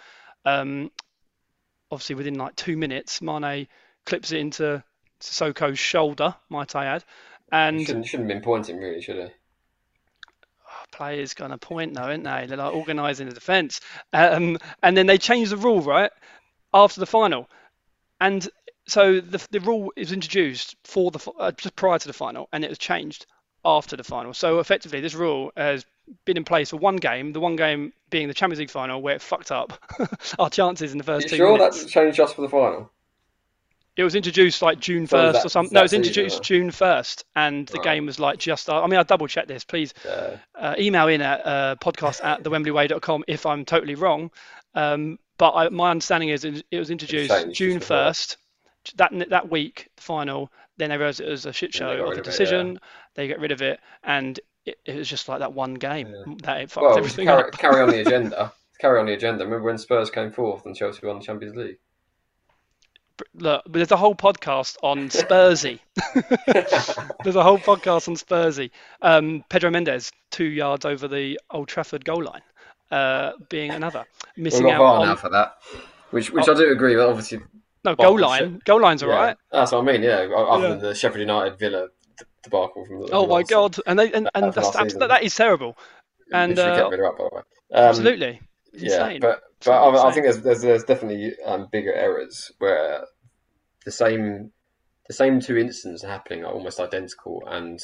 Um, 0.45 0.91
obviously, 1.91 2.15
within 2.15 2.35
like 2.35 2.55
two 2.55 2.77
minutes, 2.77 3.21
Mane 3.21 3.67
clips 4.05 4.31
it 4.31 4.39
into 4.39 4.83
Sissoko's 5.19 5.79
shoulder, 5.79 6.35
might 6.49 6.75
I 6.75 6.85
add, 6.85 7.03
and 7.51 7.85
shouldn't, 7.85 8.05
shouldn't 8.07 8.29
have 8.29 8.38
been 8.38 8.43
pointing 8.43 8.77
really, 8.77 9.01
should 9.01 9.17
he? 9.17 9.23
Oh, 9.23 10.85
players 10.91 11.33
going 11.33 11.51
to 11.51 11.57
point 11.57 11.93
though, 11.93 12.03
aren't 12.03 12.23
they? 12.23 12.45
They're 12.47 12.57
like 12.57 12.73
organising 12.73 13.27
the 13.27 13.33
defence, 13.33 13.81
um, 14.13 14.57
and 14.83 14.95
then 14.95 15.07
they 15.07 15.17
changed 15.17 15.51
the 15.51 15.57
rule 15.57 15.81
right 15.81 16.12
after 16.73 16.99
the 16.99 17.05
final, 17.05 17.49
and 18.19 18.47
so 18.88 19.19
the 19.19 19.45
the 19.51 19.59
rule 19.59 19.93
is 19.95 20.12
introduced 20.12 20.75
for 20.83 21.12
the 21.12 21.31
uh, 21.39 21.51
just 21.51 21.75
prior 21.75 21.99
to 21.99 22.07
the 22.07 22.13
final, 22.13 22.49
and 22.51 22.63
it 22.63 22.69
was 22.69 22.77
changed 22.77 23.25
after 23.65 23.95
the 23.95 24.03
final. 24.03 24.33
So 24.33 24.59
effectively, 24.59 25.01
this 25.01 25.15
rule 25.15 25.51
has 25.57 25.85
been 26.25 26.38
in 26.38 26.43
place 26.43 26.71
for 26.71 26.77
one 26.77 26.97
game, 26.97 27.33
the 27.33 27.39
one 27.39 27.55
game 27.55 27.93
being 28.09 28.27
the 28.27 28.33
Champions 28.33 28.59
League 28.59 28.69
final, 28.69 29.01
where 29.01 29.15
it 29.15 29.21
fucked 29.21 29.51
up 29.51 29.73
our 30.39 30.49
chances 30.49 30.91
in 30.91 30.97
the 30.97 31.03
first 31.03 31.25
you 31.25 31.29
two 31.31 31.35
sure 31.38 31.57
minutes. 31.57 31.77
Sure, 31.77 31.83
that's 31.83 31.93
changed 31.93 32.17
just 32.17 32.35
for 32.35 32.41
the 32.41 32.49
final. 32.49 32.91
It 33.99 34.03
was 34.03 34.15
introduced 34.15 34.62
like 34.62 34.79
June 34.79 35.07
first 35.07 35.45
or 35.45 35.49
something. 35.49 35.73
No, 35.73 35.81
it 35.81 35.83
was 35.83 35.91
introduced 35.91 36.41
June 36.41 36.71
first, 36.71 37.25
and 37.35 37.67
the 37.67 37.79
right. 37.79 37.83
game 37.83 38.05
was 38.05 38.17
like 38.17 38.39
just. 38.39 38.69
I 38.69 38.88
mean, 38.88 38.97
I 38.97 39.03
double 39.03 39.27
check 39.27 39.45
this. 39.45 39.65
Please 39.65 39.93
yeah. 40.05 40.38
uh, 40.55 40.75
email 40.79 41.09
in 41.09 41.21
at 41.21 41.45
uh, 41.45 41.75
podcast 41.81 42.23
at 42.23 42.41
thewembleyway.com 42.41 43.25
if 43.27 43.45
I'm 43.45 43.65
totally 43.65 43.95
wrong. 43.95 44.31
Um, 44.73 45.19
but 45.38 45.51
I, 45.51 45.67
my 45.67 45.91
understanding 45.91 46.29
is 46.29 46.45
it 46.45 46.63
was 46.71 46.91
introduced 46.91 47.51
June 47.51 47.81
first. 47.81 48.38
That 48.95 49.12
that 49.31 49.51
week, 49.51 49.89
the 49.97 50.01
final. 50.01 50.49
Then 50.77 50.91
they 50.91 50.97
realised 50.97 51.19
it 51.19 51.27
was 51.27 51.45
a 51.45 51.51
shit 51.51 51.73
show 51.73 51.91
of 51.91 52.17
a 52.17 52.21
decision. 52.21 52.69
It, 52.69 52.73
yeah. 52.73 52.79
They 53.15 53.27
get 53.27 53.41
rid 53.41 53.51
of 53.51 53.62
it, 53.62 53.81
and 54.01 54.39
it, 54.65 54.79
it, 54.85 54.95
was 54.95 55.09
just 55.09 55.27
like 55.27 55.39
that 55.39 55.51
one 55.51 55.73
game 55.73 56.07
yeah. 56.07 56.35
that 56.43 56.62
it 56.62 56.71
fucked 56.71 56.85
well, 56.85 56.97
everything 56.97 57.27
carry, 57.27 57.43
up. 57.43 57.51
carry 57.51 57.81
on 57.81 57.89
the 57.89 57.99
agenda. 58.07 58.53
carry 58.79 58.97
on 58.97 59.07
the 59.07 59.13
agenda. 59.13 59.43
Remember 59.43 59.65
when 59.65 59.77
Spurs 59.77 60.09
came 60.09 60.31
fourth 60.31 60.65
and 60.65 60.73
Chelsea 60.73 61.05
won 61.05 61.19
the 61.19 61.25
Champions 61.25 61.57
League? 61.57 61.79
Look, 63.34 63.63
there's 63.69 63.91
a 63.91 63.97
whole 63.97 64.15
podcast 64.15 64.77
on 64.84 65.10
Spursy. 65.10 65.79
there's 67.23 67.36
a 67.36 67.43
whole 67.43 67.58
podcast 67.58 68.08
on 68.08 68.15
Spursy. 68.15 68.71
Um, 69.01 69.43
Pedro 69.49 69.71
Mendes, 69.71 70.12
two 70.32 70.45
yards 70.45 70.86
over 70.86 71.08
the 71.08 71.39
Old 71.51 71.67
Trafford 71.67 72.05
goal 72.05 72.23
line, 72.23 72.41
uh, 72.91 73.34
being 73.49 73.71
another 73.71 74.05
missing 74.38 74.65
We've 74.65 74.73
out 74.73 74.82
on... 74.82 75.05
now 75.08 75.15
for 75.15 75.29
that, 75.29 75.58
which 76.12 76.32
which 76.32 76.47
oh. 76.47 76.53
I 76.53 76.55
do 76.55 76.71
agree 76.71 76.95
with. 76.95 77.05
Obviously, 77.05 77.39
no 77.84 77.95
goal 77.95 78.19
line. 78.19 78.62
Goal 78.65 78.82
line's 78.82 79.03
all 79.03 79.10
yeah. 79.10 79.15
right. 79.15 79.38
That's 79.51 79.71
what 79.71 79.79
I 79.79 79.84
mean. 79.84 80.03
Yeah, 80.03 80.27
other 80.36 80.63
yeah. 80.63 80.69
than 80.69 80.79
the 80.79 80.95
Sheffield 80.95 81.21
United 81.21 81.58
Villa 81.60 81.88
debacle 82.43 82.86
from 82.86 83.01
the. 83.01 83.10
Oh 83.12 83.27
my 83.27 83.43
god! 83.43 83.77
And 83.86 83.99
they 83.99 84.12
and, 84.12 84.29
and 84.36 84.53
that's, 84.53 84.71
that's, 84.71 84.95
that 84.95 85.23
is 85.23 85.36
terrible. 85.36 85.77
And 86.32 86.58
uh, 86.58 86.89
kept 86.89 87.01
up, 87.01 87.17
by 87.17 87.23
the 87.23 87.36
way. 87.36 87.41
Um, 87.73 87.86
absolutely. 87.86 88.41
It's 88.73 88.84
yeah, 88.84 89.05
insane. 89.05 89.21
but 89.21 89.41
but 89.65 89.71
I, 89.71 90.10
I, 90.10 90.12
think 90.12 90.25
there's, 90.25 90.41
there's 90.41 90.62
there's 90.62 90.84
definitely 90.84 91.34
um, 91.45 91.67
bigger 91.71 91.93
errors 91.93 92.51
where 92.60 93.05
the 93.86 93.91
same 93.91 94.51
the 95.08 95.13
same 95.13 95.39
two 95.39 95.58
incidents 95.58 96.03
happening 96.03 96.45
are 96.45 96.53
almost 96.53 96.79
identical, 96.79 97.43
and 97.47 97.79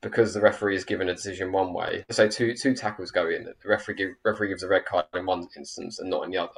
because 0.00 0.34
the 0.34 0.40
referee 0.40 0.76
is 0.76 0.84
given 0.84 1.08
a 1.08 1.14
decision 1.14 1.52
one 1.52 1.72
way, 1.72 2.04
say 2.10 2.28
two 2.28 2.54
two 2.54 2.74
tackles 2.74 3.10
go 3.10 3.28
in, 3.28 3.44
the 3.44 3.54
referee 3.68 3.94
give, 3.94 4.10
referee 4.24 4.48
gives 4.48 4.62
a 4.62 4.68
red 4.68 4.84
card 4.84 5.06
in 5.14 5.26
one 5.26 5.48
instance 5.56 5.98
and 5.98 6.10
not 6.10 6.24
in 6.24 6.30
the 6.30 6.38
other, 6.38 6.50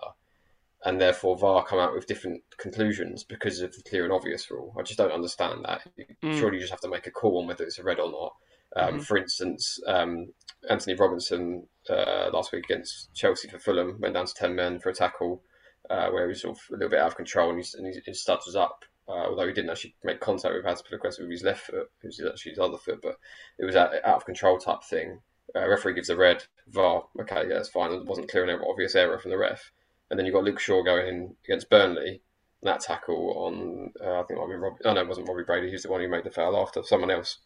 and 0.85 1.01
therefore 1.01 1.37
VAR 1.37 1.65
come 1.65 1.79
out 1.79 1.95
with 1.95 2.07
different 2.07 2.43
conclusions 2.57 3.25
because 3.25 3.61
of 3.61 3.75
the 3.75 3.83
clear 3.83 4.05
and 4.05 4.13
obvious 4.13 4.51
rule. 4.51 4.75
I 4.79 4.83
just 4.83 4.99
don't 4.99 5.13
understand 5.13 5.65
that. 5.65 5.83
Mm. 6.23 6.39
Surely 6.39 6.57
you 6.57 6.61
just 6.61 6.73
have 6.73 6.81
to 6.81 6.89
make 6.89 7.07
a 7.07 7.11
call 7.11 7.41
on 7.41 7.47
whether 7.47 7.65
it's 7.65 7.79
a 7.79 7.85
red 7.85 8.01
or 8.01 8.11
not. 8.11 8.35
Um, 8.75 8.95
mm-hmm. 8.95 9.01
For 9.01 9.17
instance, 9.17 9.81
um, 9.87 10.33
Antonee 10.69 10.97
Robinson 10.97 11.67
uh, 11.91 12.31
last 12.33 12.53
week 12.53 12.65
against 12.65 13.13
Chelsea 13.15 13.49
for 13.49 13.59
Fulham 13.59 13.99
went 14.01 14.15
down 14.15 14.27
to 14.27 14.35
ten 14.35 14.55
men 14.55 14.79
for 14.79 14.91
a 14.91 14.95
tackle 14.95 15.43
uh, 15.91 16.09
where 16.11 16.25
he 16.25 16.29
was 16.29 16.43
sort 16.43 16.57
of 16.57 16.63
a 16.71 16.73
little 16.75 16.91
bit 16.91 17.01
out 17.01 17.09
of 17.09 17.17
control 17.17 17.51
and, 17.51 17.65
he, 17.65 17.79
and 17.79 18.03
his 18.05 18.23
studs 18.23 18.47
was 18.47 18.57
up. 18.57 18.85
Uh, 19.09 19.27
although 19.29 19.47
he 19.47 19.53
didn't 19.53 19.71
actually 19.71 19.95
make 20.03 20.19
contact 20.19 20.53
with 20.53 20.65
Azpilicueta 20.65 21.21
with 21.21 21.31
his 21.31 21.45
left 21.45 21.67
foot, 21.67 21.89
it 22.03 22.07
was 22.07 22.21
actually 22.21 22.51
his 22.51 22.59
other 22.59 22.77
foot, 22.77 22.99
but 23.01 23.17
it 23.57 23.65
was 23.65 23.77
out, 23.77 23.93
out 24.05 24.17
of 24.17 24.27
control 24.27 24.59
type 24.59 24.83
thing. 24.83 25.21
Uh, 25.55 25.69
referee 25.69 25.95
gives 25.95 26.11
a 26.11 26.17
red, 26.17 26.43
VAR, 26.69 27.05
okay, 27.21 27.49
yeah, 27.49 27.59
it's 27.59 27.69
fine. 27.69 27.93
It 27.93 28.05
wasn't 28.05 28.29
clear 28.29 28.45
and 28.45 28.63
obvious 28.69 28.97
error 28.97 29.19
from 29.19 29.31
the 29.31 29.39
ref. 29.39 29.71
And 30.11 30.19
then 30.19 30.27
you've 30.27 30.35
got 30.35 30.43
Luke 30.43 30.59
Shaw 30.59 30.83
going 30.83 31.07
in 31.07 31.37
against 31.45 31.71
Burnley, 31.71 32.21
that 32.63 32.81
tackle 32.81 33.35
on, 33.37 33.93
uh, 34.05 34.21
I 34.21 34.23
think 34.25 34.39
it 34.39 34.41
might 34.41 34.49
be 34.49 34.55
Robbie, 34.55 34.83
oh 34.85 34.93
no, 34.93 35.01
it 35.01 35.09
wasn't 35.09 35.29
Robbie 35.29 35.45
Brady, 35.45 35.71
he's 35.71 35.85
the 35.85 35.91
one 35.91 36.01
who 36.01 36.09
made 36.09 36.25
the 36.25 36.31
foul 36.31 36.61
after, 36.61 36.83
someone 36.83 37.11
else 37.11 37.39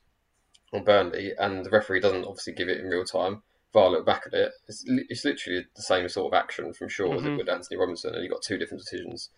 on 0.72 0.84
Burnley, 0.84 1.32
and 1.38 1.64
the 1.64 1.70
referee 1.70 2.00
doesn't 2.00 2.24
obviously 2.24 2.54
give 2.54 2.68
it 2.68 2.80
in 2.80 2.86
real 2.86 3.04
time. 3.04 3.42
VAR 3.72 3.90
look 3.90 4.06
back 4.06 4.24
at 4.26 4.34
it, 4.34 4.52
it's, 4.68 4.84
it's 4.86 5.24
literally 5.24 5.66
the 5.76 5.82
same 5.82 6.08
sort 6.08 6.32
of 6.32 6.38
action 6.38 6.72
from 6.72 6.88
Shaw 6.88 7.14
mm-hmm. 7.14 7.32
as 7.32 7.38
with 7.38 7.48
Antonee 7.48 7.78
Robinson, 7.78 8.14
and 8.14 8.22
you've 8.22 8.32
got 8.32 8.42
two 8.42 8.58
different 8.58 8.82
decisions. 8.82 9.30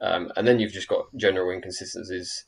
Um, 0.00 0.30
and 0.36 0.46
then 0.46 0.58
you've 0.58 0.72
just 0.72 0.88
got 0.88 1.06
general 1.16 1.50
inconsistencies, 1.50 2.44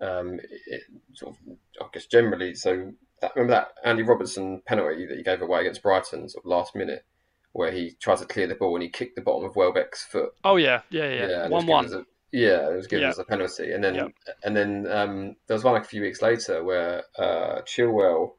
um, 0.00 0.38
it, 0.66 0.82
sort 1.14 1.34
of, 1.34 1.56
I 1.80 1.86
guess, 1.92 2.06
generally. 2.06 2.54
So 2.54 2.92
that, 3.20 3.34
remember 3.34 3.54
that 3.54 3.68
Andy 3.84 4.02
Robertson 4.02 4.62
penalty 4.66 5.06
that 5.06 5.16
he 5.16 5.22
gave 5.22 5.42
away 5.42 5.60
against 5.60 5.82
Brighton, 5.82 6.28
sort 6.28 6.44
of 6.44 6.48
last 6.48 6.76
minute, 6.76 7.04
where 7.52 7.72
he 7.72 7.96
tried 8.00 8.18
to 8.18 8.26
clear 8.26 8.46
the 8.46 8.54
ball 8.54 8.74
and 8.74 8.82
he 8.82 8.88
kicked 8.88 9.16
the 9.16 9.22
bottom 9.22 9.48
of 9.48 9.56
Welbeck's 9.56 10.04
foot. 10.04 10.32
Oh 10.44 10.56
yeah, 10.56 10.82
yeah, 10.90 11.08
yeah. 11.08 11.28
yeah 11.28 11.48
one 11.48 11.66
one. 11.66 12.04
yeah, 12.32 12.70
it 12.70 12.76
was 12.76 12.86
given 12.86 13.04
yeah. 13.04 13.10
as 13.10 13.18
a 13.18 13.24
penalty, 13.24 13.72
and 13.72 13.82
then 13.82 13.94
yeah. 13.94 14.08
and 14.44 14.56
then 14.56 14.86
um, 14.90 15.36
there 15.46 15.54
was 15.54 15.64
one 15.64 15.74
like 15.74 15.84
a 15.84 15.88
few 15.88 16.02
weeks 16.02 16.22
later 16.22 16.62
where 16.64 17.04
uh, 17.18 17.62
Chilwell 17.62 18.34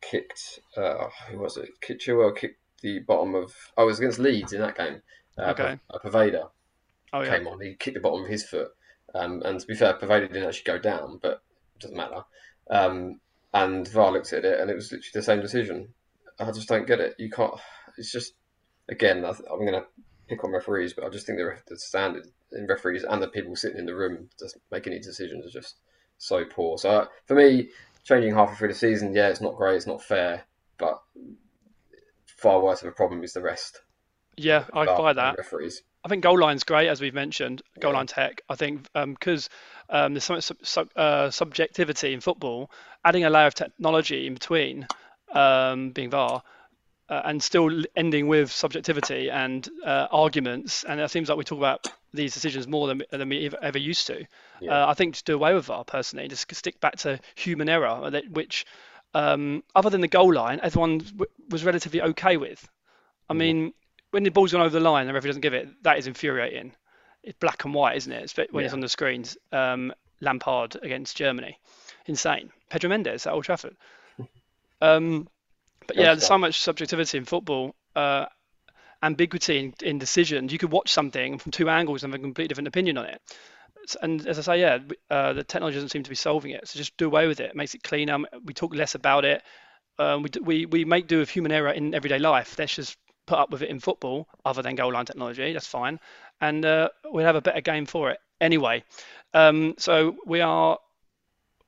kicked. 0.00 0.60
Uh, 0.76 1.08
who 1.30 1.38
was 1.38 1.56
it? 1.56 1.70
Chilwell 1.82 2.36
kicked 2.36 2.60
the 2.82 3.00
bottom 3.00 3.34
of. 3.34 3.54
Oh, 3.76 3.84
it 3.84 3.86
was 3.86 3.98
against 3.98 4.18
Leeds 4.18 4.52
in 4.52 4.60
that 4.60 4.76
game. 4.76 5.02
Uh, 5.36 5.50
okay. 5.50 5.78
P- 5.90 6.08
Poveda 6.08 6.48
oh, 7.12 7.20
yeah. 7.20 7.36
came 7.36 7.46
on. 7.46 7.60
He 7.60 7.74
kicked 7.74 7.94
the 7.94 8.00
bottom 8.00 8.24
of 8.24 8.30
his 8.30 8.44
foot. 8.44 8.68
Um, 9.14 9.42
and 9.44 9.58
to 9.58 9.66
be 9.66 9.74
fair, 9.74 9.94
Poveda 9.94 10.28
didn't 10.28 10.48
actually 10.48 10.64
go 10.64 10.78
down, 10.78 11.18
but 11.22 11.42
it 11.76 11.80
doesn't 11.80 11.96
matter. 11.96 12.22
Um, 12.70 13.20
and 13.54 13.88
VAR 13.88 14.12
looked 14.12 14.32
at 14.32 14.44
it, 14.44 14.60
and 14.60 14.70
it 14.70 14.74
was 14.74 14.92
literally 14.92 15.10
the 15.14 15.22
same 15.22 15.40
decision. 15.40 15.88
I 16.38 16.50
just 16.52 16.68
don't 16.68 16.86
get 16.86 17.00
it. 17.00 17.14
You 17.18 17.30
can't. 17.30 17.54
It's 17.96 18.12
just 18.12 18.34
again. 18.88 19.24
I 19.24 19.30
am 19.30 19.64
gonna 19.64 19.86
pick 20.28 20.44
on 20.44 20.52
referees, 20.52 20.92
but 20.92 21.04
I 21.04 21.08
just 21.08 21.26
think 21.26 21.38
the, 21.38 21.56
the 21.66 21.78
standard 21.78 22.28
in 22.52 22.66
referees 22.66 23.04
and 23.04 23.22
the 23.22 23.28
people 23.28 23.56
sitting 23.56 23.78
in 23.78 23.86
the 23.86 23.94
room 23.94 24.28
just 24.38 24.58
making 24.70 24.92
any 24.92 25.02
decisions 25.02 25.46
are 25.46 25.60
just 25.60 25.76
so 26.18 26.44
poor. 26.44 26.78
So 26.78 26.90
uh, 26.90 27.06
for 27.26 27.34
me, 27.34 27.70
changing 28.08 28.34
halfway 28.34 28.56
through 28.56 28.68
the 28.68 28.74
season, 28.74 29.14
yeah, 29.14 29.28
it's 29.28 29.40
not 29.40 29.56
great, 29.56 29.76
it's 29.76 29.86
not 29.86 30.02
fair, 30.02 30.44
but 30.78 31.02
far 32.26 32.60
worse 32.60 32.82
of 32.82 32.88
a 32.88 32.92
problem 32.92 33.22
is 33.22 33.34
the 33.34 33.42
rest. 33.42 33.82
Yeah, 34.36 34.64
I 34.72 34.86
buy 34.86 35.12
that. 35.12 35.36
Referees. 35.36 35.82
I 36.04 36.08
think 36.08 36.22
goal 36.22 36.38
line's 36.38 36.64
great, 36.64 36.88
as 36.88 37.00
we've 37.00 37.14
mentioned. 37.14 37.60
Goal 37.80 37.94
line 37.94 38.06
tech. 38.06 38.40
I 38.48 38.54
think 38.54 38.88
because 38.94 39.50
um, 39.90 40.04
um, 40.04 40.14
there's 40.14 40.24
so 40.24 40.34
much 40.34 40.50
sub, 40.62 40.88
uh, 40.94 41.30
subjectivity 41.30 42.14
in 42.14 42.20
football, 42.20 42.70
adding 43.04 43.24
a 43.24 43.30
layer 43.30 43.46
of 43.46 43.54
technology 43.54 44.26
in 44.26 44.34
between, 44.34 44.86
um, 45.32 45.90
being 45.90 46.10
VAR, 46.10 46.42
uh, 47.08 47.22
and 47.24 47.42
still 47.42 47.82
ending 47.96 48.28
with 48.28 48.52
subjectivity 48.52 49.28
and 49.28 49.68
uh, 49.84 50.06
arguments. 50.10 50.84
And 50.84 51.00
it 51.00 51.10
seems 51.10 51.28
like 51.28 51.36
we 51.36 51.44
talk 51.44 51.58
about 51.58 51.88
these 52.12 52.34
decisions 52.34 52.66
more 52.66 52.86
than, 52.86 53.02
than 53.10 53.28
we 53.28 53.50
ever 53.60 53.78
used 53.78 54.06
to. 54.06 54.26
Yeah. 54.60 54.84
Uh, 54.84 54.90
I 54.90 54.94
think 54.94 55.16
to 55.16 55.24
do 55.24 55.34
away 55.34 55.54
with 55.54 55.66
VAR 55.66 55.84
personally, 55.84 56.28
just 56.28 56.52
stick 56.54 56.80
back 56.80 56.96
to 56.98 57.20
human 57.34 57.68
error, 57.68 58.10
which 58.30 58.64
um, 59.14 59.62
other 59.74 59.90
than 59.90 60.00
the 60.00 60.08
goal 60.08 60.32
line, 60.32 60.60
everyone 60.62 60.98
w- 60.98 61.30
was 61.50 61.64
relatively 61.64 62.02
okay 62.02 62.36
with. 62.36 62.68
I 63.30 63.34
mean, 63.34 63.74
when 64.10 64.22
the 64.22 64.30
ball's 64.30 64.52
gone 64.52 64.62
over 64.62 64.70
the 64.70 64.80
line 64.80 65.02
and 65.02 65.10
the 65.10 65.14
referee 65.14 65.28
doesn't 65.30 65.42
give 65.42 65.54
it, 65.54 65.68
that 65.82 65.98
is 65.98 66.06
infuriating. 66.06 66.72
It's 67.22 67.38
black 67.38 67.64
and 67.64 67.74
white, 67.74 67.96
isn't 67.96 68.12
it? 68.12 68.22
It's 68.22 68.36
when 68.36 68.62
yeah. 68.62 68.66
it's 68.66 68.74
on 68.74 68.80
the 68.80 68.88
screens. 68.88 69.36
Um, 69.52 69.92
Lampard 70.20 70.76
against 70.82 71.16
Germany, 71.16 71.58
insane. 72.06 72.50
Pedro 72.70 72.90
Mendes 72.90 73.26
at 73.26 73.32
Old 73.32 73.44
Trafford. 73.44 73.76
Um, 74.80 75.26
but 75.88 75.96
yeah, 75.96 76.14
there's 76.14 76.24
so 76.24 76.38
much 76.38 76.60
subjectivity 76.60 77.18
in 77.18 77.24
football, 77.24 77.74
uh, 77.96 78.26
ambiguity 79.02 79.58
in, 79.58 79.74
in, 79.82 79.98
decisions. 79.98 80.52
You 80.52 80.58
could 80.58 80.72
watch 80.72 80.92
something 80.92 81.38
from 81.38 81.52
two 81.52 81.68
angles 81.68 82.02
and 82.02 82.12
have 82.12 82.20
a 82.20 82.22
completely 82.22 82.48
different 82.48 82.68
opinion 82.68 82.98
on 82.98 83.06
it. 83.06 83.20
And 84.02 84.26
as 84.26 84.38
I 84.38 84.42
say, 84.42 84.60
yeah, 84.60 84.78
uh, 85.10 85.32
the 85.32 85.44
technology 85.44 85.76
doesn't 85.76 85.90
seem 85.90 86.02
to 86.02 86.10
be 86.10 86.16
solving 86.16 86.50
it. 86.50 86.66
So 86.68 86.78
just 86.78 86.96
do 86.96 87.06
away 87.06 87.26
with 87.26 87.40
it. 87.40 87.50
it 87.50 87.56
makes 87.56 87.74
it 87.74 87.82
cleaner. 87.82 88.18
We 88.44 88.52
talk 88.54 88.74
less 88.74 88.94
about 88.94 89.24
it. 89.24 89.42
Um, 89.98 90.22
we, 90.22 90.30
we, 90.42 90.66
we 90.66 90.84
make 90.84 91.06
do 91.06 91.18
with 91.18 91.30
human 91.30 91.52
error 91.52 91.70
in 91.70 91.94
everyday 91.94 92.18
life. 92.18 92.58
Let's 92.58 92.74
just 92.74 92.96
put 93.26 93.38
up 93.38 93.50
with 93.50 93.62
it 93.62 93.68
in 93.68 93.78
football, 93.78 94.26
other 94.44 94.62
than 94.62 94.74
goal 94.74 94.92
line 94.92 95.04
technology. 95.04 95.52
That's 95.52 95.66
fine, 95.66 96.00
and 96.40 96.64
uh, 96.64 96.88
we'll 97.04 97.26
have 97.26 97.36
a 97.36 97.42
better 97.42 97.60
game 97.60 97.86
for 97.86 98.10
it 98.10 98.18
anyway. 98.40 98.82
Um, 99.34 99.74
so 99.78 100.16
we 100.26 100.40
are 100.40 100.78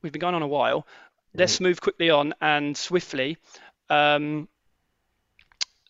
we've 0.02 0.12
been 0.12 0.20
going 0.20 0.34
on 0.34 0.42
a 0.42 0.48
while. 0.48 0.86
Let's 1.34 1.56
mm-hmm. 1.56 1.64
move 1.64 1.80
quickly 1.80 2.10
on 2.10 2.34
and 2.40 2.76
swiftly 2.76 3.36
um, 3.88 4.48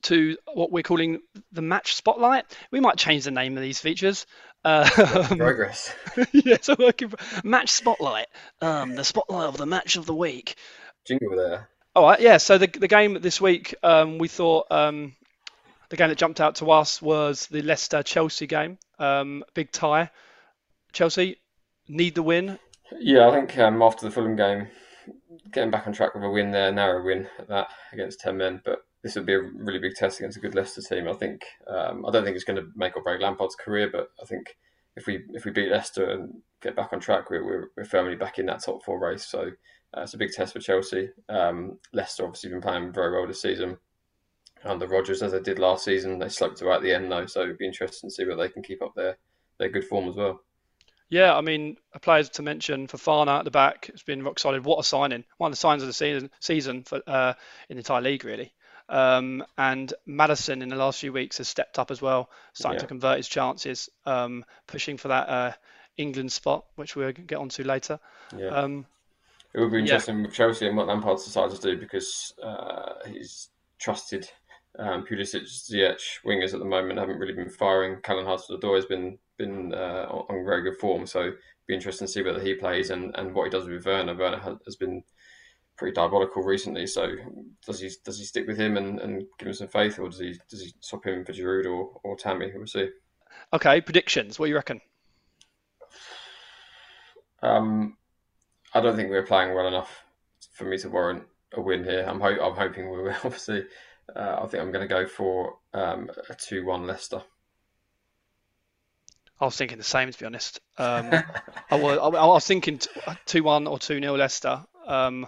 to 0.03 0.37
what 0.55 0.73
we're 0.73 0.83
calling 0.83 1.21
the 1.53 1.63
match 1.63 1.95
spotlight. 1.95 2.45
We 2.71 2.81
might 2.81 2.97
change 2.97 3.25
the 3.25 3.31
name 3.31 3.57
of 3.57 3.63
these 3.63 3.81
features. 3.81 4.27
Uh, 4.65 4.89
progress. 5.37 5.95
yeah, 6.33 6.59
so 6.61 6.77
working 6.79 7.13
match 7.45 7.71
spotlight. 7.71 8.27
Um, 8.61 8.95
the 8.95 9.05
spotlight 9.05 9.49
of 9.49 9.57
the 9.57 9.67
match 9.67 9.97
of 9.97 10.07
the 10.07 10.15
week. 10.15 10.57
Jingle 11.07 11.37
there. 11.37 11.69
All 11.95 12.05
right, 12.05 12.21
yeah. 12.21 12.37
So 12.37 12.59
the 12.59 12.67
the 12.67 12.89
game 12.89 13.21
this 13.21 13.41
week, 13.41 13.75
um, 13.83 14.19
we 14.19 14.29
thought 14.29 14.67
um, 14.71 15.17
the 15.89 15.97
game 15.97 16.09
that 16.09 16.19
jumped 16.19 16.41
out 16.41 16.57
to 16.57 16.71
us 16.71 17.01
was 17.01 17.47
the 17.47 17.63
Leicester 17.63 18.03
Chelsea 18.03 18.47
game. 18.47 18.79
Um, 18.99 19.45
big 19.55 19.73
tie. 19.73 20.11
Chelsea 20.93 21.41
need 21.89 22.15
the 22.15 22.23
win. 22.23 22.59
Yeah, 22.99 23.29
I 23.29 23.33
think 23.33 23.57
um, 23.59 23.83
after 23.83 24.07
the 24.07 24.13
Fulham 24.13 24.37
game, 24.37 24.69
getting 25.53 25.71
back 25.71 25.87
on 25.87 25.93
track 25.93 26.15
with 26.15 26.25
a 26.25 26.31
win 26.31 26.51
there, 26.51 26.71
narrow 26.71 27.05
win 27.05 27.29
at 27.39 27.49
that 27.49 27.69
against 27.93 28.21
ten 28.21 28.37
men, 28.37 28.61
but 28.65 28.81
this 29.03 29.15
would 29.15 29.27
be 29.27 29.35
a 29.35 29.41
really 29.41 29.79
big 29.79 29.95
test 29.95 30.19
against 30.19 30.37
a 30.37 30.41
good 30.41 30.55
Leicester 30.55 30.83
team. 30.83 31.09
I 31.09 31.15
think 31.15 31.43
um, 31.67 32.05
I 32.07 32.11
don't 32.11 32.25
think 32.25 32.37
it's 32.37 32.45
going 32.45 32.63
to 32.63 32.71
make 32.77 32.97
or 32.97 33.03
break 33.03 33.21
Lampard's 33.21 33.57
career, 33.57 33.89
but 33.91 34.11
I 34.23 34.27
think 34.27 34.57
if 34.97 35.07
we 35.07 35.25
if 35.31 35.45
we 35.45 35.51
beat 35.51 35.71
Leicester 35.71 36.11
and 36.11 36.35
get 36.61 36.77
back 36.77 36.93
on 36.93 37.01
track, 37.01 37.31
we're 37.31 37.71
we're, 37.77 37.85
firmly 37.85 38.17
back 38.17 38.39
in 38.39 38.47
that 38.47 38.63
top 38.65 38.85
four 38.85 39.01
race. 39.01 39.27
So 39.27 39.51
uh, 39.97 40.03
it's 40.03 40.15
a 40.15 40.19
big 40.19 40.33
test 40.33 40.53
for 40.53 40.61
Chelsea. 40.61 41.09
Um, 41.29 41.79
Leicester 41.93 42.25
obviously 42.25 42.51
been 42.51 42.61
playing 42.61 42.93
very 42.93 43.13
well 43.13 43.27
this 43.27 43.43
season 43.43 43.79
under 44.65 44.87
Rodgers 44.87 45.23
as 45.23 45.33
they 45.33 45.41
did 45.41 45.59
last 45.59 45.85
season. 45.85 46.19
They 46.19 46.29
sloped 46.29 46.63
at 46.63 46.83
the 46.83 46.95
end 46.95 47.11
though, 47.11 47.27
so 47.27 47.43
it'd 47.43 47.59
be 47.59 47.67
interesting 47.67 48.11
to 48.11 48.15
see 48.15 48.25
whether 48.25 48.43
they 48.43 48.51
can 48.51 48.63
keep 48.63 48.83
up 48.83 48.95
their 48.95 49.17
their 49.59 49.71
good 49.71 49.85
form 49.85 50.09
as 50.09 50.17
well. 50.17 50.41
Yeah, 51.09 51.37
I 51.37 51.41
mean, 51.41 51.77
a 51.93 51.99
player 51.99 52.23
to 52.23 52.43
mention 52.43 52.87
Fofana 52.87 53.41
at 53.41 53.45
the 53.45 53.51
back 53.51 53.87
has 53.87 54.03
been 54.05 54.23
rock 54.23 54.39
solid. 54.39 54.65
What 54.65 54.79
a 54.79 54.85
signing! 54.85 55.25
One 55.39 55.51
of 55.51 55.53
the 55.53 55.61
signs 55.61 55.83
of 55.83 55.89
the 55.89 55.93
season 55.93 56.31
season 56.41 56.85
for 56.85 57.03
uh, 57.07 57.35
in 57.69 57.77
the 57.77 57.81
entire 57.81 58.01
league, 58.01 58.25
really. 58.25 58.53
Um, 58.91 59.45
and 59.57 59.93
Maddison 60.05 60.63
in 60.63 60.69
the 60.69 60.77
last 60.77 61.01
few 61.01 61.13
weeks 61.13 61.39
has 61.39 61.49
stepped 61.49 61.79
up 61.79 61.91
as 61.91 62.03
well, 62.03 62.29
starting 62.53 62.79
yeah. 62.79 62.83
to 62.83 62.87
convert 62.89 63.17
his 63.19 63.29
chances, 63.29 63.89
um, 64.05 64.45
pushing 64.67 64.97
for 64.97 65.09
that 65.09 65.29
uh, 65.29 65.53
England 65.97 66.33
spot, 66.33 66.65
which 66.75 66.97
we'll 66.97 67.13
get 67.13 67.39
onto 67.39 67.63
later. 67.63 68.01
Yeah. 68.37 68.49
Um, 68.49 68.87
it 69.55 69.61
would 69.61 69.73
be 69.73 69.79
interesting 69.79 70.19
yeah. 70.19 70.27
with 70.27 70.35
Chelsea 70.35 70.67
and 70.67 70.77
what 70.77 70.89
Lampard 70.89 71.19
decides 71.19 71.59
to 71.59 71.75
do 71.75 71.81
because 71.81 72.35
uh, 72.43 72.95
he's 73.07 73.49
trusted 73.79 74.29
um, 74.79 75.05
Pulisic, 75.05 75.43
Ziyech, 75.43 76.21
wingers 76.25 76.55
at 76.55 76.61
the 76.61 76.65
moment 76.65 76.99
haven't 76.99 77.19
really 77.19 77.33
been 77.33 77.51
firing. 77.51 78.01
Callum 78.03 78.27
Hudson-Odoi 78.27 78.77
has 78.77 78.87
been 78.87 79.19
been 79.37 79.73
uh, 79.75 80.07
on 80.11 80.45
very 80.45 80.63
good 80.63 80.77
form, 80.79 81.07
so 81.07 81.21
it'd 81.21 81.39
be 81.67 81.75
interesting 81.75 82.07
to 82.07 82.13
see 82.13 82.23
whether 82.23 82.41
he 82.41 82.55
plays 82.55 82.91
and, 82.91 83.15
and 83.17 83.35
what 83.35 83.45
he 83.45 83.51
does 83.51 83.67
with 83.67 83.87
Werner. 83.87 84.15
Werner 84.15 84.59
has 84.65 84.77
been 84.77 85.03
pretty 85.81 85.95
diabolical 85.95 86.43
recently, 86.43 86.87
so 86.87 87.09
does 87.65 87.81
he 87.81 87.91
does 88.05 88.19
he 88.19 88.25
stick 88.27 88.47
with 88.47 88.59
him 88.59 88.77
and, 88.77 89.01
and 89.01 89.25
give 89.39 89.49
him 89.49 89.55
some 89.55 89.67
faith, 89.67 89.99
or 89.99 90.11
does 90.11 90.21
he 90.21 90.39
does 90.51 90.61
he 90.61 90.75
swap 90.81 91.07
him 91.07 91.25
for 91.25 91.33
Giroud 91.33 91.65
or, 91.65 91.99
or 92.05 92.17
Tammy? 92.17 92.53
We'll 92.55 92.67
see. 92.67 92.91
Okay, 93.55 93.81
predictions. 93.81 94.39
What 94.39 94.47
do 94.47 94.51
you 94.51 94.57
reckon? 94.57 94.83
Um, 97.43 97.97
I 98.75 98.81
don't 98.81 98.95
think 98.95 99.09
we're 99.09 99.27
playing 99.27 99.55
well 99.55 99.67
enough 99.67 100.05
for 100.53 100.65
me 100.65 100.77
to 100.77 100.91
warrant 100.91 101.25
a 101.55 101.63
win 101.63 101.83
here. 101.83 102.05
I'm 102.07 102.21
ho- 102.21 102.45
I'm 102.45 102.57
hoping 102.57 102.91
we 102.91 103.03
will. 103.03 103.15
Obviously, 103.25 103.65
uh, 104.15 104.41
I 104.43 104.47
think 104.49 104.63
I'm 104.63 104.73
going 104.73 104.87
to 104.87 104.95
go 104.95 105.07
for 105.07 105.55
um, 105.73 106.11
a 106.29 106.35
2 106.35 106.67
1 106.67 106.87
Leicester. 106.87 107.23
I 109.41 109.47
was 109.47 109.57
thinking 109.57 109.79
the 109.79 109.85
same, 109.85 110.13
to 110.13 110.19
be 110.19 110.27
honest. 110.27 110.61
Um, 110.77 111.11
I, 111.71 111.77
was, 111.77 111.99
I, 111.99 112.27
was, 112.27 112.47
thinking 112.47 112.79
2 113.25 113.43
1 113.43 113.67
or 113.67 113.79
2 113.79 113.99
0 113.99 114.17
Leicester. 114.17 114.63
Um, 114.87 115.27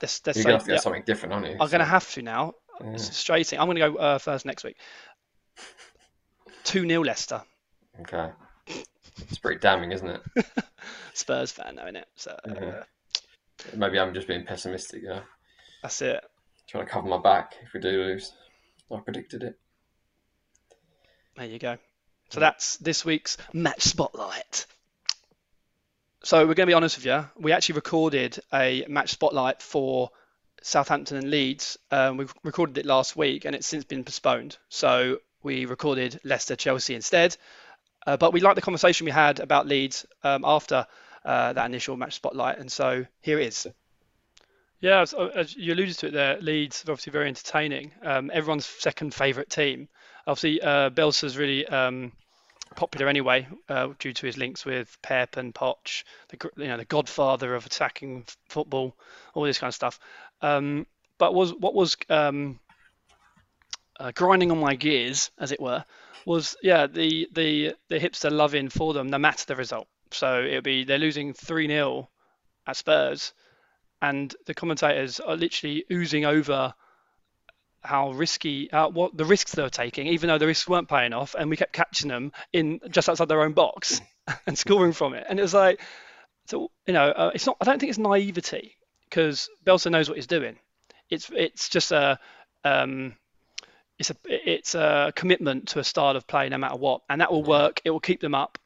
this 0.00 0.36
You're 0.36 0.44
going 0.44 0.46
to 0.46 0.52
have 0.52 0.62
to 0.62 0.68
get 0.68 0.74
yeah, 0.74 0.80
something 0.80 1.02
different, 1.06 1.32
aren't 1.34 1.46
you? 1.46 1.52
I'm 1.52 1.68
so. 1.68 1.70
going 1.70 1.80
to 1.80 1.84
have 1.84 2.10
to 2.12 2.22
now. 2.22 2.54
Yeah. 2.82 2.96
Straight 2.96 3.52
in. 3.52 3.60
I'm 3.60 3.66
going 3.66 3.76
to 3.76 3.90
go 3.90 3.96
uh, 3.96 4.18
first 4.18 4.46
next 4.46 4.64
week. 4.64 4.76
2 6.64 6.88
0 6.88 7.04
Leicester. 7.04 7.42
Okay. 8.00 8.30
It's 8.66 9.38
pretty 9.38 9.60
damning, 9.60 9.92
isn't 9.92 10.08
it? 10.08 10.22
Spurs 11.14 11.52
fan, 11.52 11.74
knowing 11.74 11.96
it. 11.96 12.06
So, 12.16 12.38
mm-hmm. 12.46 12.64
uh, 12.64 12.82
Maybe 13.76 13.98
I'm 13.98 14.14
just 14.14 14.26
being 14.26 14.44
pessimistic, 14.44 15.02
know. 15.02 15.20
That's 15.82 16.00
it. 16.02 16.24
Trying 16.66 16.86
to 16.86 16.90
cover 16.90 17.08
my 17.08 17.18
back 17.18 17.54
if 17.62 17.72
we 17.74 17.80
do 17.80 17.90
lose. 17.90 18.32
I 18.92 18.98
predicted 19.00 19.42
it. 19.42 19.58
There 21.36 21.46
you 21.46 21.58
go. 21.58 21.78
So 22.30 22.40
that's 22.40 22.76
this 22.78 23.04
week's 23.04 23.36
match 23.52 23.82
spotlight. 23.82 24.66
So 26.22 26.40
we're 26.40 26.54
going 26.54 26.66
to 26.66 26.70
be 26.70 26.74
honest 26.74 26.98
with 26.98 27.06
you. 27.06 27.24
We 27.38 27.52
actually 27.52 27.76
recorded 27.76 28.38
a 28.52 28.84
match 28.88 29.10
spotlight 29.10 29.62
for 29.62 30.10
Southampton 30.60 31.16
and 31.16 31.30
Leeds. 31.30 31.78
Um, 31.90 32.18
we 32.18 32.26
recorded 32.42 32.76
it 32.76 32.84
last 32.84 33.16
week, 33.16 33.46
and 33.46 33.54
it's 33.54 33.66
since 33.66 33.84
been 33.84 34.04
postponed. 34.04 34.58
So 34.68 35.20
we 35.42 35.64
recorded 35.64 36.20
Leicester 36.22 36.56
Chelsea 36.56 36.94
instead. 36.94 37.38
Uh, 38.06 38.18
but 38.18 38.34
we 38.34 38.40
liked 38.40 38.56
the 38.56 38.62
conversation 38.62 39.06
we 39.06 39.10
had 39.10 39.40
about 39.40 39.66
Leeds 39.66 40.04
um, 40.22 40.44
after 40.44 40.86
uh, 41.24 41.54
that 41.54 41.64
initial 41.64 41.96
match 41.96 42.16
spotlight. 42.16 42.58
And 42.58 42.70
so 42.70 43.06
here 43.22 43.40
it 43.40 43.46
is. 43.46 43.66
Yeah, 44.80 45.00
as, 45.00 45.14
as 45.14 45.56
you 45.56 45.72
alluded 45.72 45.96
to 45.98 46.08
it 46.08 46.12
there, 46.12 46.38
Leeds 46.42 46.84
are 46.86 46.92
obviously 46.92 47.12
very 47.12 47.28
entertaining. 47.28 47.92
Um, 48.02 48.30
everyone's 48.32 48.66
second 48.66 49.14
favourite 49.14 49.48
team. 49.48 49.88
Obviously, 50.26 50.60
uh, 50.60 50.90
Bielsa's 50.90 51.38
really 51.38 51.66
um, 51.66 52.12
popular 52.76 53.08
anyway, 53.08 53.48
uh, 53.68 53.88
due 53.98 54.12
to 54.12 54.26
his 54.26 54.36
links 54.36 54.64
with 54.64 54.96
Pep 55.02 55.36
and 55.36 55.54
Poch, 55.54 56.04
the 56.28 56.50
you 56.56 56.68
know 56.68 56.76
the 56.76 56.84
godfather 56.84 57.54
of 57.54 57.66
attacking 57.66 58.24
football, 58.48 58.96
all 59.34 59.44
this 59.44 59.58
kind 59.58 59.68
of 59.68 59.74
stuff. 59.74 59.98
Um, 60.42 60.86
but 61.18 61.34
was 61.34 61.52
what 61.52 61.74
was 61.74 61.96
um, 62.08 62.58
uh, 63.98 64.12
grinding 64.14 64.50
on 64.50 64.58
my 64.58 64.74
gears, 64.74 65.30
as 65.38 65.52
it 65.52 65.60
were, 65.60 65.84
was 66.24 66.56
yeah 66.62 66.86
the 66.86 67.28
the 67.32 67.74
the 67.88 67.98
hipster 67.98 68.30
loving 68.30 68.68
for 68.68 68.94
them, 68.94 69.08
no 69.08 69.18
matter 69.18 69.44
the 69.46 69.56
result. 69.56 69.88
So 70.12 70.42
it'll 70.42 70.62
be 70.62 70.84
they're 70.84 70.98
losing 70.98 71.32
3 71.34 71.68
0 71.68 72.08
at 72.66 72.76
Spurs, 72.76 73.32
and 74.02 74.34
the 74.46 74.54
commentators 74.54 75.20
are 75.20 75.36
literally 75.36 75.84
oozing 75.90 76.24
over 76.24 76.74
how 77.82 78.12
risky, 78.12 78.70
uh, 78.70 78.88
what 78.88 79.16
the 79.16 79.24
risks 79.24 79.52
they 79.52 79.62
were 79.62 79.70
taking, 79.70 80.06
even 80.08 80.28
though 80.28 80.38
the 80.38 80.46
risks 80.46 80.68
weren't 80.68 80.88
paying 80.88 81.12
off, 81.12 81.34
and 81.38 81.50
we 81.50 81.56
kept 81.56 81.72
catching 81.72 82.08
them 82.08 82.32
in 82.52 82.80
just 82.90 83.08
outside 83.08 83.28
their 83.28 83.42
own 83.42 83.52
box 83.52 84.00
and 84.46 84.58
scoring 84.58 84.92
from 84.92 85.14
it. 85.14 85.26
And 85.28 85.38
it 85.38 85.42
was 85.42 85.54
like, 85.54 85.80
so 86.46 86.70
you 86.86 86.92
know, 86.92 87.08
uh, 87.08 87.30
it's 87.34 87.46
not. 87.46 87.56
I 87.60 87.64
don't 87.64 87.78
think 87.78 87.90
it's 87.90 87.98
naivety 87.98 88.76
because 89.08 89.48
Bielsa 89.64 89.90
knows 89.90 90.08
what 90.08 90.16
he's 90.16 90.26
doing. 90.26 90.56
It's 91.08 91.30
it's 91.34 91.68
just 91.68 91.92
a 91.92 92.18
um, 92.64 93.14
it's 93.98 94.10
a 94.10 94.16
it's 94.24 94.74
a 94.74 95.12
commitment 95.14 95.68
to 95.68 95.78
a 95.78 95.84
style 95.84 96.16
of 96.16 96.26
play 96.26 96.48
no 96.48 96.58
matter 96.58 96.76
what, 96.76 97.02
and 97.08 97.20
that 97.20 97.32
will 97.32 97.44
work. 97.44 97.80
It 97.84 97.90
will 97.90 98.00
keep 98.00 98.20
them 98.20 98.34
up 98.34 98.58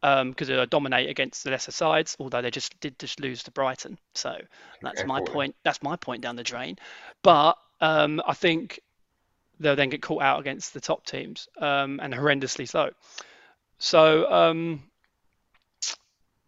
because 0.00 0.20
um, 0.20 0.34
they'll 0.38 0.66
dominate 0.66 1.08
against 1.08 1.44
the 1.44 1.50
lesser 1.50 1.72
sides. 1.72 2.16
Although 2.18 2.42
they 2.42 2.50
just 2.50 2.78
did 2.80 2.98
just 2.98 3.20
lose 3.20 3.42
to 3.44 3.50
Brighton, 3.50 3.98
so 4.14 4.36
that's 4.82 5.04
my 5.04 5.20
point. 5.20 5.54
That's 5.64 5.82
my 5.82 5.96
point 5.96 6.22
down 6.22 6.36
the 6.36 6.42
drain. 6.42 6.78
But 7.22 7.56
um, 7.82 8.22
I 8.24 8.32
think 8.32 8.80
they'll 9.58 9.76
then 9.76 9.90
get 9.90 10.00
caught 10.00 10.22
out 10.22 10.40
against 10.40 10.72
the 10.72 10.80
top 10.80 11.04
teams 11.04 11.48
um, 11.58 12.00
and 12.00 12.14
horrendously 12.14 12.68
so. 12.68 12.90
So 13.78 14.30
um, 14.32 14.84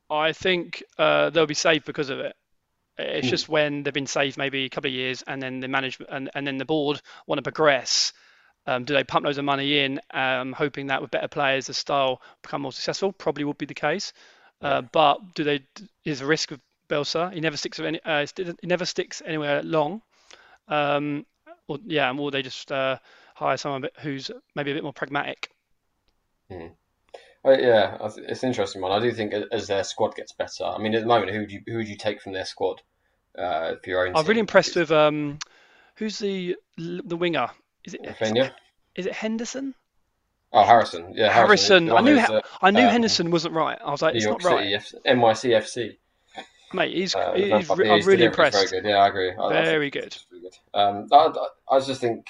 I 0.09 0.33
think 0.33 0.85
uh, 0.97 1.31
they'll 1.31 1.47
be 1.47 1.55
safe 1.55 1.85
because 1.85 2.09
of 2.09 2.21
it. 2.21 2.37
It's 2.97 3.27
mm. 3.27 3.31
just 3.31 3.49
when 3.49 3.83
they've 3.83 3.93
been 3.93 4.07
safe 4.07 4.37
maybe 4.37 4.65
a 4.65 4.69
couple 4.69 4.89
of 4.89 4.95
years 4.95 5.25
and 5.27 5.43
then 5.43 5.59
the 5.59 5.67
management 5.67 6.11
and, 6.13 6.31
and 6.35 6.47
then 6.47 6.57
the 6.57 6.65
board 6.65 7.03
want 7.27 7.39
to 7.39 7.43
progress. 7.43 8.13
Um, 8.67 8.85
do 8.85 8.95
they 8.95 9.03
pump 9.03 9.27
loads 9.27 9.37
of 9.37 9.45
money 9.45 9.81
in, 9.81 10.01
um, 10.13 10.53
hoping 10.53 10.87
that 10.87 11.03
with 11.03 11.11
better 11.11 11.29
players, 11.29 11.67
the 11.67 11.75
style 11.75 12.23
become 12.43 12.63
more 12.63 12.73
successful? 12.73 13.13
Probably 13.13 13.43
would 13.43 13.59
be 13.59 13.67
the 13.67 13.75
case. 13.75 14.13
Uh, 14.63 14.83
but 14.83 15.35
do 15.35 15.45
they? 15.45 15.67
Is 16.05 16.21
the 16.21 16.27
risk 16.27 16.53
of 16.53 16.61
Bielsa? 16.89 17.35
He 17.35 17.41
never 17.41 17.59
sticks 17.59 17.79
any. 17.81 18.01
Uh, 18.03 18.25
he 18.37 18.67
never 18.67 18.87
sticks 18.87 19.21
anywhere 19.27 19.63
long. 19.63 20.01
Um, 20.69 21.27
or 21.69 21.79
yeah, 21.87 22.13
or 22.17 22.31
they 22.31 22.43
just 22.43 22.71
uh, 22.73 22.99
hire 23.35 23.57
someone 23.57 23.89
who's 24.01 24.31
maybe 24.55 24.71
a 24.71 24.75
bit 24.75 24.83
more 24.83 24.93
pragmatic. 24.93 25.51
Mm. 26.51 26.73
Well, 27.43 27.61
yeah, 27.61 27.99
it's 28.01 28.43
an 28.43 28.49
interesting 28.49 28.81
one. 28.81 28.93
I 28.93 29.01
do 29.01 29.13
think 29.13 29.35
as 29.53 29.67
their 29.67 29.85
squad 29.85 30.15
gets 30.15 30.33
better. 30.33 30.65
I 30.65 30.79
mean, 30.79 30.95
at 30.95 31.03
the 31.03 31.07
moment, 31.07 31.31
who 31.31 31.41
would 31.41 31.53
you 31.53 31.61
who 31.67 31.77
would 31.77 31.89
you 31.89 31.97
take 31.97 32.23
from 32.23 32.33
their 32.33 32.47
squad 32.47 32.81
uh, 33.39 33.75
for 33.83 33.91
your 33.91 34.07
own? 34.07 34.17
I'm 34.17 34.23
team? 34.23 34.29
really 34.29 34.41
impressed 34.41 34.77
with 34.77 34.91
um, 34.91 35.39
who's 35.97 36.19
the 36.19 36.57
the 36.79 37.17
winger? 37.17 37.51
Is 37.85 37.95
it 37.95 38.03
Raphinha? 38.03 38.51
Is 38.97 39.07
it 39.07 39.13
Henderson? 39.13 39.75
Oh, 40.53 40.65
Harrison. 40.65 41.13
Yeah, 41.15 41.33
Harrison. 41.33 41.89
Harrison. 41.89 41.91
I 41.91 42.01
knew 42.01 42.37
uh, 42.37 42.41
I 42.63 42.71
knew 42.71 42.85
um, 42.85 42.91
Henderson 42.91 43.31
wasn't 43.31 43.55
right. 43.55 43.79
I 43.85 43.91
was 43.91 44.01
like, 44.01 44.15
it's 44.15 44.25
York 44.25 44.43
not 44.43 44.53
right. 44.53 44.83
City, 44.83 44.99
NYCFC. 45.07 45.97
Mate, 46.73 46.95
he's, 46.95 47.15
uh, 47.15 47.33
he's, 47.35 47.53
he's 47.53 47.71
I'm 47.71 47.79
really 47.79 48.25
impressed. 48.25 48.71
Very 48.71 48.83
good. 48.83 48.89
Yeah, 48.89 48.97
I 48.97 49.09
agree. 49.09 49.33
Very 49.37 49.91
good. 49.91 50.17
good. 50.31 50.57
Um, 50.73 51.09
I, 51.13 51.33
I 51.71 51.81
just 51.81 52.01
think 52.01 52.27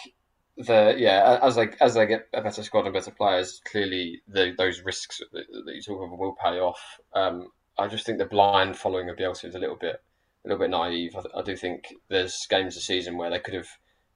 the 0.57 0.95
yeah 0.97 1.39
as 1.43 1.57
they 1.57 1.69
as 1.81 1.95
they 1.95 2.07
get 2.07 2.29
a 2.33 2.41
better 2.41 2.63
squad 2.63 2.85
and 2.85 2.95
better 2.95 3.11
players, 3.11 3.61
clearly 3.65 4.23
the, 4.29 4.55
those 4.57 4.83
risks 4.83 5.21
that, 5.33 5.47
that 5.65 5.75
you 5.75 5.83
talk 5.83 6.03
of 6.03 6.19
will 6.19 6.37
pay 6.43 6.59
off. 6.59 6.81
Um, 7.15 7.49
I 7.79 7.89
just 7.89 8.07
think 8.07 8.19
the 8.19 8.27
blind 8.27 8.77
following 8.77 9.09
of 9.09 9.17
Bielsa 9.17 9.47
is 9.47 9.55
a 9.55 9.59
little 9.59 9.77
bit 9.77 10.03
a 10.45 10.49
little 10.49 10.61
bit 10.61 10.71
naive. 10.71 11.17
I, 11.17 11.41
I 11.41 11.43
do 11.43 11.57
think 11.57 11.87
there's 12.09 12.47
games 12.49 12.75
this 12.75 12.87
season 12.87 13.17
where 13.17 13.31
they 13.31 13.41
could 13.41 13.55
have 13.55 13.69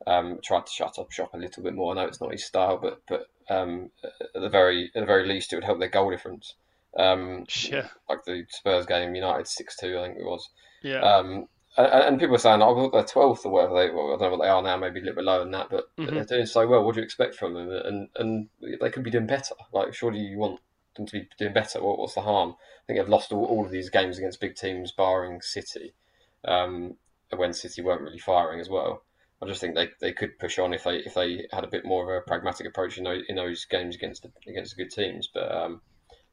um, 0.06 0.38
tried 0.44 0.66
to 0.66 0.72
shut 0.72 0.98
up 0.98 1.10
shop 1.10 1.34
a 1.34 1.38
little 1.38 1.62
bit 1.62 1.74
more. 1.74 1.92
I 1.92 1.96
know 1.96 2.06
it's 2.06 2.20
not 2.20 2.32
his 2.32 2.44
style, 2.44 2.78
but 2.78 3.02
but 3.08 3.28
um, 3.50 3.90
at 4.34 4.40
the 4.40 4.48
very 4.48 4.90
at 4.94 5.00
the 5.00 5.06
very 5.06 5.26
least, 5.26 5.52
it 5.52 5.56
would 5.56 5.64
help 5.64 5.80
their 5.80 5.88
goal 5.88 6.10
difference. 6.10 6.54
Um, 6.96 7.44
sure. 7.48 7.88
Like 8.08 8.24
the 8.24 8.44
Spurs 8.48 8.86
game, 8.86 9.14
United 9.14 9.46
six 9.46 9.76
two, 9.76 9.98
I 9.98 10.06
think 10.06 10.18
it 10.18 10.24
was. 10.24 10.48
Yeah. 10.82 11.00
Um, 11.00 11.46
and 11.76 12.18
people 12.18 12.34
are 12.34 12.38
saying, 12.38 12.60
"Oh, 12.62 12.90
they're 12.90 13.04
twelfth 13.04 13.46
or 13.46 13.52
whatever 13.52 13.74
they." 13.74 13.90
Well, 13.90 14.08
I 14.08 14.10
don't 14.18 14.20
know 14.20 14.30
what 14.36 14.44
they 14.44 14.50
are 14.50 14.62
now. 14.62 14.76
Maybe 14.76 14.98
a 14.98 15.02
little 15.02 15.16
bit 15.16 15.24
lower 15.24 15.40
than 15.40 15.52
that, 15.52 15.68
but 15.70 15.84
mm-hmm. 15.96 16.14
they're 16.14 16.24
doing 16.24 16.46
so 16.46 16.66
well. 16.66 16.82
What 16.82 16.94
do 16.94 17.00
you 17.00 17.04
expect 17.04 17.36
from 17.36 17.54
them? 17.54 17.70
And 17.70 18.08
and 18.16 18.48
they 18.80 18.90
could 18.90 19.04
be 19.04 19.10
doing 19.10 19.26
better. 19.26 19.54
Like, 19.72 19.94
surely 19.94 20.18
you 20.18 20.38
want 20.38 20.60
them 20.96 21.06
to 21.06 21.12
be 21.12 21.28
doing 21.38 21.52
better. 21.52 21.82
What, 21.82 21.98
what's 21.98 22.14
the 22.14 22.22
harm? 22.22 22.56
I 22.58 22.86
think 22.86 22.98
they've 22.98 23.08
lost 23.08 23.32
all, 23.32 23.44
all 23.44 23.64
of 23.64 23.70
these 23.70 23.90
games 23.90 24.18
against 24.18 24.40
big 24.40 24.56
teams, 24.56 24.90
barring 24.90 25.40
City, 25.40 25.94
um, 26.44 26.96
when 27.36 27.52
City 27.52 27.82
weren't 27.82 28.02
really 28.02 28.18
firing 28.18 28.58
as 28.58 28.68
well. 28.68 29.04
I 29.40 29.46
just 29.46 29.60
think 29.60 29.76
they, 29.76 29.90
they 30.00 30.12
could 30.12 30.36
push 30.40 30.58
on 30.58 30.74
if 30.74 30.82
they 30.82 30.96
if 30.96 31.14
they 31.14 31.46
had 31.52 31.62
a 31.62 31.68
bit 31.68 31.84
more 31.84 32.02
of 32.02 32.22
a 32.22 32.26
pragmatic 32.26 32.66
approach 32.66 32.98
in 32.98 33.04
those, 33.04 33.22
in 33.28 33.36
those 33.36 33.64
games 33.66 33.94
against 33.94 34.22
the, 34.22 34.32
against 34.50 34.76
the 34.76 34.82
good 34.82 34.90
teams. 34.90 35.28
But 35.32 35.54
um, 35.54 35.80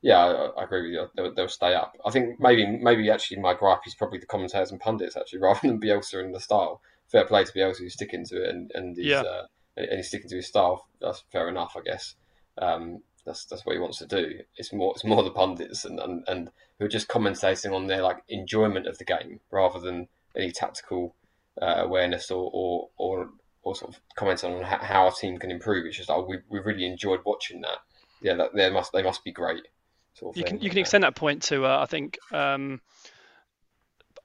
yeah, 0.02 0.18
I, 0.18 0.62
I, 0.62 0.64
agree 0.64 0.84
with 0.84 0.92
you. 0.92 1.08
They'll, 1.16 1.34
they'll, 1.34 1.48
stay 1.48 1.74
up. 1.74 1.98
I 2.06 2.12
think 2.12 2.40
maybe 2.40 2.66
maybe 2.66 3.10
actually 3.10 3.40
my 3.40 3.54
gripe 3.54 3.88
is 3.88 3.96
probably 3.96 4.20
the 4.20 4.26
commentators 4.26 4.72
and 4.72 4.80
pundits 4.80 5.18
actually 5.18 5.40
rather 5.42 5.62
than 5.64 5.80
Bielsa 5.80 6.24
and 6.24 6.34
the 6.34 6.40
style. 6.40 6.82
Fair 7.08 7.26
play 7.26 7.44
to 7.44 7.52
Bielsa 7.52 7.80
who's 7.80 7.94
sticking 7.94 8.26
to 8.26 8.44
it 8.44 8.50
and 8.50 8.72
and 8.76 8.98
he's, 8.98 9.08
yeah. 9.08 9.22
uh, 9.22 9.46
and 9.78 9.98
he's 9.98 10.08
sticking 10.08 10.30
to 10.30 10.38
his 10.38 10.48
style. 10.48 10.88
That's 11.02 11.24
fair 11.32 11.50
enough, 11.50 11.76
I 11.78 11.82
guess. 11.82 12.16
Um, 12.58 13.02
that's 13.26 13.46
that's 13.46 13.66
what 13.66 13.74
he 13.74 13.80
wants 13.80 13.98
to 14.00 14.06
do. 14.08 14.40
It's 14.58 14.72
more 14.72 14.94
it's 14.96 15.04
more 15.04 15.24
the 15.24 15.32
pundits 15.32 15.86
and, 15.86 16.00
and, 16.00 16.24
and 16.28 16.52
who 16.78 16.86
are 16.86 16.90
just 16.90 17.08
commentating 17.08 17.74
on 17.74 17.88
their 17.88 18.02
like 18.02 18.24
enjoyment 18.30 18.88
of 18.88 18.98
the 18.98 19.06
game 19.06 19.40
rather 19.52 19.80
than 19.80 20.08
any 20.36 20.52
tactical 20.52 21.16
uh, 21.62 21.76
awareness 21.78 22.30
or, 22.32 22.50
or 22.54 22.90
or 22.98 23.30
or 23.64 23.76
sort 23.76 23.96
of 23.96 24.02
commenting 24.16 24.54
on 24.54 24.64
how, 24.64 25.06
our 25.06 25.12
team 25.12 25.38
can 25.38 25.52
improve. 25.52 25.86
It's 25.86 25.98
just 25.98 26.10
oh 26.10 26.26
we, 26.28 26.38
we 26.50 26.60
really 26.60 26.86
enjoyed 26.86 27.22
watching 27.26 27.62
that. 27.62 27.80
Yeah, 28.22 28.36
that, 28.36 28.54
they 28.54 28.70
must 28.70 28.94
they 28.94 29.04
must 29.04 29.24
be 29.24 29.32
great. 29.32 29.68
Sort 30.16 30.34
of 30.34 30.38
you 30.38 30.44
can 30.44 30.62
you 30.62 30.70
can 30.70 30.80
extend 30.80 31.04
that 31.04 31.16
point 31.16 31.44
to 31.44 31.66
uh, 31.66 31.80
I 31.82 31.86
think 31.86 32.18
um, 32.32 32.82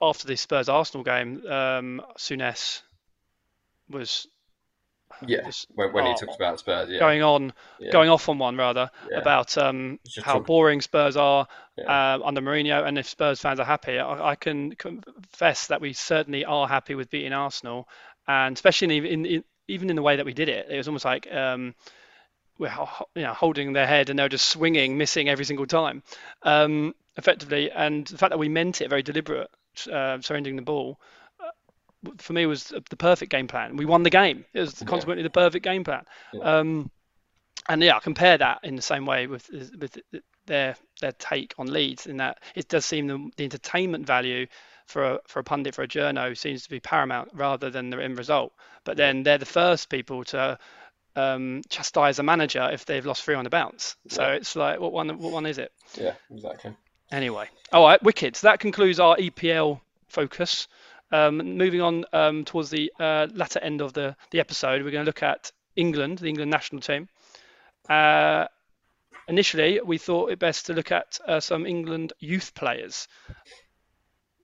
after 0.01 0.25
the 0.25 0.35
Spurs 0.35 0.69
Arsenal 0.69 1.03
game, 1.03 1.45
um, 1.45 2.01
Souness 2.17 2.81
was 3.89 4.27
yeah 5.27 5.49
when, 5.75 5.91
when 5.91 6.07
oh, 6.07 6.13
he 6.13 6.25
talks 6.25 6.35
about 6.37 6.59
Spurs, 6.59 6.89
yeah. 6.89 6.99
going 6.99 7.21
on, 7.21 7.53
yeah. 7.79 7.91
going 7.91 8.09
off 8.09 8.29
on 8.29 8.39
one 8.39 8.55
rather 8.55 8.89
about 9.13 9.57
um, 9.57 9.99
how 10.23 10.35
talk... 10.35 10.47
boring 10.47 10.79
Spurs 10.79 11.17
are 11.17 11.45
uh, 11.85 12.19
under 12.23 12.41
Mourinho, 12.41 12.87
and 12.87 12.97
if 12.97 13.07
Spurs 13.07 13.41
fans 13.41 13.59
are 13.59 13.65
happy, 13.65 13.99
I, 13.99 14.31
I, 14.31 14.35
can 14.35 14.73
confess 14.75 15.67
that 15.67 15.81
we 15.81 15.91
certainly 15.91 16.45
are 16.45 16.67
happy 16.67 16.95
with 16.95 17.09
beating 17.09 17.33
Arsenal, 17.33 17.89
and 18.27 18.55
especially 18.55 18.97
in, 18.97 19.05
in, 19.05 19.25
in, 19.25 19.43
even 19.67 19.89
in 19.89 19.97
the 19.97 20.01
way 20.01 20.15
that 20.15 20.25
we 20.25 20.33
did 20.33 20.47
it, 20.47 20.67
it 20.69 20.77
was 20.77 20.87
almost 20.87 21.05
like 21.05 21.31
um, 21.33 21.75
we're 22.57 22.73
you 23.15 23.23
know, 23.23 23.33
holding 23.33 23.73
their 23.73 23.87
head 23.87 24.09
and 24.09 24.19
they're 24.19 24.29
just 24.29 24.47
swinging, 24.47 24.97
missing 24.97 25.29
every 25.29 25.45
single 25.45 25.65
time, 25.65 26.03
um, 26.43 26.93
effectively. 27.17 27.71
And 27.71 28.05
the 28.07 28.17
fact 28.17 28.31
that 28.31 28.37
we 28.37 28.49
meant 28.49 28.81
it, 28.81 28.89
very 28.89 29.03
deliberate, 29.03 29.49
uh, 29.91 30.21
surrendering 30.21 30.55
the 30.55 30.61
ball, 30.61 30.99
uh, 31.39 32.11
for 32.17 32.33
me 32.33 32.45
was 32.45 32.73
the 32.89 32.95
perfect 32.97 33.31
game 33.31 33.47
plan. 33.47 33.77
We 33.77 33.85
won 33.85 34.03
the 34.03 34.09
game. 34.09 34.45
It 34.53 34.59
was 34.59 34.83
consequently 34.83 35.23
the 35.23 35.29
perfect 35.29 35.63
game 35.63 35.83
plan. 35.83 36.05
Yeah. 36.33 36.41
Um, 36.41 36.91
and 37.69 37.81
yeah, 37.81 37.95
I 37.95 37.99
compare 37.99 38.37
that 38.37 38.59
in 38.63 38.75
the 38.75 38.81
same 38.81 39.05
way 39.05 39.27
with 39.27 39.49
with 39.77 39.97
their 40.45 40.75
their 40.99 41.11
take 41.13 41.53
on 41.57 41.71
Leeds 41.71 42.07
in 42.07 42.17
that 42.17 42.39
it 42.55 42.67
does 42.67 42.85
seem 42.85 43.07
the, 43.07 43.29
the 43.37 43.43
entertainment 43.43 44.05
value 44.07 44.47
for 44.87 45.03
a, 45.03 45.19
for 45.27 45.39
a 45.39 45.43
pundit 45.43 45.75
for 45.75 45.83
a 45.83 45.87
journo 45.87 46.37
seems 46.37 46.63
to 46.63 46.69
be 46.69 46.79
paramount 46.79 47.29
rather 47.33 47.69
than 47.69 47.89
the 47.89 48.01
end 48.01 48.17
result. 48.17 48.53
But 48.83 48.97
then 48.97 49.23
they're 49.23 49.37
the 49.37 49.45
first 49.45 49.89
people 49.89 50.23
to 50.25 50.57
um, 51.15 51.61
chastise 51.69 52.19
a 52.19 52.23
manager 52.23 52.69
if 52.71 52.85
they've 52.85 53.05
lost 53.05 53.23
three 53.23 53.35
on 53.35 53.43
the 53.43 53.49
bounce. 53.49 53.95
So 54.07 54.23
yeah. 54.23 54.33
it's 54.33 54.55
like, 54.55 54.79
what 54.79 54.91
one? 54.91 55.09
What 55.19 55.31
one 55.31 55.45
is 55.45 55.57
it? 55.57 55.71
Yeah, 55.95 56.13
exactly. 56.29 56.75
Anyway, 57.11 57.49
all 57.73 57.85
right, 57.85 58.01
wicked. 58.01 58.35
So 58.35 58.47
that 58.47 58.59
concludes 58.59 58.99
our 58.99 59.17
EPL 59.17 59.81
focus. 60.07 60.67
Um, 61.11 61.57
moving 61.57 61.81
on 61.81 62.05
um, 62.13 62.45
towards 62.45 62.69
the 62.69 62.91
uh, 62.97 63.27
latter 63.33 63.59
end 63.59 63.81
of 63.81 63.91
the, 63.91 64.15
the 64.31 64.39
episode, 64.39 64.81
we're 64.81 64.91
going 64.91 65.03
to 65.03 65.09
look 65.09 65.23
at 65.23 65.51
England, 65.75 66.19
the 66.19 66.27
England 66.27 66.49
national 66.49 66.81
team. 66.81 67.09
Uh, 67.89 68.45
initially, 69.27 69.81
we 69.83 69.97
thought 69.97 70.31
it 70.31 70.39
best 70.39 70.67
to 70.67 70.73
look 70.73 70.93
at 70.93 71.19
uh, 71.27 71.41
some 71.41 71.65
England 71.65 72.13
youth 72.19 72.53
players. 72.55 73.09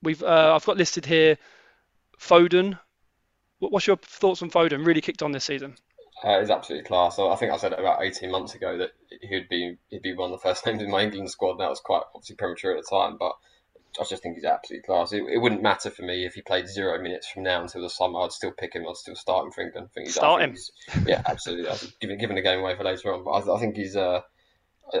We've 0.02 0.22
uh, 0.22 0.54
I've 0.54 0.66
got 0.66 0.76
listed 0.76 1.06
here 1.06 1.38
Foden. 2.20 2.78
What's 3.60 3.86
your 3.86 3.96
thoughts 3.96 4.42
on 4.42 4.50
Foden? 4.50 4.86
Really 4.86 5.00
kicked 5.00 5.22
on 5.22 5.32
this 5.32 5.44
season 5.44 5.74
uh, 6.24 6.40
is 6.40 6.50
absolutely 6.50 6.86
class. 6.86 7.16
So 7.16 7.30
I 7.30 7.36
think 7.36 7.52
I 7.52 7.56
said 7.56 7.72
it 7.72 7.78
about 7.78 8.02
18 8.02 8.30
months 8.30 8.54
ago 8.54 8.78
that 8.78 8.90
he'd 9.22 9.48
be 9.48 9.76
he'd 9.88 10.02
be 10.02 10.14
one 10.14 10.32
of 10.32 10.40
the 10.40 10.48
first 10.48 10.66
names 10.66 10.82
in 10.82 10.90
my 10.90 11.02
England 11.02 11.30
squad. 11.30 11.58
That 11.58 11.70
was 11.70 11.80
quite 11.80 12.02
obviously 12.14 12.36
premature 12.36 12.76
at 12.76 12.82
the 12.82 12.96
time, 12.96 13.16
but 13.18 13.32
I 14.00 14.04
just 14.04 14.22
think 14.22 14.36
he's 14.36 14.44
absolutely 14.44 14.84
class. 14.86 15.12
It, 15.12 15.24
it, 15.24 15.38
wouldn't 15.38 15.62
matter 15.62 15.90
for 15.90 16.02
me 16.02 16.24
if 16.24 16.34
he 16.34 16.42
played 16.42 16.68
zero 16.68 17.00
minutes 17.02 17.28
from 17.28 17.42
now 17.42 17.62
until 17.62 17.82
the 17.82 17.90
summer. 17.90 18.20
I'd 18.20 18.32
still 18.32 18.52
pick 18.52 18.74
him. 18.74 18.84
I'd 18.88 18.96
still 18.96 19.16
start 19.16 19.46
him 19.46 19.52
for 19.52 19.62
England. 19.62 19.88
I 19.90 19.94
think 19.94 20.06
he's, 20.06 20.14
start 20.14 20.42
him. 20.42 20.56
yeah, 21.06 21.22
absolutely. 21.26 21.68
I'd 21.68 21.80
give 22.00 22.18
giving 22.18 22.36
the 22.36 22.42
game 22.42 22.60
away 22.60 22.76
for 22.76 22.84
later 22.84 23.12
on, 23.12 23.24
but 23.24 23.30
I, 23.30 23.56
I 23.56 23.58
think 23.58 23.76
he's 23.76 23.96
uh, 23.96 24.20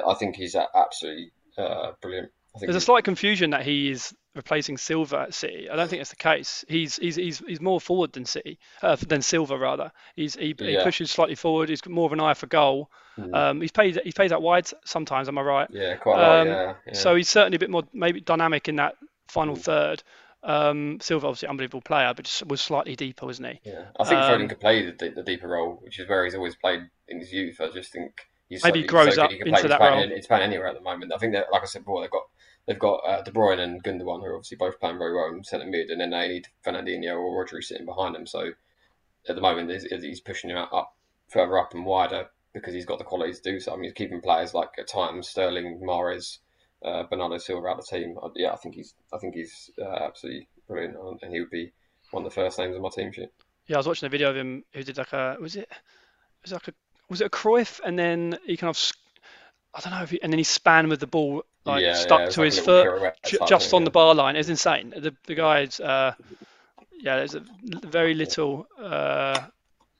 I 0.06 0.14
think 0.14 0.36
he's 0.36 0.56
absolutely 0.56 1.32
uh, 1.56 1.92
brilliant. 2.00 2.30
There's 2.60 2.76
a 2.76 2.80
slight 2.80 3.04
confusion 3.04 3.50
that 3.50 3.64
he 3.64 3.90
is 3.90 4.14
replacing 4.38 4.78
Silva 4.78 5.18
at 5.18 5.34
City. 5.34 5.68
I 5.68 5.76
don't 5.76 5.88
think 5.88 6.00
that's 6.00 6.10
the 6.10 6.16
case. 6.16 6.64
He's 6.68 6.96
he's 6.96 7.16
he's, 7.16 7.38
he's 7.40 7.60
more 7.60 7.80
forward 7.80 8.12
than 8.14 8.24
City, 8.24 8.58
uh, 8.82 8.96
than 8.96 9.20
Silva 9.20 9.58
rather. 9.58 9.92
He's 10.16 10.34
he, 10.34 10.54
yeah. 10.58 10.78
he, 10.78 10.82
pushes 10.82 11.10
slightly 11.10 11.34
forward. 11.34 11.68
He's 11.68 11.84
more 11.86 12.06
of 12.06 12.12
an 12.14 12.20
eye 12.20 12.32
for 12.32 12.46
goal. 12.46 12.90
Mm. 13.18 13.34
Um, 13.34 13.60
he's 13.60 13.72
played 13.72 14.00
he 14.02 14.12
plays 14.12 14.32
out 14.32 14.40
wide 14.40 14.68
sometimes. 14.86 15.28
Am 15.28 15.36
I 15.36 15.42
right? 15.42 15.68
Yeah, 15.70 15.96
quite 15.96 16.18
a 16.18 16.40
um, 16.40 16.48
yeah, 16.48 16.74
yeah, 16.86 16.92
So 16.94 17.14
he's 17.16 17.28
certainly 17.28 17.56
a 17.56 17.58
bit 17.58 17.68
more 17.68 17.82
maybe 17.92 18.20
dynamic 18.20 18.68
in 18.68 18.76
that 18.76 18.94
final 19.26 19.56
mm. 19.56 19.60
third. 19.60 20.02
Um, 20.44 20.98
Silva 21.00 21.26
obviously 21.26 21.48
unbelievable 21.48 21.82
player, 21.82 22.14
but 22.14 22.24
just 22.24 22.46
was 22.46 22.60
slightly 22.60 22.94
deeper, 22.94 23.26
wasn't 23.26 23.48
he? 23.48 23.70
Yeah, 23.70 23.86
I 23.98 24.04
think 24.04 24.20
Foden 24.20 24.42
um, 24.42 24.48
could 24.48 24.60
play 24.60 24.86
the, 24.86 25.10
the, 25.10 25.24
deeper 25.24 25.48
role, 25.48 25.80
which 25.82 25.98
is 25.98 26.08
where 26.08 26.24
he's 26.24 26.36
always 26.36 26.54
played 26.54 26.82
in 27.08 27.18
his 27.18 27.32
youth. 27.32 27.60
I 27.60 27.70
just 27.70 27.90
think 27.90 28.12
he's 28.48 28.62
maybe 28.62 28.82
he 28.82 28.86
grows 28.86 29.16
so 29.16 29.24
up 29.24 29.32
into 29.32 29.66
that 29.66 29.80
role. 29.80 30.08
He's 30.08 30.28
playing 30.28 30.44
anywhere 30.44 30.68
at 30.68 30.76
the 30.76 30.80
moment. 30.80 31.12
I 31.12 31.18
think 31.18 31.32
that, 31.32 31.46
like 31.50 31.62
I 31.62 31.66
said 31.66 31.80
before, 31.80 32.02
they've 32.02 32.10
got 32.10 32.22
they've 32.68 32.78
got 32.78 33.00
uh, 33.08 33.22
De 33.22 33.32
Bruyne 33.32 33.58
and 33.58 33.82
Gundogan 33.82 34.20
who 34.20 34.26
are 34.26 34.36
obviously 34.36 34.58
both 34.58 34.78
playing 34.78 34.98
very 34.98 35.14
well 35.14 35.34
in 35.34 35.42
centre 35.42 35.66
mid, 35.66 35.90
and 35.90 36.00
then 36.00 36.10
they 36.10 36.28
need 36.28 36.48
Fernandinho 36.64 37.18
or 37.18 37.44
Rodri 37.44 37.64
sitting 37.64 37.86
behind 37.86 38.14
them. 38.14 38.26
So 38.26 38.50
at 39.28 39.34
the 39.34 39.40
moment 39.40 39.70
he's, 39.70 39.84
he's 39.84 40.20
pushing 40.20 40.50
him 40.50 40.58
up 40.58 40.94
further 41.28 41.58
up 41.58 41.74
and 41.74 41.84
wider 41.84 42.28
because 42.52 42.74
he's 42.74 42.86
got 42.86 42.98
the 42.98 43.04
quality 43.04 43.32
to 43.32 43.42
do 43.42 43.58
so. 43.58 43.72
I 43.72 43.76
mean, 43.76 43.84
he's 43.84 43.92
keeping 43.94 44.20
players 44.20 44.54
like 44.54 44.70
at 44.78 44.86
times 44.86 45.28
Sterling, 45.28 45.80
Mahrez, 45.82 46.38
uh, 46.84 47.04
Bernardo 47.04 47.38
Silva 47.38 47.68
out 47.68 47.78
of 47.78 47.86
the 47.86 47.96
team. 47.98 48.18
I, 48.22 48.28
yeah, 48.36 48.52
I 48.52 48.56
think 48.56 48.74
he's 48.74 48.94
I 49.12 49.18
think 49.18 49.34
he's 49.34 49.70
uh, 49.80 50.04
absolutely 50.04 50.46
brilliant, 50.68 50.96
and 51.22 51.32
he 51.32 51.40
would 51.40 51.50
be 51.50 51.72
one 52.10 52.24
of 52.24 52.30
the 52.30 52.34
first 52.34 52.58
names 52.58 52.76
on 52.76 52.82
my 52.82 52.90
team 52.90 53.12
sheet. 53.12 53.30
Yeah, 53.66 53.76
I 53.76 53.78
was 53.78 53.86
watching 53.86 54.06
a 54.06 54.10
video 54.10 54.30
of 54.30 54.36
him 54.36 54.64
who 54.74 54.82
did 54.82 54.98
like 54.98 55.12
a 55.12 55.36
was 55.40 55.56
it 55.56 55.68
was 56.42 56.52
it 56.52 56.54
like 56.54 56.68
a 56.68 56.74
was 57.08 57.20
it 57.22 57.26
a 57.26 57.30
Cruyff 57.30 57.80
and 57.84 57.98
then 57.98 58.38
he 58.44 58.56
kind 58.56 58.70
of 58.70 58.92
I 59.78 59.80
don't 59.80 59.92
know 59.92 60.02
if 60.02 60.10
he, 60.10 60.20
and 60.22 60.32
then 60.32 60.38
he 60.38 60.44
span 60.44 60.88
with 60.88 61.00
the 61.00 61.06
ball 61.06 61.44
like 61.64 61.84
Yeah, 61.84 61.94
stuck 61.94 62.20
yeah, 62.22 62.28
to 62.30 62.40
like 62.40 62.52
his 62.52 62.58
foot 62.58 62.88
ju- 63.24 63.38
just 63.46 63.72
on 63.72 63.84
the 63.84 63.90
bar 63.90 64.14
line. 64.14 64.34
It's 64.36 64.48
insane. 64.48 64.90
The 64.90 65.14
the 65.26 65.34
guy's 65.34 65.78
uh, 65.78 66.14
yeah, 67.00 67.16
there's 67.16 67.34
a 67.34 67.44
very 67.62 68.14
little 68.14 68.66
uh, 68.78 69.46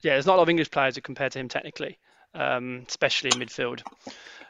yeah, 0.03 0.15
there's 0.15 0.27
not 0.27 0.35
a 0.35 0.39
lot 0.39 0.43
of 0.43 0.49
English 0.49 0.71
players 0.71 0.97
who 0.97 1.01
compare 1.01 1.31
to 1.31 1.39
him 1.39 1.49
technically, 1.49 1.99
um, 2.35 2.85
especially 2.89 3.31
in 3.31 3.39
midfield. 3.39 3.83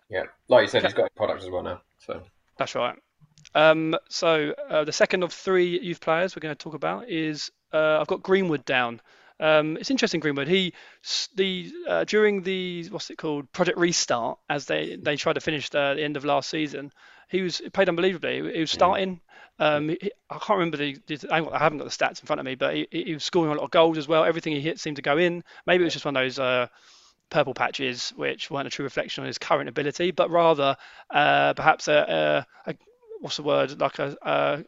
Yeah, 0.09 0.24
like 0.49 0.62
you 0.62 0.68
said, 0.68 0.83
he's 0.85 0.95
got 0.95 1.07
a 1.07 1.16
product 1.16 1.43
as 1.43 1.51
well 1.51 1.62
now. 1.62 1.83
So 1.99 2.22
That's 2.57 2.74
right. 2.74 2.97
Um, 3.55 3.97
so 4.09 4.55
uh, 4.70 4.85
the 4.85 4.93
second 4.93 5.22
of 5.22 5.33
three 5.33 5.79
youth 5.81 6.01
players 6.01 6.35
we're 6.35 6.41
going 6.41 6.55
to 6.55 6.59
talk 6.59 6.74
about 6.74 7.09
is 7.09 7.51
uh, 7.72 7.99
I've 8.01 8.07
got 8.07 8.22
Greenwood 8.22 8.64
down. 8.64 9.01
Um, 9.41 9.76
it's 9.76 9.91
interesting, 9.91 10.20
Greenwood. 10.20 10.49
He 10.49 10.72
the 11.34 11.72
uh, 11.89 12.05
during 12.05 12.43
the 12.43 12.89
what's 12.91 13.11
it 13.11 13.18
called 13.18 13.51
Project 13.53 13.78
Restart 13.78 14.39
as 14.49 14.66
they 14.66 14.97
they 14.97 15.16
tried 15.16 15.34
to 15.34 15.41
finish 15.41 15.70
the, 15.70 15.95
the 15.97 16.03
end 16.03 16.16
of 16.16 16.24
last 16.24 16.51
season. 16.51 16.93
He 17.28 17.43
was 17.43 17.59
he 17.59 17.70
played 17.70 17.89
unbelievably. 17.89 18.53
He, 18.53 18.61
was 18.61 18.70
starting. 18.70 19.20
Um, 19.61 19.91
he, 19.91 20.11
I 20.30 20.39
can't 20.39 20.59
remember 20.59 20.76
the, 20.76 20.97
the 21.07 21.28
I 21.30 21.36
haven't 21.36 21.51
got- 21.51 21.61
I 21.61 21.62
haven't 21.62 21.78
got 21.78 21.84
the 21.84 21.91
stats 21.91 22.20
in 22.20 22.26
front 22.26 22.41
of 22.41 22.47
me, 22.47 22.55
but 22.55 22.74
he, 22.74 22.89
he 22.91 23.14
was 23.14 23.24
scoring 23.24 23.53
a 23.53 23.55
lot 23.55 23.64
of 23.64 23.70
goals 23.70 23.99
as 23.99 24.09
well. 24.09 24.24
Everything 24.24 24.53
he 24.55 24.61
hit 24.61 24.80
seemed 24.80 24.97
to 24.97 25.03
go 25.03 25.18
in. 25.18 25.45
Maybe 25.66 25.82
it 25.82 25.86
was 25.86 25.93
just 25.95 26.05
one 26.05 26.16
of 26.16 26.22
those. 26.22 26.39
Uh, 26.39 26.66
purple 27.30 27.53
patches, 27.53 28.11
which 28.16 28.51
weren't 28.51 28.66
a 28.66 28.70
true 28.70 28.84
reflection 28.84 29.22
on 29.22 29.26
his 29.26 29.36
current 29.36 29.68
ability, 29.68 30.11
but 30.12 30.30
rather 30.30 30.76
uh, 31.11 31.53
perhaps 31.53 31.86
a, 31.86 32.47
a, 32.66 32.70
a 32.70 32.74
what's 33.20 33.36
the 33.36 33.43
word 33.43 33.78
like 33.80 33.99
a, 33.99 34.16
a 34.22 34.64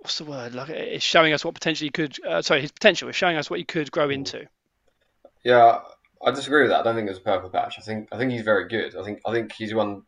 what's 0.00 0.18
the 0.18 0.24
word 0.24 0.54
like 0.54 0.70
it's 0.70 1.04
showing 1.04 1.32
us 1.32 1.44
what 1.44 1.54
potentially 1.54 1.86
he 1.86 1.90
could 1.90 2.16
uh, 2.26 2.42
sorry 2.42 2.60
his 2.60 2.72
potential 2.72 3.08
is 3.08 3.16
showing 3.16 3.36
us 3.36 3.50
what 3.50 3.58
he 3.58 3.64
could 3.64 3.90
grow 3.90 4.08
into. 4.10 4.46
yeah, 5.44 5.80
I 6.22 6.30
disagree 6.32 6.62
with 6.62 6.70
that. 6.70 6.80
I 6.80 6.82
don't 6.82 6.96
think 6.96 7.06
it 7.06 7.12
was 7.12 7.18
a 7.18 7.22
purple 7.22 7.50
patch. 7.50 7.76
I 7.78 7.82
think 7.82 8.08
I 8.12 8.18
think 8.18 8.32
he's 8.32 8.42
very 8.42 8.68
good. 8.68 8.94
I 8.96 9.02
think 9.02 9.20
I 9.26 9.32
think 9.32 9.52
he's 9.52 9.74
one. 9.74 10.02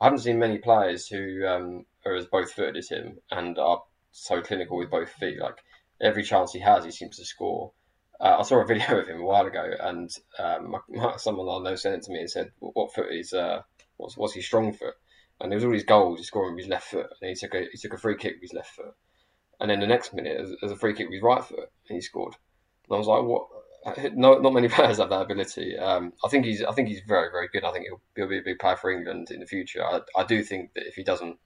I 0.00 0.04
haven't 0.04 0.20
seen 0.20 0.38
many 0.38 0.58
players 0.58 1.08
who 1.08 1.44
um, 1.46 1.84
are 2.06 2.14
as 2.14 2.26
both 2.26 2.52
footed 2.52 2.76
as 2.76 2.88
him 2.88 3.18
and 3.30 3.58
are 3.58 3.82
so 4.12 4.40
clinical 4.40 4.78
with 4.78 4.90
both 4.90 5.10
feet. 5.10 5.40
Like 5.40 5.58
every 6.00 6.22
chance 6.22 6.52
he 6.52 6.60
has, 6.60 6.84
he 6.84 6.90
seems 6.90 7.16
to 7.18 7.24
score. 7.24 7.72
Uh, 8.20 8.36
I 8.38 8.42
saw 8.42 8.60
a 8.60 8.66
video 8.72 9.00
of 9.00 9.08
him 9.08 9.20
a 9.20 9.24
while 9.24 9.46
ago, 9.46 9.70
and 9.80 10.10
um, 10.38 10.76
someone 11.18 11.48
I 11.48 11.70
know 11.70 11.76
sent 11.76 11.96
it 11.96 12.02
to 12.04 12.12
me 12.12 12.20
and 12.20 12.30
said, 12.30 12.50
"What 12.60 12.94
foot 12.94 13.12
is 13.12 13.32
uh, 13.32 13.62
what's 13.96 14.16
what's 14.16 14.34
his 14.34 14.46
strong 14.46 14.72
foot?" 14.72 14.94
And 15.40 15.52
there 15.52 15.56
was 15.56 15.64
all 15.64 15.72
these 15.72 15.84
goals 15.84 16.18
he's 16.18 16.28
scoring 16.28 16.54
with 16.54 16.64
his 16.64 16.70
left 16.70 16.88
foot, 16.88 17.10
and 17.20 17.28
he 17.28 17.34
took 17.34 17.54
a 17.54 17.66
he 17.70 17.78
took 17.78 17.92
a 17.92 17.98
free 17.98 18.16
kick 18.16 18.34
with 18.34 18.50
his 18.50 18.54
left 18.54 18.70
foot, 18.70 18.94
and 19.60 19.70
then 19.70 19.80
the 19.80 19.86
next 19.86 20.14
minute, 20.14 20.40
as, 20.40 20.54
there's 20.60 20.72
a 20.72 20.76
free 20.76 20.94
kick 20.94 21.06
with 21.06 21.14
his 21.14 21.22
right 21.22 21.44
foot, 21.44 21.70
and 21.88 21.96
he 21.96 22.00
scored. 22.00 22.34
And 22.88 22.94
I 22.94 22.98
was 22.98 23.06
like, 23.06 23.22
"What?" 23.22 23.48
No, 24.14 24.38
not 24.38 24.52
many 24.52 24.68
players 24.76 24.98
have 24.98 25.10
that 25.10 25.22
ability. 25.22 25.76
Um, 25.78 26.12
I 26.24 26.28
think 26.28 26.44
he's 26.44 26.62
I 26.62 26.72
think 26.72 26.88
he's 26.88 27.00
very 27.06 27.30
very 27.30 27.48
good. 27.48 27.64
I 27.64 27.72
think 27.72 27.86
he'll, 27.86 28.00
he'll 28.16 28.28
be 28.28 28.38
a 28.38 28.42
big 28.42 28.58
player 28.58 28.76
for 28.76 28.90
England 28.90 29.30
in 29.30 29.40
the 29.40 29.46
future. 29.46 29.84
I, 29.84 30.00
I 30.16 30.24
do 30.24 30.42
think 30.42 30.74
that 30.74 30.86
if 30.86 30.94
he 30.94 31.04
doesn't 31.04 31.38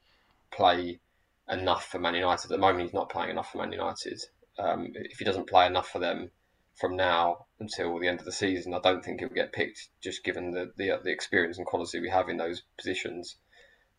play 0.51 1.01
enough 1.49 1.87
for 1.87 1.99
Man 1.99 2.15
United 2.15 2.45
at 2.45 2.51
the 2.51 2.59
moment, 2.59 2.85
he's 2.85 2.95
not 2.95 3.11
playing 3.11 3.31
enough 3.31 3.53
for 3.53 3.59
Man 3.59 3.73
United. 3.73 4.21
Um, 4.59 4.93
if 4.95 5.19
he 5.19 5.25
doesn't 5.25 5.49
play 5.49 5.67
enough 5.67 5.89
for 5.89 5.99
them 5.99 6.31
from 6.75 6.97
now 6.97 7.47
until 7.61 7.99
the 7.99 8.09
end 8.09 8.19
of 8.19 8.25
the 8.25 8.33
season, 8.33 8.75
I 8.75 8.81
don't 8.81 9.05
think 9.05 9.21
he'll 9.21 9.29
get 9.29 9.53
picked. 9.53 9.89
Just 10.03 10.25
given 10.25 10.51
the 10.53 10.73
the, 10.77 11.01
the 11.03 11.11
experience 11.11 11.59
and 11.59 11.67
quality 11.67 12.01
we 12.01 12.11
have 12.11 12.29
in 12.29 12.37
those 12.39 12.63
positions. 12.77 13.37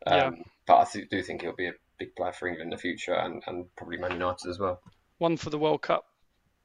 Um, 0.06 0.18
Yeah. 0.18 0.32
But 0.66 0.76
I 0.96 1.02
do 1.10 1.22
think 1.22 1.42
he'll 1.42 1.56
be 1.56 1.68
a 1.68 1.74
big 1.98 2.16
player 2.16 2.32
for 2.32 2.48
England 2.48 2.72
in 2.72 2.76
the 2.76 2.82
future, 2.82 3.14
and, 3.14 3.44
and 3.48 3.66
probably 3.76 3.98
Man 3.98 4.12
United 4.12 4.50
as 4.50 4.60
well. 4.60 4.82
One 5.20 5.38
for 5.38 5.50
the 5.50 5.58
World 5.60 5.82
Cup. 5.82 6.06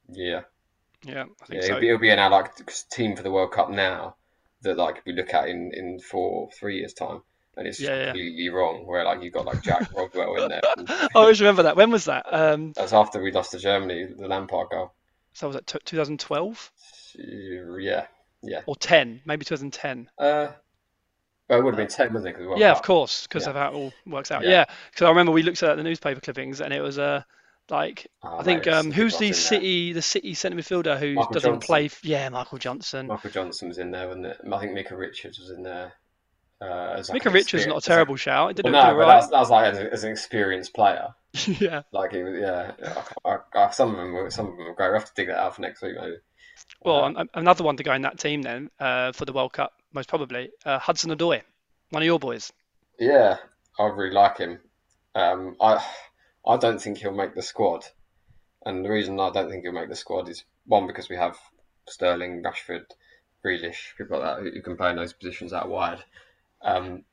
Yeah. 0.08 0.42
Yeah, 1.04 1.24
I 1.42 1.46
think 1.46 1.60
Yeah, 1.62 1.66
so. 1.66 1.66
it'll 1.66 1.80
be, 1.80 1.88
it'll 1.88 2.00
be 2.00 2.10
our 2.12 2.30
like 2.30 2.50
team 2.90 3.14
for 3.16 3.22
the 3.22 3.30
World 3.30 3.52
Cup 3.52 3.70
now 3.70 4.16
that 4.62 4.76
like 4.76 5.02
we 5.06 5.12
look 5.12 5.32
at 5.32 5.48
in 5.48 5.70
in 5.72 6.00
four 6.00 6.50
three 6.58 6.78
years 6.78 6.92
time, 6.92 7.22
and 7.56 7.68
it's 7.68 7.78
Yeah, 7.78 7.94
yeah. 7.96 8.04
completely 8.06 8.48
wrong. 8.48 8.84
Where 8.86 9.04
like 9.04 9.22
you've 9.22 9.32
got 9.34 9.46
like 9.46 9.62
Jack 9.62 9.92
Rodwell 9.96 10.42
in 10.42 10.48
there. 10.48 10.60
I 10.88 11.08
always 11.14 11.40
remember 11.40 11.62
that. 11.64 11.76
When 11.76 11.90
was 11.92 12.06
that? 12.06 12.26
Um, 12.32 12.72
that's 12.74 12.92
after 12.92 13.22
we 13.22 13.30
lost 13.30 13.52
to 13.52 13.58
Germany, 13.58 14.06
the 14.18 14.26
Lampard 14.26 14.70
goal. 14.70 14.92
so 15.34 15.46
was 15.46 15.54
that 15.54 15.66
t- 15.68 15.78
2012 15.84 16.72
Yeah, 17.16 18.06
yeah. 18.42 18.62
or 18.66 18.74
10? 18.74 19.22
Maybe 19.24 19.44
2010. 19.44 20.10
Uh, 20.18 20.48
well, 21.48 21.58
it 21.58 21.62
would 21.64 21.74
have 21.74 21.78
been 21.78 21.88
ten, 21.88 22.12
wasn't 22.12 22.36
it? 22.36 22.46
World 22.46 22.58
Yeah, 22.60 22.72
of 22.72 22.82
course, 22.82 23.26
because 23.26 23.44
Yeah. 23.44 23.50
of 23.50 23.56
how 23.56 23.68
it 23.70 23.74
all 23.74 23.92
works 24.06 24.30
out. 24.30 24.42
Yeah. 24.44 24.50
Yeah, 24.50 24.64
because 24.90 25.04
I 25.06 25.08
remember 25.08 25.32
we 25.32 25.42
looked 25.42 25.62
at 25.62 25.76
the 25.76 25.82
newspaper 25.82 26.20
clippings 26.20 26.60
and 26.60 26.72
it 26.72 26.80
was 26.80 26.98
uh, 26.98 27.22
like 27.70 28.06
Oh, 28.22 28.38
I 28.38 28.42
think 28.42 28.66
um, 28.66 28.90
who's 28.92 29.18
the 29.18 29.32
city 29.32 29.92
the 29.92 30.02
city 30.02 30.34
centre 30.34 30.56
midfielder 30.56 30.98
who 30.98 31.14
Michael 31.14 31.32
doesn't 31.32 31.50
Johnson. 31.52 31.66
play? 31.66 31.90
Yeah, 32.02 32.28
Michael 32.28 32.58
Johnson. 32.58 33.06
Michael 33.06 33.30
Johnson 33.30 33.68
was 33.68 33.78
in 33.78 33.90
there, 33.90 34.06
wasn't 34.08 34.26
it? 34.26 34.38
I 34.50 34.58
think 34.58 34.74
Micah 34.74 34.96
Richards 34.96 35.38
was 35.38 35.50
in 35.50 35.62
there. 35.62 35.92
Uh, 36.60 36.94
as 36.98 37.08
like 37.08 37.14
Micah 37.20 37.28
an 37.28 37.34
Richards 37.34 37.66
not 37.68 37.78
a 37.78 37.80
terrible 37.86 38.16
shout. 38.16 38.50
It 38.50 38.56
did 38.56 38.64
Well, 38.64 38.72
no, 38.72 38.80
all 38.80 38.90
but 38.94 38.96
right. 38.98 39.20
that's, 39.20 39.28
that 39.30 39.38
was 39.38 39.50
like 39.50 39.72
as, 39.72 39.78
a, 39.78 39.92
as 39.92 40.02
an 40.04 40.10
experienced 40.10 40.74
player. 40.74 41.08
yeah. 41.46 41.82
Like 41.92 42.12
was, 42.12 42.34
yeah. 42.40 42.72
I, 43.24 43.30
I, 43.30 43.38
I, 43.54 43.70
some 43.70 43.90
of 43.92 43.96
them 43.96 44.12
were 44.12 44.28
some 44.30 44.46
of 44.46 44.56
them 44.56 44.66
were 44.66 44.74
great. 44.74 44.88
We 44.90 44.94
have 44.98 45.04
to 45.04 45.12
dig 45.14 45.28
that 45.28 45.38
out 45.38 45.54
for 45.54 45.62
next 45.62 45.82
week, 45.82 45.94
maybe. 46.00 46.16
Well, 46.82 47.16
Uh, 47.16 47.24
another 47.34 47.62
one 47.62 47.76
to 47.76 47.84
go 47.84 47.92
in 47.92 48.02
that 48.02 48.18
team 48.18 48.42
then 48.42 48.70
uh, 48.80 49.12
for 49.12 49.24
the 49.24 49.32
World 49.32 49.52
Cup, 49.52 49.72
most 49.92 50.08
probably 50.08 50.50
uh, 50.64 50.78
Hudson 50.78 51.10
Odoi, 51.10 51.42
one 51.90 52.02
of 52.02 52.06
your 52.06 52.18
boys. 52.18 52.52
Yeah, 52.98 53.38
I 53.78 53.86
really 53.86 54.14
like 54.14 54.38
him. 54.38 54.58
Um, 55.14 55.56
I 55.60 55.84
I 56.46 56.56
don't 56.56 56.80
think 56.80 56.98
he'll 56.98 57.12
make 57.12 57.34
the 57.34 57.42
squad, 57.42 57.84
and 58.64 58.84
the 58.84 58.90
reason 58.90 59.20
I 59.20 59.30
don't 59.30 59.50
think 59.50 59.64
he'll 59.64 59.72
make 59.72 59.88
the 59.88 59.96
squad 59.96 60.28
is 60.28 60.44
one 60.66 60.86
because 60.86 61.08
we 61.08 61.16
have 61.16 61.36
Sterling, 61.88 62.42
Rashford, 62.42 62.84
Grealish, 63.44 63.96
people 63.96 64.18
like 64.18 64.36
that 64.36 64.42
who, 64.42 64.62
can 64.62 64.76
play 64.76 64.90
in 64.90 64.96
those 64.96 65.12
positions 65.12 65.52
out 65.52 65.68
wide. 65.68 66.02
Um, 66.62 67.04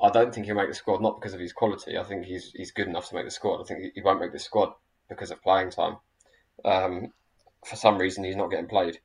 I 0.00 0.10
don't 0.10 0.32
think 0.32 0.46
he'll 0.46 0.54
make 0.54 0.68
the 0.68 0.74
squad 0.74 1.02
not 1.02 1.20
because 1.20 1.34
of 1.34 1.40
his 1.40 1.52
quality. 1.52 1.98
I 1.98 2.04
think 2.04 2.24
he's 2.24 2.52
he's 2.52 2.72
good 2.72 2.88
enough 2.88 3.08
to 3.08 3.14
make 3.14 3.24
the 3.24 3.30
squad. 3.30 3.60
I 3.60 3.64
think 3.64 3.92
he 3.94 4.00
won't 4.00 4.20
make 4.20 4.32
the 4.32 4.38
squad 4.38 4.72
because 5.08 5.30
of 5.30 5.42
playing 5.42 5.70
time. 5.70 5.96
Um, 6.64 7.12
for 7.64 7.76
some 7.76 7.98
reason, 7.98 8.24
he's 8.24 8.36
not 8.36 8.50
getting 8.50 8.68
played 8.68 8.98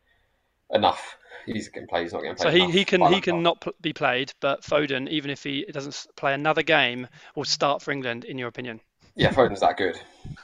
enough. 0.72 1.18
He's 1.46 1.70
getting 1.70 1.88
played. 1.88 2.04
He's 2.04 2.14
not 2.14 2.22
getting 2.22 2.38
So 2.38 2.50
played. 2.50 2.62
he, 2.64 2.72
he 2.72 2.86
can 2.86 3.02
he 3.14 3.22
can 3.22 3.44
not 3.44 3.66
be 3.82 3.94
played, 3.94 4.32
but 4.40 4.62
Foden, 4.62 5.10
even 5.10 5.32
if 5.32 5.44
he 5.44 5.66
doesn't 5.72 6.06
play 6.16 6.34
another 6.34 6.64
game, 6.64 7.08
will 7.36 7.46
start 7.46 7.82
for 7.82 7.92
England, 7.92 8.24
in 8.26 8.38
your 8.38 8.48
opinion. 8.48 8.80
Yeah, 9.16 9.32
Foden's 9.32 9.60
that 9.62 9.78
good. 9.78 10.00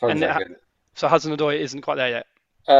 Foden's 0.00 0.12
And 0.12 0.22
that 0.22 0.40
it- 0.42 0.48
good. 0.48 0.56
So 0.94 1.08
Hudson 1.08 1.36
Odoi 1.36 1.58
isn't 1.58 1.80
quite 1.82 1.96
there 1.96 2.10
yet. 2.10 2.26
Uh, 2.68 2.72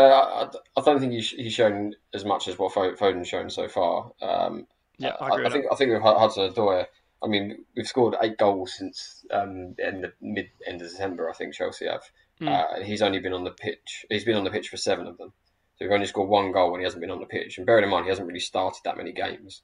I, 0.76 0.80
I 0.80 0.82
don't 0.84 1.00
think 1.00 1.12
he's, 1.12 1.30
he's 1.30 1.52
shown 1.52 1.94
as 2.14 2.24
much 2.24 2.46
as 2.48 2.58
what 2.58 2.72
Foden's 2.72 3.28
shown 3.28 3.50
so 3.50 3.68
far. 3.68 4.12
Um, 4.22 4.66
Yeah, 4.98 5.16
I 5.20 5.24
I, 5.26 5.28
agree 5.34 5.46
I 5.46 5.50
think 5.50 5.64
I 5.72 5.74
think 5.74 5.92
with 5.92 6.02
Hudson 6.02 6.48
Odoi, 6.52 6.86
I 7.22 7.26
mean, 7.26 7.64
we've 7.76 7.86
scored 7.86 8.14
eight 8.22 8.38
goals 8.38 8.72
since 8.78 9.24
um, 9.30 9.74
the 9.74 9.86
end 9.86 10.04
of, 10.04 10.12
mid 10.20 10.50
end 10.66 10.80
of 10.80 10.88
December. 10.88 11.28
I 11.28 11.32
think 11.32 11.54
Chelsea 11.54 11.86
have. 11.86 12.02
Mm. 12.40 12.48
Uh, 12.48 12.84
he's 12.84 13.02
only 13.02 13.18
been 13.18 13.32
on 13.32 13.44
the 13.44 13.50
pitch. 13.50 14.06
He's 14.08 14.24
been 14.24 14.36
on 14.36 14.44
the 14.44 14.50
pitch 14.50 14.68
for 14.68 14.76
seven 14.76 15.06
of 15.06 15.18
them. 15.18 15.32
So 15.76 15.84
we've 15.84 15.92
only 15.92 16.06
scored 16.06 16.28
one 16.28 16.52
goal 16.52 16.70
when 16.70 16.80
he 16.80 16.84
hasn't 16.84 17.00
been 17.00 17.10
on 17.10 17.20
the 17.20 17.26
pitch. 17.26 17.58
And 17.58 17.66
bearing 17.66 17.84
in 17.84 17.90
mind, 17.90 18.04
he 18.04 18.10
hasn't 18.10 18.28
really 18.28 18.40
started 18.40 18.80
that 18.84 18.96
many 18.96 19.12
games, 19.12 19.62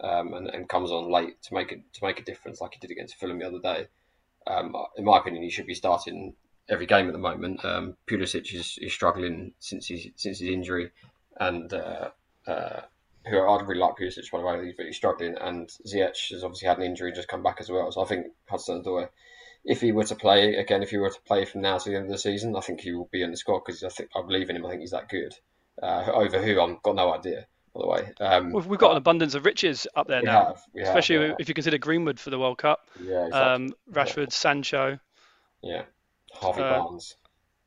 um, 0.00 0.34
and, 0.34 0.48
and 0.48 0.68
comes 0.68 0.90
on 0.90 1.10
late 1.10 1.42
to 1.42 1.54
make 1.54 1.72
it 1.72 1.82
to 1.94 2.04
make 2.04 2.20
a 2.20 2.24
difference, 2.24 2.60
like 2.60 2.74
he 2.74 2.80
did 2.80 2.92
against 2.92 3.16
Fulham 3.16 3.38
the 3.38 3.46
other 3.46 3.60
day. 3.60 3.88
Um, 4.46 4.74
in 4.96 5.04
my 5.04 5.18
opinion, 5.18 5.42
he 5.42 5.50
should 5.50 5.66
be 5.66 5.74
starting 5.74 6.34
every 6.68 6.86
game 6.86 7.06
at 7.06 7.12
the 7.12 7.18
moment. 7.18 7.64
Um, 7.64 7.96
Pulisic 8.06 8.54
is, 8.54 8.78
is 8.80 8.92
struggling 8.92 9.52
since 9.58 9.88
his 9.88 10.08
since 10.16 10.38
his 10.38 10.48
injury, 10.48 10.90
and 11.38 11.72
uh, 11.72 12.10
uh, 12.46 12.80
who 13.26 13.38
I 13.38 13.62
really 13.62 13.80
like 13.80 13.96
Pulisic 13.96 14.30
by 14.30 14.38
the 14.38 14.44
way. 14.44 14.64
He's 14.64 14.78
really 14.78 14.92
struggling, 14.92 15.36
and 15.40 15.68
Ziyech 15.86 16.30
has 16.30 16.44
obviously 16.44 16.68
had 16.68 16.78
an 16.78 16.84
injury 16.84 17.08
and 17.08 17.16
just 17.16 17.28
come 17.28 17.42
back 17.42 17.56
as 17.60 17.70
well. 17.70 17.90
So 17.90 18.02
I 18.02 18.06
think 18.06 18.26
Hudson 18.48 18.82
Odoi, 18.82 19.08
if 19.64 19.80
he 19.80 19.92
were 19.92 20.04
to 20.04 20.14
play 20.14 20.56
again, 20.56 20.82
if 20.82 20.90
he 20.90 20.98
were 20.98 21.10
to 21.10 21.20
play 21.26 21.44
from 21.44 21.60
now 21.60 21.78
to 21.78 21.90
the 21.90 21.96
end 21.96 22.06
of 22.06 22.12
the 22.12 22.18
season, 22.18 22.56
I 22.56 22.60
think 22.60 22.80
he 22.80 22.92
will 22.92 23.08
be 23.12 23.22
in 23.22 23.30
the 23.30 23.36
squad 23.36 23.62
because 23.64 23.82
I 23.82 23.88
think 23.88 24.10
I 24.16 24.22
believe 24.22 24.50
in 24.50 24.56
him. 24.56 24.66
I 24.66 24.70
think 24.70 24.80
he's 24.80 24.92
that 24.92 25.08
good. 25.08 25.34
Uh, 25.82 26.10
over 26.12 26.42
who 26.42 26.60
I've 26.60 26.82
got 26.82 26.96
no 26.96 27.12
idea. 27.12 27.46
By 27.74 27.80
the 27.82 27.86
way, 27.86 28.12
um, 28.20 28.52
We've, 28.52 28.66
we've 28.66 28.80
got 28.80 28.92
an 28.92 28.96
abundance 28.96 29.34
of 29.34 29.44
riches 29.44 29.86
up 29.94 30.08
there 30.08 30.22
now, 30.22 30.46
have, 30.46 30.62
we 30.74 30.80
have, 30.80 30.88
especially 30.88 31.28
yeah. 31.28 31.34
if 31.38 31.48
you 31.48 31.54
consider 31.54 31.78
Greenwood 31.78 32.18
for 32.18 32.30
the 32.30 32.38
World 32.38 32.58
Cup. 32.58 32.88
yeah, 33.00 33.26
exactly. 33.26 33.40
Um, 33.40 33.74
Rashford, 33.92 34.32
Sancho, 34.32 34.98
yeah, 35.62 35.82
Harvey 36.32 36.62
uh, 36.62 36.78
Barnes. 36.78 37.16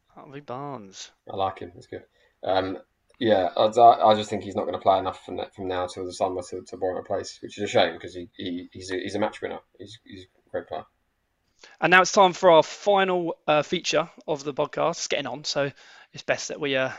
Harvey 0.08 0.40
Barnes. 0.42 1.12
I 1.32 1.36
like 1.36 1.60
him. 1.60 1.72
He's 1.76 1.88
good. 1.88 2.04
Um, 2.44 2.80
yeah, 3.20 3.50
I, 3.56 3.68
I 3.68 4.16
just 4.16 4.30
think 4.30 4.44
he's 4.44 4.56
not 4.56 4.64
going 4.64 4.74
to 4.74 4.80
play 4.80 4.98
enough 4.98 5.24
from, 5.24 5.40
from 5.56 5.68
now 5.68 5.86
till 5.86 6.06
the 6.06 6.14
summer 6.14 6.42
to, 6.50 6.64
to 6.64 6.76
warrant 6.78 7.06
a 7.06 7.08
place, 7.08 7.38
which 7.42 7.58
is 7.58 7.64
a 7.64 7.68
shame 7.68 7.94
because 7.94 8.16
he, 8.16 8.30
he, 8.36 8.68
he's, 8.74 8.92
a, 8.92 8.96
he's 8.96 9.16
a 9.16 9.20
match 9.20 9.42
winner. 9.42 9.60
He's, 9.78 10.00
he's 10.04 10.24
a 10.24 10.50
great 10.50 10.68
player. 10.68 10.86
And 11.80 11.92
now 11.92 12.02
it's 12.02 12.12
time 12.12 12.34
for 12.34 12.52
our 12.52 12.64
final 12.64 13.38
uh, 13.48 13.64
feature 13.64 14.10
of 14.28 14.44
the 14.44 14.54
podcast. 14.54 14.92
It's 14.92 15.08
getting 15.08 15.28
on, 15.28 15.44
so 15.44 15.72
it's 16.14 16.24
best 16.24 16.50
that 16.50 16.60
we 16.60 16.76
uh, 16.76 16.92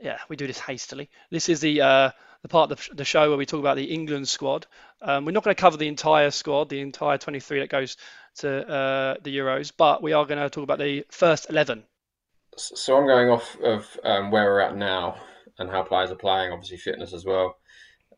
yeah, 0.00 0.18
we 0.28 0.36
do 0.36 0.46
this 0.46 0.58
hastily. 0.58 1.10
This 1.30 1.48
is 1.48 1.60
the 1.60 1.80
uh, 1.80 2.10
the 2.42 2.48
part 2.48 2.72
of 2.72 2.88
the 2.92 3.04
show 3.04 3.28
where 3.28 3.38
we 3.38 3.46
talk 3.46 3.60
about 3.60 3.76
the 3.76 3.84
England 3.84 4.28
squad. 4.28 4.66
Um, 5.02 5.24
we're 5.24 5.32
not 5.32 5.44
going 5.44 5.54
to 5.54 5.60
cover 5.60 5.76
the 5.76 5.88
entire 5.88 6.30
squad, 6.30 6.68
the 6.68 6.80
entire 6.80 7.18
23 7.18 7.60
that 7.60 7.68
goes 7.68 7.96
to 8.36 8.68
uh, 8.68 9.14
the 9.22 9.36
Euros, 9.36 9.72
but 9.76 10.02
we 10.02 10.12
are 10.12 10.24
going 10.24 10.40
to 10.40 10.48
talk 10.48 10.64
about 10.64 10.78
the 10.78 11.04
first 11.10 11.50
11. 11.50 11.84
So 12.56 12.96
I'm 12.96 13.06
going 13.06 13.28
off 13.28 13.58
of 13.60 13.98
um, 14.04 14.30
where 14.30 14.44
we're 14.44 14.60
at 14.60 14.76
now 14.76 15.16
and 15.58 15.70
how 15.70 15.82
players 15.82 16.10
are 16.10 16.16
playing, 16.16 16.52
obviously 16.52 16.78
fitness 16.78 17.12
as 17.12 17.24
well. 17.24 17.56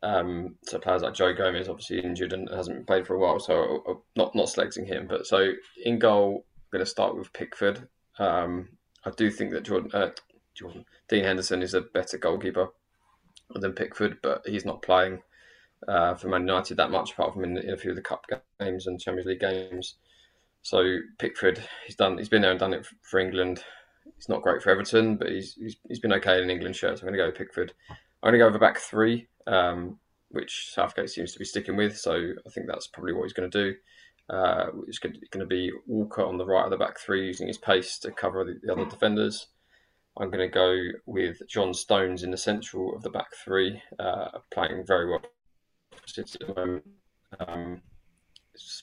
Um, 0.03 0.57
so 0.63 0.79
players 0.79 1.03
like 1.03 1.15
Joe 1.15 1.33
Gomez, 1.33 1.69
obviously 1.69 2.01
injured 2.01 2.33
and 2.33 2.49
hasn't 2.51 2.87
played 2.87 3.07
for 3.07 3.15
a 3.15 3.19
while, 3.19 3.39
so 3.39 3.83
uh, 3.89 3.95
not 4.17 4.35
not 4.35 4.49
selecting 4.49 4.85
him. 4.85 5.07
But 5.07 5.27
so 5.27 5.53
in 5.85 5.99
goal, 5.99 6.45
I'm 6.57 6.79
going 6.79 6.85
to 6.85 6.91
start 6.91 7.17
with 7.17 7.33
Pickford. 7.33 7.89
Um, 8.19 8.69
I 9.05 9.11
do 9.11 9.31
think 9.31 9.53
that 9.53 9.65
Jordan, 9.65 9.91
uh, 9.95 10.11
Jordan 10.55 10.85
Dean 11.09 11.25
Henderson 11.25 11.63
is 11.63 11.75
a 11.75 11.81
better 11.81 12.19
goalkeeper 12.19 12.69
than 13.55 13.73
Pickford, 13.73 14.19
but 14.23 14.43
he's 14.47 14.65
not 14.65 14.83
playing 14.83 15.23
uh, 15.89 16.15
for 16.15 16.29
Man 16.29 16.43
United 16.43 16.77
that 16.77 16.91
much, 16.91 17.13
apart 17.13 17.35
from 17.35 17.45
in, 17.45 17.59
in, 17.59 17.71
a 17.71 17.77
few 17.77 17.91
of 17.91 17.97
the 17.97 18.03
cup 18.03 18.27
games 18.61 18.87
and 18.87 19.01
Champions 19.01 19.27
League 19.27 19.41
games. 19.41 19.97
So 20.63 20.99
Pickford, 21.19 21.63
he's 21.87 21.97
done, 21.97 22.19
he's 22.19 22.29
been 22.29 22.43
there 22.43 22.53
and 22.53 22.61
done 22.61 22.75
it 22.75 22.87
for 23.03 23.19
England. 23.19 23.63
He's 24.17 24.29
not 24.29 24.43
great 24.43 24.63
for 24.63 24.71
Everton, 24.71 25.17
but 25.17 25.29
he's 25.29 25.55
he's, 25.55 25.77
he's 25.89 26.01
been 26.01 26.13
okay 26.15 26.39
in 26.39 26.45
an 26.45 26.51
England 26.51 26.77
shirt. 26.77 26.99
So 26.99 27.07
I'm 27.07 27.13
going 27.13 27.19
to 27.19 27.33
go 27.33 27.37
Pickford. 27.37 27.73
I'm 28.23 28.31
going 28.33 28.39
to 28.39 28.51
go 28.51 28.55
a 28.55 28.59
back 28.59 28.79
three, 28.79 29.29
um, 29.47 29.99
which 30.31 30.71
Southgate 30.73 31.11
seems 31.11 31.33
to 31.33 31.39
be 31.39 31.45
sticking 31.45 31.77
with. 31.77 31.97
So 31.97 32.15
I 32.15 32.51
think 32.51 32.67
that's 32.67 32.87
probably 32.87 33.13
what 33.13 33.25
he's 33.25 33.33
going 33.33 33.51
to 33.51 33.65
do. 33.65 33.77
Uh, 34.31 34.67
it's 34.87 34.99
going 34.99 35.19
to 35.33 35.47
be 35.47 35.71
Walker 35.87 36.25
on 36.25 36.39
the 36.39 36.47
right 36.47 36.65
of 36.65 36.71
the 36.71 36.77
back 36.77 36.99
three, 36.99 37.27
using 37.27 37.49
his 37.49 37.59
pace 37.59 37.99
to 38.01 38.11
cover 38.11 38.45
the, 38.45 38.59
the 38.63 38.73
other 38.73 38.89
defenders. 38.89 39.49
I'm 40.19 40.31
going 40.31 40.47
to 40.47 40.49
go 40.49 40.77
with 41.07 41.43
John 41.49 41.73
Stones 41.73 42.23
in 42.23 42.31
the 42.31 42.37
central 42.37 42.95
of 42.95 43.03
the 43.03 43.11
back 43.11 43.35
three, 43.45 43.83
uh, 43.99 44.39
playing 44.51 44.85
very 44.87 45.09
well 45.09 45.23
at 46.19 46.27
the 46.27 46.55
moment. 46.55 46.85
Um, 47.41 47.83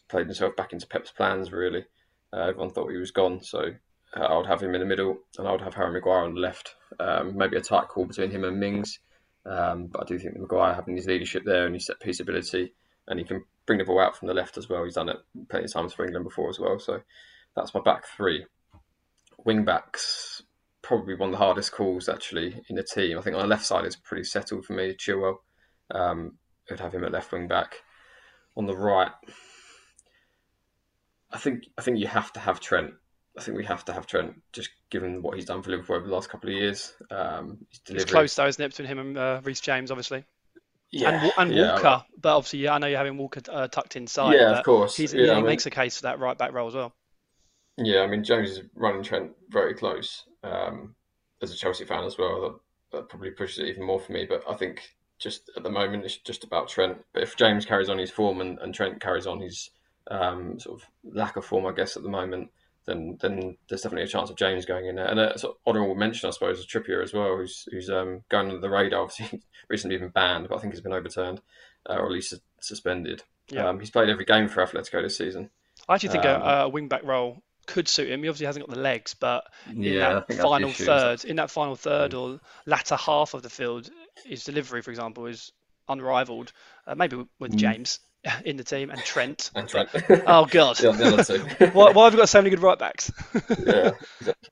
played 0.08 0.26
himself 0.26 0.56
back 0.56 0.74
into 0.74 0.88
Pep's 0.88 1.12
plans, 1.12 1.52
really. 1.52 1.86
Uh, 2.34 2.42
everyone 2.42 2.72
thought 2.72 2.92
he 2.92 2.98
was 2.98 3.12
gone, 3.12 3.44
so 3.44 3.74
uh, 4.16 4.20
I 4.20 4.38
would 4.38 4.48
have 4.48 4.62
him 4.62 4.74
in 4.74 4.82
the 4.82 4.88
middle 4.88 5.18
and 5.38 5.48
I 5.48 5.52
would 5.52 5.62
have 5.62 5.76
Harry 5.76 5.92
Maguire 5.92 6.24
on 6.24 6.34
the 6.34 6.40
left. 6.40 6.76
Um, 7.00 7.38
maybe 7.38 7.58
a 7.58 7.62
tight 7.62 7.88
call 7.88 8.06
between 8.06 8.32
him 8.32 8.44
and 8.44 8.60
Mings, 8.60 9.00
um, 9.46 9.88
but 9.88 10.04
I 10.04 10.06
do 10.06 10.18
think 10.20 10.34
that 10.34 10.42
Maguire 10.42 10.74
having 10.74 10.96
his 10.96 11.08
leadership 11.08 11.44
there 11.46 11.66
and 11.66 11.76
his 11.76 11.86
set 11.86 12.00
piece 12.00 12.20
ability, 12.20 12.74
and 13.08 13.20
he 13.20 13.26
can 13.26 13.44
bring 13.66 13.80
the 13.80 13.86
ball 13.86 14.02
out 14.02 14.16
from 14.16 14.28
the 14.28 14.34
left 14.34 14.58
as 14.58 14.70
well. 14.70 14.84
He's 14.84 14.96
done 14.96 15.10
it 15.10 15.18
plenty 15.50 15.66
of 15.66 15.74
times 15.74 15.94
for 15.94 16.06
England 16.06 16.26
before 16.26 16.50
as 16.50 16.60
well, 16.60 16.80
so 16.80 17.02
that's 17.56 17.74
my 17.74 17.82
back 17.82 18.06
three. 18.08 18.46
Wing 19.46 19.64
backs, 19.64 20.44
probably 20.82 21.16
one 21.16 21.30
of 21.30 21.34
the 21.34 21.38
hardest 21.38 21.72
calls 21.72 22.10
actually 22.10 22.62
in 22.70 22.76
the 22.76 22.84
team. 22.84 23.18
I 23.18 23.22
think 23.22 23.36
on 23.36 23.42
the 23.42 23.48
left 23.48 23.66
side 23.66 23.86
is 23.86 23.96
pretty 23.96 24.24
settled 24.24 24.66
for 24.66 24.74
me. 24.74 24.96
Chilwell, 24.96 25.38
um, 25.92 26.38
I'd 26.70 26.80
have 26.80 26.94
him 26.94 27.04
at 27.04 27.12
left 27.12 27.32
wing 27.32 27.48
back. 27.48 27.76
On 28.58 28.66
the 28.66 28.76
right, 28.76 29.12
I 31.32 31.38
think 31.38 31.66
I 31.78 31.82
think 31.82 32.00
you 32.00 32.08
have 32.08 32.34
to 32.34 32.40
have 32.40 32.60
Trent. 32.60 32.94
I 33.40 33.42
think 33.42 33.58
we 33.58 33.64
have 33.66 33.86
to 33.86 33.94
have 33.94 34.06
Trent, 34.06 34.42
just 34.52 34.70
given 34.90 35.22
what 35.22 35.36
he's 35.36 35.46
done 35.46 35.62
for 35.62 35.72
Liverpool 35.72 35.96
over 35.96 36.08
the 36.08 36.14
last 36.14 36.30
couple 36.30 36.50
of 36.50 36.56
years. 36.56 36.94
Um, 37.10 37.66
it's 37.88 38.04
close 38.04 38.36
though, 38.36 38.48
isn't 38.48 38.64
it, 38.64 38.70
between 38.70 38.88
him 38.88 39.00
and 39.00 39.18
uh, 39.18 39.42
Reece 39.44 39.62
James, 39.62 39.92
obviously. 39.92 40.26
Yeah, 40.92 41.22
and, 41.24 41.32
and 41.38 41.54
yeah, 41.56 41.74
Walker, 41.76 42.04
but 42.20 42.36
obviously, 42.36 42.60
yeah, 42.60 42.74
I 42.74 42.80
know 42.80 42.88
you're 42.88 42.98
having 42.98 43.18
Walker 43.18 43.42
uh, 43.48 43.68
tucked 43.70 43.96
inside. 43.96 44.34
Yeah, 44.34 44.58
of 44.58 44.66
course. 44.66 44.98
He's, 44.98 45.14
yeah, 45.14 45.26
yeah, 45.26 45.32
I 45.32 45.36
he 45.36 45.42
mean, 45.42 45.46
makes 45.46 45.66
a 45.68 45.70
case 45.70 45.98
for 45.98 46.04
that 46.04 46.20
right 46.20 46.38
back 46.38 46.52
role 46.52 46.68
as 46.68 46.74
well. 46.74 46.94
Yeah, 47.78 48.02
I 48.02 48.08
mean 48.08 48.26
James 48.26 48.50
is 48.50 48.62
running 48.76 49.04
Trent 49.04 49.32
very 49.50 49.74
close. 49.74 50.26
Um, 50.44 50.96
as 51.42 51.52
a 51.52 51.56
Chelsea 51.56 51.86
fan 51.86 52.04
as 52.04 52.18
well, 52.18 52.42
that, 52.42 52.98
that 52.98 53.10
probably 53.10 53.32
pushes 53.32 53.60
it 53.60 53.70
even 53.70 53.86
more 53.86 54.00
for 54.02 54.12
me. 54.12 54.26
But 54.28 54.44
I 54.50 54.56
think 54.56 54.82
just 55.18 55.50
at 55.56 55.64
the 55.64 55.70
moment 55.70 56.04
it's 56.04 56.18
just 56.18 56.44
about 56.44 56.68
Trent. 56.68 56.98
But 57.14 57.24
if 57.24 57.38
James 57.38 57.66
carries 57.66 57.90
on 57.90 57.98
his 57.98 58.12
form 58.12 58.42
and, 58.42 58.60
and 58.60 58.74
Trent 58.74 59.00
carries 59.00 59.28
on 59.28 59.40
his 59.40 59.70
um, 60.12 60.60
sort 60.60 60.82
of 60.82 60.88
lack 61.14 61.38
of 61.38 61.46
form, 61.46 61.66
I 61.66 61.72
guess 61.72 61.96
at 61.96 62.04
the 62.04 62.10
moment, 62.10 62.50
then 62.90 63.18
then 63.22 63.58
there's 63.70 63.82
definitely 63.82 64.04
a 64.04 64.08
chance 64.08 64.30
of 64.30 64.36
James 64.36 64.66
going 64.66 64.88
in 64.88 64.96
there. 64.96 65.06
And 65.06 65.20
a 65.20 65.38
sort 65.38 65.56
of 65.56 65.60
honourable 65.68 65.96
mention, 65.96 66.28
I 66.28 66.32
suppose, 66.32 66.60
is 66.60 66.66
Trippier 66.66 67.02
as 67.04 67.14
well, 67.14 67.38
who's 67.38 67.68
who's 67.72 67.90
um, 67.90 68.24
going 68.30 68.48
under 68.48 68.60
the 68.60 68.70
radar. 68.70 69.04
Obviously, 69.04 69.42
recently 69.70 69.98
been 69.98 70.10
banned, 70.10 70.50
but 70.50 70.58
I 70.58 70.60
think 70.60 70.74
he's 70.74 70.82
been 70.82 70.94
overturned 70.94 71.42
uh, 71.90 71.94
or 71.94 72.06
at 72.06 72.12
least 72.12 72.34
suspended. 72.60 73.24
Yeah. 73.50 73.68
Um, 73.68 73.80
he's 73.80 73.90
played 73.92 74.10
every 74.10 74.26
game 74.26 74.48
for 74.48 74.66
Atletico 74.66 75.02
this 75.02 75.18
season. 75.18 75.50
I 75.88 75.96
actually 75.96 76.10
think 76.10 76.26
Um, 76.26 76.42
a, 76.42 76.46
a 76.46 76.70
wing 76.70 76.88
back 76.88 77.04
role 77.04 77.42
could 77.66 77.88
suit 77.88 78.10
him. 78.10 78.22
He 78.24 78.30
obviously 78.30 78.46
hasn't 78.48 78.66
got 78.68 78.74
the 78.76 78.82
legs, 78.82 79.14
but 79.14 79.46
in 79.70 79.84
Yeah, 79.84 80.14
that 80.14 80.28
think 80.28 80.28
that's 80.28 80.38
the 80.38 80.44
final 80.44 80.72
third, 80.72 81.26
in 81.26 81.36
that 81.38 81.52
final 81.52 81.76
third 81.76 82.14
or 82.14 82.40
latter 82.66 82.96
half 82.96 83.34
of 83.34 83.44
the 83.44 83.50
field, 83.50 83.90
his 84.26 84.44
delivery, 84.44 84.82
for 84.82 84.90
example, 84.92 85.26
is 85.28 85.52
unrivaled. 85.88 86.52
Uh, 86.86 86.96
maybe 86.96 87.16
with, 87.16 87.28
with 87.40 87.52
Mm. 87.54 87.58
James 87.58 88.00
in 88.46 88.58
the 88.58 88.64
team 88.64 88.90
and 88.90 89.02
Trent. 89.02 89.52
And 89.56 89.68
Trent. 89.68 89.90
Oh 90.28 90.46
God, 90.46 90.76
the 90.78 91.24
two. 91.58 91.66
why, 91.74 91.92
why 91.92 92.06
have 92.06 92.14
we 92.14 92.20
got 92.20 92.30
so 92.30 92.40
many 92.40 92.50
good 92.50 92.62
right 92.62 92.80
backs? 92.80 93.12
yeah. 93.66 93.92
exactly. 94.20 94.50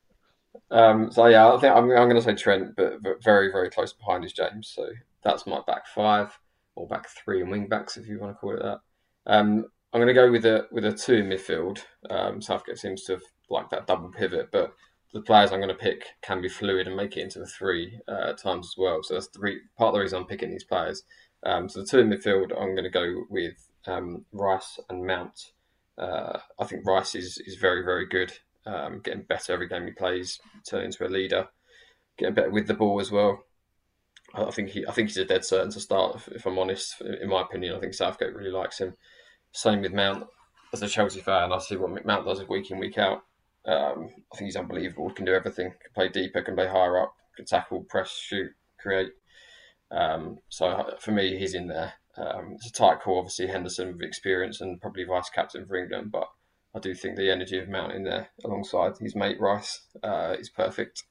Um, 0.70 1.12
so 1.12 1.28
yeah, 1.28 1.54
I 1.54 1.58
think 1.60 1.76
I'm, 1.76 1.84
I'm 1.86 2.10
going 2.10 2.16
to 2.16 2.22
say 2.22 2.36
Trent, 2.36 2.76
but, 2.76 3.02
but 3.02 3.24
very 3.24 3.52
very 3.52 3.70
close 3.70 3.94
behind 3.94 4.26
is 4.26 4.34
James. 4.34 4.72
So 4.74 4.90
that's 5.24 5.48
my 5.48 5.62
back 5.66 5.88
five 5.88 6.38
or 6.76 6.88
back 6.88 7.08
three 7.10 7.42
and 7.42 7.50
wing 7.50 7.68
backs 7.68 7.98
if 7.98 8.08
you 8.08 8.20
want 8.20 8.34
to 8.34 8.40
call 8.40 8.56
it 8.56 8.62
that. 8.62 8.80
Um, 9.26 9.66
I'm 9.94 10.02
going 10.02 10.08
to 10.08 10.14
go 10.14 10.32
with 10.32 10.46
a 10.46 10.68
with 10.72 10.86
a 10.86 10.92
two 10.92 11.16
in 11.16 11.28
midfield. 11.28 11.80
Um, 12.10 12.42
Southgate 12.42 12.78
seems 12.78 13.04
to 13.06 13.14
have 13.14 13.22
liked 13.50 13.72
that 13.72 13.88
double 13.88 14.10
pivot, 14.10 14.50
but 14.52 14.74
the 15.14 15.22
players 15.22 15.52
I'm 15.52 15.60
going 15.60 15.70
to 15.70 15.76
pick 15.76 16.04
can 16.22 16.42
be 16.42 16.50
fluid 16.50 16.88
and 16.88 16.96
make 16.96 17.16
it 17.16 17.22
into 17.22 17.42
a 17.42 17.46
three 17.46 18.00
uh, 18.08 18.34
times 18.34 18.68
as 18.68 18.76
well. 18.78 19.02
So 19.04 19.14
that's 19.14 19.30
the 19.30 19.40
re- 19.40 19.62
part 19.78 19.90
of 19.90 19.94
the 19.96 20.02
reason 20.02 20.20
I'm 20.20 20.28
picking 20.28 20.52
these 20.52 20.66
players. 20.66 21.04
Um, 21.46 21.70
so 21.70 21.82
the 21.82 21.86
two 21.86 22.00
in 22.00 22.10
midfield, 22.10 22.52
I'm 22.52 22.76
going 22.76 22.84
to 22.84 22.90
go 22.90 23.24
with 23.30 23.54
um, 23.86 24.26
Rice 24.32 24.80
and 24.90 25.06
Mount. 25.06 25.52
Uh, 25.98 26.40
I 26.60 26.66
think 26.66 26.86
Rice 26.86 27.16
is, 27.16 27.38
is 27.46 27.56
very, 27.56 27.84
very 27.84 28.08
good, 28.08 28.34
um, 28.66 29.02
getting 29.04 29.24
better 29.24 29.54
every 29.54 29.68
game 29.68 29.86
he 29.86 29.92
plays, 29.92 30.40
turning 30.68 30.88
into 30.88 31.06
a 31.06 31.10
leader, 31.10 31.48
getting 32.18 32.36
better 32.36 32.52
with 32.52 32.68
the 32.68 32.74
ball 32.74 33.00
as 33.00 33.12
well. 33.12 33.44
I 34.34 34.52
think 34.52 34.70
he, 34.70 34.86
I 34.86 34.92
think 34.92 35.10
he's 35.10 35.18
a 35.18 35.26
dead 35.26 35.46
certain 35.46 35.72
to 35.72 35.80
start. 35.80 36.16
If, 36.18 36.28
if 36.28 36.46
I'm 36.46 36.60
honest, 36.60 37.02
in 37.02 37.30
my 37.30 37.42
opinion, 37.42 37.76
I 37.76 37.80
think 37.80 37.94
Southgate 37.94 38.36
really 38.36 38.52
likes 38.52 38.80
him. 38.80 38.96
Same 39.54 39.82
with 39.82 39.94
Mount. 39.94 40.28
As 40.74 40.82
a 40.82 40.88
Chelsea 40.88 41.22
fan, 41.22 41.54
I 41.54 41.60
see 41.60 41.78
what 41.78 42.06
Mount 42.06 42.26
does 42.26 42.46
week 42.48 42.70
in, 42.72 42.80
week 42.80 42.98
out. 42.98 43.24
Um, 43.66 44.10
I 44.32 44.38
think 44.38 44.48
he's 44.48 44.58
unbelievable. 44.58 45.10
Can 45.12 45.26
do 45.26 45.34
everything. 45.34 45.70
Can 45.70 45.94
play 45.96 46.10
deeper. 46.10 46.42
Can 46.42 46.56
play 46.56 46.68
higher 46.68 47.02
up. 47.02 47.14
Can 47.36 47.46
tackle, 47.46 47.84
press, 47.84 48.12
shoot, 48.12 48.52
create. 48.80 49.12
Um, 49.92 50.40
so 50.50 50.96
for 51.00 51.12
me, 51.12 51.38
he's 51.38 51.54
in 51.54 51.68
there. 51.68 51.94
Um, 52.18 52.54
it's 52.56 52.68
a 52.68 52.72
tight 52.72 53.02
call, 53.02 53.20
obviously 53.20 53.48
Henderson 53.48 53.94
with 53.94 54.02
experience 54.02 54.60
and 54.62 54.82
probably 54.82 55.04
vice 55.04 55.30
captain 55.30 55.66
for 55.66 55.76
England, 55.76 56.12
but 56.12 56.28
I 56.76 56.80
do 56.80 56.94
think 56.94 57.16
the 57.16 57.32
energy 57.32 57.60
of 57.60 57.70
Mount 57.70 57.94
in 57.94 58.04
there 58.04 58.30
alongside 58.44 58.98
his 59.00 59.16
mate 59.16 59.40
Rice 59.40 59.82
uh, 60.04 60.36
is 60.40 60.50
perfect. 60.50 61.04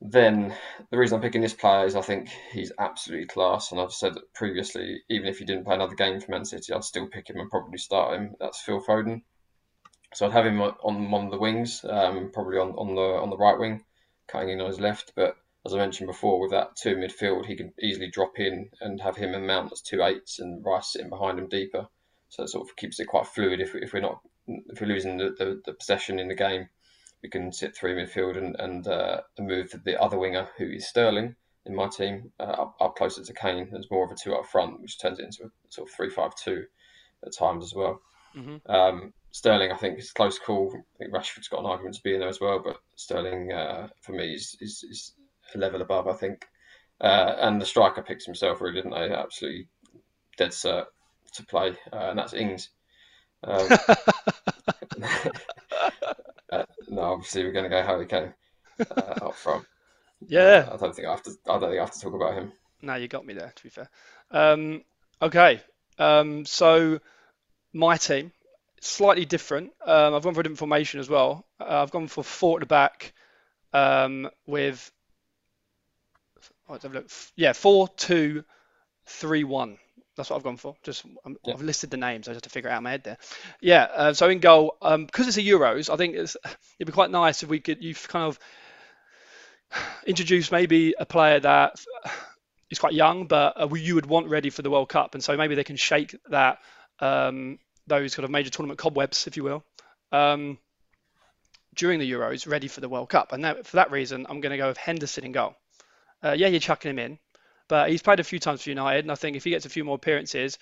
Then 0.00 0.54
the 0.90 0.98
reason 0.98 1.16
I'm 1.16 1.22
picking 1.22 1.42
this 1.42 1.52
player 1.52 1.84
is 1.84 1.94
I 1.94 2.00
think 2.00 2.30
he's 2.52 2.72
absolutely 2.78 3.26
class, 3.26 3.70
and 3.70 3.80
I've 3.80 3.92
said 3.92 4.14
previously, 4.34 5.02
even 5.10 5.28
if 5.28 5.38
he 5.38 5.44
didn't 5.44 5.64
play 5.64 5.74
another 5.74 5.94
game 5.94 6.20
for 6.20 6.30
Man 6.30 6.44
City, 6.44 6.72
I'd 6.72 6.84
still 6.84 7.06
pick 7.06 7.28
him 7.28 7.38
and 7.38 7.50
probably 7.50 7.78
start 7.78 8.18
him. 8.18 8.34
That's 8.40 8.60
Phil 8.60 8.82
Foden. 8.82 9.22
So 10.14 10.26
I'd 10.26 10.32
have 10.32 10.46
him 10.46 10.60
on 10.60 11.10
one 11.10 11.26
of 11.26 11.30
the 11.30 11.38
wings, 11.38 11.84
um, 11.88 12.30
probably 12.32 12.58
on, 12.58 12.70
on 12.70 12.94
the 12.94 13.02
on 13.02 13.30
the 13.30 13.36
right 13.36 13.58
wing, 13.58 13.84
cutting 14.26 14.50
in 14.50 14.60
on 14.60 14.68
his 14.68 14.80
left. 14.80 15.12
But 15.14 15.36
as 15.66 15.74
I 15.74 15.78
mentioned 15.78 16.06
before, 16.06 16.40
with 16.40 16.50
that 16.52 16.76
two 16.76 16.96
midfield, 16.96 17.46
he 17.46 17.56
can 17.56 17.72
easily 17.80 18.08
drop 18.08 18.38
in 18.38 18.70
and 18.80 19.00
have 19.00 19.16
him 19.16 19.34
and 19.34 19.46
Mount 19.46 19.72
as 19.72 19.82
two 19.82 20.02
eights, 20.02 20.38
and 20.38 20.64
Rice 20.64 20.92
sitting 20.92 21.10
behind 21.10 21.38
him 21.38 21.48
deeper. 21.48 21.86
So 22.28 22.44
it 22.44 22.48
sort 22.48 22.68
of 22.68 22.76
keeps 22.76 23.00
it 23.00 23.06
quite 23.06 23.26
fluid. 23.26 23.60
If, 23.60 23.74
if 23.74 23.92
we're 23.92 24.00
not 24.00 24.20
if 24.46 24.80
we're 24.80 24.86
losing 24.86 25.18
the, 25.18 25.30
the, 25.38 25.60
the 25.64 25.74
possession 25.74 26.18
in 26.18 26.28
the 26.28 26.34
game, 26.34 26.68
we 27.22 27.28
can 27.28 27.52
sit 27.52 27.76
three 27.76 27.92
midfield 27.92 28.38
and 28.38 28.56
and, 28.58 28.86
uh, 28.86 29.20
and 29.36 29.46
move 29.48 29.74
the 29.84 30.00
other 30.00 30.18
winger, 30.18 30.48
who 30.56 30.70
is 30.70 30.88
Sterling 30.88 31.36
in 31.66 31.74
my 31.74 31.88
team, 31.88 32.32
uh, 32.40 32.44
up, 32.44 32.76
up 32.80 32.96
closer 32.96 33.22
to 33.22 33.34
Kane. 33.34 33.68
There's 33.70 33.90
more 33.90 34.04
of 34.04 34.10
a 34.10 34.14
two 34.14 34.34
up 34.34 34.46
front, 34.46 34.80
which 34.80 34.98
turns 34.98 35.18
it 35.18 35.26
into 35.26 35.44
a 35.44 35.50
sort 35.68 35.88
of 35.88 35.94
three 35.94 36.10
five 36.10 36.34
two 36.36 36.64
at 37.24 37.36
times 37.36 37.64
as 37.64 37.74
well. 37.74 38.00
hmm 38.32 38.56
Um, 38.66 39.12
Sterling, 39.32 39.70
I 39.70 39.76
think, 39.76 39.98
is 39.98 40.10
a 40.10 40.14
close 40.14 40.38
call. 40.40 40.72
I 40.74 40.98
think 40.98 41.12
Rashford's 41.14 41.46
got 41.48 41.60
an 41.60 41.66
argument 41.66 41.94
to 41.96 42.02
be 42.02 42.14
in 42.14 42.20
there 42.20 42.28
as 42.28 42.40
well, 42.40 42.60
but 42.64 42.78
Sterling, 42.96 43.52
uh, 43.52 43.88
for 44.00 44.12
me, 44.12 44.34
is, 44.34 44.56
is, 44.60 44.82
is 44.90 45.12
a 45.54 45.58
level 45.58 45.82
above, 45.82 46.08
I 46.08 46.14
think. 46.14 46.46
Uh, 47.00 47.34
and 47.40 47.60
the 47.60 47.66
striker 47.66 48.02
picks 48.02 48.26
himself, 48.26 48.60
really, 48.60 48.74
didn't 48.74 48.92
they? 48.92 49.12
Absolutely 49.14 49.68
dead 50.36 50.50
cert 50.50 50.86
to 51.34 51.46
play, 51.46 51.70
uh, 51.92 52.10
and 52.10 52.18
that's 52.18 52.34
Ings. 52.34 52.70
Um, 53.44 53.68
uh, 56.52 56.64
no, 56.88 57.02
obviously 57.02 57.44
we're 57.44 57.52
going 57.52 57.64
to 57.64 57.70
go 57.70 57.82
Harry 57.82 58.06
Kane 58.06 58.34
uh, 58.96 59.26
up 59.28 59.36
front. 59.36 59.64
yeah, 60.26 60.68
Uh, 60.68 60.74
I 60.74 60.76
don't 60.76 60.94
think 60.94 61.08
I 61.08 61.12
have 61.12 61.22
to. 61.24 61.32
I 61.48 61.58
don't 61.58 61.70
think 61.70 61.80
I 61.80 61.84
have 61.84 61.92
to 61.92 62.00
talk 62.00 62.14
about 62.14 62.34
him. 62.34 62.52
no, 62.82 62.94
you 62.94 63.08
got 63.08 63.26
me 63.26 63.34
there. 63.34 63.52
To 63.54 63.62
be 63.62 63.68
fair. 63.68 63.88
Um, 64.30 64.82
okay, 65.20 65.60
um, 65.98 66.44
so 66.46 67.00
my 67.72 67.96
team 67.96 68.32
slightly 68.80 69.24
different. 69.24 69.72
Um, 69.84 70.14
I've 70.14 70.22
gone 70.22 70.34
for 70.34 70.40
a 70.40 70.42
different 70.44 70.58
formation 70.58 71.00
as 71.00 71.08
well. 71.10 71.46
Uh, 71.60 71.82
I've 71.82 71.90
gone 71.90 72.08
for 72.08 72.24
four 72.24 72.58
at 72.58 72.60
the 72.60 72.66
back 72.66 73.12
um, 73.72 74.30
with 74.46 74.90
let's 76.72 76.82
have 76.84 76.92
a 76.92 76.96
look. 76.96 77.10
Yeah, 77.36 77.52
four 77.52 77.88
two 77.88 78.44
three 79.06 79.44
one. 79.44 79.78
That's 80.16 80.30
what 80.30 80.36
I've 80.36 80.42
gone 80.42 80.56
for. 80.56 80.74
Just 80.82 81.04
um, 81.24 81.36
Yeah. 81.44 81.54
I've 81.54 81.62
listed 81.62 81.90
the 81.90 81.96
names. 81.96 82.28
I 82.28 82.32
just 82.32 82.44
have 82.44 82.50
to 82.50 82.50
figure 82.50 82.68
it 82.68 82.72
out 82.72 82.78
in 82.78 82.84
my 82.84 82.90
head 82.90 83.04
there. 83.04 83.18
Yeah. 83.60 83.84
Uh, 83.84 84.12
so 84.12 84.28
in 84.28 84.40
goal, 84.40 84.76
um, 84.82 85.06
because 85.06 85.28
it's 85.28 85.36
a 85.36 85.42
Euros, 85.42 85.88
I 85.92 85.96
think 85.96 86.14
it's, 86.14 86.36
it'd 86.78 86.86
be 86.86 86.92
quite 86.92 87.10
nice 87.10 87.42
if 87.42 87.48
we 87.48 87.60
could. 87.60 87.82
You've 87.82 88.06
kind 88.08 88.26
of 88.26 88.38
introduce 90.06 90.50
maybe 90.50 90.94
a 90.98 91.06
player 91.06 91.40
that 91.40 91.80
is 92.70 92.78
quite 92.78 92.92
young, 92.92 93.26
but 93.26 93.60
uh, 93.60 93.74
you 93.74 93.94
would 93.94 94.06
want 94.06 94.28
ready 94.28 94.50
for 94.50 94.62
the 94.62 94.70
World 94.70 94.88
Cup, 94.88 95.14
and 95.14 95.22
so 95.22 95.36
maybe 95.36 95.54
they 95.54 95.64
can 95.64 95.76
shake 95.76 96.14
that 96.28 96.58
um, 96.98 97.58
those 97.86 98.14
kind 98.14 98.24
of 98.24 98.30
major 98.30 98.50
tournament 98.50 98.78
cobwebs, 98.78 99.26
if 99.26 99.36
you 99.36 99.44
will, 99.44 99.64
um, 100.12 100.58
during 101.74 101.98
the 101.98 102.10
Euros, 102.10 102.48
ready 102.48 102.68
for 102.68 102.80
the 102.80 102.88
World 102.88 103.08
Cup. 103.08 103.32
And 103.32 103.44
that, 103.44 103.66
for 103.66 103.76
that 103.76 103.90
reason, 103.90 104.26
I'm 104.28 104.40
going 104.40 104.52
to 104.52 104.58
go 104.58 104.68
with 104.68 104.76
Henderson 104.76 105.24
in 105.24 105.32
goal. 105.32 105.54
Uh, 106.22 106.32
yeah, 106.32 106.48
you're 106.48 106.60
chucking 106.60 106.90
him 106.90 106.98
in, 106.98 107.18
but 107.68 107.90
he's 107.90 108.02
played 108.02 108.20
a 108.20 108.24
few 108.24 108.38
times 108.38 108.62
for 108.62 108.70
United, 108.70 109.04
and 109.04 109.12
I 109.12 109.14
think 109.14 109.36
if 109.36 109.44
he 109.44 109.50
gets 109.50 109.66
a 109.66 109.70
few 109.70 109.84
more 109.84 109.96
appearances, 109.96 110.58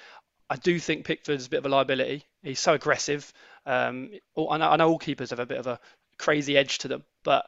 I 0.51 0.57
do 0.57 0.79
think 0.79 1.05
Pickford's 1.05 1.47
a 1.47 1.51
bit 1.51 1.59
of 1.59 1.67
a 1.67 1.69
liability. 1.69 2.25
He's 2.43 2.61
so 2.61 2.75
aggressive. 2.75 3.33
Um, 3.67 4.11
I, 4.37 4.57
know, 4.57 4.71
I 4.71 4.77
know 4.77 4.89
all 4.89 4.99
keepers 4.99 5.31
have 5.31 5.41
a 5.41 5.47
bit 5.47 5.59
of 5.59 5.67
a 5.67 5.81
crazy 6.19 6.57
edge 6.57 6.79
to 6.79 6.89
them, 6.89 7.05
but 7.23 7.47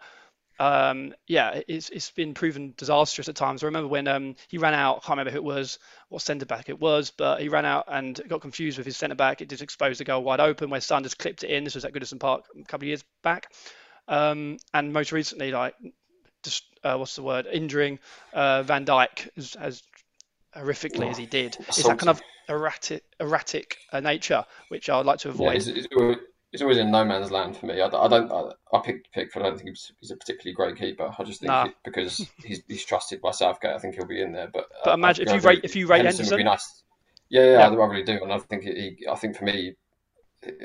um, 0.59 1.15
yeah, 1.27 1.63
it's, 1.69 1.89
it's 1.89 2.11
been 2.11 2.35
proven 2.35 2.75
disastrous 2.77 3.31
at 3.31 3.35
times. 3.35 3.63
I 3.63 3.67
remember 3.67 3.89
when 3.89 4.07
um, 4.07 4.37
he 4.49 4.59
ran 4.59 4.75
out, 4.75 4.97
I 4.97 5.01
can't 5.01 5.19
remember 5.19 5.31
who 5.31 5.39
it 5.39 5.45
was, 5.45 5.79
what 6.11 6.21
centre 6.21 6.45
back 6.45 6.69
it 6.69 6.79
was, 6.79 7.11
but 7.11 7.41
he 7.41 7.49
ran 7.49 7.65
out 7.65 7.87
and 7.89 8.21
got 8.29 8.43
confused 8.43 8.77
with 8.77 8.87
his 8.87 8.99
centre 8.99 9.15
back. 9.15 9.41
It 9.41 9.49
just 9.49 9.63
exposed 9.63 10.01
the 10.01 10.05
goal 10.05 10.23
wide 10.23 10.39
open 10.39 10.69
where 10.69 10.81
just 10.81 11.19
clipped 11.19 11.45
it 11.45 11.51
in. 11.51 11.65
This 11.65 11.77
was 11.77 11.87
at 11.87 11.95
Goodison 11.95 12.21
Park 12.21 12.45
a 12.55 12.65
couple 12.65 12.85
of 12.85 12.89
years 12.89 13.05
back. 13.23 13.51
Um, 14.07 14.59
and 14.75 14.93
most 14.93 15.13
recently, 15.13 15.51
like, 15.51 15.75
uh, 16.85 16.97
what's 16.97 17.17
the 17.17 17.23
word, 17.23 17.47
injuring 17.47 17.99
uh, 18.33 18.63
Van 18.63 18.85
Dijk 18.85 19.29
as, 19.37 19.57
as 19.57 19.83
horrifically 20.57 21.11
as 21.11 21.19
he 21.19 21.27
did. 21.27 21.57
It's 21.69 21.83
that 21.85 21.99
kind 21.99 22.11
of 22.11 22.23
erratic, 22.49 23.05
erratic 23.21 23.79
uh, 23.93 24.01
nature 24.01 24.45
which 24.69 24.89
I'd 24.89 25.07
like 25.07 25.19
to 25.21 25.29
Yeah, 25.29 25.35
avoid. 25.35 25.57
it's, 25.57 25.67
it's, 25.67 25.87
always, 25.97 26.17
it's 26.53 26.63
always 26.63 26.79
in 26.79 26.91
no 26.91 27.05
man's 27.05 27.31
land 27.31 27.57
for 27.57 27.67
me. 27.67 27.81
I, 27.81 27.87
I 27.87 28.09
don't. 28.09 28.31
I, 28.33 28.51
I 28.73 28.81
picked 28.81 29.13
Pickford. 29.13 29.43
I 29.43 29.47
don't 29.47 29.57
think 29.59 29.71
he's, 29.71 29.93
he's 30.01 30.11
a 30.11 30.17
particularly 30.17 30.55
great 30.55 30.77
keeper. 30.77 31.13
I 31.19 31.25
just 31.25 31.41
think 31.41 31.51
Nah. 31.53 31.67
it- 31.67 31.75
because 31.85 32.27
he's, 32.45 32.63
he's 32.69 32.85
trusted 32.85 33.21
by 33.21 33.31
Southgate, 33.31 33.73
I 33.73 33.79
think 33.79 33.95
he'll 33.95 34.07
be 34.07 34.21
in 34.23 34.33
there. 34.33 34.49
But 34.53 34.67
But 34.85 34.93
uh, 34.93 34.95
imagine 34.95 35.29
if 35.29 35.35
you 35.35 35.41
rate 35.49 35.61
if 35.63 35.77
you 35.77 35.87
rate 35.87 36.05
Henderson 36.05 36.27
would 36.27 36.37
be 36.37 36.45
nice. 36.45 36.83
Yeah, 37.29 37.45
yeah, 37.45 37.59
Yeah. 37.61 37.69
I, 37.69 37.73
I 37.75 37.87
really 37.87 38.03
do, 38.03 38.19
and 38.23 38.33
I 38.33 38.39
think 38.39 38.65
he. 38.65 38.97
I 39.09 39.15
think 39.15 39.37
for 39.37 39.45
me, 39.45 39.75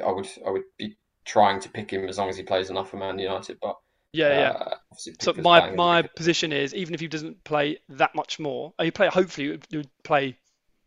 I 0.04 0.12
would 0.12 0.28
I 0.46 0.50
would 0.50 0.64
be 0.78 0.98
trying 1.26 1.60
to 1.60 1.70
pick 1.70 1.92
him 1.92 2.08
as 2.08 2.18
long 2.18 2.30
as 2.30 2.38
he 2.38 2.44
plays 2.44 2.70
enough 2.70 2.90
for 2.90 2.98
Man 2.98 3.20
United. 3.20 3.58
But 3.62 3.76
yeah, 4.16 4.40
yeah. 4.40 4.50
uh, 4.52 4.76
obviously 4.92 5.16
So 5.22 5.34
my 5.34 5.72
my 5.72 6.02
position 6.04 6.52
is 6.54 6.74
even 6.74 6.94
if 6.94 7.00
he 7.00 7.08
doesn't 7.08 7.44
play 7.44 7.80
that 7.90 8.16
much 8.16 8.40
more, 8.40 8.74
uh, 8.80 8.84
he 8.84 8.92
play 8.92 9.08
hopefully 9.08 9.60
he 9.70 9.78
would- 9.78 9.90
play 10.04 10.38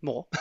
more. 0.02 0.26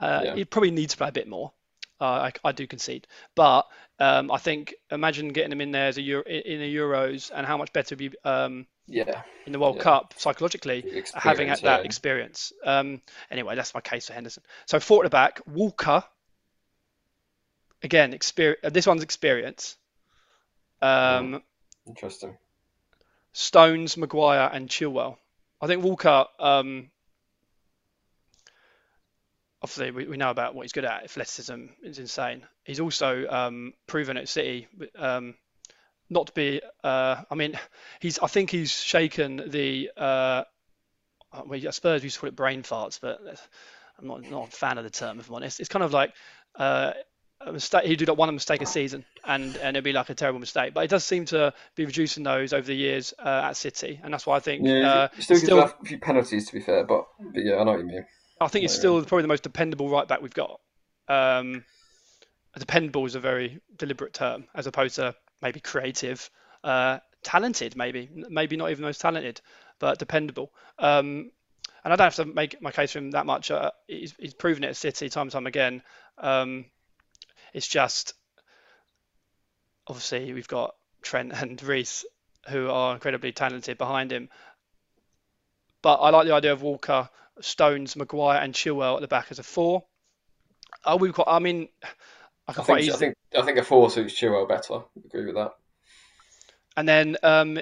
Uh, 0.00 0.22
Yeah. 0.24 0.34
He 0.34 0.44
probably 0.44 0.72
needs 0.72 0.94
to 0.94 0.98
play 0.98 1.06
a 1.08 1.12
bit 1.12 1.28
more. 1.28 1.52
Uh, 2.00 2.28
I, 2.28 2.32
I 2.48 2.50
do 2.50 2.66
concede, 2.66 3.06
but 3.36 3.68
um, 4.00 4.32
I 4.32 4.38
think 4.38 4.74
imagine 4.90 5.28
getting 5.28 5.52
him 5.52 5.60
in 5.60 5.70
there 5.70 5.86
as 5.86 5.96
a 5.96 6.02
Euro, 6.02 6.24
in 6.26 6.58
the 6.58 6.76
Euros 6.76 7.30
and 7.32 7.46
how 7.46 7.56
much 7.56 7.72
better 7.72 7.94
be 7.94 8.10
um, 8.24 8.66
yeah, 8.88 9.22
in 9.46 9.52
the 9.52 9.60
World 9.60 9.76
Yeah. 9.76 9.82
Cup 9.82 10.14
psychologically 10.16 10.78
experience, 10.78 11.12
having 11.14 11.46
that, 11.46 11.62
yeah. 11.62 11.76
experience. 11.76 12.52
Um, 12.64 13.00
anyway, 13.30 13.54
that's 13.54 13.74
my 13.74 13.80
case 13.80 14.08
for 14.08 14.12
Henderson. 14.14 14.42
So 14.66 14.80
forward 14.80 15.04
at 15.04 15.12
the 15.12 15.14
back, 15.14 15.40
Walker. 15.46 16.02
Again, 17.84 18.12
experience. 18.12 18.72
This 18.72 18.86
one's 18.88 19.04
experience. 19.04 19.76
Um, 20.80 21.44
Interesting. 21.86 22.36
Stones, 23.32 23.96
Maguire, 23.96 24.50
and 24.52 24.68
Chilwell. 24.68 25.16
I 25.60 25.66
think 25.66 25.82
Walker, 25.82 26.26
um, 26.38 26.90
obviously, 29.62 29.90
we, 29.90 30.06
we 30.06 30.16
know 30.16 30.30
about 30.30 30.54
what 30.54 30.62
he's 30.62 30.72
good 30.72 30.84
at. 30.84 31.04
Athleticism 31.04 31.66
is 31.82 31.98
insane. 31.98 32.44
He's 32.64 32.80
also 32.80 33.26
um, 33.28 33.72
proven 33.86 34.16
at 34.16 34.28
City 34.28 34.68
um, 34.96 35.34
not 36.10 36.28
to 36.28 36.32
be. 36.32 36.60
Uh, 36.84 37.22
I 37.30 37.34
mean, 37.34 37.58
he's. 38.00 38.18
I 38.18 38.26
think 38.26 38.50
he's 38.50 38.70
shaken 38.70 39.50
the. 39.50 39.90
Uh, 39.96 40.44
well, 41.46 41.66
at 41.66 41.74
Spurs 41.74 42.02
we 42.02 42.06
used 42.06 42.16
to 42.16 42.20
call 42.20 42.28
it 42.28 42.36
brain 42.36 42.62
farts, 42.62 43.00
but 43.00 43.20
I'm 43.98 44.06
not 44.06 44.30
not 44.30 44.48
a 44.48 44.50
fan 44.50 44.78
of 44.78 44.84
the 44.84 44.90
term 44.90 45.18
if 45.18 45.28
I'm 45.28 45.36
honest. 45.36 45.60
It's 45.60 45.68
kind 45.68 45.82
of 45.82 45.92
like. 45.92 46.12
Uh, 46.54 46.92
a 47.46 47.52
mistake, 47.52 47.84
he'd 47.84 47.98
do 47.98 48.06
that 48.06 48.16
one 48.16 48.32
mistake 48.34 48.62
a 48.62 48.66
season, 48.66 49.04
and 49.24 49.56
and 49.56 49.76
it'd 49.76 49.84
be 49.84 49.92
like 49.92 50.10
a 50.10 50.14
terrible 50.14 50.40
mistake. 50.40 50.74
But 50.74 50.84
it 50.84 50.90
does 50.90 51.04
seem 51.04 51.24
to 51.26 51.52
be 51.76 51.84
reducing 51.84 52.22
those 52.24 52.52
over 52.52 52.66
the 52.66 52.74
years 52.74 53.14
uh, 53.18 53.42
at 53.44 53.56
City, 53.56 54.00
and 54.02 54.12
that's 54.12 54.26
why 54.26 54.36
I 54.36 54.40
think 54.40 54.66
Yeah, 54.66 54.86
uh, 54.86 55.08
still, 55.18 55.36
still, 55.38 55.58
a 55.60 55.84
few 55.84 55.98
penalties 55.98 56.46
to 56.48 56.52
be 56.54 56.60
fair, 56.60 56.84
but, 56.84 57.06
but 57.32 57.44
yeah, 57.44 57.56
I 57.56 57.64
know 57.64 57.72
what 57.72 57.80
you 57.80 57.86
mean. 57.86 58.04
I 58.40 58.48
think 58.48 58.64
it's 58.64 58.74
Yeah. 58.74 58.78
still 58.78 59.04
probably 59.04 59.22
the 59.22 59.28
most 59.28 59.42
dependable 59.42 59.88
right 59.88 60.06
back 60.06 60.20
we've 60.20 60.34
got. 60.34 60.60
Um, 61.08 61.64
dependable 62.58 63.06
is 63.06 63.14
a 63.14 63.20
very 63.20 63.60
deliberate 63.76 64.14
term, 64.14 64.46
as 64.54 64.66
opposed 64.66 64.96
to 64.96 65.14
maybe 65.40 65.60
creative, 65.60 66.28
uh, 66.64 66.98
talented, 67.22 67.76
maybe 67.76 68.08
maybe 68.12 68.56
not 68.56 68.70
even 68.70 68.84
most 68.84 69.00
talented, 69.00 69.40
but 69.78 69.98
dependable. 69.98 70.52
Um, 70.78 71.30
and 71.84 71.92
I 71.92 71.96
don't 71.96 72.04
have 72.04 72.16
to 72.16 72.24
make 72.24 72.60
my 72.62 72.70
case 72.70 72.92
for 72.92 72.98
him 72.98 73.10
that 73.12 73.26
much. 73.26 73.50
Uh, 73.50 73.70
he's, 73.88 74.14
he's 74.18 74.34
proven 74.34 74.64
it 74.64 74.68
at 74.68 74.76
City 74.76 75.08
time 75.08 75.22
and 75.22 75.32
time 75.32 75.46
again. 75.46 75.82
Um, 76.18 76.66
it's 77.52 77.68
just 77.68 78.14
obviously 79.86 80.32
we've 80.32 80.48
got 80.48 80.74
Trent 81.02 81.32
and 81.40 81.62
Reece 81.62 82.04
who 82.48 82.70
are 82.70 82.94
incredibly 82.94 83.32
talented 83.32 83.78
behind 83.78 84.12
him. 84.12 84.28
But 85.80 85.96
I 85.96 86.10
like 86.10 86.26
the 86.26 86.34
idea 86.34 86.52
of 86.52 86.62
Walker, 86.62 87.08
Stones, 87.40 87.96
Maguire, 87.96 88.40
and 88.40 88.54
Chilwell 88.54 88.96
at 88.96 89.00
the 89.00 89.08
back 89.08 89.28
as 89.30 89.38
a 89.38 89.42
four. 89.42 89.84
I 90.84 90.94
would 90.94 91.12
quite. 91.12 91.28
I 91.28 91.38
mean, 91.38 91.68
I 91.82 91.88
I 92.48 92.52
think, 92.52 92.78
I 92.78 92.80
easily. 92.82 92.98
think 92.98 93.16
I 93.36 93.42
think 93.42 93.58
a 93.58 93.64
four 93.64 93.90
suits 93.90 94.14
Chilwell 94.14 94.48
better. 94.48 94.74
I 94.74 94.82
Agree 95.04 95.26
with 95.26 95.34
that. 95.34 95.52
And 96.76 96.88
then 96.88 97.16
um, 97.22 97.58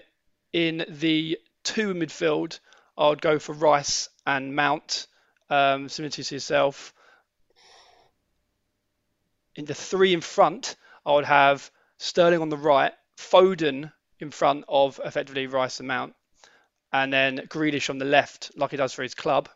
in 0.53 0.85
the 0.89 1.39
two 1.65 1.95
midfield, 1.95 2.61
I 2.97 3.09
would 3.09 3.23
go 3.23 3.39
for 3.39 3.53
Rice 3.55 4.09
and 4.27 4.55
Mount, 4.55 5.07
um, 5.49 5.89
similar 5.89 6.11
to 6.11 6.35
yourself. 6.35 6.93
In 9.61 9.67
the 9.67 9.75
three 9.75 10.15
in 10.15 10.23
front, 10.23 10.75
I 11.05 11.13
would 11.13 11.27
have 11.27 11.71
Sterling 11.99 12.41
on 12.41 12.49
the 12.49 12.57
right, 12.57 12.95
Foden 13.19 13.93
in 14.19 14.31
front 14.31 14.65
of 14.67 14.99
effectively 15.05 15.49
Rice 15.49 15.81
and 15.81 15.87
Mount, 15.87 16.15
and 16.95 17.13
then 17.13 17.47
Grealish 17.47 17.91
on 17.91 17.99
the 17.99 18.07
left, 18.07 18.53
like 18.57 18.71
he 18.71 18.79
does 18.79 18.95
for 18.95 19.03
his 19.03 19.15
club. 19.15 19.51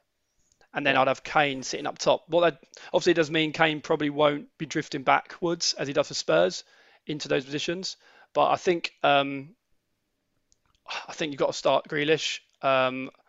And 0.74 0.86
then 0.86 0.98
I'd 0.98 1.08
have 1.08 1.22
Kane 1.22 1.62
sitting 1.62 1.86
up 1.86 1.96
top. 1.96 2.24
What 2.28 2.42
that 2.42 2.58
obviously 2.92 3.14
does 3.14 3.30
mean 3.30 3.54
Kane 3.54 3.80
probably 3.80 4.10
won't 4.10 4.48
be 4.58 4.66
drifting 4.66 5.04
backwards 5.04 5.72
as 5.72 5.88
he 5.88 5.94
does 5.94 6.08
for 6.08 6.14
Spurs 6.14 6.64
into 7.06 7.28
those 7.28 7.46
positions. 7.46 7.96
But 8.34 8.50
I 8.50 8.56
think 8.56 8.92
um, 9.02 9.54
I 11.08 11.14
think 11.14 11.32
you've 11.32 11.38
got 11.38 11.46
to 11.46 11.52
start 11.54 11.88
Grealish. 11.88 12.40
Um, 12.60 13.08
I 13.08 13.20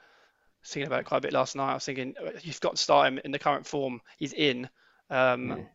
was 0.62 0.72
thinking 0.72 0.88
about 0.88 1.00
it 1.00 1.06
quite 1.06 1.20
a 1.20 1.22
bit 1.22 1.32
last 1.32 1.56
night. 1.56 1.72
I 1.72 1.76
was 1.76 1.86
thinking 1.86 2.16
uh, 2.20 2.32
you've 2.42 2.60
got 2.60 2.76
to 2.76 2.84
start 2.84 3.08
him 3.08 3.22
in 3.24 3.32
the 3.32 3.40
current 3.40 3.66
form 3.66 4.02
he's 4.18 4.34
in. 4.34 4.68
Um, 5.10 5.52
Mm. 5.52 5.70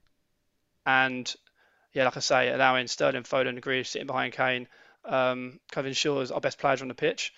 And 0.90 1.34
yeah, 1.92 2.04
like 2.04 2.16
I 2.16 2.20
say, 2.20 2.52
allowing 2.52 2.86
Sterling, 2.86 3.22
Foden, 3.22 3.50
and 3.50 3.62
Grealish 3.62 3.88
sitting 3.88 4.06
behind 4.06 4.32
Kane 4.32 4.66
um, 5.04 5.60
kind 5.70 5.86
of 5.86 5.86
ensures 5.86 6.30
our 6.30 6.40
best 6.40 6.58
players 6.58 6.82
on 6.82 6.88
the 6.88 6.94
pitch. 6.94 7.32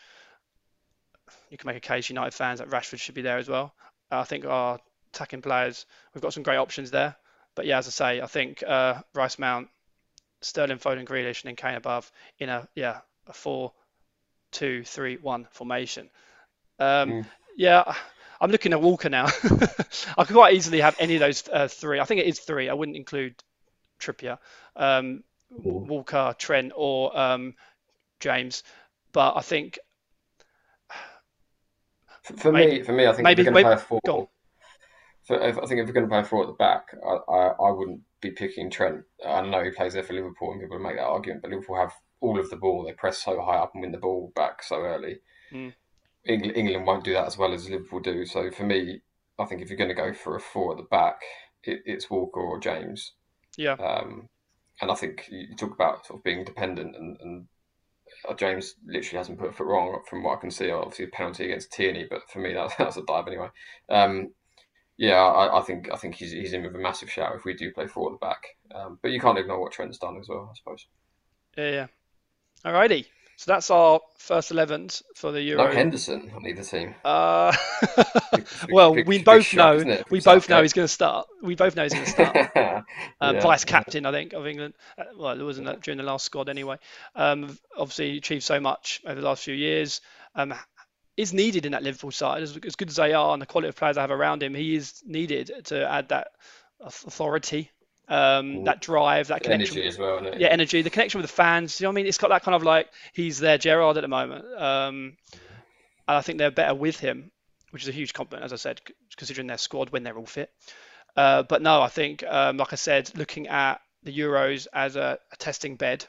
You 1.50 1.58
can 1.58 1.66
make 1.68 1.76
a 1.76 1.80
case 1.80 2.08
United 2.08 2.34
fans 2.34 2.58
that 2.58 2.70
Rashford 2.70 3.00
should 3.00 3.14
be 3.14 3.22
there 3.22 3.38
as 3.38 3.48
well. 3.48 3.74
I 4.10 4.24
think 4.24 4.44
our 4.44 4.78
attacking 5.12 5.42
players, 5.42 5.86
we've 6.12 6.22
got 6.22 6.34
some 6.34 6.42
great 6.42 6.56
options 6.56 6.90
there. 6.90 7.16
But 7.54 7.66
yeah, 7.66 7.78
as 7.78 7.86
I 7.86 7.90
say, 7.90 8.20
I 8.20 8.26
think 8.26 8.62
uh, 8.66 9.02
Rice 9.14 9.38
Mount, 9.38 9.68
Sterling, 10.40 10.78
Foden, 10.78 11.06
Grealish, 11.06 11.42
and 11.42 11.48
then 11.48 11.56
Kane 11.56 11.74
above 11.76 12.10
in 12.38 12.48
a 12.48 12.68
yeah 12.74 13.00
a 13.26 13.32
four, 13.32 13.72
two, 14.50 14.84
three, 14.84 15.16
one 15.16 15.46
formation. 15.52 16.10
Um, 16.78 17.10
Mm. 17.10 17.26
Yeah, 17.56 17.94
I'm 18.42 18.50
looking 18.50 18.72
at 18.72 18.82
Walker 18.82 19.08
now. 19.08 19.26
I 20.18 20.24
could 20.24 20.34
quite 20.34 20.54
easily 20.54 20.80
have 20.80 20.96
any 20.98 21.14
of 21.14 21.20
those 21.20 21.48
uh, 21.48 21.68
three. 21.68 22.00
I 22.00 22.04
think 22.04 22.20
it 22.20 22.26
is 22.26 22.40
three. 22.40 22.68
I 22.68 22.74
wouldn't 22.74 22.96
include 22.96 23.36
Trippier, 24.00 24.38
um, 24.74 25.22
Walker, 25.48 26.34
Trent, 26.36 26.72
or 26.74 27.16
um, 27.16 27.54
James. 28.18 28.64
But 29.12 29.36
I 29.36 29.42
think 29.42 29.78
For, 32.22 32.52
Maybe- 32.52 32.78
me, 32.78 32.82
for 32.82 32.92
me, 32.92 33.06
I 33.06 33.12
think 33.12 33.24
maybe- 33.24 33.42
if 33.42 33.46
you're 33.46 33.54
going 33.54 33.64
to 33.64 33.70
play 33.76 33.96
a 33.96 34.00
four, 34.00 34.28
for, 35.24 35.40
if, 35.40 35.56
I 35.58 35.66
think 35.66 35.80
if 35.80 35.86
you're 35.86 35.92
going 35.94 36.06
to 36.06 36.10
play 36.10 36.20
a 36.20 36.24
four 36.24 36.42
at 36.42 36.48
the 36.48 36.52
back, 36.54 36.86
I, 37.06 37.32
I, 37.32 37.46
I 37.48 37.70
wouldn't 37.70 38.00
be 38.20 38.32
picking 38.32 38.70
Trent. 38.70 39.02
I 39.26 39.40
know 39.42 39.62
he 39.62 39.70
plays 39.70 39.92
there 39.94 40.02
for 40.02 40.14
Liverpool, 40.14 40.52
and 40.52 40.60
people 40.60 40.78
make 40.80 40.96
that 40.96 41.04
argument, 41.04 41.42
but 41.42 41.50
Liverpool 41.50 41.76
have 41.76 41.92
all 42.20 42.38
of 42.40 42.50
the 42.50 42.56
ball. 42.56 42.84
They 42.84 42.92
press 42.92 43.22
so 43.22 43.40
high 43.40 43.58
up 43.58 43.72
and 43.74 43.82
win 43.82 43.92
the 43.92 43.98
ball 43.98 44.32
back 44.34 44.62
so 44.62 44.76
early. 44.80 45.18
Mm. 45.52 45.74
England, 46.26 46.56
England 46.56 46.86
won't 46.86 47.04
do 47.04 47.12
that 47.14 47.26
as 47.26 47.38
well 47.38 47.52
as 47.52 47.68
Liverpool 47.68 48.00
do. 48.00 48.24
So 48.24 48.50
for 48.50 48.64
me, 48.64 49.00
I 49.38 49.44
think 49.44 49.60
if 49.60 49.68
you're 49.68 49.78
going 49.78 49.88
to 49.88 49.94
go 49.94 50.12
for 50.12 50.36
a 50.36 50.40
four 50.40 50.72
at 50.72 50.76
the 50.76 50.84
back, 50.84 51.20
it, 51.64 51.82
it's 51.84 52.10
Walker 52.10 52.40
or 52.40 52.60
James. 52.60 53.12
yeah, 53.56 53.72
Um, 53.74 54.28
and 54.80 54.90
I 54.90 54.94
think 54.94 55.28
you 55.30 55.54
talk 55.56 55.74
about 55.74 56.06
sort 56.06 56.20
of 56.20 56.24
being 56.24 56.44
dependent, 56.44 56.96
and, 56.96 57.16
and 57.20 57.46
uh, 58.28 58.34
James 58.34 58.74
literally 58.86 59.18
hasn't 59.18 59.38
put 59.38 59.50
a 59.50 59.52
foot 59.52 59.66
wrong 59.66 60.00
from 60.08 60.22
what 60.22 60.38
I 60.38 60.40
can 60.40 60.50
see. 60.50 60.70
Obviously, 60.70 61.06
a 61.06 61.08
penalty 61.08 61.46
against 61.46 61.72
Tierney, 61.72 62.06
but 62.08 62.28
for 62.30 62.40
me, 62.40 62.52
that, 62.54 62.72
that 62.78 62.86
was 62.86 62.96
a 62.96 63.02
dive 63.06 63.28
anyway. 63.28 63.48
Um, 63.88 64.32
yeah, 64.96 65.16
I, 65.16 65.58
I, 65.58 65.62
think 65.62 65.90
I 65.92 65.96
think 65.96 66.14
he's 66.14 66.32
he's 66.32 66.52
in 66.52 66.62
with 66.62 66.74
a 66.74 66.78
massive 66.78 67.10
shout 67.10 67.34
if 67.34 67.44
we 67.44 67.54
do 67.54 67.72
play 67.72 67.86
four 67.86 68.12
at 68.12 68.20
the 68.20 68.24
back. 68.24 68.42
Um, 68.74 68.98
but 69.02 69.10
you 69.10 69.20
can't 69.20 69.38
ignore 69.38 69.60
what 69.60 69.72
Trent's 69.72 69.98
done 69.98 70.18
as 70.18 70.28
well, 70.28 70.50
I 70.52 70.56
suppose. 70.56 70.86
Yeah, 71.56 71.70
yeah. 71.70 71.86
Alrighty. 72.64 73.06
So 73.42 73.50
that's 73.50 73.72
our 73.72 73.98
first 74.18 74.52
11s 74.52 75.02
for 75.16 75.32
the 75.32 75.42
Euro. 75.42 75.64
No 75.64 75.72
Henderson 75.72 76.30
on 76.32 76.46
either 76.46 76.62
team. 76.62 76.94
Uh, 77.04 77.52
well, 78.70 78.94
we 78.94 79.20
both 79.20 79.52
know 79.52 80.00
we 80.10 80.20
both 80.20 80.48
know 80.48 80.62
he's 80.62 80.72
going 80.72 80.84
to 80.84 80.92
start. 80.92 81.26
We 81.42 81.56
both 81.56 81.74
know 81.74 81.82
he's 81.82 81.92
going 81.92 82.04
to 82.04 82.10
start. 82.12 82.36
um, 82.36 82.84
yeah, 83.34 83.40
vice 83.40 83.64
captain, 83.64 84.04
yeah. 84.04 84.10
I 84.10 84.12
think, 84.12 84.32
of 84.32 84.46
England. 84.46 84.74
Uh, 84.96 85.06
well, 85.16 85.40
it 85.40 85.42
wasn't 85.42 85.82
during 85.82 85.98
the 85.98 86.04
last 86.04 86.24
squad 86.24 86.48
anyway. 86.48 86.76
Um, 87.16 87.58
obviously, 87.76 88.16
achieved 88.16 88.44
so 88.44 88.60
much 88.60 89.00
over 89.04 89.20
the 89.20 89.26
last 89.26 89.42
few 89.42 89.54
years. 89.54 90.02
Um, 90.36 90.54
is 91.16 91.32
needed 91.32 91.66
in 91.66 91.72
that 91.72 91.82
Liverpool 91.82 92.12
side 92.12 92.44
as, 92.44 92.56
as 92.64 92.76
good 92.76 92.90
as 92.90 92.96
they 92.96 93.12
are 93.12 93.32
and 93.32 93.42
the 93.42 93.46
quality 93.46 93.70
of 93.70 93.74
players 93.74 93.96
they 93.96 94.02
have 94.02 94.12
around 94.12 94.44
him. 94.44 94.54
He 94.54 94.76
is 94.76 95.02
needed 95.04 95.50
to 95.64 95.90
add 95.90 96.10
that 96.10 96.28
authority 96.80 97.72
um, 98.12 98.64
that 98.64 98.80
drive, 98.82 99.28
that 99.28 99.42
connection. 99.42 99.78
Energy 99.78 99.88
as 99.88 99.98
well, 99.98 100.22
Yeah, 100.38 100.48
energy, 100.48 100.82
the 100.82 100.90
connection 100.90 101.20
with 101.20 101.30
the 101.30 101.34
fans. 101.34 101.80
You 101.80 101.84
know 101.84 101.90
what 101.90 101.94
I 101.94 101.96
mean? 101.96 102.06
It's 102.06 102.18
got 102.18 102.28
that 102.28 102.42
kind 102.42 102.54
of 102.54 102.62
like 102.62 102.90
he's 103.14 103.38
there, 103.38 103.56
Gerrard 103.56 103.96
at 103.96 104.02
the 104.02 104.08
moment. 104.08 104.44
Um, 104.54 105.16
and 106.06 106.18
I 106.18 106.20
think 106.20 106.38
they're 106.38 106.50
better 106.50 106.74
with 106.74 107.00
him, 107.00 107.30
which 107.70 107.82
is 107.82 107.88
a 107.88 107.92
huge 107.92 108.12
compliment, 108.12 108.44
as 108.44 108.52
I 108.52 108.56
said, 108.56 108.82
considering 109.16 109.46
their 109.46 109.56
squad 109.56 109.90
when 109.90 110.02
they're 110.02 110.16
all 110.16 110.26
fit. 110.26 110.50
Uh, 111.16 111.42
but 111.42 111.62
no, 111.62 111.80
I 111.80 111.88
think, 111.88 112.22
um, 112.24 112.58
like 112.58 112.74
I 112.74 112.76
said, 112.76 113.10
looking 113.16 113.48
at 113.48 113.80
the 114.02 114.16
Euros 114.16 114.66
as 114.74 114.96
a, 114.96 115.18
a, 115.30 115.36
testing 115.36 115.76
bed, 115.76 116.04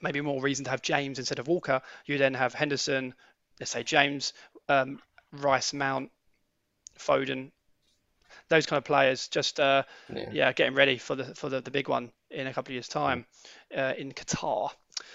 maybe 0.00 0.20
more 0.20 0.40
reason 0.40 0.64
to 0.66 0.70
have 0.70 0.82
James 0.82 1.18
instead 1.18 1.40
of 1.40 1.48
Walker. 1.48 1.82
You 2.06 2.18
then 2.18 2.34
have 2.34 2.54
Henderson, 2.54 3.14
let's 3.58 3.72
say 3.72 3.82
James, 3.82 4.32
um, 4.68 5.00
Rice, 5.32 5.72
Mount, 5.72 6.10
Foden, 6.98 7.50
those 8.48 8.66
kind 8.66 8.78
of 8.78 8.84
players 8.84 9.28
just 9.28 9.60
uh, 9.60 9.84
yeah. 10.12 10.30
yeah. 10.32 10.52
getting 10.52 10.74
ready 10.74 10.98
for 10.98 11.14
the 11.14 11.34
for 11.34 11.48
the, 11.48 11.60
the 11.60 11.70
big 11.70 11.88
one 11.88 12.10
in 12.30 12.46
a 12.46 12.52
couple 12.52 12.70
of 12.70 12.74
years 12.74 12.88
time 12.88 13.26
uh, 13.76 13.94
in 13.96 14.12
Qatar. 14.12 14.70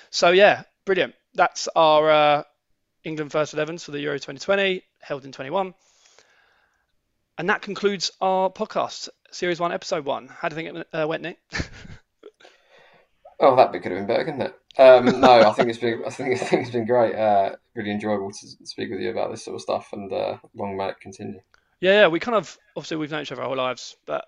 So 0.09 0.31
yeah, 0.31 0.63
brilliant. 0.85 1.15
That's 1.33 1.67
our 1.75 2.09
uh, 2.09 2.43
England 3.03 3.31
first 3.31 3.55
11s 3.55 3.83
for 3.83 3.91
the 3.91 3.99
Euro 4.01 4.17
2020 4.17 4.83
held 4.99 5.25
in 5.25 5.31
21. 5.31 5.73
And 7.37 7.49
that 7.49 7.61
concludes 7.61 8.11
our 8.19 8.49
podcast, 8.49 9.07
Series 9.31 9.61
1, 9.61 9.71
Episode 9.71 10.03
1. 10.03 10.27
How 10.27 10.49
do 10.49 10.55
you 10.55 10.61
think 10.61 10.77
it 10.77 10.87
uh, 10.99 11.07
went, 11.07 11.23
Nick? 11.23 11.37
oh, 13.39 13.55
that 13.55 13.71
bit 13.71 13.81
could 13.81 13.93
have 13.93 13.99
been 13.99 14.07
better, 14.07 14.25
couldn't 14.25 14.41
it? 14.41 14.55
Um, 14.77 15.21
no, 15.21 15.49
I 15.49 15.53
think 15.53 15.69
it's 15.69 15.79
been 15.79 16.03
I 16.05 16.09
think, 16.09 16.41
I 16.41 16.43
think 16.43 16.63
it's 16.63 16.71
been 16.71 16.85
great. 16.85 17.15
Uh, 17.15 17.55
really 17.75 17.91
enjoyable 17.91 18.31
to 18.31 18.47
speak 18.65 18.89
with 18.89 18.99
you 18.99 19.11
about 19.11 19.31
this 19.31 19.45
sort 19.45 19.55
of 19.55 19.61
stuff, 19.61 19.89
and 19.93 20.11
uh, 20.11 20.37
long 20.53 20.75
may 20.75 20.89
it 20.89 20.99
continue. 20.99 21.39
Yeah, 21.81 22.01
yeah, 22.01 22.07
we 22.07 22.19
kind 22.19 22.35
of 22.35 22.57
obviously 22.75 22.97
we've 22.97 23.11
known 23.11 23.21
each 23.21 23.31
other 23.31 23.41
our 23.41 23.47
whole 23.47 23.57
lives, 23.57 23.95
but 24.05 24.25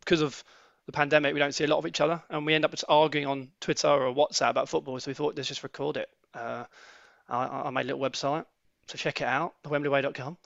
because 0.00 0.22
of 0.22 0.42
the 0.86 0.92
pandemic, 0.92 1.34
we 1.34 1.40
don't 1.40 1.54
see 1.54 1.64
a 1.64 1.68
lot 1.68 1.78
of 1.78 1.86
each 1.86 2.00
other, 2.00 2.22
and 2.30 2.46
we 2.46 2.54
end 2.54 2.64
up 2.64 2.70
just 2.70 2.84
arguing 2.88 3.26
on 3.26 3.48
Twitter 3.60 3.88
or 3.88 4.14
WhatsApp 4.14 4.50
about 4.50 4.68
football. 4.68 4.98
So 5.00 5.10
we 5.10 5.14
thought 5.14 5.36
let's 5.36 5.48
just 5.48 5.62
record 5.62 5.96
it. 5.96 6.08
Uh, 6.34 6.64
I, 7.28 7.62
I, 7.66 7.70
made 7.70 7.82
a 7.82 7.94
little 7.94 8.00
website, 8.00 8.44
so 8.86 8.98
check 8.98 9.20
it 9.20 9.26
out, 9.26 9.54
thewembley.com. 9.64 10.36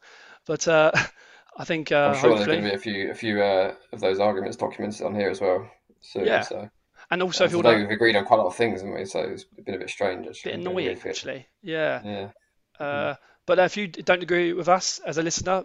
But 0.46 0.68
uh, 0.68 0.92
I 1.56 1.64
think 1.64 1.92
uh, 1.92 2.12
I'm 2.14 2.20
sure 2.20 2.34
there's 2.34 2.46
going 2.46 2.62
to 2.62 2.70
be 2.70 2.74
a 2.74 2.78
few 2.78 3.11
a 3.11 3.14
few 3.14 3.42
uh, 3.42 3.74
of 3.92 4.00
those 4.00 4.20
arguments 4.20 4.56
documented 4.56 5.06
on 5.06 5.14
here 5.14 5.30
as 5.30 5.40
well. 5.40 5.68
Soon, 6.00 6.26
yeah. 6.26 6.42
So. 6.42 6.70
And 7.11 7.22
also, 7.22 7.44
if 7.44 7.52
you 7.52 7.61
want 7.61 7.78
we've 7.78 7.90
agreed 7.90 8.16
on 8.16 8.24
quite 8.24 8.38
a 8.38 8.42
lot 8.42 8.48
of 8.48 8.56
things, 8.56 8.80
haven't 8.80 8.94
we? 8.94 9.04
So 9.06 9.20
it's 9.20 9.44
been 9.44 9.74
a 9.74 9.78
bit 9.78 9.90
strange. 9.90 10.26
Actually. 10.26 10.52
Bit 10.52 10.61
annoying, 10.61 10.98
actually. 11.06 11.46
Yeah. 11.62 12.02
Yeah. 12.04 12.84
Uh, 12.84 13.14
but 13.46 13.59
if 13.59 13.76
you 13.76 13.88
don't 13.88 14.22
agree 14.22 14.52
with 14.52 14.68
us 14.68 15.00
as 15.04 15.16
a 15.16 15.22
listener, 15.22 15.64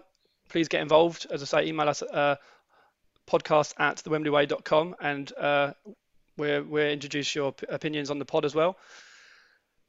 please 0.54 0.68
get 0.68 0.82
involved. 0.82 1.26
As 1.32 1.42
I 1.42 1.46
say, 1.46 1.66
email 1.66 1.88
us 1.88 2.00
uh, 2.00 2.36
podcast 3.26 3.74
at 3.76 3.96
thewembley.com 3.96 4.94
and 5.00 5.32
uh, 5.36 5.72
we'll, 6.36 6.62
we'll 6.62 6.92
introduce 6.92 7.34
your 7.34 7.52
opinions 7.68 8.08
on 8.08 8.20
the 8.20 8.24
pod 8.24 8.44
as 8.44 8.54
well. 8.54 8.76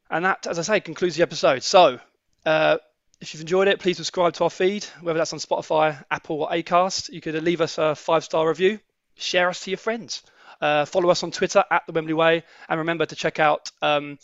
And 0.10 0.26
that, 0.26 0.48
as 0.48 0.58
I 0.58 0.64
say, 0.64 0.80
concludes 0.80 1.18
the 1.18 1.22
episode. 1.22 1.62
So, 1.62 2.00
uh, 2.48 2.80
if 3.22 3.36
you've 3.36 3.42
enjoyed 3.42 3.68
it, 3.68 3.80
please 3.80 3.98
subscribe 3.98 4.34
to 4.34 4.46
our 4.46 4.50
feed, 4.50 4.86
whether 5.02 5.20
that's 5.20 5.34
on 5.34 5.40
Spotify, 5.40 6.04
Apple, 6.10 6.42
or 6.42 6.50
Acast. 6.50 7.10
You 7.10 7.22
could 7.22 7.36
leave 7.44 7.62
us 7.62 7.78
a 7.78 7.94
five 7.94 8.24
star 8.24 8.50
review, 8.50 8.80
share 9.18 9.50
us 9.50 9.60
to 9.62 9.70
your 9.70 9.78
friends. 9.78 10.24
Uh, 10.60 10.86
follow 10.86 11.12
us 11.12 11.22
on 11.22 11.30
Twitter 11.30 11.64
at 11.70 11.84
the 11.86 11.94
Wembley 11.94 12.16
Way, 12.16 12.44
and 12.68 12.80
remember 12.80 13.06
to 13.06 13.16
check 13.16 13.40
out 13.40 13.70
um, 13.84 14.18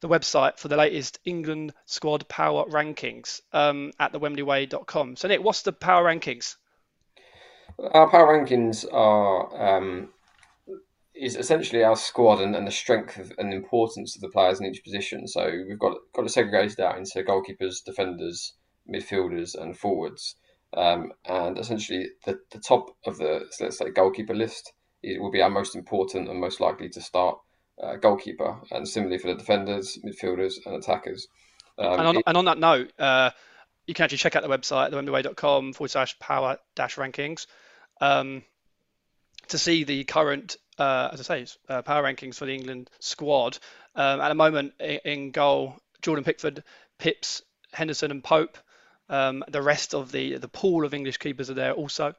the 0.00 0.08
website 0.08 0.58
for 0.58 0.68
the 0.68 0.76
latest 0.76 1.18
England 1.24 1.72
squad 1.86 2.26
power 2.28 2.64
rankings 2.66 3.40
um, 3.52 3.92
at 3.98 4.12
thewembleyway.com. 4.12 5.16
So, 5.16 5.28
Nick, 5.28 5.42
what's 5.42 5.62
the 5.62 5.72
power 5.72 6.04
rankings? 6.04 6.56
Our 7.78 8.10
power 8.10 8.38
rankings 8.38 8.84
are 8.92 9.78
um, 9.78 10.10
is 11.14 11.36
essentially 11.36 11.84
our 11.84 11.96
squad 11.96 12.40
and, 12.40 12.54
and 12.56 12.66
the 12.66 12.72
strength 12.72 13.18
of, 13.18 13.32
and 13.38 13.52
importance 13.52 14.16
of 14.16 14.22
the 14.22 14.28
players 14.28 14.60
in 14.60 14.66
each 14.66 14.82
position. 14.82 15.26
So 15.26 15.50
we've 15.66 15.78
got 15.78 15.96
got 16.14 16.26
it 16.26 16.30
segregated 16.30 16.80
out 16.80 16.98
into 16.98 17.22
goalkeepers, 17.22 17.84
defenders, 17.84 18.54
midfielders, 18.92 19.54
and 19.54 19.76
forwards. 19.76 20.36
Um, 20.76 21.12
and 21.24 21.58
essentially, 21.58 22.08
the, 22.24 22.38
the 22.52 22.60
top 22.60 22.90
of 23.06 23.18
the 23.18 23.46
so 23.50 23.64
let's 23.64 23.78
say 23.78 23.90
goalkeeper 23.90 24.34
list 24.34 24.72
it 25.02 25.20
will 25.20 25.30
be 25.30 25.42
our 25.42 25.50
most 25.50 25.74
important 25.74 26.28
and 26.28 26.40
most 26.40 26.60
likely 26.60 26.88
to 26.90 27.00
start 27.00 27.38
uh, 27.82 27.96
goalkeeper, 27.96 28.56
and 28.70 28.86
similarly 28.86 29.18
for 29.18 29.28
the 29.28 29.34
defenders, 29.34 29.98
midfielders, 30.04 30.54
and 30.66 30.76
attackers. 30.76 31.28
Um, 31.78 31.92
and, 31.92 32.08
on, 32.08 32.16
it, 32.16 32.22
and, 32.26 32.36
on, 32.36 32.44
that 32.46 32.58
note, 32.58 32.92
uh, 32.98 33.30
you 33.86 33.94
can 33.94 34.04
actually 34.04 34.18
check 34.18 34.36
out 34.36 34.42
the 34.42 34.48
website, 34.48 34.90
thewembley.com 34.92 35.72
forward 35.72 35.90
slash 35.90 36.18
power 36.18 36.58
dash 36.74 36.96
rankings, 36.96 37.46
um, 38.00 38.42
to 39.48 39.58
see 39.58 39.84
the 39.84 40.04
current, 40.04 40.56
uh, 40.78 41.10
as 41.12 41.20
I 41.30 41.44
say, 41.44 41.56
uh, 41.68 41.82
power 41.82 42.02
rankings 42.02 42.36
for 42.36 42.46
the 42.46 42.54
England 42.54 42.90
squad. 43.00 43.58
Um, 43.94 44.20
at 44.20 44.28
the 44.28 44.34
moment, 44.34 44.74
in, 44.78 45.00
in, 45.04 45.30
goal, 45.30 45.76
Jordan 46.02 46.24
Pickford, 46.24 46.62
Pips, 46.98 47.42
Henderson, 47.72 48.10
and 48.10 48.22
Pope. 48.22 48.58
Um, 49.08 49.42
the 49.48 49.60
rest 49.60 49.92
of 49.92 50.12
the 50.12 50.36
the 50.36 50.46
pool 50.46 50.84
of 50.84 50.94
English 50.94 51.16
keepers 51.16 51.50
are 51.50 51.54
there 51.54 51.72
also. 51.72 52.14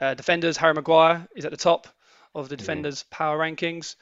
Uh, 0.00 0.14
defenders, 0.14 0.56
Harry 0.56 0.74
Maguire 0.74 1.28
is 1.36 1.44
at 1.44 1.52
the 1.52 1.56
top 1.56 1.86
of 2.34 2.48
the 2.48 2.56
mm. 2.56 2.58
defenders' 2.58 3.04
mm. 3.04 3.10
power 3.10 3.38
rankings. 3.38 3.94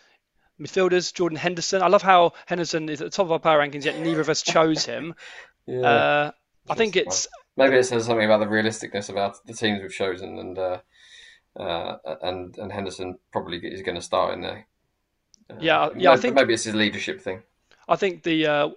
Midfielders, 0.61 1.12
Jordan 1.14 1.38
Henderson. 1.38 1.82
I 1.82 1.88
love 1.88 2.02
how 2.02 2.32
Henderson 2.46 2.88
is 2.88 3.00
at 3.00 3.06
the 3.06 3.11
top 3.11 3.26
of 3.26 3.32
our 3.32 3.38
power 3.38 3.61
rankings, 3.61 3.84
yet 3.84 3.98
neither 3.98 4.20
of 4.20 4.28
us 4.28 4.42
chose 4.42 4.84
him. 4.84 5.14
yeah. 5.66 5.80
Uh, 5.80 6.30
I 6.68 6.74
think 6.74 6.96
it's 6.96 7.28
maybe 7.56 7.76
it 7.76 7.84
says 7.84 8.06
something 8.06 8.24
about 8.24 8.40
the 8.40 8.46
realisticness 8.46 9.09
about 9.11 9.44
the 9.46 9.54
teams 9.54 9.80
we've 9.80 9.92
chosen, 9.92 10.38
and 10.38 10.59
uh, 10.59 10.78
uh, 11.59 11.96
and 12.22 12.56
and 12.59 12.72
Henderson 12.72 13.18
probably 13.32 13.59
is 13.59 13.82
going 13.82 13.96
to 13.96 14.02
start 14.02 14.34
in 14.34 14.42
there. 14.42 14.66
Uh, 15.50 15.56
yeah, 15.61 15.88
yeah. 15.96 16.11
I 16.11 16.16
think 16.16 16.34
maybe 16.34 16.54
it's 16.54 16.64
his 16.64 16.74
leadership 16.74 17.20
thing. 17.20 17.42
I 17.88 17.96
think 17.96 18.22
the 18.22 18.46
uh, 18.46 18.68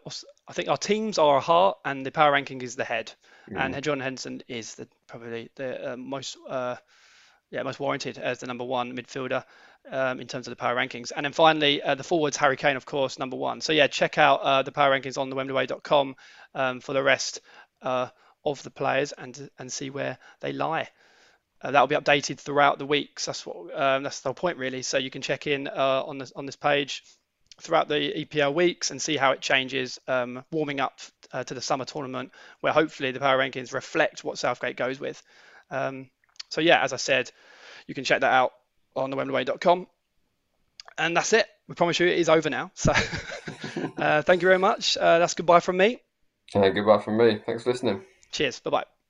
I 0.48 0.54
think 0.54 0.70
our 0.70 0.78
teams 0.78 1.18
are 1.18 1.36
our 1.36 1.42
heart, 1.42 1.80
and 1.84 2.06
the 2.06 2.12
power 2.12 2.32
ranking 2.32 2.62
is 2.62 2.76
the 2.76 2.86
head, 2.86 3.12
mm. 3.50 3.58
and 3.60 3.82
John 3.84 4.00
Henderson 4.00 4.42
is 4.48 4.76
the 4.76 4.88
probably 5.08 5.50
the 5.56 5.94
uh, 5.94 5.98
most 5.98 6.38
yeah 6.48 7.64
most 7.64 7.80
warranted 7.80 8.18
as 8.18 8.40
the 8.40 8.48
number 8.48 8.64
one 8.64 8.96
midfielder 8.96 9.44
um, 9.90 10.20
in 10.20 10.28
terms 10.28 10.48
of 10.48 10.52
the 10.52 10.56
power 10.56 10.76
rankings. 10.76 11.12
And 11.16 11.26
then 11.26 11.34
finally, 11.34 11.82
uh, 11.82 11.96
the 11.96 12.04
forwards, 12.04 12.38
Harry 12.38 12.58
Kane, 12.58 12.76
of 12.76 12.86
course, 12.86 13.20
number 13.20 13.38
one. 13.38 13.62
So 13.62 13.74
yeah, 13.74 13.88
check 13.88 14.18
out 14.18 14.42
uh, 14.42 14.62
the 14.64 14.72
power 14.72 14.92
rankings 14.92 15.18
on 15.18 15.30
the 15.30 16.16
um, 16.54 16.80
for 16.82 16.94
the 16.94 17.04
rest 17.04 17.42
uh, 17.82 18.08
of 18.44 18.62
the 18.64 18.72
players 18.72 19.12
and 19.14 19.50
and 19.58 19.72
see 19.72 19.90
where 19.90 20.18
they 20.40 20.54
lie. 20.54 20.90
Uh, 21.62 21.72
that 21.72 21.80
will 21.80 21.88
be 21.88 21.96
updated 21.96 22.40
throughout 22.40 22.80
the 22.80 22.86
weeks. 22.86 23.26
That's 23.26 23.46
what 23.46 23.80
um, 23.80 24.04
that's 24.04 24.22
the 24.22 24.30
whole 24.30 24.34
point 24.34 24.58
really. 24.58 24.82
So 24.82 24.98
you 24.98 25.12
can 25.12 25.22
check 25.22 25.48
in 25.48 25.68
uh, 25.68 26.04
on 26.06 26.18
this 26.18 26.32
on 26.36 26.46
this 26.46 26.56
page 26.56 27.04
throughout 27.60 27.88
the 27.88 28.26
EPL 28.26 28.54
weeks 28.54 28.90
and 28.90 29.00
see 29.00 29.18
how 29.18 29.32
it 29.32 29.42
changes, 29.42 30.00
um, 30.08 30.44
warming 30.52 30.80
up 30.80 31.00
uh, 31.32 31.44
to 31.44 31.54
the 31.54 31.62
summer 31.62 31.86
tournament, 31.86 32.32
where 32.62 32.74
hopefully 32.74 33.12
the 33.12 33.20
power 33.20 33.38
rankings 33.38 33.74
reflect 33.74 34.24
what 34.24 34.40
Southgate 34.40 34.76
goes 34.76 35.00
with. 35.00 35.22
Um, 35.70 36.10
so 36.50 36.60
yeah, 36.60 36.82
as 36.84 36.92
I 36.92 36.98
said, 36.98 37.32
you 37.86 37.94
can 37.94 38.04
check 38.04 38.22
that 38.22 38.34
out 38.34 38.54
on 38.96 39.10
the 39.10 39.18
Wembley.com. 39.18 39.88
And 40.98 41.16
that's 41.16 41.34
it. 41.34 41.48
We 41.68 41.76
promise 41.76 42.00
you 42.00 42.08
it 42.08 42.20
is 42.20 42.30
over 42.30 42.50
now. 42.50 42.72
So 42.76 42.92
uh, 43.98 44.22
thank 44.24 44.42
you 44.42 44.48
very 44.48 44.60
much. 44.60 44.98
Uh, 44.98 45.20
that's 45.20 45.34
goodbye 45.34 45.62
from 45.62 45.78
me. 45.78 46.00
Uh, 46.54 46.70
goodbye 46.70 47.00
from 47.00 47.18
me. 47.18 47.42
Thanks 47.46 47.64
for 47.64 47.72
listening. 47.72 48.02
Cheers. 48.32 48.60
Bye 48.60 48.72
bye. 48.72 49.01